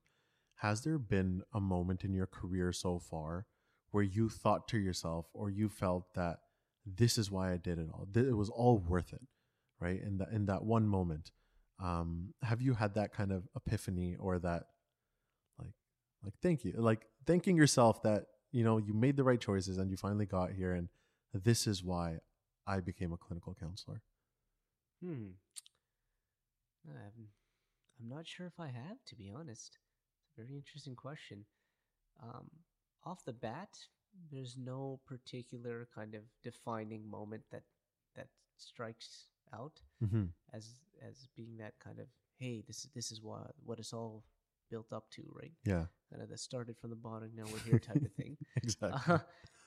has 0.56 0.82
there 0.82 0.98
been 0.98 1.42
a 1.52 1.60
moment 1.60 2.04
in 2.04 2.12
your 2.12 2.26
career 2.26 2.72
so 2.72 2.98
far 2.98 3.46
where 3.90 4.04
you 4.04 4.28
thought 4.28 4.68
to 4.68 4.78
yourself 4.78 5.26
or 5.32 5.50
you 5.50 5.68
felt 5.68 6.14
that 6.14 6.38
this 6.86 7.18
is 7.18 7.30
why 7.30 7.52
I 7.52 7.56
did 7.56 7.78
it 7.78 7.88
all? 7.92 8.06
It 8.14 8.36
was 8.36 8.50
all 8.50 8.78
worth 8.78 9.12
it, 9.12 9.22
right? 9.80 10.00
In 10.00 10.18
that 10.18 10.28
in 10.30 10.46
that 10.46 10.64
one 10.64 10.86
moment, 10.86 11.32
um, 11.82 12.34
have 12.42 12.60
you 12.60 12.74
had 12.74 12.94
that 12.94 13.12
kind 13.12 13.32
of 13.32 13.48
epiphany 13.56 14.16
or 14.18 14.38
that, 14.38 14.64
like, 15.58 15.72
like 16.22 16.34
thank 16.42 16.64
you, 16.64 16.74
like 16.76 17.06
thanking 17.30 17.56
yourself 17.56 18.02
that 18.02 18.26
you 18.50 18.64
know 18.64 18.78
you 18.78 18.92
made 18.92 19.16
the 19.16 19.24
right 19.24 19.40
choices 19.40 19.78
and 19.78 19.90
you 19.90 19.96
finally 19.96 20.26
got 20.26 20.50
here 20.52 20.72
and 20.72 20.88
this 21.32 21.66
is 21.66 21.84
why 21.84 22.18
I 22.66 22.80
became 22.80 23.12
a 23.12 23.16
clinical 23.16 23.56
counselor. 23.58 24.02
Hmm. 25.02 25.30
I'm, 26.88 27.28
I'm 28.00 28.08
not 28.08 28.26
sure 28.26 28.46
if 28.46 28.58
I 28.58 28.66
have, 28.66 28.98
to 29.06 29.14
be 29.14 29.30
honest. 29.34 29.78
It's 30.26 30.38
a 30.38 30.42
very 30.42 30.56
interesting 30.56 30.96
question. 30.96 31.44
Um, 32.22 32.50
off 33.04 33.24
the 33.24 33.32
bat, 33.32 33.68
there's 34.32 34.56
no 34.58 34.98
particular 35.06 35.88
kind 35.94 36.14
of 36.14 36.22
defining 36.42 37.08
moment 37.08 37.42
that 37.52 37.62
that 38.16 38.26
strikes 38.56 39.26
out 39.54 39.80
Mm-hmm. 40.04 40.24
as 40.54 40.80
as 41.06 41.28
being 41.36 41.56
that 41.58 41.74
kind 41.84 41.98
of 41.98 42.06
hey 42.38 42.62
this 42.66 42.84
is 42.84 42.90
this 42.94 43.12
is 43.12 43.20
what 43.22 43.52
what 43.64 43.78
it's 43.78 43.92
all 43.92 44.24
built 44.70 44.92
up 44.92 45.10
to 45.10 45.22
right 45.34 45.52
Yeah. 45.64 45.86
kind 46.10 46.22
of 46.22 46.28
that 46.28 46.38
started 46.40 46.76
from 46.78 46.90
the 46.90 46.96
bottom 46.96 47.30
now 47.34 47.44
we're 47.52 47.58
here 47.60 47.78
type 47.78 48.04
of 48.04 48.12
thing 48.12 48.36
Exactly. 48.62 49.14
uh, 49.14 49.18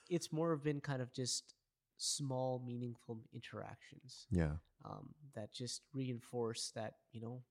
it's 0.09 0.31
more 0.31 0.51
of 0.51 0.63
been 0.63 0.81
kind 0.81 1.01
of 1.01 1.13
just 1.13 1.55
small 1.97 2.61
meaningful 2.65 3.19
interactions 3.34 4.25
yeah. 4.31 4.53
um, 4.85 5.09
that 5.35 5.53
just 5.53 5.81
reinforce 5.93 6.71
that 6.75 6.95
you 7.11 7.21
know 7.21 7.41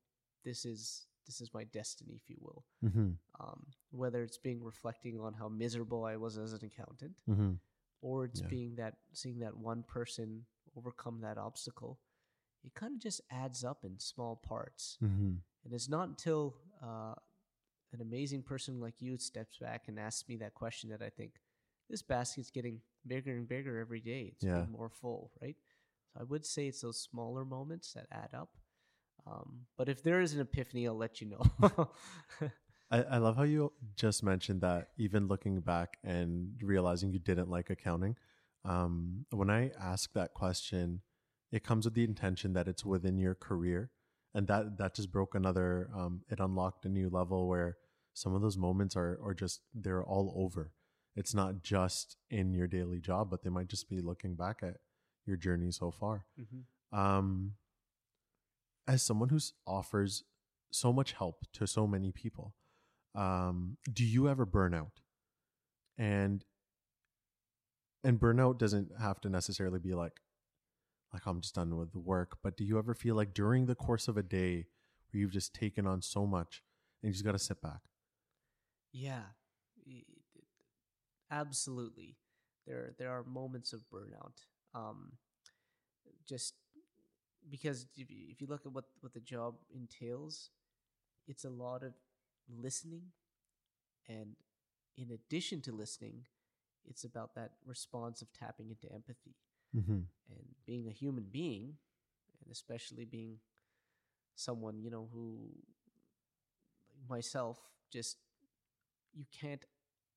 this 0.45 0.65
is 0.65 1.07
this 1.27 1.41
is 1.41 1.55
my 1.55 1.65
destiny 1.65 2.15
if 2.17 2.29
you 2.29 2.37
will 2.41 2.65
Mm-hmm. 2.85 3.11
um, 3.41 3.67
whether 3.91 4.23
it's 4.23 4.39
being 4.39 4.63
reflecting 4.63 5.21
on 5.21 5.33
how 5.35 5.49
miserable 5.49 6.05
i 6.05 6.17
was 6.17 6.37
as 6.39 6.53
an 6.53 6.61
accountant 6.65 7.13
Mm-hmm. 7.31 7.53
or 8.01 8.25
it's 8.25 8.41
Yeah. 8.41 8.49
being 8.49 8.75
that 8.77 8.95
seeing 9.13 9.39
that 9.41 9.57
one 9.57 9.85
person 9.85 10.45
overcome 10.77 11.21
that 11.23 11.39
obstacle 11.39 11.99
it 12.65 12.75
kind 12.75 12.95
of 12.95 13.01
just 13.01 13.21
adds 13.31 13.65
up 13.65 13.85
in 13.85 13.99
small 13.99 14.37
parts 14.37 14.99
Mm-hmm. 15.03 15.35
and 15.65 15.73
it's 15.73 15.89
not 15.89 16.09
until 16.09 16.57
uh, 16.83 17.15
an 17.93 18.01
amazing 18.01 18.43
person 18.43 18.81
like 18.81 18.95
you 19.01 19.19
steps 19.19 19.59
back 19.59 19.85
and 19.89 19.99
asks 19.99 20.29
me 20.29 20.37
that 20.39 20.55
question 20.55 20.91
that 20.91 21.03
I 21.03 21.11
think 21.11 21.33
this 21.91 22.03
basket's 22.03 22.51
getting 22.51 22.81
bigger 23.07 23.33
and 23.37 23.47
bigger 23.49 23.79
every 23.79 24.01
day. 24.01 24.33
It's 24.35 24.45
Yeah. 24.45 24.65
more 24.71 24.89
full, 24.89 25.31
right? 25.43 25.57
So 26.13 26.21
I 26.21 26.25
would 26.25 26.45
say 26.47 26.69
it's 26.69 26.81
those 26.81 26.99
smaller 27.01 27.45
moments 27.45 27.93
that 27.93 28.07
add 28.11 28.31
up. 28.35 28.51
Um, 29.27 29.67
but 29.77 29.89
if 29.89 30.03
there 30.03 30.21
is 30.21 30.35
an 30.35 30.41
epiphany, 30.41 30.87
I'll 30.87 30.97
let 30.97 31.21
you 31.21 31.29
know. 31.29 31.89
I, 32.91 33.03
I 33.03 33.19
love 33.19 33.37
how 33.37 33.45
you 33.45 33.73
just 33.97 34.23
mentioned 34.23 34.61
that 34.63 34.89
even 34.99 35.29
looking 35.29 35.61
back 35.61 35.99
and 36.05 36.55
realizing 36.61 37.13
you 37.13 37.19
didn't 37.19 37.49
like 37.49 37.71
accounting. 37.71 38.17
Um, 38.65 39.27
when 39.31 39.51
I 39.51 39.71
ask 39.81 40.13
that 40.15 40.35
question, 40.35 41.01
it 41.51 41.65
comes 41.65 41.85
with 41.85 41.95
the 41.95 42.05
intention 42.05 42.53
that 42.55 42.69
it's 42.69 42.85
within 42.85 43.19
your 43.19 43.35
career. 43.35 43.91
And 44.35 44.47
that, 44.47 44.79
that 44.79 44.95
just 44.95 45.13
broke 45.13 45.35
another, 45.35 45.91
um, 45.95 46.23
it 46.31 46.41
unlocked 46.41 46.85
a 46.87 46.89
new 46.89 47.09
level 47.11 47.49
where 47.49 47.77
some 48.15 48.35
of 48.35 48.43
those 48.43 48.57
moments 48.57 48.97
are, 48.97 49.19
are 49.25 49.35
just, 49.35 49.61
they're 49.75 50.05
all 50.05 50.33
over. 50.37 50.73
It's 51.15 51.35
not 51.35 51.63
just 51.63 52.17
in 52.31 52.53
your 52.55 52.67
daily 52.67 53.01
job, 53.01 53.31
but 53.31 53.43
they 53.43 53.51
might 53.51 53.69
just 53.69 53.89
be 53.89 54.01
looking 54.01 54.35
back 54.35 54.63
at 54.63 54.79
your 55.27 55.37
journey 55.37 55.71
so 55.71 55.91
far. 55.91 56.27
Mhm. 56.39 56.65
um, 56.97 57.55
as 58.87 59.03
someone 59.03 59.29
who 59.29 59.39
offers 59.67 60.25
so 60.73 60.93
much 60.93 61.13
help 61.13 61.47
to 61.53 61.67
so 61.67 61.87
many 61.87 62.11
people, 62.11 62.55
um, 63.15 63.77
do 63.93 64.05
you 64.05 64.29
ever 64.29 64.45
burn 64.45 64.75
out? 64.75 65.01
And 65.97 66.45
and 68.05 68.19
burnout 68.19 68.59
doesn't 68.59 68.91
have 69.01 69.21
to 69.21 69.29
necessarily 69.29 69.79
be 69.79 69.95
like 69.95 70.21
like 71.13 71.27
I'm 71.27 71.41
just 71.41 71.55
done 71.55 71.77
with 71.77 71.93
the 71.93 71.99
work, 72.01 72.39
but 72.43 72.57
do 72.57 72.65
you 72.65 72.79
ever 72.79 72.95
feel 72.95 73.15
like 73.15 73.35
during 73.35 73.67
the 73.67 73.75
course 73.75 74.09
of 74.09 74.17
a 74.17 74.23
day 74.23 74.67
where 75.11 75.21
you've 75.21 75.31
just 75.31 75.55
taken 75.55 75.87
on 75.87 76.01
so 76.03 76.27
much 76.27 76.63
and 77.03 77.09
you 77.09 77.13
just 77.13 77.25
got 77.25 77.33
to 77.33 77.39
sit 77.39 77.61
back? 77.61 77.81
Yeah, 78.93 79.23
absolutely. 81.31 82.17
There, 82.67 82.93
there 82.99 83.11
are 83.11 83.25
moments 83.25 83.73
of 83.73 83.83
burnout. 83.91 84.45
Um, 84.75 85.13
just 86.29 86.55
because 87.51 87.87
if 87.97 88.11
you, 88.11 88.27
if 88.31 88.41
you 88.41 88.47
look 88.47 88.63
at 88.67 88.73
what 88.73 88.85
what 89.01 89.13
the 89.13 89.21
job 89.21 89.55
entails, 89.75 90.51
it's 91.29 91.45
a 91.45 91.51
lot 91.51 91.83
of 91.83 91.93
listening, 92.49 93.03
and 94.09 94.37
in 94.97 95.11
addition 95.13 95.61
to 95.63 95.73
listening, 95.73 96.25
it's 96.89 97.05
about 97.05 97.35
that 97.35 97.53
response 97.67 98.23
of 98.23 98.29
tapping 98.33 98.71
into 98.71 98.93
empathy 98.95 99.35
Mm-hmm. 99.77 100.01
and 100.31 100.45
being 100.67 100.89
a 100.89 100.93
human 100.93 101.25
being, 101.31 101.75
and 102.43 102.53
especially 102.53 103.05
being 103.05 103.39
someone 104.37 104.79
you 104.81 104.91
know 104.91 105.09
who, 105.13 105.51
like 106.91 107.09
myself, 107.09 107.59
just 107.93 108.17
you 109.15 109.25
can't 109.39 109.65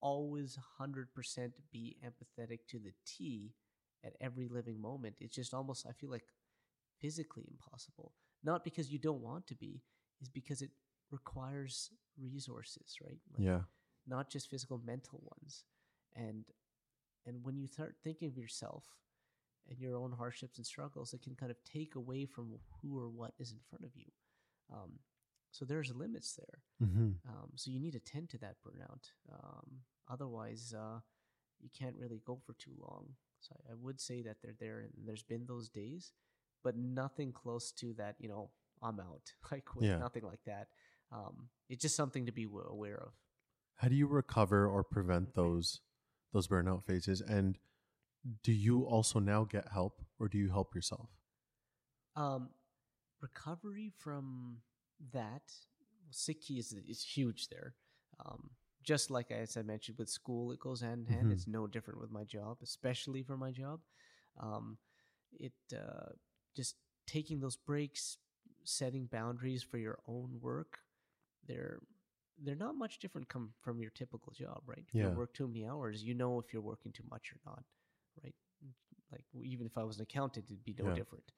always 0.01 0.57
hundred 0.77 1.13
percent 1.13 1.53
be 1.71 1.97
empathetic 2.05 2.59
to 2.69 2.79
the 2.79 2.93
T 3.05 3.53
at 4.03 4.13
every 4.21 4.47
living 4.47 4.79
moment. 4.81 5.15
It's 5.19 5.35
just 5.35 5.53
almost 5.53 5.85
I 5.87 5.93
feel 5.93 6.09
like 6.11 6.25
physically 7.01 7.45
impossible. 7.49 8.13
Not 8.43 8.63
because 8.63 8.91
you 8.91 8.99
don't 8.99 9.21
want 9.21 9.47
to 9.47 9.55
be, 9.55 9.81
is 10.21 10.29
because 10.29 10.61
it 10.61 10.71
requires 11.11 11.89
resources, 12.19 12.97
right? 13.03 13.19
Like, 13.35 13.45
Yeah. 13.45 13.61
not 14.07 14.29
just 14.29 14.49
physical 14.49 14.79
mental 14.85 15.19
ones 15.23 15.65
and 16.15 16.45
and 17.25 17.43
when 17.43 17.57
you 17.57 17.67
start 17.67 17.95
thinking 18.03 18.27
of 18.29 18.37
yourself 18.37 18.83
and 19.69 19.79
your 19.79 19.95
own 19.95 20.11
hardships 20.11 20.57
and 20.57 20.65
struggles 20.65 21.13
it 21.13 21.21
can 21.23 21.35
kind 21.35 21.51
of 21.51 21.57
take 21.63 21.95
away 21.95 22.25
from 22.25 22.59
who 22.81 22.97
or 22.97 23.09
what 23.09 23.33
is 23.39 23.51
in 23.51 23.59
front 23.69 23.83
of 23.83 23.91
you 23.95 24.05
um, 24.73 24.91
so 25.55 25.65
there's 25.65 25.91
limits 26.03 26.31
there 26.41 26.59
Mm-hmm. 26.83 27.11
um, 27.31 27.49
so 27.55 27.71
you 27.71 27.79
need 27.79 27.93
to 27.93 27.99
tend 28.13 28.29
to 28.29 28.37
that 28.39 28.55
burnout 28.63 29.03
um, 29.35 29.67
otherwise 30.15 30.73
uh, 30.77 30.99
you 31.63 31.69
can't 31.79 31.95
really 32.03 32.21
go 32.25 32.35
for 32.45 32.53
too 32.65 32.75
long 32.85 33.05
so 33.39 33.55
I, 33.55 33.71
I 33.71 33.75
would 33.83 33.99
say 34.07 34.17
that 34.23 34.37
they're 34.41 34.59
there 34.59 34.79
and 34.85 34.91
there's 35.07 35.23
been 35.33 35.45
those 35.47 35.69
days 35.69 36.11
but 36.63 36.75
nothing 36.75 37.31
close 37.31 37.71
to 37.81 37.93
that 38.01 38.15
you 38.19 38.29
know 38.33 38.49
i'm 38.81 38.99
out 38.99 39.25
i 39.51 39.59
quit 39.71 39.85
Yeah. 39.89 39.99
nothing 39.99 40.25
like 40.31 40.43
that 40.45 40.67
um, 41.11 41.35
it's 41.69 41.81
just 41.81 41.95
something 41.95 42.25
to 42.25 42.31
be 42.41 42.45
wa- 42.45 42.69
aware 42.77 42.97
of 43.07 43.13
How 43.81 43.87
do 43.87 43.95
you 43.95 44.07
recover 44.07 44.67
or 44.67 44.83
prevent 44.83 45.33
those 45.35 45.67
those 46.33 46.47
burnout 46.49 46.83
phases? 46.85 47.21
And 47.21 47.57
do 48.43 48.51
you 48.51 48.83
also 48.95 49.19
now 49.19 49.41
get 49.45 49.65
help 49.71 50.01
or 50.19 50.27
do 50.27 50.37
you 50.37 50.49
help 50.49 50.75
yourself? 50.75 51.09
Um, 52.15 52.49
recovery 53.21 53.91
from 53.97 54.57
that, 55.13 55.43
well, 55.79 56.11
sick 56.11 56.49
is 56.51 56.73
is 56.87 57.03
huge 57.03 57.47
there. 57.49 57.75
Um, 58.25 58.51
just 58.83 59.09
like 59.11 59.31
as 59.31 59.57
I 59.57 59.61
mentioned 59.63 59.97
with 59.97 60.09
school, 60.09 60.51
it 60.51 60.59
goes 60.59 60.81
hand 60.81 61.07
in 61.07 61.13
hand. 61.13 61.27
Mhm. 61.27 61.31
It's 61.31 61.47
no 61.47 61.67
different 61.67 61.99
with 62.01 62.11
my 62.11 62.23
job, 62.23 62.57
especially 62.63 63.23
for 63.23 63.37
my 63.37 63.51
job. 63.51 63.79
Um, 64.39 64.77
it 65.39 65.53
uh, 65.75 66.11
just 66.55 66.75
taking 67.07 67.39
those 67.39 67.55
breaks, 67.55 68.17
setting 68.63 69.05
boundaries 69.07 69.63
for 69.63 69.77
your 69.77 69.99
own 70.07 70.39
work. 70.41 70.79
They're 71.47 71.79
they're 72.43 72.55
not 72.55 72.75
much 72.75 72.99
different 72.99 73.29
come 73.29 73.51
from 73.61 73.79
your 73.79 73.91
typical 73.91 74.33
job, 74.33 74.61
right? 74.65 74.85
If 74.93 74.93
Yeah. 74.93 75.01
you 75.01 75.11
work 75.11 75.33
too 75.33 75.47
many 75.47 75.65
hours, 75.67 76.03
you 76.03 76.13
know 76.13 76.39
if 76.39 76.53
you're 76.53 76.61
working 76.61 76.91
too 76.91 77.05
much 77.09 77.31
or 77.33 77.39
not, 77.45 77.63
right? 78.23 78.35
Like 79.11 79.23
even 79.43 79.65
if 79.65 79.77
I 79.77 79.83
was 79.83 79.97
an 79.97 80.03
accountant, 80.03 80.45
it'd 80.49 80.63
be 80.65 80.75
no 80.77 80.89
Yeah. 80.89 80.95
different. 80.95 81.31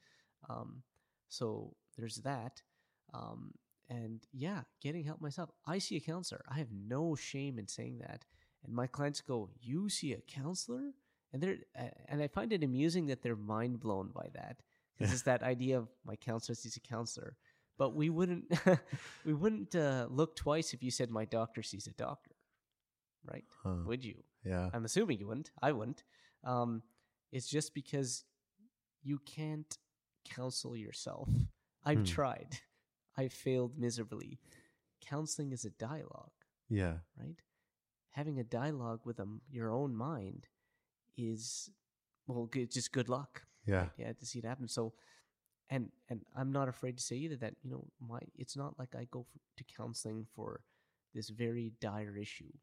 Um, 0.49 0.83
so 1.29 1.75
there's 1.97 2.17
that. 2.17 2.61
Um, 3.13 3.53
and 3.89 4.21
yeah, 4.33 4.61
getting 4.81 5.03
help 5.05 5.21
myself. 5.21 5.49
I 5.65 5.77
see 5.79 5.95
a 5.95 6.01
counselor. 6.01 6.43
I 6.49 6.55
have 6.57 6.71
no 6.71 7.15
shame 7.15 7.57
in 7.57 7.67
saying 7.67 7.99
that. 7.99 8.25
And 8.65 8.73
my 8.75 8.87
clients 8.87 9.21
go, 9.21 9.49
"You 9.61 9.87
see 9.89 10.13
a 10.13 10.21
counselor?" 10.21 10.91
And 11.31 11.41
they're 11.41 11.57
and 12.07 12.21
I 12.21 12.27
find 12.27 12.51
it 12.51 12.63
amusing 12.63 13.05
that 13.07 13.21
they're 13.21 13.35
mind 13.35 13.79
blown 13.79 14.09
by 14.13 14.29
that. 14.33 14.61
Because 14.97 15.13
it's 15.13 15.21
that 15.23 15.43
idea 15.43 15.77
of 15.77 15.87
my 16.03 16.15
counselor 16.15 16.55
sees 16.55 16.75
a 16.75 16.79
counselor. 16.79 17.37
But 17.77 17.93
we 17.93 18.09
wouldn't 18.09 18.45
we 19.25 19.33
wouldn't 19.33 19.75
uh, 19.75 20.07
look 20.09 20.35
twice 20.35 20.73
if 20.73 20.81
you 20.81 20.89
said 20.91 21.11
my 21.11 21.23
doctor 21.25 21.61
sees 21.61 21.85
a 21.87 21.93
doctor, 21.93 22.35
right? 23.23 23.45
Huh. 23.63 23.83
Would 23.85 24.03
you? 24.03 24.23
Yeah. 24.43 24.69
I'm 24.73 24.85
assuming 24.85 25.19
you 25.19 25.27
wouldn't. 25.27 25.51
I 25.61 25.71
wouldn't. 25.71 26.03
Um, 26.43 26.81
it's 27.31 27.47
just 27.47 27.73
because 27.75 28.23
you 29.03 29.19
can't 29.19 29.77
counsel 30.25 30.75
yourself. 30.75 31.29
I've 31.85 31.99
Hmm. 31.99 32.03
tried. 32.03 32.59
I 33.17 33.27
failed 33.27 33.77
miserably. 33.77 34.39
Counseling 35.01 35.51
is 35.51 35.65
a 35.65 35.69
dialogue, 35.71 36.31
Yeah. 36.69 36.97
right? 37.17 37.41
Having 38.11 38.39
a 38.39 38.43
dialogue 38.43 39.01
with 39.05 39.19
um, 39.19 39.41
your 39.49 39.71
own 39.71 39.95
mind 39.95 40.47
is, 41.17 41.69
well, 42.27 42.45
good, 42.45 42.71
just 42.71 42.91
good 42.91 43.09
luck. 43.09 43.43
Yeah. 43.65 43.89
Yeah, 43.97 44.13
to 44.13 44.25
see 44.25 44.39
it 44.39 44.45
happen. 44.45 44.67
So, 44.67 44.93
and 45.69 45.91
and 46.09 46.21
I'm 46.35 46.51
not 46.53 46.69
afraid 46.69 46.95
to 46.97 47.03
say 47.03 47.17
either 47.17 47.35
that 47.37 47.55
you 47.61 47.69
know 47.69 47.85
my 47.99 48.19
it's 48.37 48.55
not 48.55 48.79
like 48.79 48.95
I 48.95 49.05
go 49.11 49.25
f 49.29 49.41
to 49.57 49.63
counseling 49.65 50.25
for 50.33 50.61
this 51.13 51.27
very 51.29 51.73
dire 51.81 52.15
issue. 52.15 52.53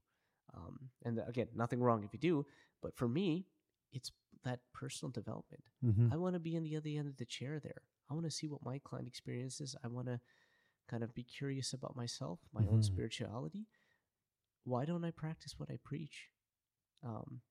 Um, 0.56 0.78
and 1.05 1.20
again, 1.28 1.48
nothing 1.55 1.81
wrong 1.81 2.02
if 2.05 2.12
you 2.14 2.18
do, 2.18 2.47
but 2.81 2.97
for 2.97 3.06
me, 3.09 3.44
it's 3.93 4.10
that 4.44 4.60
personal 4.72 5.10
development. 5.10 5.64
Mm-hmm. 5.85 6.12
I 6.12 6.16
want 6.16 6.35
to 6.35 6.40
be 6.40 6.56
on 6.56 6.62
the 6.62 6.76
other 6.76 6.89
end 6.89 7.09
of 7.09 7.16
the 7.18 7.26
chair 7.26 7.60
there. 7.60 7.82
I 8.10 8.14
want 8.14 8.24
to 8.24 8.31
see 8.31 8.48
what 8.48 8.64
my 8.64 8.78
client 8.85 9.06
experiences. 9.09 9.76
I 9.85 9.89
want 9.89 10.06
to 10.06 10.18
kind 10.89 11.02
of 11.02 11.15
be 11.15 11.23
curious 11.23 11.73
about 11.73 11.97
myself, 11.97 12.40
my 12.52 12.62
own 12.66 12.81
Mhm. 12.81 12.85
spirituality. 12.85 13.66
Why 14.65 14.85
don't 14.85 15.05
I 15.05 15.11
practice 15.11 15.59
what 15.59 15.70
I 15.70 15.78
preach? 15.82 16.31
Um, 17.02 17.43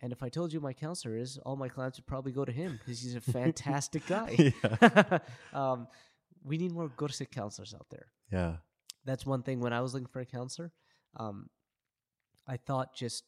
and 0.00 0.12
if 0.12 0.22
I 0.22 0.28
told 0.28 0.52
you 0.52 0.60
my 0.60 0.72
counselor 0.72 1.16
is, 1.16 1.38
all 1.38 1.56
my 1.56 1.68
clients 1.68 1.98
would 1.98 2.06
probably 2.06 2.32
go 2.32 2.44
to 2.44 2.52
him 2.52 2.76
because 2.78 3.00
he's 3.00 3.16
a 3.16 3.20
fantastic 3.20 4.06
guy. 4.06 4.52
um, 5.52 5.88
we 6.44 6.56
need 6.58 6.72
more 6.72 6.88
Gursikh 6.88 7.30
counselors 7.30 7.74
out 7.74 7.86
there. 7.90 8.12
Yeah. 8.30 8.58
That's 9.04 9.26
one 9.26 9.42
thing. 9.42 9.60
When 9.60 9.72
I 9.72 9.80
was 9.80 9.94
looking 9.94 10.06
for 10.08 10.20
a 10.20 10.26
counselor, 10.26 10.72
um, 11.16 11.50
I 12.46 12.56
thought 12.56 12.94
just 12.94 13.24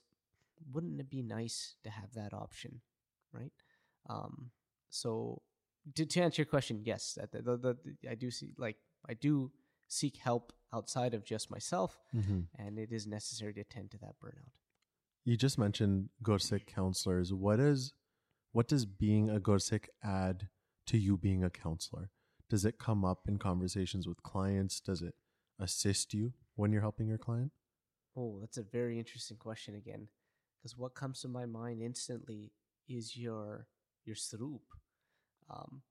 wouldn't 0.73 1.01
it 1.01 1.11
be 1.11 1.23
nice 1.23 1.75
to 1.85 1.91
have 1.91 2.13
that 2.15 2.33
option, 2.35 2.83
right? 3.33 3.53
Um, 4.09 4.51
so 4.91 5.43
to, 5.95 6.05
to 6.07 6.21
answer 6.21 6.43
your 6.43 6.47
question, 6.47 6.83
yes, 6.85 7.15
that 7.17 7.33
the, 7.33 7.43
the, 7.43 7.57
the, 8.03 8.11
I 8.11 8.15
do 8.15 8.31
see 8.31 8.53
like 8.59 8.77
I 9.09 9.15
do 9.15 9.51
seek 9.89 10.17
help 10.19 10.53
outside 10.73 11.15
of 11.15 11.25
just 11.25 11.51
myself, 11.51 12.01
Mm-hmm. 12.15 12.41
and 12.57 12.79
it 12.79 12.93
is 12.93 13.07
necessary 13.07 13.53
to 13.55 13.65
tend 13.65 13.91
to 13.93 13.99
that 13.99 14.15
burnout. 14.23 14.53
You 15.25 15.37
just 15.37 15.59
mentioned 15.59 16.09
Gursikh 16.23 16.67
counselors. 16.67 17.33
What 17.33 17.61
is 17.61 17.93
what 18.53 18.69
does 18.69 18.85
being 18.87 19.31
a 19.31 19.39
Gursikh 19.41 19.87
add 20.03 20.49
to 20.87 20.99
you 20.99 21.17
being 21.17 21.45
a 21.45 21.51
counselor? 21.51 22.11
Does 22.49 22.65
it 22.65 22.79
come 22.79 23.05
up 23.05 23.21
in 23.29 23.39
conversations 23.39 24.09
with 24.09 24.23
clients? 24.23 24.81
Does 24.81 25.03
it 25.03 25.15
assist 25.59 26.15
you 26.15 26.33
when 26.57 26.73
you're 26.73 26.81
helping 26.81 27.07
your 27.09 27.19
client? 27.19 27.53
Oh, 28.17 28.39
that's 28.41 28.57
a 28.59 28.63
very 28.63 28.99
interesting 28.99 29.37
question 29.37 29.75
again, 29.77 30.09
because 30.59 30.77
what 30.77 30.95
comes 30.95 31.21
to 31.21 31.29
my 31.29 31.47
mind 31.47 31.83
instantly 31.83 32.53
is 32.89 33.17
your 33.17 33.67
your 34.05 34.17
sroop, 34.17 34.63
um, 35.49 35.83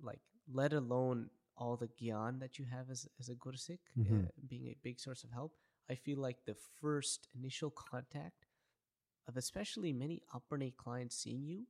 like 0.00 0.20
let 0.52 0.72
alone 0.72 1.28
all 1.60 1.76
the 1.76 1.88
gyan 2.00 2.40
that 2.40 2.58
you 2.58 2.64
have 2.64 2.90
as 2.90 3.06
as 3.20 3.28
a 3.28 3.34
Gursikh, 3.36 3.86
Mhm. 3.96 4.24
uh, 4.26 4.30
being 4.48 4.66
a 4.68 4.76
big 4.82 4.98
source 4.98 5.22
of 5.24 5.30
help. 5.30 5.52
I 5.88 5.94
feel 5.96 6.18
like 6.18 6.44
the 6.44 6.54
first 6.80 7.28
initial 7.34 7.70
contact 7.70 8.46
of 9.28 9.36
especially 9.36 9.92
many 9.92 10.22
Aparne 10.34 10.74
clients 10.76 11.16
seeing 11.16 11.46
you, 11.46 11.66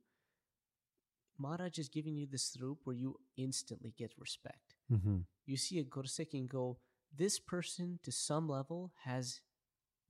Maharaj 1.37 1.77
is 1.79 1.89
giving 1.89 2.15
you 2.15 2.27
this 2.27 2.55
sroop 2.55 2.77
where 2.83 2.95
you 2.95 3.19
instantly 3.37 3.93
get 3.97 4.13
respect 4.17 4.75
Mm-hmm. 4.91 5.19
you 5.45 5.57
see 5.57 5.79
a 5.79 5.83
Gursikh 5.85 6.33
and 6.33 6.49
go, 6.49 6.77
this 7.15 7.39
person 7.39 7.99
to 8.03 8.11
some 8.11 8.47
level 8.49 8.91
has 9.03 9.39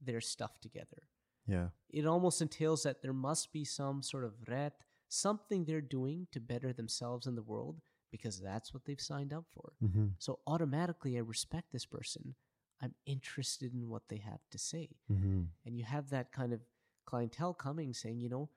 their 0.01 0.21
stuff 0.21 0.59
together. 0.59 1.03
Yeah. 1.47 1.69
It 1.89 2.05
almost 2.05 2.41
entails 2.41 2.83
that 2.83 3.01
there 3.01 3.13
must 3.13 3.51
be 3.53 3.63
some 3.63 4.01
sort 4.03 4.23
of 4.23 4.33
ret, 4.47 4.73
something 5.09 5.65
they're 5.65 5.81
doing 5.99 6.27
to 6.31 6.39
better 6.39 6.73
themselves 6.73 7.27
in 7.27 7.35
the 7.35 7.43
world 7.43 7.81
because 8.11 8.39
that's 8.39 8.73
what 8.73 8.85
they've 8.85 8.99
signed 9.01 9.33
up 9.33 9.45
for. 9.51 9.73
Mm-hmm. 9.83 10.07
So 10.19 10.39
automatically, 10.47 11.17
I 11.17 11.21
respect 11.21 11.71
this 11.71 11.85
person. 11.85 12.35
I'm 12.81 12.93
interested 13.05 13.73
in 13.73 13.89
what 13.89 14.03
they 14.09 14.17
have 14.17 14.41
to 14.51 14.57
say. 14.57 14.89
Mm-hmm. 15.11 15.41
And 15.65 15.77
you 15.77 15.83
have 15.83 16.09
that 16.09 16.31
kind 16.31 16.51
of 16.51 16.61
clientele 17.05 17.53
coming 17.53 17.93
saying, 17.93 18.19
you 18.19 18.29
know, 18.29 18.49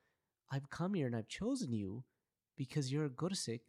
I've 0.51 0.71
come 0.71 0.95
here 0.95 1.07
and 1.07 1.17
I've 1.17 1.29
chosen 1.29 1.73
you 1.73 2.05
because 2.57 2.93
you're 2.93 3.05
a 3.07 3.11
Gursikh 3.11 3.61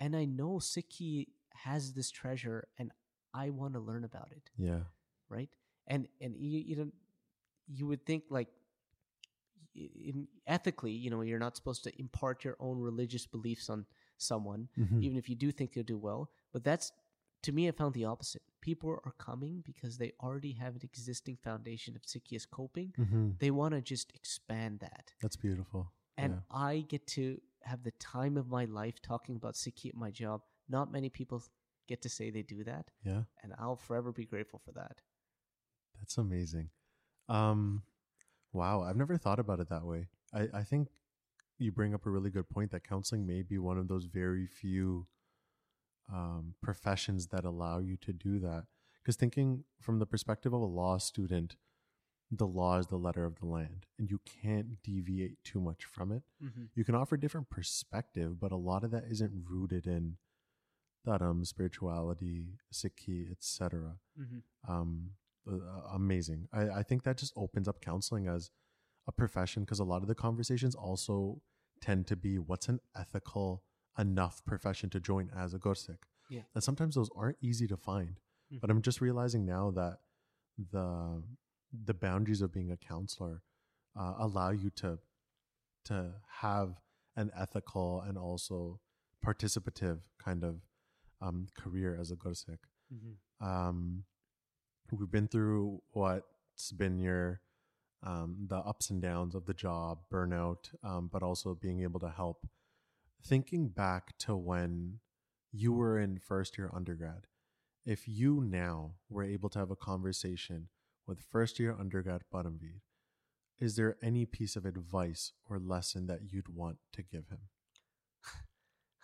and 0.00 0.16
I 0.16 0.24
know 0.24 0.58
Sikhi 0.60 1.26
has 1.54 1.92
this 1.92 2.10
treasure 2.10 2.68
and 2.78 2.92
I 3.34 3.50
want 3.50 3.74
to 3.74 3.80
learn 3.80 4.04
about 4.04 4.30
it, 4.32 4.50
Yeah. 4.56 4.80
right? 5.28 5.50
And 5.86 6.06
and 6.20 6.34
you 6.36 6.58
you 6.58 6.76
know 6.76 6.88
you 7.66 7.86
would 7.86 8.04
think 8.04 8.24
like 8.30 8.48
in 9.74 10.26
ethically, 10.46 10.92
you 10.92 11.10
know, 11.10 11.20
you're 11.22 11.38
not 11.38 11.56
supposed 11.56 11.84
to 11.84 12.00
impart 12.00 12.44
your 12.44 12.56
own 12.60 12.78
religious 12.78 13.26
beliefs 13.26 13.70
on 13.70 13.86
someone, 14.18 14.68
Mm-hmm. 14.78 15.02
even 15.02 15.16
if 15.16 15.28
you 15.28 15.36
do 15.36 15.50
think 15.50 15.72
they'll 15.72 15.84
do 15.84 15.98
well. 15.98 16.30
But 16.52 16.64
that's 16.64 16.92
to 17.42 17.52
me, 17.52 17.68
I 17.68 17.70
found 17.70 17.94
the 17.94 18.04
opposite. 18.04 18.42
People 18.60 18.90
are 18.90 19.14
coming 19.18 19.62
because 19.64 19.96
they 19.96 20.12
already 20.20 20.52
have 20.54 20.74
an 20.74 20.80
existing 20.82 21.38
foundation 21.42 21.94
of 21.94 22.02
Sikhiist 22.02 22.50
coping. 22.50 22.92
Mm-hmm. 22.98 23.30
They 23.38 23.50
want 23.52 23.74
to 23.74 23.80
just 23.80 24.12
expand 24.14 24.80
that. 24.80 25.12
That's 25.22 25.36
beautiful. 25.36 25.92
And 26.16 26.32
yeah. 26.34 26.40
I 26.50 26.84
get 26.88 27.06
to 27.08 27.40
have 27.62 27.84
the 27.84 27.92
time 27.92 28.36
of 28.36 28.48
my 28.48 28.64
life 28.64 29.00
talking 29.00 29.36
about 29.36 29.54
Sikhi 29.54 29.88
at 29.88 29.94
my 29.94 30.10
job. 30.10 30.42
Not 30.68 30.90
many 30.90 31.08
people 31.08 31.42
get 31.86 32.02
to 32.02 32.08
say 32.08 32.30
they 32.30 32.42
do 32.42 32.64
that. 32.64 32.90
Yeah. 33.04 33.22
And 33.42 33.54
I'll 33.58 33.76
forever 33.76 34.10
be 34.12 34.24
grateful 34.26 34.60
for 34.64 34.72
that. 34.72 35.00
That's 36.00 36.18
amazing. 36.18 36.70
Um, 37.28 37.82
wow, 38.52 38.82
I've 38.82 38.96
never 38.96 39.16
thought 39.16 39.38
about 39.38 39.60
it 39.60 39.68
that 39.68 39.84
way. 39.84 40.08
I, 40.34 40.48
I 40.52 40.62
think 40.64 40.88
you 41.58 41.72
bring 41.72 41.94
up 41.94 42.06
a 42.06 42.10
really 42.10 42.30
good 42.30 42.48
point 42.48 42.70
that 42.70 42.86
counseling 42.86 43.26
may 43.26 43.42
be 43.42 43.58
one 43.58 43.78
of 43.78 43.88
those 43.88 44.06
very 44.06 44.46
few 44.46 45.06
um, 46.12 46.54
professions 46.62 47.28
that 47.28 47.44
allow 47.44 47.78
you 47.78 47.96
to 47.98 48.12
do 48.12 48.38
that. 48.38 48.64
Because 49.02 49.16
thinking 49.16 49.64
from 49.80 49.98
the 49.98 50.06
perspective 50.06 50.52
of 50.52 50.60
a 50.60 50.66
law 50.66 50.98
student, 50.98 51.56
the 52.30 52.46
law 52.46 52.78
is 52.78 52.88
the 52.88 52.96
letter 52.96 53.24
of 53.24 53.38
the 53.38 53.46
land, 53.46 53.86
and 53.98 54.10
you 54.10 54.20
can't 54.42 54.82
deviate 54.82 55.42
too 55.44 55.60
much 55.60 55.84
from 55.84 56.12
it. 56.12 56.22
Mm-hmm. 56.44 56.64
You 56.74 56.84
can 56.84 56.94
offer 56.94 57.16
different 57.16 57.48
perspective, 57.48 58.38
but 58.38 58.52
a 58.52 58.56
lot 58.56 58.84
of 58.84 58.90
that 58.90 59.04
isn't 59.10 59.32
rooted 59.48 59.86
in 59.86 60.18
dharam, 61.06 61.46
spirituality, 61.46 62.58
sikhi, 62.72 63.30
etc 63.30 63.96
Mm-hmm. 64.20 64.70
um, 64.70 65.10
uh, 65.50 65.94
amazing. 65.94 66.48
I, 66.52 66.68
I 66.68 66.82
think 66.82 67.04
that 67.04 67.16
just 67.16 67.32
opens 67.36 67.68
up 67.68 67.80
counseling 67.80 68.26
as 68.28 68.50
a 69.08 69.12
profession 69.12 69.64
because 69.64 69.80
a 69.80 69.84
lot 69.84 70.02
of 70.02 70.08
the 70.08 70.14
conversations 70.14 70.74
also 70.76 71.40
tend 71.80 72.06
to 72.06 72.16
be 72.16 72.38
what's 72.38 72.68
an 72.68 72.78
ethical 72.96 73.64
enough 73.98 74.44
profession 74.44 74.90
to 74.90 75.00
join 75.00 75.30
as 75.36 75.54
a 75.54 75.58
Gursikh. 75.58 76.04
Yeah. 76.30 76.42
And 76.54 76.62
sometimes 76.62 76.94
those 76.94 77.10
aren't 77.16 77.38
easy 77.40 77.66
to 77.68 77.76
find. 77.76 78.20
But 78.60 78.70
I'm 78.70 78.82
just 78.82 79.00
realizing 79.00 79.44
now 79.44 79.70
that 79.72 79.98
the 80.72 81.22
the 81.84 81.94
boundaries 81.94 82.40
of 82.42 82.52
being 82.52 82.70
a 82.70 82.76
counselor 82.76 83.42
uh, 83.98 84.14
allow 84.18 84.50
you 84.50 84.70
to 84.76 84.98
to 85.86 86.12
have 86.40 86.80
an 87.16 87.30
ethical 87.36 88.02
and 88.06 88.16
also 88.16 88.80
participative 89.24 90.00
kind 90.22 90.44
of 90.44 90.60
um, 91.20 91.48
career 91.58 91.96
as 92.00 92.10
a 92.10 92.16
Gursikh 92.16 92.58
Mm-hmm. 92.94 93.46
um, 93.46 94.04
we've 94.90 95.10
been 95.10 95.28
through 95.28 95.82
what's 95.92 96.72
been 96.72 96.98
your 96.98 97.42
um, 98.02 98.46
the 98.48 98.56
ups 98.56 98.90
and 98.90 99.02
downs 99.02 99.34
of 99.34 99.46
the 99.46 99.54
job, 99.54 99.98
burnout, 100.12 100.70
um, 100.82 101.08
but 101.12 101.22
also 101.22 101.54
being 101.54 101.82
able 101.82 102.00
to 102.00 102.10
help. 102.10 102.46
Thinking 103.24 103.68
back 103.68 104.16
to 104.18 104.36
when 104.36 105.00
you 105.52 105.72
were 105.72 105.98
in 105.98 106.18
first 106.18 106.56
year 106.56 106.70
undergrad, 106.72 107.26
if 107.84 108.06
you 108.06 108.40
now 108.40 108.92
were 109.08 109.24
able 109.24 109.48
to 109.50 109.58
have 109.58 109.70
a 109.70 109.76
conversation 109.76 110.68
with 111.06 111.22
first 111.22 111.58
year 111.58 111.74
undergrad 111.78 112.22
Parmvir, 112.32 112.80
is 113.58 113.74
there 113.76 113.96
any 114.02 114.24
piece 114.24 114.54
of 114.54 114.64
advice 114.64 115.32
or 115.48 115.58
lesson 115.58 116.06
that 116.06 116.20
you'd 116.30 116.54
want 116.54 116.76
to 116.92 117.02
give 117.02 117.24
him? 117.28 117.40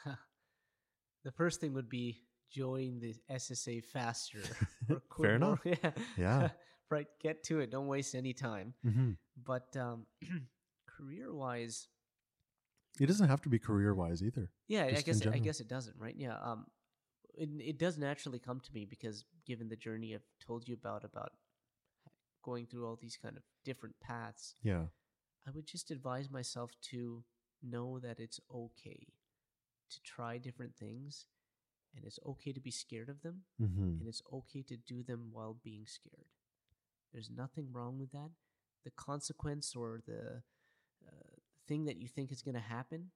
the 1.24 1.32
first 1.32 1.60
thing 1.60 1.72
would 1.72 1.88
be 1.88 2.20
join 2.54 3.00
the 3.00 3.14
SSA 3.30 3.84
faster. 3.84 4.40
Fair 5.20 5.34
enough. 5.36 5.60
Yeah. 5.64 5.90
Yeah. 6.16 6.48
Right. 6.90 7.06
Get 7.22 7.42
to 7.44 7.60
it. 7.60 7.70
Don't 7.70 7.86
waste 7.86 8.14
any 8.14 8.32
time. 8.32 8.74
Mm-hmm. 8.86 9.10
But 9.44 9.76
um, 9.76 10.06
career 10.88 11.32
wise, 11.34 11.88
It 13.00 13.06
doesn't 13.06 13.28
have 13.28 13.42
to 13.42 13.48
be 13.48 13.58
career 13.58 13.94
wise 13.94 14.22
either. 14.22 14.50
yeah, 14.68 14.84
I 14.84 15.00
guess 15.02 15.26
I 15.26 15.38
guess 15.38 15.60
it 15.60 15.68
doesn't, 15.68 15.96
right? 15.98 16.14
Yeah. 16.16 16.36
Um, 16.42 16.66
it, 17.36 17.48
it 17.58 17.78
does 17.78 17.98
naturally 17.98 18.38
come 18.38 18.60
to 18.60 18.72
me 18.72 18.84
because 18.84 19.24
given 19.46 19.68
the 19.68 19.76
journey 19.76 20.14
I've 20.14 20.22
told 20.46 20.68
you 20.68 20.74
about 20.74 21.04
about 21.04 21.32
going 22.44 22.66
through 22.66 22.86
all 22.86 22.96
these 23.00 23.16
kind 23.20 23.36
of 23.36 23.42
different 23.64 23.96
paths, 24.00 24.54
Yeah. 24.62 24.84
I 25.46 25.50
would 25.50 25.66
just 25.66 25.90
advise 25.90 26.30
myself 26.30 26.70
to 26.90 27.24
know 27.62 27.98
that 27.98 28.20
it's 28.20 28.38
okay 28.54 29.06
to 29.90 30.02
try 30.02 30.38
different 30.38 30.74
things 30.76 31.26
and 31.96 32.04
it's 32.04 32.18
okay 32.26 32.52
to 32.52 32.60
be 32.60 32.70
scared 32.70 33.08
of 33.08 33.22
them 33.22 33.42
Mm-hmm. 33.60 33.98
and 34.00 34.06
it's 34.08 34.22
okay 34.32 34.62
to 34.62 34.76
do 34.76 35.02
them 35.02 35.30
while 35.32 35.56
being 35.64 35.86
scared. 35.86 36.28
There's 37.14 37.30
nothing 37.30 37.68
wrong 37.72 37.98
with 38.00 38.12
that. 38.12 38.30
The 38.84 38.92
consequence 38.92 39.76
or 39.76 40.02
the 40.06 40.42
uh, 41.06 41.36
thing 41.68 41.86
that 41.86 41.98
you 41.98 42.08
think 42.08 42.32
is 42.32 42.42
going 42.42 42.56
to 42.56 42.60
happen 42.60 43.12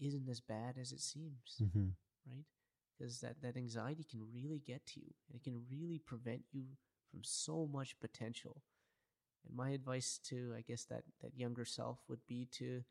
isn't 0.00 0.28
as 0.28 0.40
bad 0.40 0.76
as 0.80 0.92
it 0.92 1.00
seems, 1.00 1.62
Mm-hmm. 1.62 1.88
right? 2.26 2.44
Because 2.98 3.20
that, 3.20 3.42
that 3.42 3.56
anxiety 3.56 4.04
can 4.10 4.22
really 4.34 4.60
get 4.66 4.86
to 4.88 5.00
you 5.00 5.12
and 5.28 5.36
it 5.40 5.44
can 5.44 5.62
really 5.70 6.00
prevent 6.04 6.42
you 6.52 6.64
from 7.10 7.20
so 7.24 7.68
much 7.72 7.98
potential. 8.00 8.62
And 9.46 9.56
my 9.56 9.70
advice 9.70 10.18
to, 10.26 10.54
I 10.56 10.62
guess, 10.62 10.84
that, 10.86 11.04
that 11.22 11.36
younger 11.36 11.64
self 11.64 12.00
would 12.08 12.26
be 12.28 12.46
to 12.52 12.84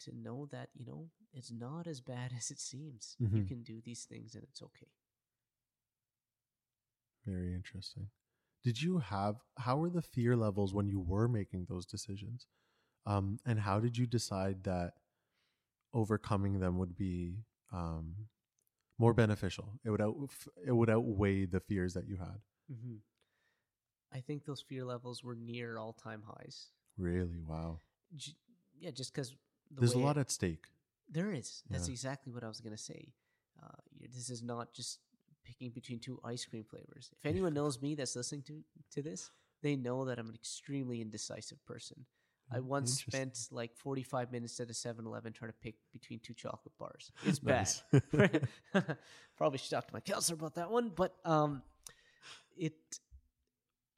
to 0.00 0.16
know 0.16 0.46
that, 0.52 0.70
you 0.74 0.86
know, 0.86 1.08
it's 1.34 1.50
not 1.52 1.86
as 1.86 2.00
bad 2.00 2.32
as 2.36 2.50
it 2.50 2.60
seems. 2.60 3.16
You 3.32 3.42
Mhm. 3.42 3.44
can 3.44 3.62
do 3.62 3.80
these 3.84 4.04
things 4.04 4.34
and 4.34 4.44
it's 4.44 4.62
okay. 4.62 4.88
Very 7.24 7.54
interesting. 7.54 8.10
Did 8.62 8.80
you 8.82 8.98
have 8.98 9.36
how 9.58 9.76
were 9.78 9.90
the 9.90 10.02
fear 10.02 10.36
levels 10.36 10.74
when 10.74 10.86
you 10.86 11.00
were 11.00 11.28
making 11.28 11.66
those 11.68 11.86
decisions? 11.86 12.46
Um, 13.06 13.38
and 13.46 13.58
how 13.60 13.80
did 13.80 13.96
you 13.96 14.06
decide 14.06 14.64
that 14.64 14.92
overcoming 15.92 16.60
them 16.60 16.78
would 16.78 16.96
be 16.96 17.38
um, 17.72 18.14
more 18.98 19.14
beneficial? 19.14 19.80
It 19.84 19.90
would 19.90 20.00
out, 20.02 20.16
it 20.66 20.72
would 20.72 20.90
outweigh 20.90 21.46
the 21.46 21.60
fears 21.60 21.94
that 21.94 22.06
you 22.06 22.16
had. 22.16 22.38
Mm-hmm. 22.70 22.96
I 24.12 24.20
think 24.20 24.44
those 24.44 24.60
fear 24.60 24.84
levels 24.84 25.22
were 25.22 25.36
near 25.36 25.78
all 25.78 25.92
time 25.92 26.22
highs. 26.26 26.66
Really, 26.98 27.40
wow. 27.46 27.80
J- 28.16 28.34
yeah, 28.78 28.90
just 28.90 29.14
because 29.14 29.30
the 29.70 29.80
There's 29.80 29.94
a 29.94 29.98
lot 29.98 30.18
at 30.18 30.30
stake. 30.30 30.66
there 31.08 31.32
is. 31.32 31.62
That's 31.70 31.88
Yeah. 31.88 31.92
exactly 31.92 32.32
what 32.32 32.44
I 32.44 32.48
was 32.48 32.60
gonna 32.60 32.76
say. 32.76 33.14
Uh, 33.62 33.68
this 34.14 34.28
is 34.30 34.42
not 34.42 34.72
just 34.72 34.98
picking 35.50 35.70
between 35.70 35.98
two 35.98 36.20
ice 36.24 36.44
cream 36.44 36.64
flavors. 36.64 37.10
If 37.18 37.26
anyone 37.26 37.54
knows 37.54 37.82
me 37.82 37.94
that's 37.94 38.16
listening 38.16 38.42
to 38.42 38.62
to 38.94 39.02
this, 39.02 39.30
they 39.62 39.76
know 39.76 40.04
that 40.04 40.18
I'm 40.18 40.28
an 40.28 40.34
extremely 40.34 41.00
indecisive 41.00 41.64
person. 41.66 42.06
I 42.52 42.60
once 42.60 43.04
spent 43.06 43.38
like 43.52 43.76
45 43.76 44.32
minutes 44.32 44.58
at 44.58 44.70
a 44.70 44.74
7 44.74 45.06
Eleven 45.06 45.32
trying 45.32 45.52
to 45.52 45.56
pick 45.62 45.76
between 45.92 46.18
two 46.18 46.34
chocolate 46.34 46.76
bars. 46.78 47.12
It's 47.24 47.38
bad. 47.38 47.68
Probably 49.36 49.58
should 49.58 49.70
talk 49.70 49.86
to 49.86 49.94
my 49.94 50.00
counselor 50.00 50.34
about 50.34 50.56
that 50.56 50.68
one. 50.70 50.90
But 50.94 51.14
um, 51.24 51.62
it, 52.56 52.74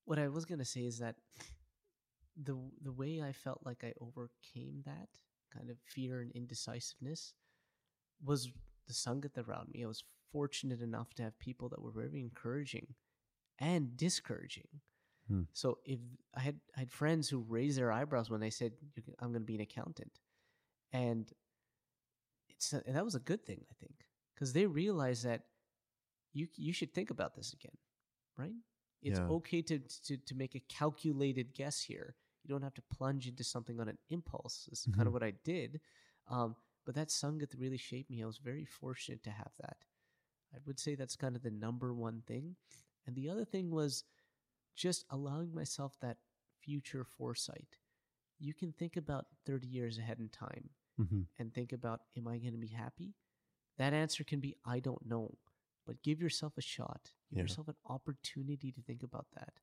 what 0.05 0.19
I 0.19 0.29
was 0.29 0.45
going 0.45 0.59
to 0.59 0.67
say 0.67 0.83
is 0.83 0.99
that 0.99 1.17
the 2.37 2.57
the 2.83 2.93
way 2.93 3.23
I 3.23 3.33
felt 3.33 3.61
like 3.65 3.85
I 3.85 3.93
overcame 4.01 4.83
that 4.85 5.09
kind 5.55 5.71
of 5.71 5.77
fear 5.85 6.21
and 6.21 6.31
indecisiveness 6.33 7.35
was 8.25 8.51
the 8.87 8.95
Sangat 8.95 9.37
around 9.37 9.69
me. 9.73 9.85
I 9.85 9.87
was 9.87 10.05
fortunate 10.33 10.81
enough 10.81 11.13
to 11.15 11.23
have 11.23 11.39
people 11.39 11.69
that 11.69 11.81
were 11.83 11.93
very 11.93 12.21
encouraging 12.21 12.95
and 13.59 13.97
discouraging. 13.97 14.69
Hmm. 15.29 15.43
So 15.53 15.79
if 15.85 16.01
I 16.35 16.41
had 16.41 16.57
I 16.77 16.81
had 16.81 16.91
friends 16.91 17.29
who 17.29 17.45
raised 17.49 17.79
their 17.79 17.93
eyebrows 17.93 18.31
when 18.31 18.43
I 18.43 18.49
said 18.49 18.73
can- 18.95 19.15
I'm 19.21 19.31
going 19.33 19.43
to 19.43 19.47
be 19.47 19.55
an 19.55 19.61
accountant, 19.61 20.19
and 20.93 21.31
it's 22.49 22.73
a, 22.73 22.83
and 22.87 22.97
that 22.97 23.05
was 23.05 23.15
a 23.15 23.21
good 23.21 23.45
thing 23.45 23.65
I 23.71 23.75
think 23.81 23.95
because 24.35 24.53
they 24.53 24.67
realized 24.67 25.25
that 25.25 25.43
you 26.33 26.49
you 26.57 26.73
should 26.73 26.93
think 26.93 27.11
about 27.11 27.35
this 27.37 27.53
again, 27.53 27.77
right? 28.37 28.55
It's 29.03 29.19
Yeah. 29.19 29.27
okay 29.37 29.63
to, 29.63 29.79
to 30.07 30.17
to 30.17 30.35
make 30.35 30.55
a 30.55 30.61
calculated 30.61 31.55
guess 31.55 31.81
here. 31.83 32.17
You 32.43 32.49
don't 32.49 32.63
have 32.63 32.75
to 32.75 32.83
plunge 32.97 33.29
into 33.29 33.45
something 33.45 33.79
on 33.81 33.89
an 33.89 33.99
impulse. 34.11 34.67
This 34.71 34.81
is 34.87 34.95
kind 34.95 35.07
of 35.07 35.13
what 35.13 35.23
I 35.23 35.33
did. 35.45 35.81
Um, 36.29 36.57
but 36.85 36.97
that 36.97 37.09
Sangat 37.11 37.55
really 37.57 37.77
shaped 37.77 38.11
me. 38.11 38.23
I 38.23 38.27
was 38.27 38.39
very 38.39 38.65
fortunate 38.65 39.23
to 39.25 39.31
have 39.31 39.53
that. 39.61 39.77
I 40.55 40.59
would 40.67 40.79
say 40.79 40.95
that's 40.95 41.17
kind 41.17 41.35
of 41.37 41.43
the 41.43 41.51
number 41.51 41.95
one 41.95 42.23
thing. 42.27 42.57
And 43.07 43.17
the 43.17 43.29
other 43.31 43.45
thing 43.45 43.71
was 43.71 44.05
just 44.77 45.05
allowing 45.11 45.55
myself 45.55 45.97
that 46.01 46.19
future 46.61 47.05
foresight. 47.05 47.79
You 48.39 48.55
can 48.55 48.73
think 48.73 48.97
about 48.97 49.27
30 49.47 49.67
years 49.67 49.99
ahead 49.99 50.19
in 50.19 50.29
time 50.29 50.71
Mhm. 50.99 51.27
and 51.39 51.53
think 51.55 51.73
about, 51.73 52.03
am 52.17 52.29
I 52.29 52.39
going 52.39 52.53
to 52.53 52.59
be 52.59 52.69
happy? 52.69 53.15
That 53.79 53.93
answer 53.95 54.25
can 54.25 54.41
be, 54.41 54.57
I 54.65 54.81
don't 54.81 55.05
know. 55.07 55.39
But 55.87 56.03
give 56.03 56.21
yourself 56.21 56.57
a 56.59 56.63
shot. 56.63 57.13
Give 57.31 57.39
Yeah. 57.39 57.43
yourself 57.43 57.69
an 57.69 57.77
opportunity 57.87 58.71
to 58.73 58.83
think 58.83 59.03
about 59.03 59.31
that. 59.33 59.55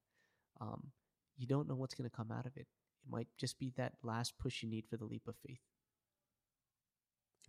Um, 0.59 0.91
you 1.37 1.47
don't 1.47 1.67
know 1.67 1.75
what's 1.75 1.95
going 1.95 2.09
to 2.09 2.15
come 2.15 2.31
out 2.31 2.45
of 2.45 2.57
it. 2.57 2.67
It 3.03 3.07
might 3.09 3.29
just 3.37 3.57
be 3.59 3.69
that 3.71 4.03
last 4.03 4.37
push 4.37 4.61
you 4.63 4.67
need 4.69 4.87
for 4.87 4.97
the 4.97 5.05
leap 5.05 5.27
of 5.27 5.37
faith. 5.37 5.61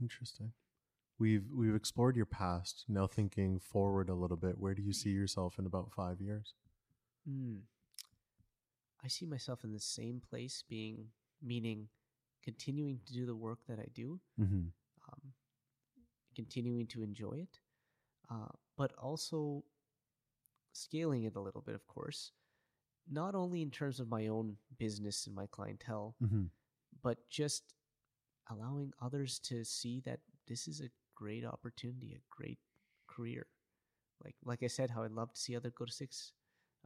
Interesting. 0.01 0.55
We've 1.21 1.45
we've 1.55 1.75
explored 1.75 2.17
your 2.17 2.25
past. 2.27 2.85
Now 2.89 3.07
thinking 3.07 3.61
forward 3.61 4.09
a 4.09 4.15
little 4.15 4.39
bit, 4.39 4.59
where 4.59 4.75
do 4.75 4.83
you 4.83 4.93
see 4.95 5.11
yourself 5.11 5.59
in 5.59 5.67
about 5.67 5.93
five 5.93 6.19
years? 6.21 6.55
Mm. 7.29 7.59
I 9.05 9.09
see 9.09 9.27
myself 9.27 9.63
in 9.63 9.73
the 9.73 9.79
same 9.81 10.23
place, 10.31 10.65
being 10.69 11.09
meaning 11.43 11.89
continuing 12.43 13.01
to 13.07 13.13
do 13.13 13.27
the 13.27 13.37
work 13.37 13.59
that 13.69 13.79
I 13.79 13.87
do, 13.95 14.19
Mm-hmm. 14.41 14.69
um, 15.13 15.21
continuing 16.35 16.87
to 16.89 17.03
enjoy 17.03 17.33
it, 17.33 17.59
uh, 18.31 18.53
but 18.79 18.93
also 18.97 19.63
scaling 20.73 21.25
it 21.25 21.37
a 21.37 21.41
little 21.41 21.61
bit, 21.61 21.75
of 21.75 21.87
course. 21.87 22.33
Not 23.11 23.35
only 23.35 23.61
in 23.61 23.71
terms 23.71 24.01
of 24.01 24.09
my 24.09 24.29
own 24.29 24.57
business 24.79 25.27
and 25.27 25.35
my 25.37 25.47
clientele, 25.47 26.15
Mm-hmm. 26.25 26.45
but 27.03 27.19
just 27.29 27.75
allowing 28.51 28.93
others 29.03 29.39
to 29.41 29.65
see 29.65 30.01
that 30.07 30.21
this 30.49 30.67
is 30.67 30.81
a 30.81 30.91
great 31.21 31.45
opportunity, 31.45 32.15
a 32.15 32.23
great 32.35 32.59
career. 33.07 33.47
Like 34.25 34.37
like 34.45 34.63
I 34.63 34.69
said, 34.69 34.91
how 34.91 35.03
I'd 35.05 35.13
love 35.13 35.33
to 35.33 35.41
see 35.41 35.57
other 35.57 35.71
Gursikhs 35.71 36.33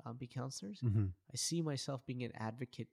um, 0.04 0.16
be 0.16 0.26
counselors. 0.26 0.80
Mm-hmm. 0.84 1.06
I 1.32 1.36
see 1.36 1.62
myself 1.62 2.06
being 2.06 2.24
an 2.24 2.32
advocate 2.34 2.88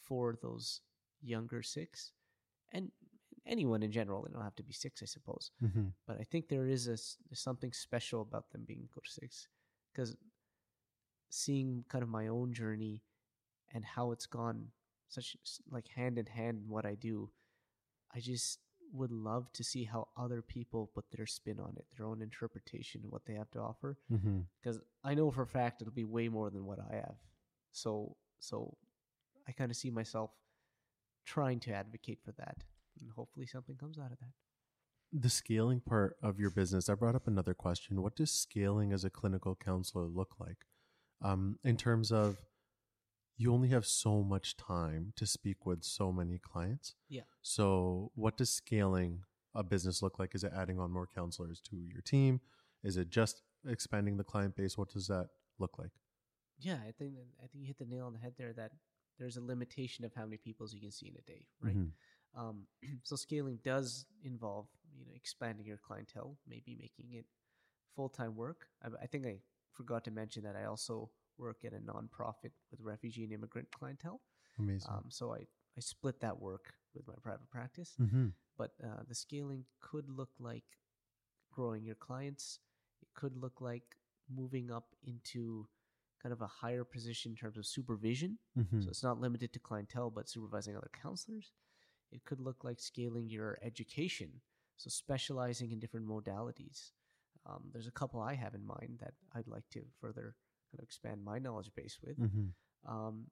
for 0.00 0.36
those 0.40 0.80
younger 1.22 1.62
Sikhs 1.62 2.12
and 2.72 2.90
anyone 3.46 3.82
in 3.82 3.92
general. 3.92 4.22
They 4.22 4.32
don't 4.32 4.42
have 4.42 4.56
to 4.56 4.62
be 4.62 4.72
Sikhs, 4.72 5.02
I 5.02 5.06
suppose. 5.06 5.50
Mm-hmm. 5.62 5.88
But 6.06 6.18
I 6.20 6.24
think 6.24 6.48
there 6.48 6.66
is 6.66 6.88
a 6.88 6.96
something 7.34 7.72
special 7.72 8.22
about 8.22 8.50
them 8.50 8.64
being 8.66 8.88
Gursikhs 8.94 9.48
because 9.92 10.16
seeing 11.30 11.84
kind 11.88 12.02
of 12.02 12.08
my 12.08 12.28
own 12.28 12.52
journey 12.52 13.02
and 13.74 13.84
how 13.84 14.12
it's 14.12 14.26
gone 14.26 14.68
such 15.08 15.36
like 15.70 15.88
hand 15.88 16.18
in 16.18 16.26
hand 16.26 16.60
in 16.64 16.68
what 16.70 16.86
I 16.86 16.94
do, 16.94 17.30
I 18.14 18.20
just 18.20 18.60
would 18.92 19.12
love 19.12 19.52
to 19.52 19.64
see 19.64 19.84
how 19.84 20.08
other 20.16 20.40
people 20.42 20.90
put 20.94 21.04
their 21.12 21.26
spin 21.26 21.60
on 21.60 21.74
it, 21.76 21.84
their 21.96 22.06
own 22.06 22.22
interpretation 22.22 23.02
of 23.04 23.10
what 23.12 23.24
they 23.26 23.34
have 23.34 23.50
to 23.50 23.60
offer 23.60 23.98
Mm-hmm. 24.12 24.40
because 24.60 24.80
I 25.04 25.14
know 25.14 25.30
for 25.30 25.42
a 25.42 25.46
fact 25.46 25.82
it'll 25.82 25.92
be 25.92 26.04
way 26.04 26.28
more 26.28 26.50
than 26.50 26.64
what 26.64 26.78
I 26.90 26.96
have. 26.96 27.16
So 27.72 28.16
so 28.40 28.76
I 29.46 29.52
kind 29.52 29.70
of 29.70 29.76
see 29.76 29.90
myself 29.90 30.30
trying 31.24 31.60
to 31.60 31.72
advocate 31.72 32.20
for 32.24 32.32
that, 32.32 32.56
and 33.00 33.10
hopefully 33.14 33.46
something 33.46 33.76
comes 33.76 33.98
out 33.98 34.12
of 34.12 34.18
that. 34.18 34.32
The 35.12 35.30
scaling 35.30 35.80
part 35.80 36.16
of 36.22 36.38
your 36.38 36.50
business, 36.50 36.88
I 36.88 36.94
brought 36.94 37.14
up 37.14 37.26
another 37.26 37.54
question. 37.54 38.02
What 38.02 38.16
does 38.16 38.30
scaling 38.30 38.92
as 38.92 39.04
a 39.04 39.10
clinical 39.10 39.56
counselor 39.56 40.04
look 40.06 40.34
like? 40.38 40.58
Um, 41.22 41.58
in 41.64 41.76
terms 41.76 42.12
of 42.12 42.36
you 43.38 43.54
only 43.54 43.68
have 43.68 43.86
so 43.86 44.22
much 44.22 44.56
time 44.56 45.12
to 45.16 45.24
speak 45.24 45.64
with 45.64 45.84
so 45.84 46.12
many 46.12 46.38
clients. 46.38 46.96
Yeah. 47.08 47.22
So, 47.40 48.10
what 48.14 48.36
does 48.36 48.50
scaling 48.50 49.22
a 49.54 49.62
business 49.62 50.02
look 50.02 50.18
like? 50.18 50.34
Is 50.34 50.44
it 50.44 50.52
adding 50.54 50.78
on 50.78 50.90
more 50.90 51.06
counselors 51.06 51.60
to 51.70 51.76
your 51.76 52.02
team? 52.02 52.40
Is 52.82 52.96
it 52.96 53.10
just 53.10 53.42
expanding 53.66 54.16
the 54.16 54.24
client 54.24 54.56
base? 54.56 54.76
What 54.76 54.90
does 54.90 55.06
that 55.06 55.28
look 55.58 55.78
like? 55.78 55.92
Yeah, 56.58 56.78
I 56.86 56.90
think 56.90 57.14
I 57.42 57.46
think 57.46 57.62
you 57.62 57.66
hit 57.66 57.78
the 57.78 57.86
nail 57.86 58.06
on 58.06 58.12
the 58.12 58.18
head 58.18 58.34
there. 58.36 58.52
That 58.52 58.72
there's 59.18 59.36
a 59.36 59.40
limitation 59.42 60.04
of 60.04 60.12
how 60.14 60.24
many 60.24 60.36
people 60.36 60.66
you 60.72 60.80
can 60.80 60.90
see 60.90 61.06
in 61.06 61.14
a 61.16 61.22
day, 61.22 61.46
right? 61.62 61.76
Mhm. 61.76 61.90
Um, 62.36 62.66
so 63.04 63.14
scaling 63.16 63.60
does 63.64 64.04
involve 64.24 64.66
you 64.98 65.06
know 65.06 65.12
expanding 65.14 65.64
your 65.64 65.78
clientele, 65.78 66.36
maybe 66.46 66.76
making 66.76 67.16
it 67.16 67.26
full 67.94 68.08
time 68.08 68.34
work. 68.34 68.66
I, 68.82 68.88
I 69.02 69.06
think 69.06 69.26
I 69.26 69.38
forgot 69.72 70.04
to 70.04 70.10
mention 70.10 70.42
that 70.42 70.56
I 70.56 70.64
also 70.64 71.10
work 71.38 71.64
at 71.64 71.72
a 71.72 71.76
nonprofit 71.76 72.52
with 72.70 72.80
refugee 72.80 73.24
and 73.24 73.32
immigrant 73.32 73.68
clientele. 73.70 74.20
Amazing. 74.58 74.90
Um, 74.90 75.04
so 75.08 75.32
I 75.32 75.46
I 75.76 75.80
split 75.80 76.20
that 76.20 76.40
work 76.40 76.74
with 76.94 77.06
my 77.06 77.14
private 77.22 77.48
practice. 77.50 77.94
mm-hmm. 78.00 78.28
But 78.56 78.72
uh, 78.82 79.02
the 79.08 79.14
scaling 79.14 79.64
could 79.80 80.08
look 80.08 80.30
like 80.40 80.64
growing 81.52 81.84
your 81.84 81.94
clients. 81.94 82.58
It 83.00 83.08
could 83.14 83.36
look 83.36 83.60
like 83.60 83.84
moving 84.28 84.70
up 84.72 84.96
into 85.06 85.68
kind 86.20 86.32
of 86.32 86.42
a 86.42 86.46
higher 86.46 86.84
position 86.84 87.32
in 87.32 87.36
terms 87.36 87.56
of 87.56 87.66
supervision. 87.66 88.38
Mm-hmm. 88.58 88.80
So 88.80 88.88
it's 88.88 89.04
not 89.04 89.20
limited 89.20 89.52
to 89.52 89.60
clientele, 89.60 90.10
but 90.10 90.28
supervising 90.28 90.76
other 90.76 90.90
counselors. 91.00 91.52
It 92.10 92.24
could 92.24 92.40
look 92.40 92.64
like 92.64 92.80
scaling 92.80 93.28
your 93.28 93.58
education, 93.62 94.30
so 94.76 94.90
specializing 94.90 95.70
in 95.70 95.78
different 95.78 96.08
modalities. 96.08 96.90
Um, 97.46 97.64
there's 97.72 97.86
a 97.86 97.92
couple 97.92 98.20
I 98.20 98.34
have 98.34 98.54
in 98.54 98.66
mind 98.66 98.98
that 99.00 99.14
I'd 99.34 99.46
like 99.46 99.68
to 99.70 99.82
further 100.00 100.34
kind 100.70 100.78
of 100.80 100.84
expand 100.84 101.24
my 101.24 101.38
knowledge 101.38 101.70
base 101.74 101.98
with. 102.02 102.18
mm-hmm. 102.18 102.48
Um, 102.90 103.26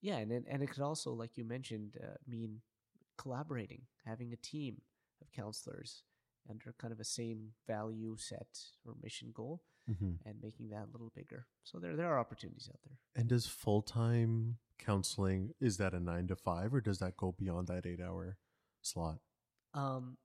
yeah, 0.00 0.18
and 0.18 0.30
and 0.32 0.62
it 0.62 0.68
could 0.70 0.82
also, 0.82 1.12
like 1.12 1.36
you 1.36 1.44
mentioned, 1.44 1.96
uh, 2.02 2.14
mean 2.26 2.60
collaborating, 3.16 3.82
having 4.06 4.32
a 4.32 4.36
team 4.36 4.80
of 5.20 5.32
counselors 5.32 6.04
under 6.48 6.74
kind 6.78 6.92
of 6.92 7.00
a 7.00 7.04
same 7.04 7.48
value 7.66 8.16
set 8.16 8.46
or 8.84 8.94
mission 9.02 9.30
goal, 9.34 9.62
Mm-hmm. 9.90 10.28
and 10.28 10.36
making 10.42 10.68
that 10.68 10.82
a 10.88 10.92
little 10.92 11.10
bigger. 11.16 11.46
So 11.64 11.78
there 11.78 11.96
there 11.96 12.08
are 12.12 12.18
opportunities 12.18 12.68
out 12.70 12.78
there. 12.84 12.98
And 13.16 13.26
does 13.28 13.46
full 13.46 13.80
time 13.82 14.58
counseling 14.78 15.54
is 15.60 15.78
that 15.78 15.94
a 15.94 15.98
nine 16.00 16.26
to 16.28 16.36
five 16.36 16.74
or 16.74 16.80
does 16.82 16.98
that 16.98 17.16
go 17.16 17.34
beyond 17.38 17.68
that 17.68 17.86
eight 17.86 18.00
hour 18.00 18.36
slot? 18.82 19.18
Um, 19.74 20.18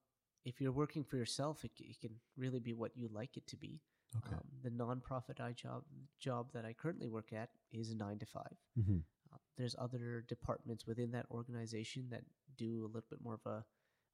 if 0.44 0.60
you're 0.60 0.74
working 0.74 1.04
for 1.06 1.16
yourself, 1.16 1.64
it, 1.64 1.72
it 1.80 2.00
can 2.02 2.16
really 2.38 2.60
be 2.60 2.74
what 2.74 2.92
you 2.96 3.08
like 3.12 3.38
it 3.38 3.48
to 3.48 3.56
be. 3.56 3.80
Okay. 4.18 4.36
Um, 4.36 4.44
the 4.64 4.70
nonprofit 4.70 5.40
I 5.42 5.54
job 5.54 5.84
job 6.20 6.48
that 6.54 6.66
I 6.66 6.74
currently 6.74 7.08
work 7.08 7.34
at 7.34 7.50
is 7.72 7.94
nine 7.96 8.20
to 8.20 8.26
five. 8.26 8.56
mm-hmm. 8.80 9.00
Uh, 9.34 9.38
there's 9.58 9.76
other 9.80 10.24
departments 10.28 10.86
within 10.86 11.12
that 11.12 11.26
organization 11.32 12.08
that 12.12 12.24
do 12.58 12.84
a 12.86 12.88
little 12.88 13.10
bit 13.10 13.20
more 13.24 13.34
of 13.44 13.46
a 13.52 13.66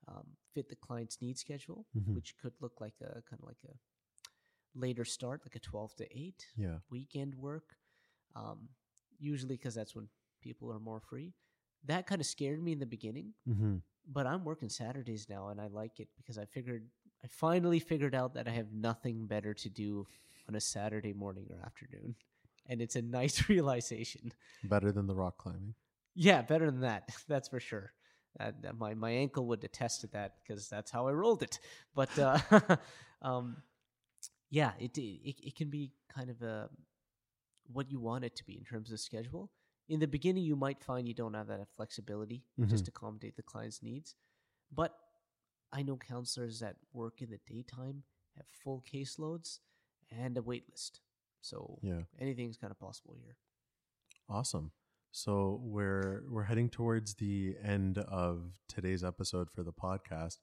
um, 0.08 0.26
fit 0.54 0.70
the 0.70 0.76
client's 0.76 1.22
need 1.22 1.38
schedule, 1.38 1.86
Mhm. 1.98 2.16
which 2.16 2.38
could 2.38 2.54
look 2.62 2.80
like 2.80 2.96
a 3.02 3.22
kind 3.30 3.42
of 3.42 3.48
like 3.48 3.64
a 3.68 3.74
later 4.76 5.04
start, 5.06 5.42
like 5.44 5.56
a 5.56 5.60
12 5.60 5.96
to 5.98 6.18
8 6.18 6.48
Yeah. 6.56 6.80
weekend 6.90 7.36
work, 7.36 7.76
um, 8.36 8.70
usually 9.20 9.56
because 9.58 9.76
that's 9.76 9.96
when 9.96 10.08
people 10.42 10.72
are 10.72 10.80
more 10.80 11.02
free. 11.02 11.34
That 11.84 12.08
kind 12.08 12.22
of 12.22 12.28
scared 12.28 12.62
me 12.64 12.72
in 12.72 12.80
the 12.80 12.86
beginning, 12.86 13.34
Mm-hmm. 13.48 13.78
but 14.08 14.26
I'm 14.26 14.44
working 14.46 14.70
Saturdays 14.70 15.28
now 15.28 15.50
and 15.50 15.60
I 15.60 15.68
like 15.68 16.00
it 16.00 16.08
because 16.16 16.38
I 16.38 16.46
figured, 16.46 16.90
I 17.24 17.28
finally 17.28 17.80
figured 17.80 18.16
out 18.16 18.34
that 18.36 18.48
I 18.48 18.52
have 18.52 18.72
nothing 18.72 19.28
better 19.28 19.54
to 19.54 19.70
do 19.70 20.08
on 20.48 20.56
a 20.56 20.62
Saturday 20.62 21.14
morning 21.14 21.48
or 21.50 21.66
afternoon. 21.66 22.16
And 22.68 22.82
it's 22.82 22.96
a 22.96 23.02
nice 23.02 23.50
realization. 23.50 24.32
Better 24.64 24.92
than 24.92 25.08
the 25.08 25.16
rock 25.16 25.38
climbing. 25.38 25.76
Yeah, 26.16 26.42
better 26.42 26.66
than 26.66 26.82
that. 26.82 27.10
That's 27.28 27.50
for 27.50 27.60
sure. 27.60 27.94
Uh, 28.40 28.52
my 28.78 28.94
my 28.94 29.10
ankle 29.10 29.48
would 29.48 29.64
attest 29.64 30.02
to 30.02 30.08
that 30.08 30.36
because 30.40 30.70
that's 30.70 30.92
how 30.92 31.08
I 31.08 31.14
rolled 31.14 31.42
it. 31.42 31.60
But 31.96 32.18
uh, 32.20 32.38
um, 33.24 33.58
yeah, 34.52 34.74
it, 34.80 34.96
it 35.00 35.36
it 35.42 35.56
can 35.56 35.72
be 35.72 35.92
kind 36.14 36.30
of 36.30 36.40
a 36.44 36.70
what 37.74 37.92
you 37.92 38.00
want 38.00 38.24
it 38.26 38.36
to 38.36 38.46
be 38.46 38.54
in 38.56 38.64
terms 38.64 38.92
of 38.92 39.00
schedule. 39.00 39.50
in 39.90 40.00
the 40.00 40.08
beginning, 40.08 40.44
you 40.44 40.56
might 40.56 40.84
find 40.84 41.08
you 41.08 41.16
don't 41.16 41.34
have 41.34 41.48
that 41.48 41.68
flexibility 41.76 42.44
just 42.68 42.86
to 42.86 42.92
accommodate 42.96 43.36
the 43.36 43.42
client's 43.42 43.82
needs. 43.82 44.16
But 44.72 44.94
I 45.72 45.84
know 45.84 45.98
counselors 45.98 46.60
that 46.60 46.78
work 46.94 47.22
in 47.22 47.30
the 47.30 47.40
daytime 47.48 48.04
have 48.36 48.48
full 48.48 48.82
caseloads 48.92 49.60
and 50.12 50.38
a 50.38 50.42
wait 50.42 50.64
list. 50.70 51.02
So 51.42 51.80
Yeah. 51.82 52.04
anything's 52.18 52.58
kind 52.58 52.72
of 52.72 52.80
possible 52.80 53.16
here. 53.22 53.38
Awesome. 54.28 54.72
So 55.12 55.60
we're 55.64 56.24
we're 56.30 56.44
heading 56.44 56.70
towards 56.70 57.16
the 57.16 57.56
end 57.64 57.98
of 57.98 58.60
today's 58.68 59.04
episode 59.04 59.50
for 59.50 59.64
the 59.64 59.74
podcast. 59.74 60.38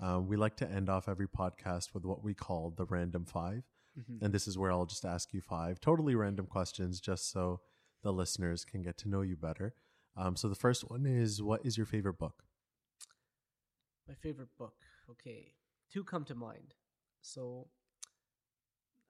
Um, 0.00 0.26
we 0.28 0.36
like 0.36 0.56
to 0.58 0.68
end 0.70 0.88
off 0.88 1.08
every 1.08 1.28
podcast 1.28 1.94
with 1.94 2.04
what 2.04 2.22
we 2.22 2.34
call 2.34 2.70
the 2.70 2.84
random 2.84 3.24
five, 3.24 3.64
Mhm. 3.98 4.22
and 4.22 4.32
this 4.34 4.46
is 4.48 4.56
where 4.58 4.70
I'll 4.72 4.86
just 4.86 5.04
ask 5.04 5.32
you 5.32 5.40
five 5.40 5.80
totally 5.80 6.14
random 6.14 6.46
questions, 6.46 7.00
just 7.00 7.30
so 7.30 7.60
the 8.02 8.12
listeners 8.12 8.64
can 8.64 8.82
get 8.82 8.96
to 8.98 9.08
know 9.08 9.22
you 9.22 9.36
better. 9.36 9.74
Um, 10.16 10.36
so 10.36 10.48
the 10.48 10.54
first 10.54 10.88
one 10.88 11.04
is, 11.06 11.42
what 11.42 11.64
is 11.66 11.76
your 11.76 11.86
favorite 11.86 12.18
book? 12.18 12.44
My 14.08 14.14
favorite 14.14 14.56
book. 14.56 14.74
Okay, 15.10 15.54
two 15.92 16.04
come 16.04 16.24
to 16.24 16.34
mind. 16.34 16.74
So, 17.20 17.68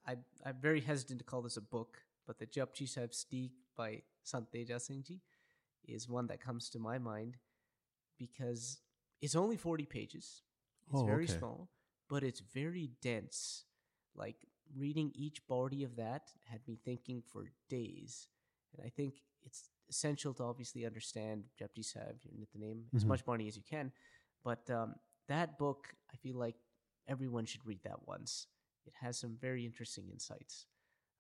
I 0.07 0.17
I'm 0.45 0.57
very 0.61 0.81
hesitant 0.81 1.19
to 1.21 1.25
call 1.25 1.43
this 1.43 1.57
a 1.57 1.61
book, 1.63 2.03
but 2.27 2.39
the 2.39 2.47
Japji 2.47 2.89
Sahib 2.89 3.15
Steek 3.15 3.53
by 3.77 4.03
Sant 4.25 4.51
Teja 4.53 4.81
Singh 4.81 5.03
Ji 5.05 5.21
is 5.87 6.09
one 6.09 6.27
that 6.29 6.41
comes 6.41 6.69
to 6.71 6.79
my 6.79 6.99
mind 6.99 7.37
because 8.19 8.79
it's 9.21 9.37
only 9.37 9.57
forty 9.57 9.85
pages. 9.87 10.43
It's 10.91 11.01
Oh, 11.01 11.07
very 11.07 11.25
okay. 11.25 11.39
small, 11.39 11.69
but 12.09 12.23
it's 12.23 12.41
very 12.41 12.91
dense. 13.03 13.65
Like 14.15 14.37
reading 14.77 15.13
each 15.15 15.47
body 15.47 15.85
of 15.85 15.97
that 15.97 16.31
had 16.45 16.61
me 16.67 16.79
thinking 16.85 17.23
for 17.23 17.51
days, 17.69 18.29
and 18.77 18.85
I 18.85 18.91
think 18.91 19.23
it's 19.45 19.71
essential 19.89 20.35
to 20.35 20.43
obviously 20.45 20.85
understand 20.85 21.45
Japji 21.61 21.85
Sahib, 21.85 22.19
your 22.25 22.47
as 22.95 23.05
Mhm. 23.05 23.05
As 23.05 23.07
much 23.07 23.27
money 23.27 23.49
as 23.49 23.57
you 23.57 23.63
can. 23.63 23.93
But 24.45 24.69
um, 24.71 24.95
that 25.29 25.59
book, 25.59 25.89
I 26.13 26.17
feel 26.17 26.37
like 26.37 26.57
everyone 27.09 27.45
should 27.47 27.65
read 27.67 27.81
that 27.85 28.07
once. 28.07 28.47
It 28.87 28.93
has 29.01 29.19
some 29.19 29.37
very 29.41 29.65
interesting 29.67 30.09
insights. 30.11 30.67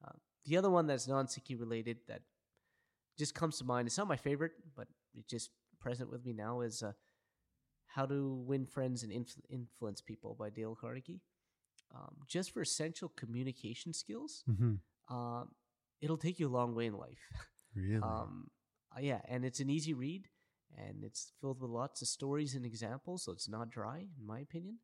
Uh, 0.05 0.13
the 0.45 0.57
other 0.57 0.71
one 0.71 0.87
that's 0.87 1.09
non-Sikhi 1.09 1.59
related 1.59 1.99
that 2.09 2.23
just 3.19 3.35
comes 3.35 3.59
to 3.59 3.65
mind, 3.65 3.87
it's 3.89 3.99
not 3.99 4.07
my 4.09 4.17
favorite, 4.17 4.53
but 4.77 4.87
it's 5.15 5.29
just 5.29 5.51
present 5.81 6.11
with 6.11 6.25
me 6.25 6.33
now, 6.33 6.61
is 6.61 6.83
uh, 6.83 6.93
How 7.87 8.07
to 8.07 8.35
Win 8.47 8.65
Friends 8.67 9.03
and 9.03 9.13
Influ- 9.13 9.43
Influence 9.51 10.01
People 10.01 10.37
by 10.39 10.51
Dale 10.51 10.77
Carnegie. 10.81 11.21
Um, 11.95 12.17
just 12.29 12.53
for 12.53 12.61
essential 12.63 13.09
communication 13.17 13.93
skills, 13.93 14.45
Mm-hmm. 14.49 14.75
uh, 15.11 15.45
it'll 16.01 16.17
take 16.19 16.39
you 16.39 16.47
a 16.49 16.55
long 16.57 16.75
way 16.75 16.87
in 16.87 16.95
life. 16.97 17.19
Really? 17.75 18.01
Um, 18.03 18.49
uh, 18.97 19.01
yeah, 19.01 19.21
and 19.27 19.45
it's 19.45 19.61
an 19.61 19.69
easy 19.71 19.95
read, 19.95 20.27
and 20.77 21.05
it's 21.05 21.33
filled 21.41 21.61
with 21.61 21.71
lots 21.71 22.03
of 22.03 22.09
stories 22.09 22.55
and 22.55 22.65
examples, 22.65 23.25
so 23.25 23.33
it's 23.33 23.49
not 23.49 23.71
dry, 23.71 23.99
in 24.19 24.27
my 24.27 24.41
opinion. 24.41 24.79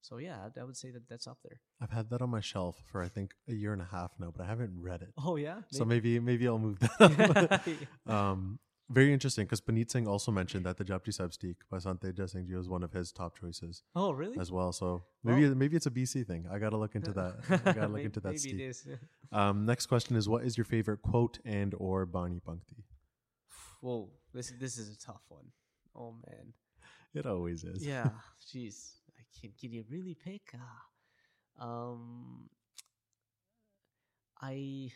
So 0.00 0.18
yeah, 0.18 0.38
I, 0.56 0.60
I 0.60 0.64
would 0.64 0.76
say 0.76 0.90
that 0.92 1.08
that's 1.08 1.26
up 1.26 1.38
there. 1.42 1.60
I've 1.80 1.90
had 1.90 2.08
that 2.10 2.22
on 2.22 2.30
my 2.30 2.40
shelf 2.40 2.82
for 2.86 3.02
I 3.02 3.08
think 3.08 3.34
a 3.48 3.52
year 3.54 3.72
and 3.72 3.82
a 3.82 3.88
half 3.90 4.12
now, 4.18 4.32
but 4.34 4.44
I 4.44 4.46
haven't 4.48 4.80
read 4.80 5.02
it. 5.02 5.12
Oh 5.22 5.36
yeah, 5.36 5.62
So 5.72 5.84
maybe 5.84 6.20
maybe 6.20 6.46
I'll 6.46 6.58
move 6.58 6.78
that 6.80 7.50
up. 7.52 7.66
Um, 8.12 8.58
very 8.90 9.12
interesting 9.12 9.44
because 9.44 9.60
Paneet 9.60 9.90
Singh 9.90 10.08
also 10.08 10.32
mentioned 10.32 10.64
that 10.64 10.78
the 10.78 10.84
Japji 10.84 11.12
Sahib 11.12 11.34
Steek 11.34 11.56
by 11.70 11.76
Sante 11.78 12.10
Singh 12.26 12.46
Ji 12.46 12.54
was 12.54 12.70
one 12.70 12.82
of 12.82 12.90
his 12.92 13.12
top 13.12 13.36
choices 13.38 13.82
oh 13.94 14.12
really? 14.12 14.38
as 14.38 14.50
well. 14.50 14.72
So 14.72 15.02
maybe 15.24 15.46
Well- 15.46 15.54
maybe 15.56 15.76
it's 15.76 15.84
a 15.86 15.90
BC 15.90 16.26
thing. 16.26 16.46
I 16.50 16.58
gotta 16.58 16.78
look 16.78 16.94
into 16.94 17.12
that. 17.12 17.34
I 17.50 17.72
gotta 17.72 17.80
look 17.82 17.90
Maybe- 17.96 18.04
into 18.04 18.20
that. 18.20 18.28
Maybe 18.28 18.38
Steek. 18.38 18.54
it 18.54 18.60
is. 18.62 18.86
Um, 19.32 19.66
next 19.66 19.86
question 19.86 20.16
is 20.16 20.26
what 20.28 20.42
is 20.44 20.56
your 20.56 20.64
favorite 20.64 21.02
quote 21.02 21.38
and 21.44 21.74
or 21.76 22.06
Bani 22.06 22.40
Punkti? 22.40 22.84
Whoa, 23.80 24.08
this 24.34 24.52
this 24.58 24.78
is 24.78 24.94
a 24.94 24.98
tough 24.98 25.22
one. 25.28 25.46
Oh 25.94 26.12
man. 26.26 26.52
It 27.14 27.26
always 27.26 27.64
is. 27.64 27.84
Yeah, 27.84 28.10
jeez. 28.54 28.94
I 29.18 29.22
can 29.40 29.52
can 29.58 29.72
you 29.72 29.84
really 29.90 30.14
pick? 30.14 30.54
Ah. 30.54 31.64
Um 31.64 32.50
I 34.40 34.90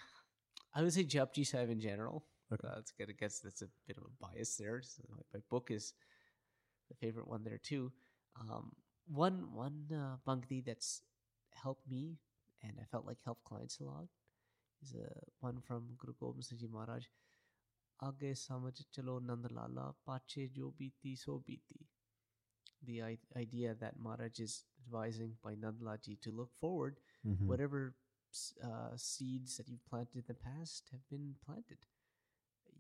I 0.74 0.82
would 0.82 0.92
say 0.92 1.04
Japji 1.04 1.46
Sahib 1.46 1.70
in 1.70 1.80
general. 1.80 2.24
Okay. 2.52 2.68
Uh, 2.68 2.74
that's 2.76 2.92
good. 2.92 3.08
I 3.08 3.14
guess 3.18 3.40
that's 3.40 3.62
a 3.62 3.68
bit 3.86 3.96
of 3.96 4.04
a 4.04 4.26
bias 4.26 4.56
there. 4.56 4.82
So 4.82 5.02
my, 5.10 5.22
my 5.34 5.40
book 5.50 5.70
is 5.70 5.94
the 6.88 6.94
favorite 6.94 7.28
one 7.28 7.44
there 7.44 7.58
too. 7.58 7.92
Um, 8.40 8.72
one 9.06 9.48
one 9.52 9.86
uh, 9.92 10.16
Bhakti 10.24 10.62
that's 10.64 11.02
helped 11.54 11.88
me 11.88 12.18
and 12.62 12.72
I 12.80 12.84
felt 12.84 13.06
like 13.06 13.18
helped 13.24 13.44
clients 13.44 13.80
a 13.80 13.84
lot 13.84 14.06
is 14.82 14.94
a 14.94 15.08
one 15.40 15.60
from 15.60 15.88
Guru 15.98 16.14
Gobind 16.18 16.44
Singh 16.44 16.70
Maharaj. 16.72 17.04
The 22.84 23.02
idea 23.36 23.74
that 23.80 23.98
Maharaj 23.98 24.40
is 24.40 24.64
advising 24.84 25.36
Bhai 25.44 25.54
Nandlal 25.54 26.02
Ji 26.02 26.18
to 26.22 26.30
look 26.30 26.50
forward, 26.60 26.98
mm-hmm. 27.26 27.46
whatever 27.46 27.94
uh, 28.62 28.96
seeds 28.96 29.56
that 29.56 29.68
you've 29.68 29.86
planted 29.88 30.16
in 30.16 30.24
the 30.26 30.34
past 30.34 30.88
have 30.90 31.08
been 31.08 31.34
planted. 31.46 31.78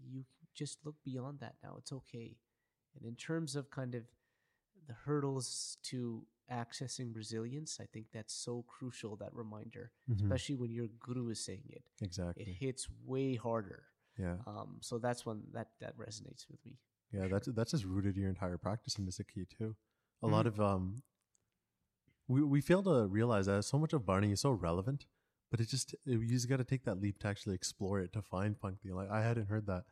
You 0.04 0.24
just 0.54 0.78
look 0.84 0.96
beyond 1.04 1.38
that 1.40 1.54
now. 1.62 1.76
It's 1.78 1.92
okay. 1.92 2.36
And 2.96 3.06
in 3.06 3.14
terms 3.14 3.54
of 3.54 3.70
kind 3.70 3.94
of 3.94 4.02
the 4.88 4.94
hurdles 5.04 5.78
to 5.84 6.26
accessing 6.50 7.14
resilience, 7.14 7.78
I 7.80 7.86
think 7.92 8.06
that's 8.12 8.34
so 8.34 8.64
crucial, 8.66 9.16
that 9.16 9.32
reminder, 9.32 9.92
mm-hmm. 10.10 10.24
especially 10.24 10.56
when 10.56 10.72
your 10.72 10.88
guru 10.98 11.30
is 11.30 11.44
saying 11.44 11.62
it. 11.70 11.84
Exactly. 12.02 12.42
It 12.42 12.48
hits 12.48 12.88
way 13.06 13.36
harder 13.36 13.84
yeah. 14.18 14.36
Um, 14.46 14.78
so 14.80 14.98
that's 14.98 15.24
one 15.24 15.42
that, 15.52 15.68
that 15.80 15.96
resonates 15.96 16.46
with 16.50 16.64
me. 16.64 16.78
Yeah, 17.12 17.28
that's 17.28 17.48
that's 17.54 17.72
just 17.72 17.84
rooted 17.84 18.16
your 18.16 18.28
entire 18.28 18.56
practice 18.56 18.96
and 18.96 19.06
in 19.06 19.06
the 19.06 19.12
Sikhi 19.12 19.46
too. 19.46 19.76
A 20.22 20.26
lot 20.26 20.46
of 20.46 20.60
um 20.60 21.02
we 22.28 22.42
we 22.42 22.60
fail 22.60 22.82
to 22.84 23.06
realize 23.06 23.46
that 23.46 23.64
so 23.64 23.78
much 23.78 23.92
of 23.92 24.06
Bani 24.06 24.32
is 24.32 24.40
so 24.40 24.50
relevant, 24.50 25.06
but 25.50 25.60
it 25.60 25.68
just 25.68 25.94
it, 26.06 26.20
you 26.20 26.28
just 26.28 26.48
got 26.48 26.58
to 26.58 26.64
take 26.64 26.84
that 26.84 27.00
leap 27.00 27.18
to 27.20 27.28
actually 27.28 27.54
explore 27.54 28.00
it 28.00 28.12
to 28.14 28.22
find 28.22 28.58
Punkti. 28.58 28.92
Like 28.92 29.10
I 29.10 29.22
hadn't 29.22 29.48
heard 29.48 29.66
that 29.66 29.84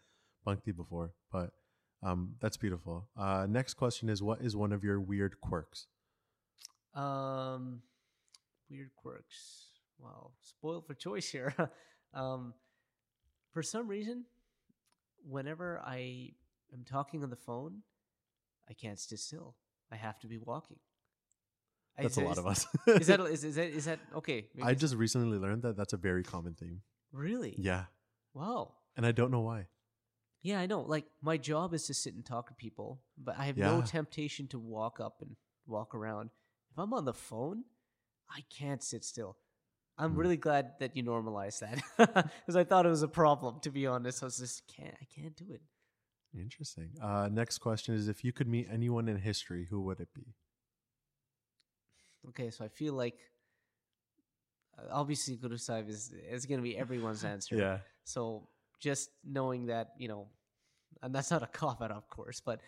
Punkti 0.46 0.74
before, 0.74 1.12
but 1.30 1.50
um 2.02 2.36
that's 2.40 2.56
beautiful. 2.56 3.08
Uh 3.16 3.46
next 3.48 3.74
question 3.74 4.08
is 4.08 4.22
what 4.22 4.40
is 4.40 4.56
one 4.56 4.72
of 4.72 4.82
your 4.82 5.00
weird 5.00 5.40
quirks? 5.40 5.86
Um, 6.94 7.82
weird 8.68 8.90
quirks. 8.96 9.66
Wow, 9.98 10.30
spoiled 10.42 10.86
for 10.86 10.94
choice 10.94 11.30
here. 11.30 11.54
um, 12.14 12.54
for 13.52 13.62
some 13.62 13.88
reason, 13.88 14.24
whenever 15.28 15.80
I 15.84 16.32
am 16.72 16.84
talking 16.84 17.22
on 17.22 17.30
the 17.30 17.36
phone, 17.36 17.82
I 18.68 18.72
can't 18.74 18.98
sit 18.98 19.18
still. 19.18 19.54
I 19.90 19.96
have 19.96 20.18
to 20.20 20.28
be 20.28 20.38
walking. 20.38 20.78
That's 21.98 22.16
a 22.16 22.20
is- 22.20 22.26
lot 22.26 22.38
of 22.38 22.46
us. 22.46 22.66
Is 22.86 23.08
that 23.08 23.20
is, 23.36 23.44
is 23.44 23.54
that 23.56 23.68
is 23.68 23.84
that 23.86 23.98
okay? 24.16 24.46
I 24.62 24.74
just 24.74 24.94
recently 24.94 25.38
learned 25.38 25.62
that 25.62 25.76
that's 25.76 25.92
a 25.92 25.96
very 25.98 26.22
common 26.22 26.54
theme. 26.54 26.82
really 27.12 27.54
Yeah, 27.58 27.84
wow. 28.32 28.72
and 28.96 29.04
I 29.04 29.12
don't 29.12 29.30
know 29.30 29.40
why. 29.40 29.66
Yeah, 30.42 30.58
I 30.60 30.66
know. 30.66 30.80
Like 30.82 31.04
my 31.20 31.36
job 31.36 31.74
is 31.74 31.86
to 31.88 31.94
sit 31.94 32.14
and 32.14 32.24
talk 32.24 32.48
to 32.48 32.54
people, 32.54 33.00
but 33.18 33.38
I 33.38 33.44
have 33.44 33.58
no 33.58 33.82
temptation 33.82 34.46
to 34.48 34.58
walk 34.58 34.98
up 35.00 35.20
and 35.20 35.36
walk 35.66 35.94
around. 35.94 36.30
If 36.72 36.78
I'm 36.78 36.94
on 36.94 37.04
the 37.04 37.12
phone, 37.12 37.64
I 38.30 38.44
can't 38.48 38.82
sit 38.82 39.04
still. 39.04 39.36
I'm 40.00 40.12
Hmm. 40.12 40.18
really 40.22 40.36
glad 40.36 40.64
that 40.80 40.96
you 40.96 41.02
normalized 41.02 41.60
that 41.60 41.76
because 42.46 42.56
I 42.56 42.64
thought 42.64 42.86
it 42.86 42.88
was 42.88 43.02
a 43.02 43.08
problem. 43.22 43.60
To 43.60 43.70
be 43.70 43.86
honest, 43.86 44.22
I 44.22 44.26
was 44.26 44.38
just 44.38 44.66
can't. 44.66 44.94
I 45.00 45.06
can't 45.14 45.36
do 45.36 45.46
it. 45.52 45.62
Interesting. 46.34 46.90
Uh 47.02 47.28
next 47.30 47.58
question 47.58 47.94
is 47.94 48.08
if 48.08 48.24
you 48.24 48.32
could 48.32 48.48
meet 48.48 48.66
anyone 48.72 49.08
in 49.08 49.16
history, 49.18 49.66
who 49.70 49.80
would 49.82 50.00
it 50.00 50.12
be? 50.14 50.26
Okay, 52.28 52.50
so 52.50 52.64
I 52.64 52.68
feel 52.68 52.94
like 52.94 53.18
uh, 54.78 54.86
obviously 55.00 55.36
Guru 55.36 55.54
is 55.56 56.12
is 56.36 56.46
going 56.46 56.60
to 56.60 56.62
be 56.70 56.76
everyone's 56.76 57.24
answer. 57.34 57.56
Yeah. 57.56 57.78
So 58.04 58.48
just 58.78 59.10
knowing 59.24 59.66
that, 59.66 59.86
you 59.98 60.08
know, 60.08 60.28
and 61.02 61.14
that's 61.14 61.30
not 61.30 61.42
a 61.42 61.46
cop 61.46 61.82
out, 61.82 61.90
of 61.90 62.08
course, 62.08 62.40
but 62.40 62.60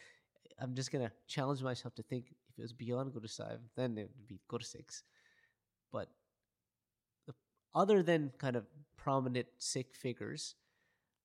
I'm 0.59 0.75
just 0.75 0.91
gonna 0.93 1.13
challenge 1.27 1.63
myself 1.63 1.95
to 1.97 2.03
think 2.03 2.27
if 2.49 2.59
it 2.59 2.63
was 2.63 2.73
beyond 2.73 3.13
Guru 3.13 3.29
then 3.77 3.97
it 3.99 4.11
would 4.17 4.29
be 4.29 4.41
Guru. 4.49 4.65
But 5.91 6.09
other 7.75 8.03
than 8.03 8.33
kind 8.39 8.57
of 8.57 8.67
prominent 8.97 9.47
Sikh 9.59 9.95
figures, 9.95 10.55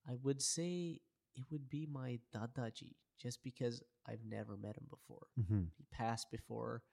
I 0.08 0.14
would 0.24 0.42
say 0.42 1.02
it 1.36 1.44
would 1.52 1.70
be 1.70 1.86
my 1.86 2.20
Dadaji, 2.34 2.96
just 3.20 3.44
because 3.44 3.84
I've 4.08 4.24
never 4.28 4.58
met 4.58 4.78
him 4.78 4.88
before. 4.90 5.28
hmm 5.48 5.64
He 5.78 5.86
passed 5.92 6.32
before 6.32 6.84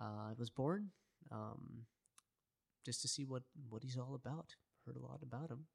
uh, 0.00 0.30
I 0.30 0.32
was 0.38 0.50
born, 0.50 0.90
um, 1.30 1.86
just 2.84 3.02
to 3.02 3.08
see 3.08 3.24
what 3.24 3.42
what 3.68 3.82
he's 3.82 3.96
all 3.96 4.14
about. 4.14 4.54
Heard 4.86 4.96
a 4.96 5.00
lot 5.06 5.20
about 5.22 5.50
him. 5.50 5.66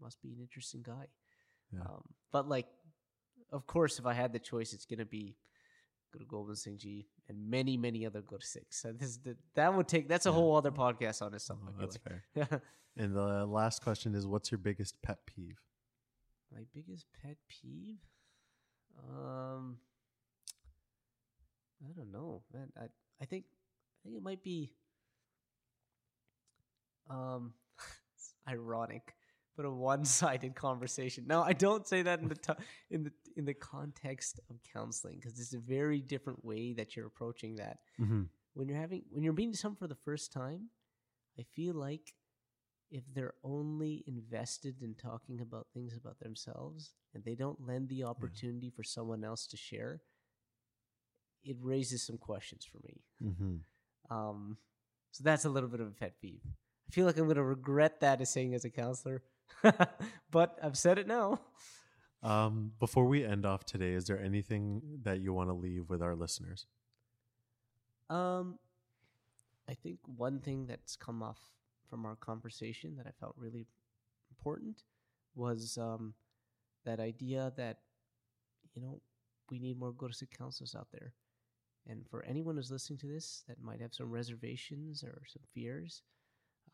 Must 0.00 0.20
be 0.20 0.32
an 0.32 0.40
interesting 0.40 0.82
guy. 0.82 1.06
Yeah. 1.72 1.80
Um, 1.86 2.02
but 2.32 2.48
like, 2.48 2.66
of 3.52 3.66
course, 3.66 3.98
if 3.98 4.06
I 4.06 4.12
had 4.14 4.32
the 4.32 4.38
choice, 4.38 4.72
it's 4.72 4.86
gonna 4.86 5.04
be 5.06 5.36
Guru 6.12 6.26
Gobind 6.26 6.58
Singh 6.58 6.78
Ji 6.78 7.06
and 7.28 7.50
many 7.50 7.76
many 7.76 8.04
other 8.06 8.22
Gursikhs. 8.22 8.74
So 8.80 8.92
this 8.92 9.16
the, 9.16 9.36
that 9.54 9.74
would 9.74 9.88
take 9.88 10.08
that's 10.08 10.26
a 10.26 10.28
Yeah. 10.28 10.34
whole 10.34 10.56
other 10.56 10.70
podcast 10.70 11.22
on 11.22 11.34
itself. 11.34 11.58
Oh, 11.62 11.68
I 11.68 11.72
feel 11.72 11.80
that's 11.80 11.96
fair. 11.96 12.24
like. 12.36 12.62
And 12.96 13.16
the 13.16 13.46
last 13.46 13.82
question 13.82 14.14
is 14.14 14.26
what's 14.26 14.50
your 14.52 14.58
biggest 14.58 15.00
pet 15.02 15.18
peeve? 15.26 15.58
my 16.54 16.60
biggest 16.74 17.06
pet 17.22 17.38
peeve. 17.48 17.96
Um, 19.08 19.78
I 21.82 21.92
don't 21.96 22.12
know, 22.12 22.42
man. 22.52 22.68
I 22.78 22.84
I 23.20 23.24
think 23.24 23.44
I 23.48 23.98
think 24.04 24.16
it 24.18 24.22
might 24.22 24.42
be. 24.42 24.74
Um, 27.08 27.54
it's 28.14 28.34
ironic, 28.48 29.14
but 29.56 29.66
a 29.66 29.70
one-sided 29.70 30.54
conversation. 30.66 31.24
Now, 31.26 31.42
I 31.42 31.52
don't 31.52 31.86
say 31.86 32.02
that 32.02 32.20
in 32.20 32.28
the 32.28 32.34
to- 32.36 32.56
in 32.90 33.04
the 33.04 33.12
in 33.36 33.44
the 33.44 33.54
context 33.54 34.40
of 34.50 34.56
counseling 34.72 35.16
because 35.16 35.38
it's 35.38 35.54
a 35.54 35.58
very 35.58 36.00
different 36.00 36.44
way 36.44 36.72
that 36.74 36.96
you're 36.96 37.06
approaching 37.06 37.56
that. 37.56 37.78
Mm-hmm. 38.00 38.22
When 38.54 38.68
you're 38.68 38.78
having 38.78 39.02
when 39.10 39.22
you're 39.22 39.32
meeting 39.32 39.54
someone 39.54 39.76
for 39.76 39.88
the 39.88 39.94
first 39.94 40.32
time, 40.32 40.68
I 41.38 41.44
feel 41.54 41.74
like 41.74 42.12
if 42.90 43.04
they're 43.14 43.34
only 43.42 44.04
invested 44.06 44.82
in 44.82 44.94
talking 44.94 45.40
about 45.40 45.66
things 45.72 45.96
about 45.96 46.20
themselves 46.20 46.92
and 47.14 47.24
they 47.24 47.34
don't 47.34 47.66
lend 47.66 47.88
the 47.88 48.04
opportunity 48.04 48.70
for 48.70 48.82
someone 48.82 49.24
else 49.24 49.46
to 49.46 49.56
share, 49.56 50.02
it 51.42 51.56
raises 51.60 52.02
some 52.06 52.18
questions 52.18 52.68
for 52.70 52.78
me. 52.84 53.00
Mm-hmm. 53.24 54.14
Um, 54.14 54.58
so 55.10 55.24
that's 55.24 55.46
a 55.46 55.48
little 55.48 55.70
bit 55.70 55.80
of 55.80 55.86
a 55.86 55.92
pet 55.92 56.20
peeve. 56.20 56.42
I 56.44 56.90
feel 56.92 57.06
like 57.06 57.16
I'm 57.16 57.24
going 57.24 57.36
to 57.36 57.42
regret 57.42 58.00
that 58.00 58.20
as 58.20 58.30
saying 58.30 58.54
as 58.54 58.66
a 58.66 58.70
counselor, 58.70 59.22
but 60.30 60.58
I've 60.62 60.78
said 60.78 60.98
it 60.98 61.06
now. 61.06 61.40
Um, 62.22 62.72
before 62.78 63.06
we 63.06 63.24
end 63.24 63.44
off 63.44 63.64
today, 63.64 63.92
is 63.92 64.04
there 64.04 64.20
anything 64.20 65.00
that 65.02 65.20
you 65.20 65.32
want 65.32 65.48
to 65.48 65.54
leave 65.54 65.90
with 65.90 66.02
our 66.02 66.14
listeners? 66.14 66.66
Um, 68.08 68.58
I 69.68 69.74
think 69.74 69.98
one 70.04 70.38
thing 70.38 70.66
that's 70.66 70.96
come 70.96 71.22
off 71.22 71.40
from 71.88 72.06
our 72.06 72.16
conversation 72.16 72.96
that 72.96 73.06
I 73.06 73.10
felt 73.18 73.34
really 73.36 73.66
important 74.30 74.82
was 75.34 75.78
um, 75.80 76.14
that 76.84 77.00
idea 77.00 77.52
that 77.56 77.78
you 78.74 78.82
know 78.82 79.00
we 79.50 79.58
need 79.58 79.78
more 79.78 79.92
go 79.92 80.08
counselors 80.36 80.74
out 80.74 80.88
there. 80.92 81.14
And 81.88 82.06
for 82.08 82.24
anyone 82.24 82.56
who's 82.56 82.70
listening 82.70 83.00
to 83.00 83.08
this 83.08 83.42
that 83.48 83.60
might 83.60 83.80
have 83.80 83.92
some 83.92 84.10
reservations 84.10 85.02
or 85.02 85.22
some 85.26 85.42
fears, 85.52 86.02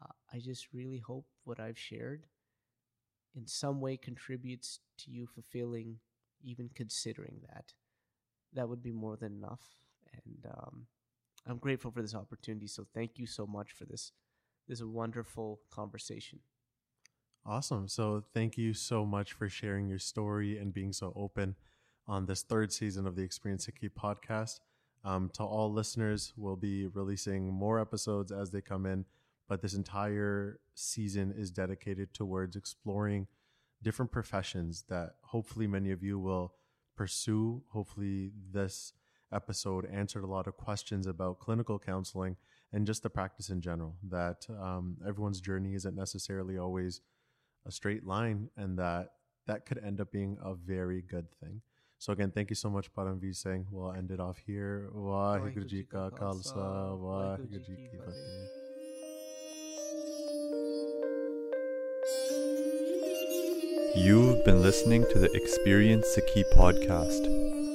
uh, 0.02 0.12
I 0.32 0.38
just 0.38 0.68
really 0.72 0.98
hope 0.98 1.26
what 1.44 1.58
I've 1.58 1.78
shared 1.78 2.26
in 3.34 3.46
some 3.46 3.80
way 3.80 3.96
contributes 3.96 4.80
to 4.98 5.10
you 5.10 5.26
fulfilling, 5.26 5.96
even 6.42 6.70
considering 6.74 7.40
that. 7.48 7.72
That 8.54 8.68
would 8.68 8.82
be 8.82 8.92
more 8.92 9.16
than 9.16 9.32
enough. 9.32 9.62
And 10.12 10.52
um, 10.52 10.86
I'm 11.46 11.58
grateful 11.58 11.90
for 11.90 12.02
this 12.02 12.14
opportunity. 12.14 12.66
So 12.66 12.86
thank 12.94 13.18
you 13.18 13.26
so 13.26 13.46
much 13.46 13.72
for 13.72 13.84
this 13.84 14.12
this 14.68 14.82
wonderful 14.82 15.60
conversation. 15.70 16.40
Awesome. 17.46 17.88
So 17.88 18.24
thank 18.34 18.58
you 18.58 18.74
so 18.74 19.06
much 19.06 19.32
for 19.32 19.48
sharing 19.48 19.88
your 19.88 19.98
story 19.98 20.58
and 20.58 20.74
being 20.74 20.92
so 20.92 21.14
open 21.16 21.56
on 22.06 22.26
this 22.26 22.42
third 22.42 22.70
season 22.72 23.06
of 23.06 23.16
the 23.16 23.22
Experience 23.22 23.66
Sikhi 23.66 23.88
podcast. 23.88 24.60
Um, 25.04 25.30
to 25.34 25.42
all 25.42 25.72
listeners, 25.72 26.34
we'll 26.36 26.56
be 26.56 26.86
releasing 26.88 27.50
more 27.50 27.80
episodes 27.80 28.32
as 28.32 28.50
they 28.50 28.60
come 28.60 28.84
in, 28.84 29.06
but 29.48 29.62
this 29.62 29.74
entire 29.74 30.60
season 30.74 31.34
is 31.36 31.50
dedicated 31.50 32.12
towards 32.12 32.54
exploring 32.54 33.26
different 33.82 34.10
professions 34.10 34.84
that 34.88 35.14
hopefully 35.22 35.66
many 35.66 35.90
of 35.90 36.02
you 36.02 36.18
will 36.18 36.52
pursue. 36.96 37.62
Hopefully, 37.70 38.32
this 38.52 38.92
episode 39.32 39.86
answered 39.90 40.24
a 40.24 40.26
lot 40.26 40.46
of 40.46 40.56
questions 40.56 41.06
about 41.06 41.38
clinical 41.38 41.78
counseling 41.78 42.36
and 42.72 42.86
just 42.86 43.02
the 43.02 43.10
practice 43.10 43.50
in 43.50 43.60
general. 43.60 43.96
That 44.02 44.46
um, 44.60 44.96
everyone's 45.06 45.40
journey 45.40 45.74
isn't 45.74 45.96
necessarily 45.96 46.58
always 46.58 47.00
a 47.66 47.72
straight 47.72 48.06
line, 48.06 48.50
and 48.56 48.78
that 48.78 49.12
that 49.46 49.64
could 49.64 49.82
end 49.82 50.00
up 50.00 50.12
being 50.12 50.36
a 50.44 50.54
very 50.54 51.02
good 51.02 51.26
thing. 51.40 51.62
So 51.98 52.12
again, 52.12 52.30
thank 52.30 52.50
you 52.50 52.56
so 52.56 52.70
much, 52.70 52.92
Parmvir 52.94 53.34
Singh. 53.34 53.66
We'll 53.70 53.92
end 53.92 54.10
it 54.10 54.20
off 54.20 54.38
here. 54.46 54.88
Waheguru 54.94 55.66
ji 55.66 55.82
ka 55.82 56.10
khalsa, 56.10 56.94
Waheguru 56.96 57.66
ji 57.66 57.74
ki 57.74 57.98
fateh. 58.04 58.57
You've 63.94 64.44
been 64.44 64.62
listening 64.62 65.04
to 65.12 65.18
the 65.18 65.30
Experience 65.34 66.06
Sikhi 66.14 66.44
podcast. 66.52 67.67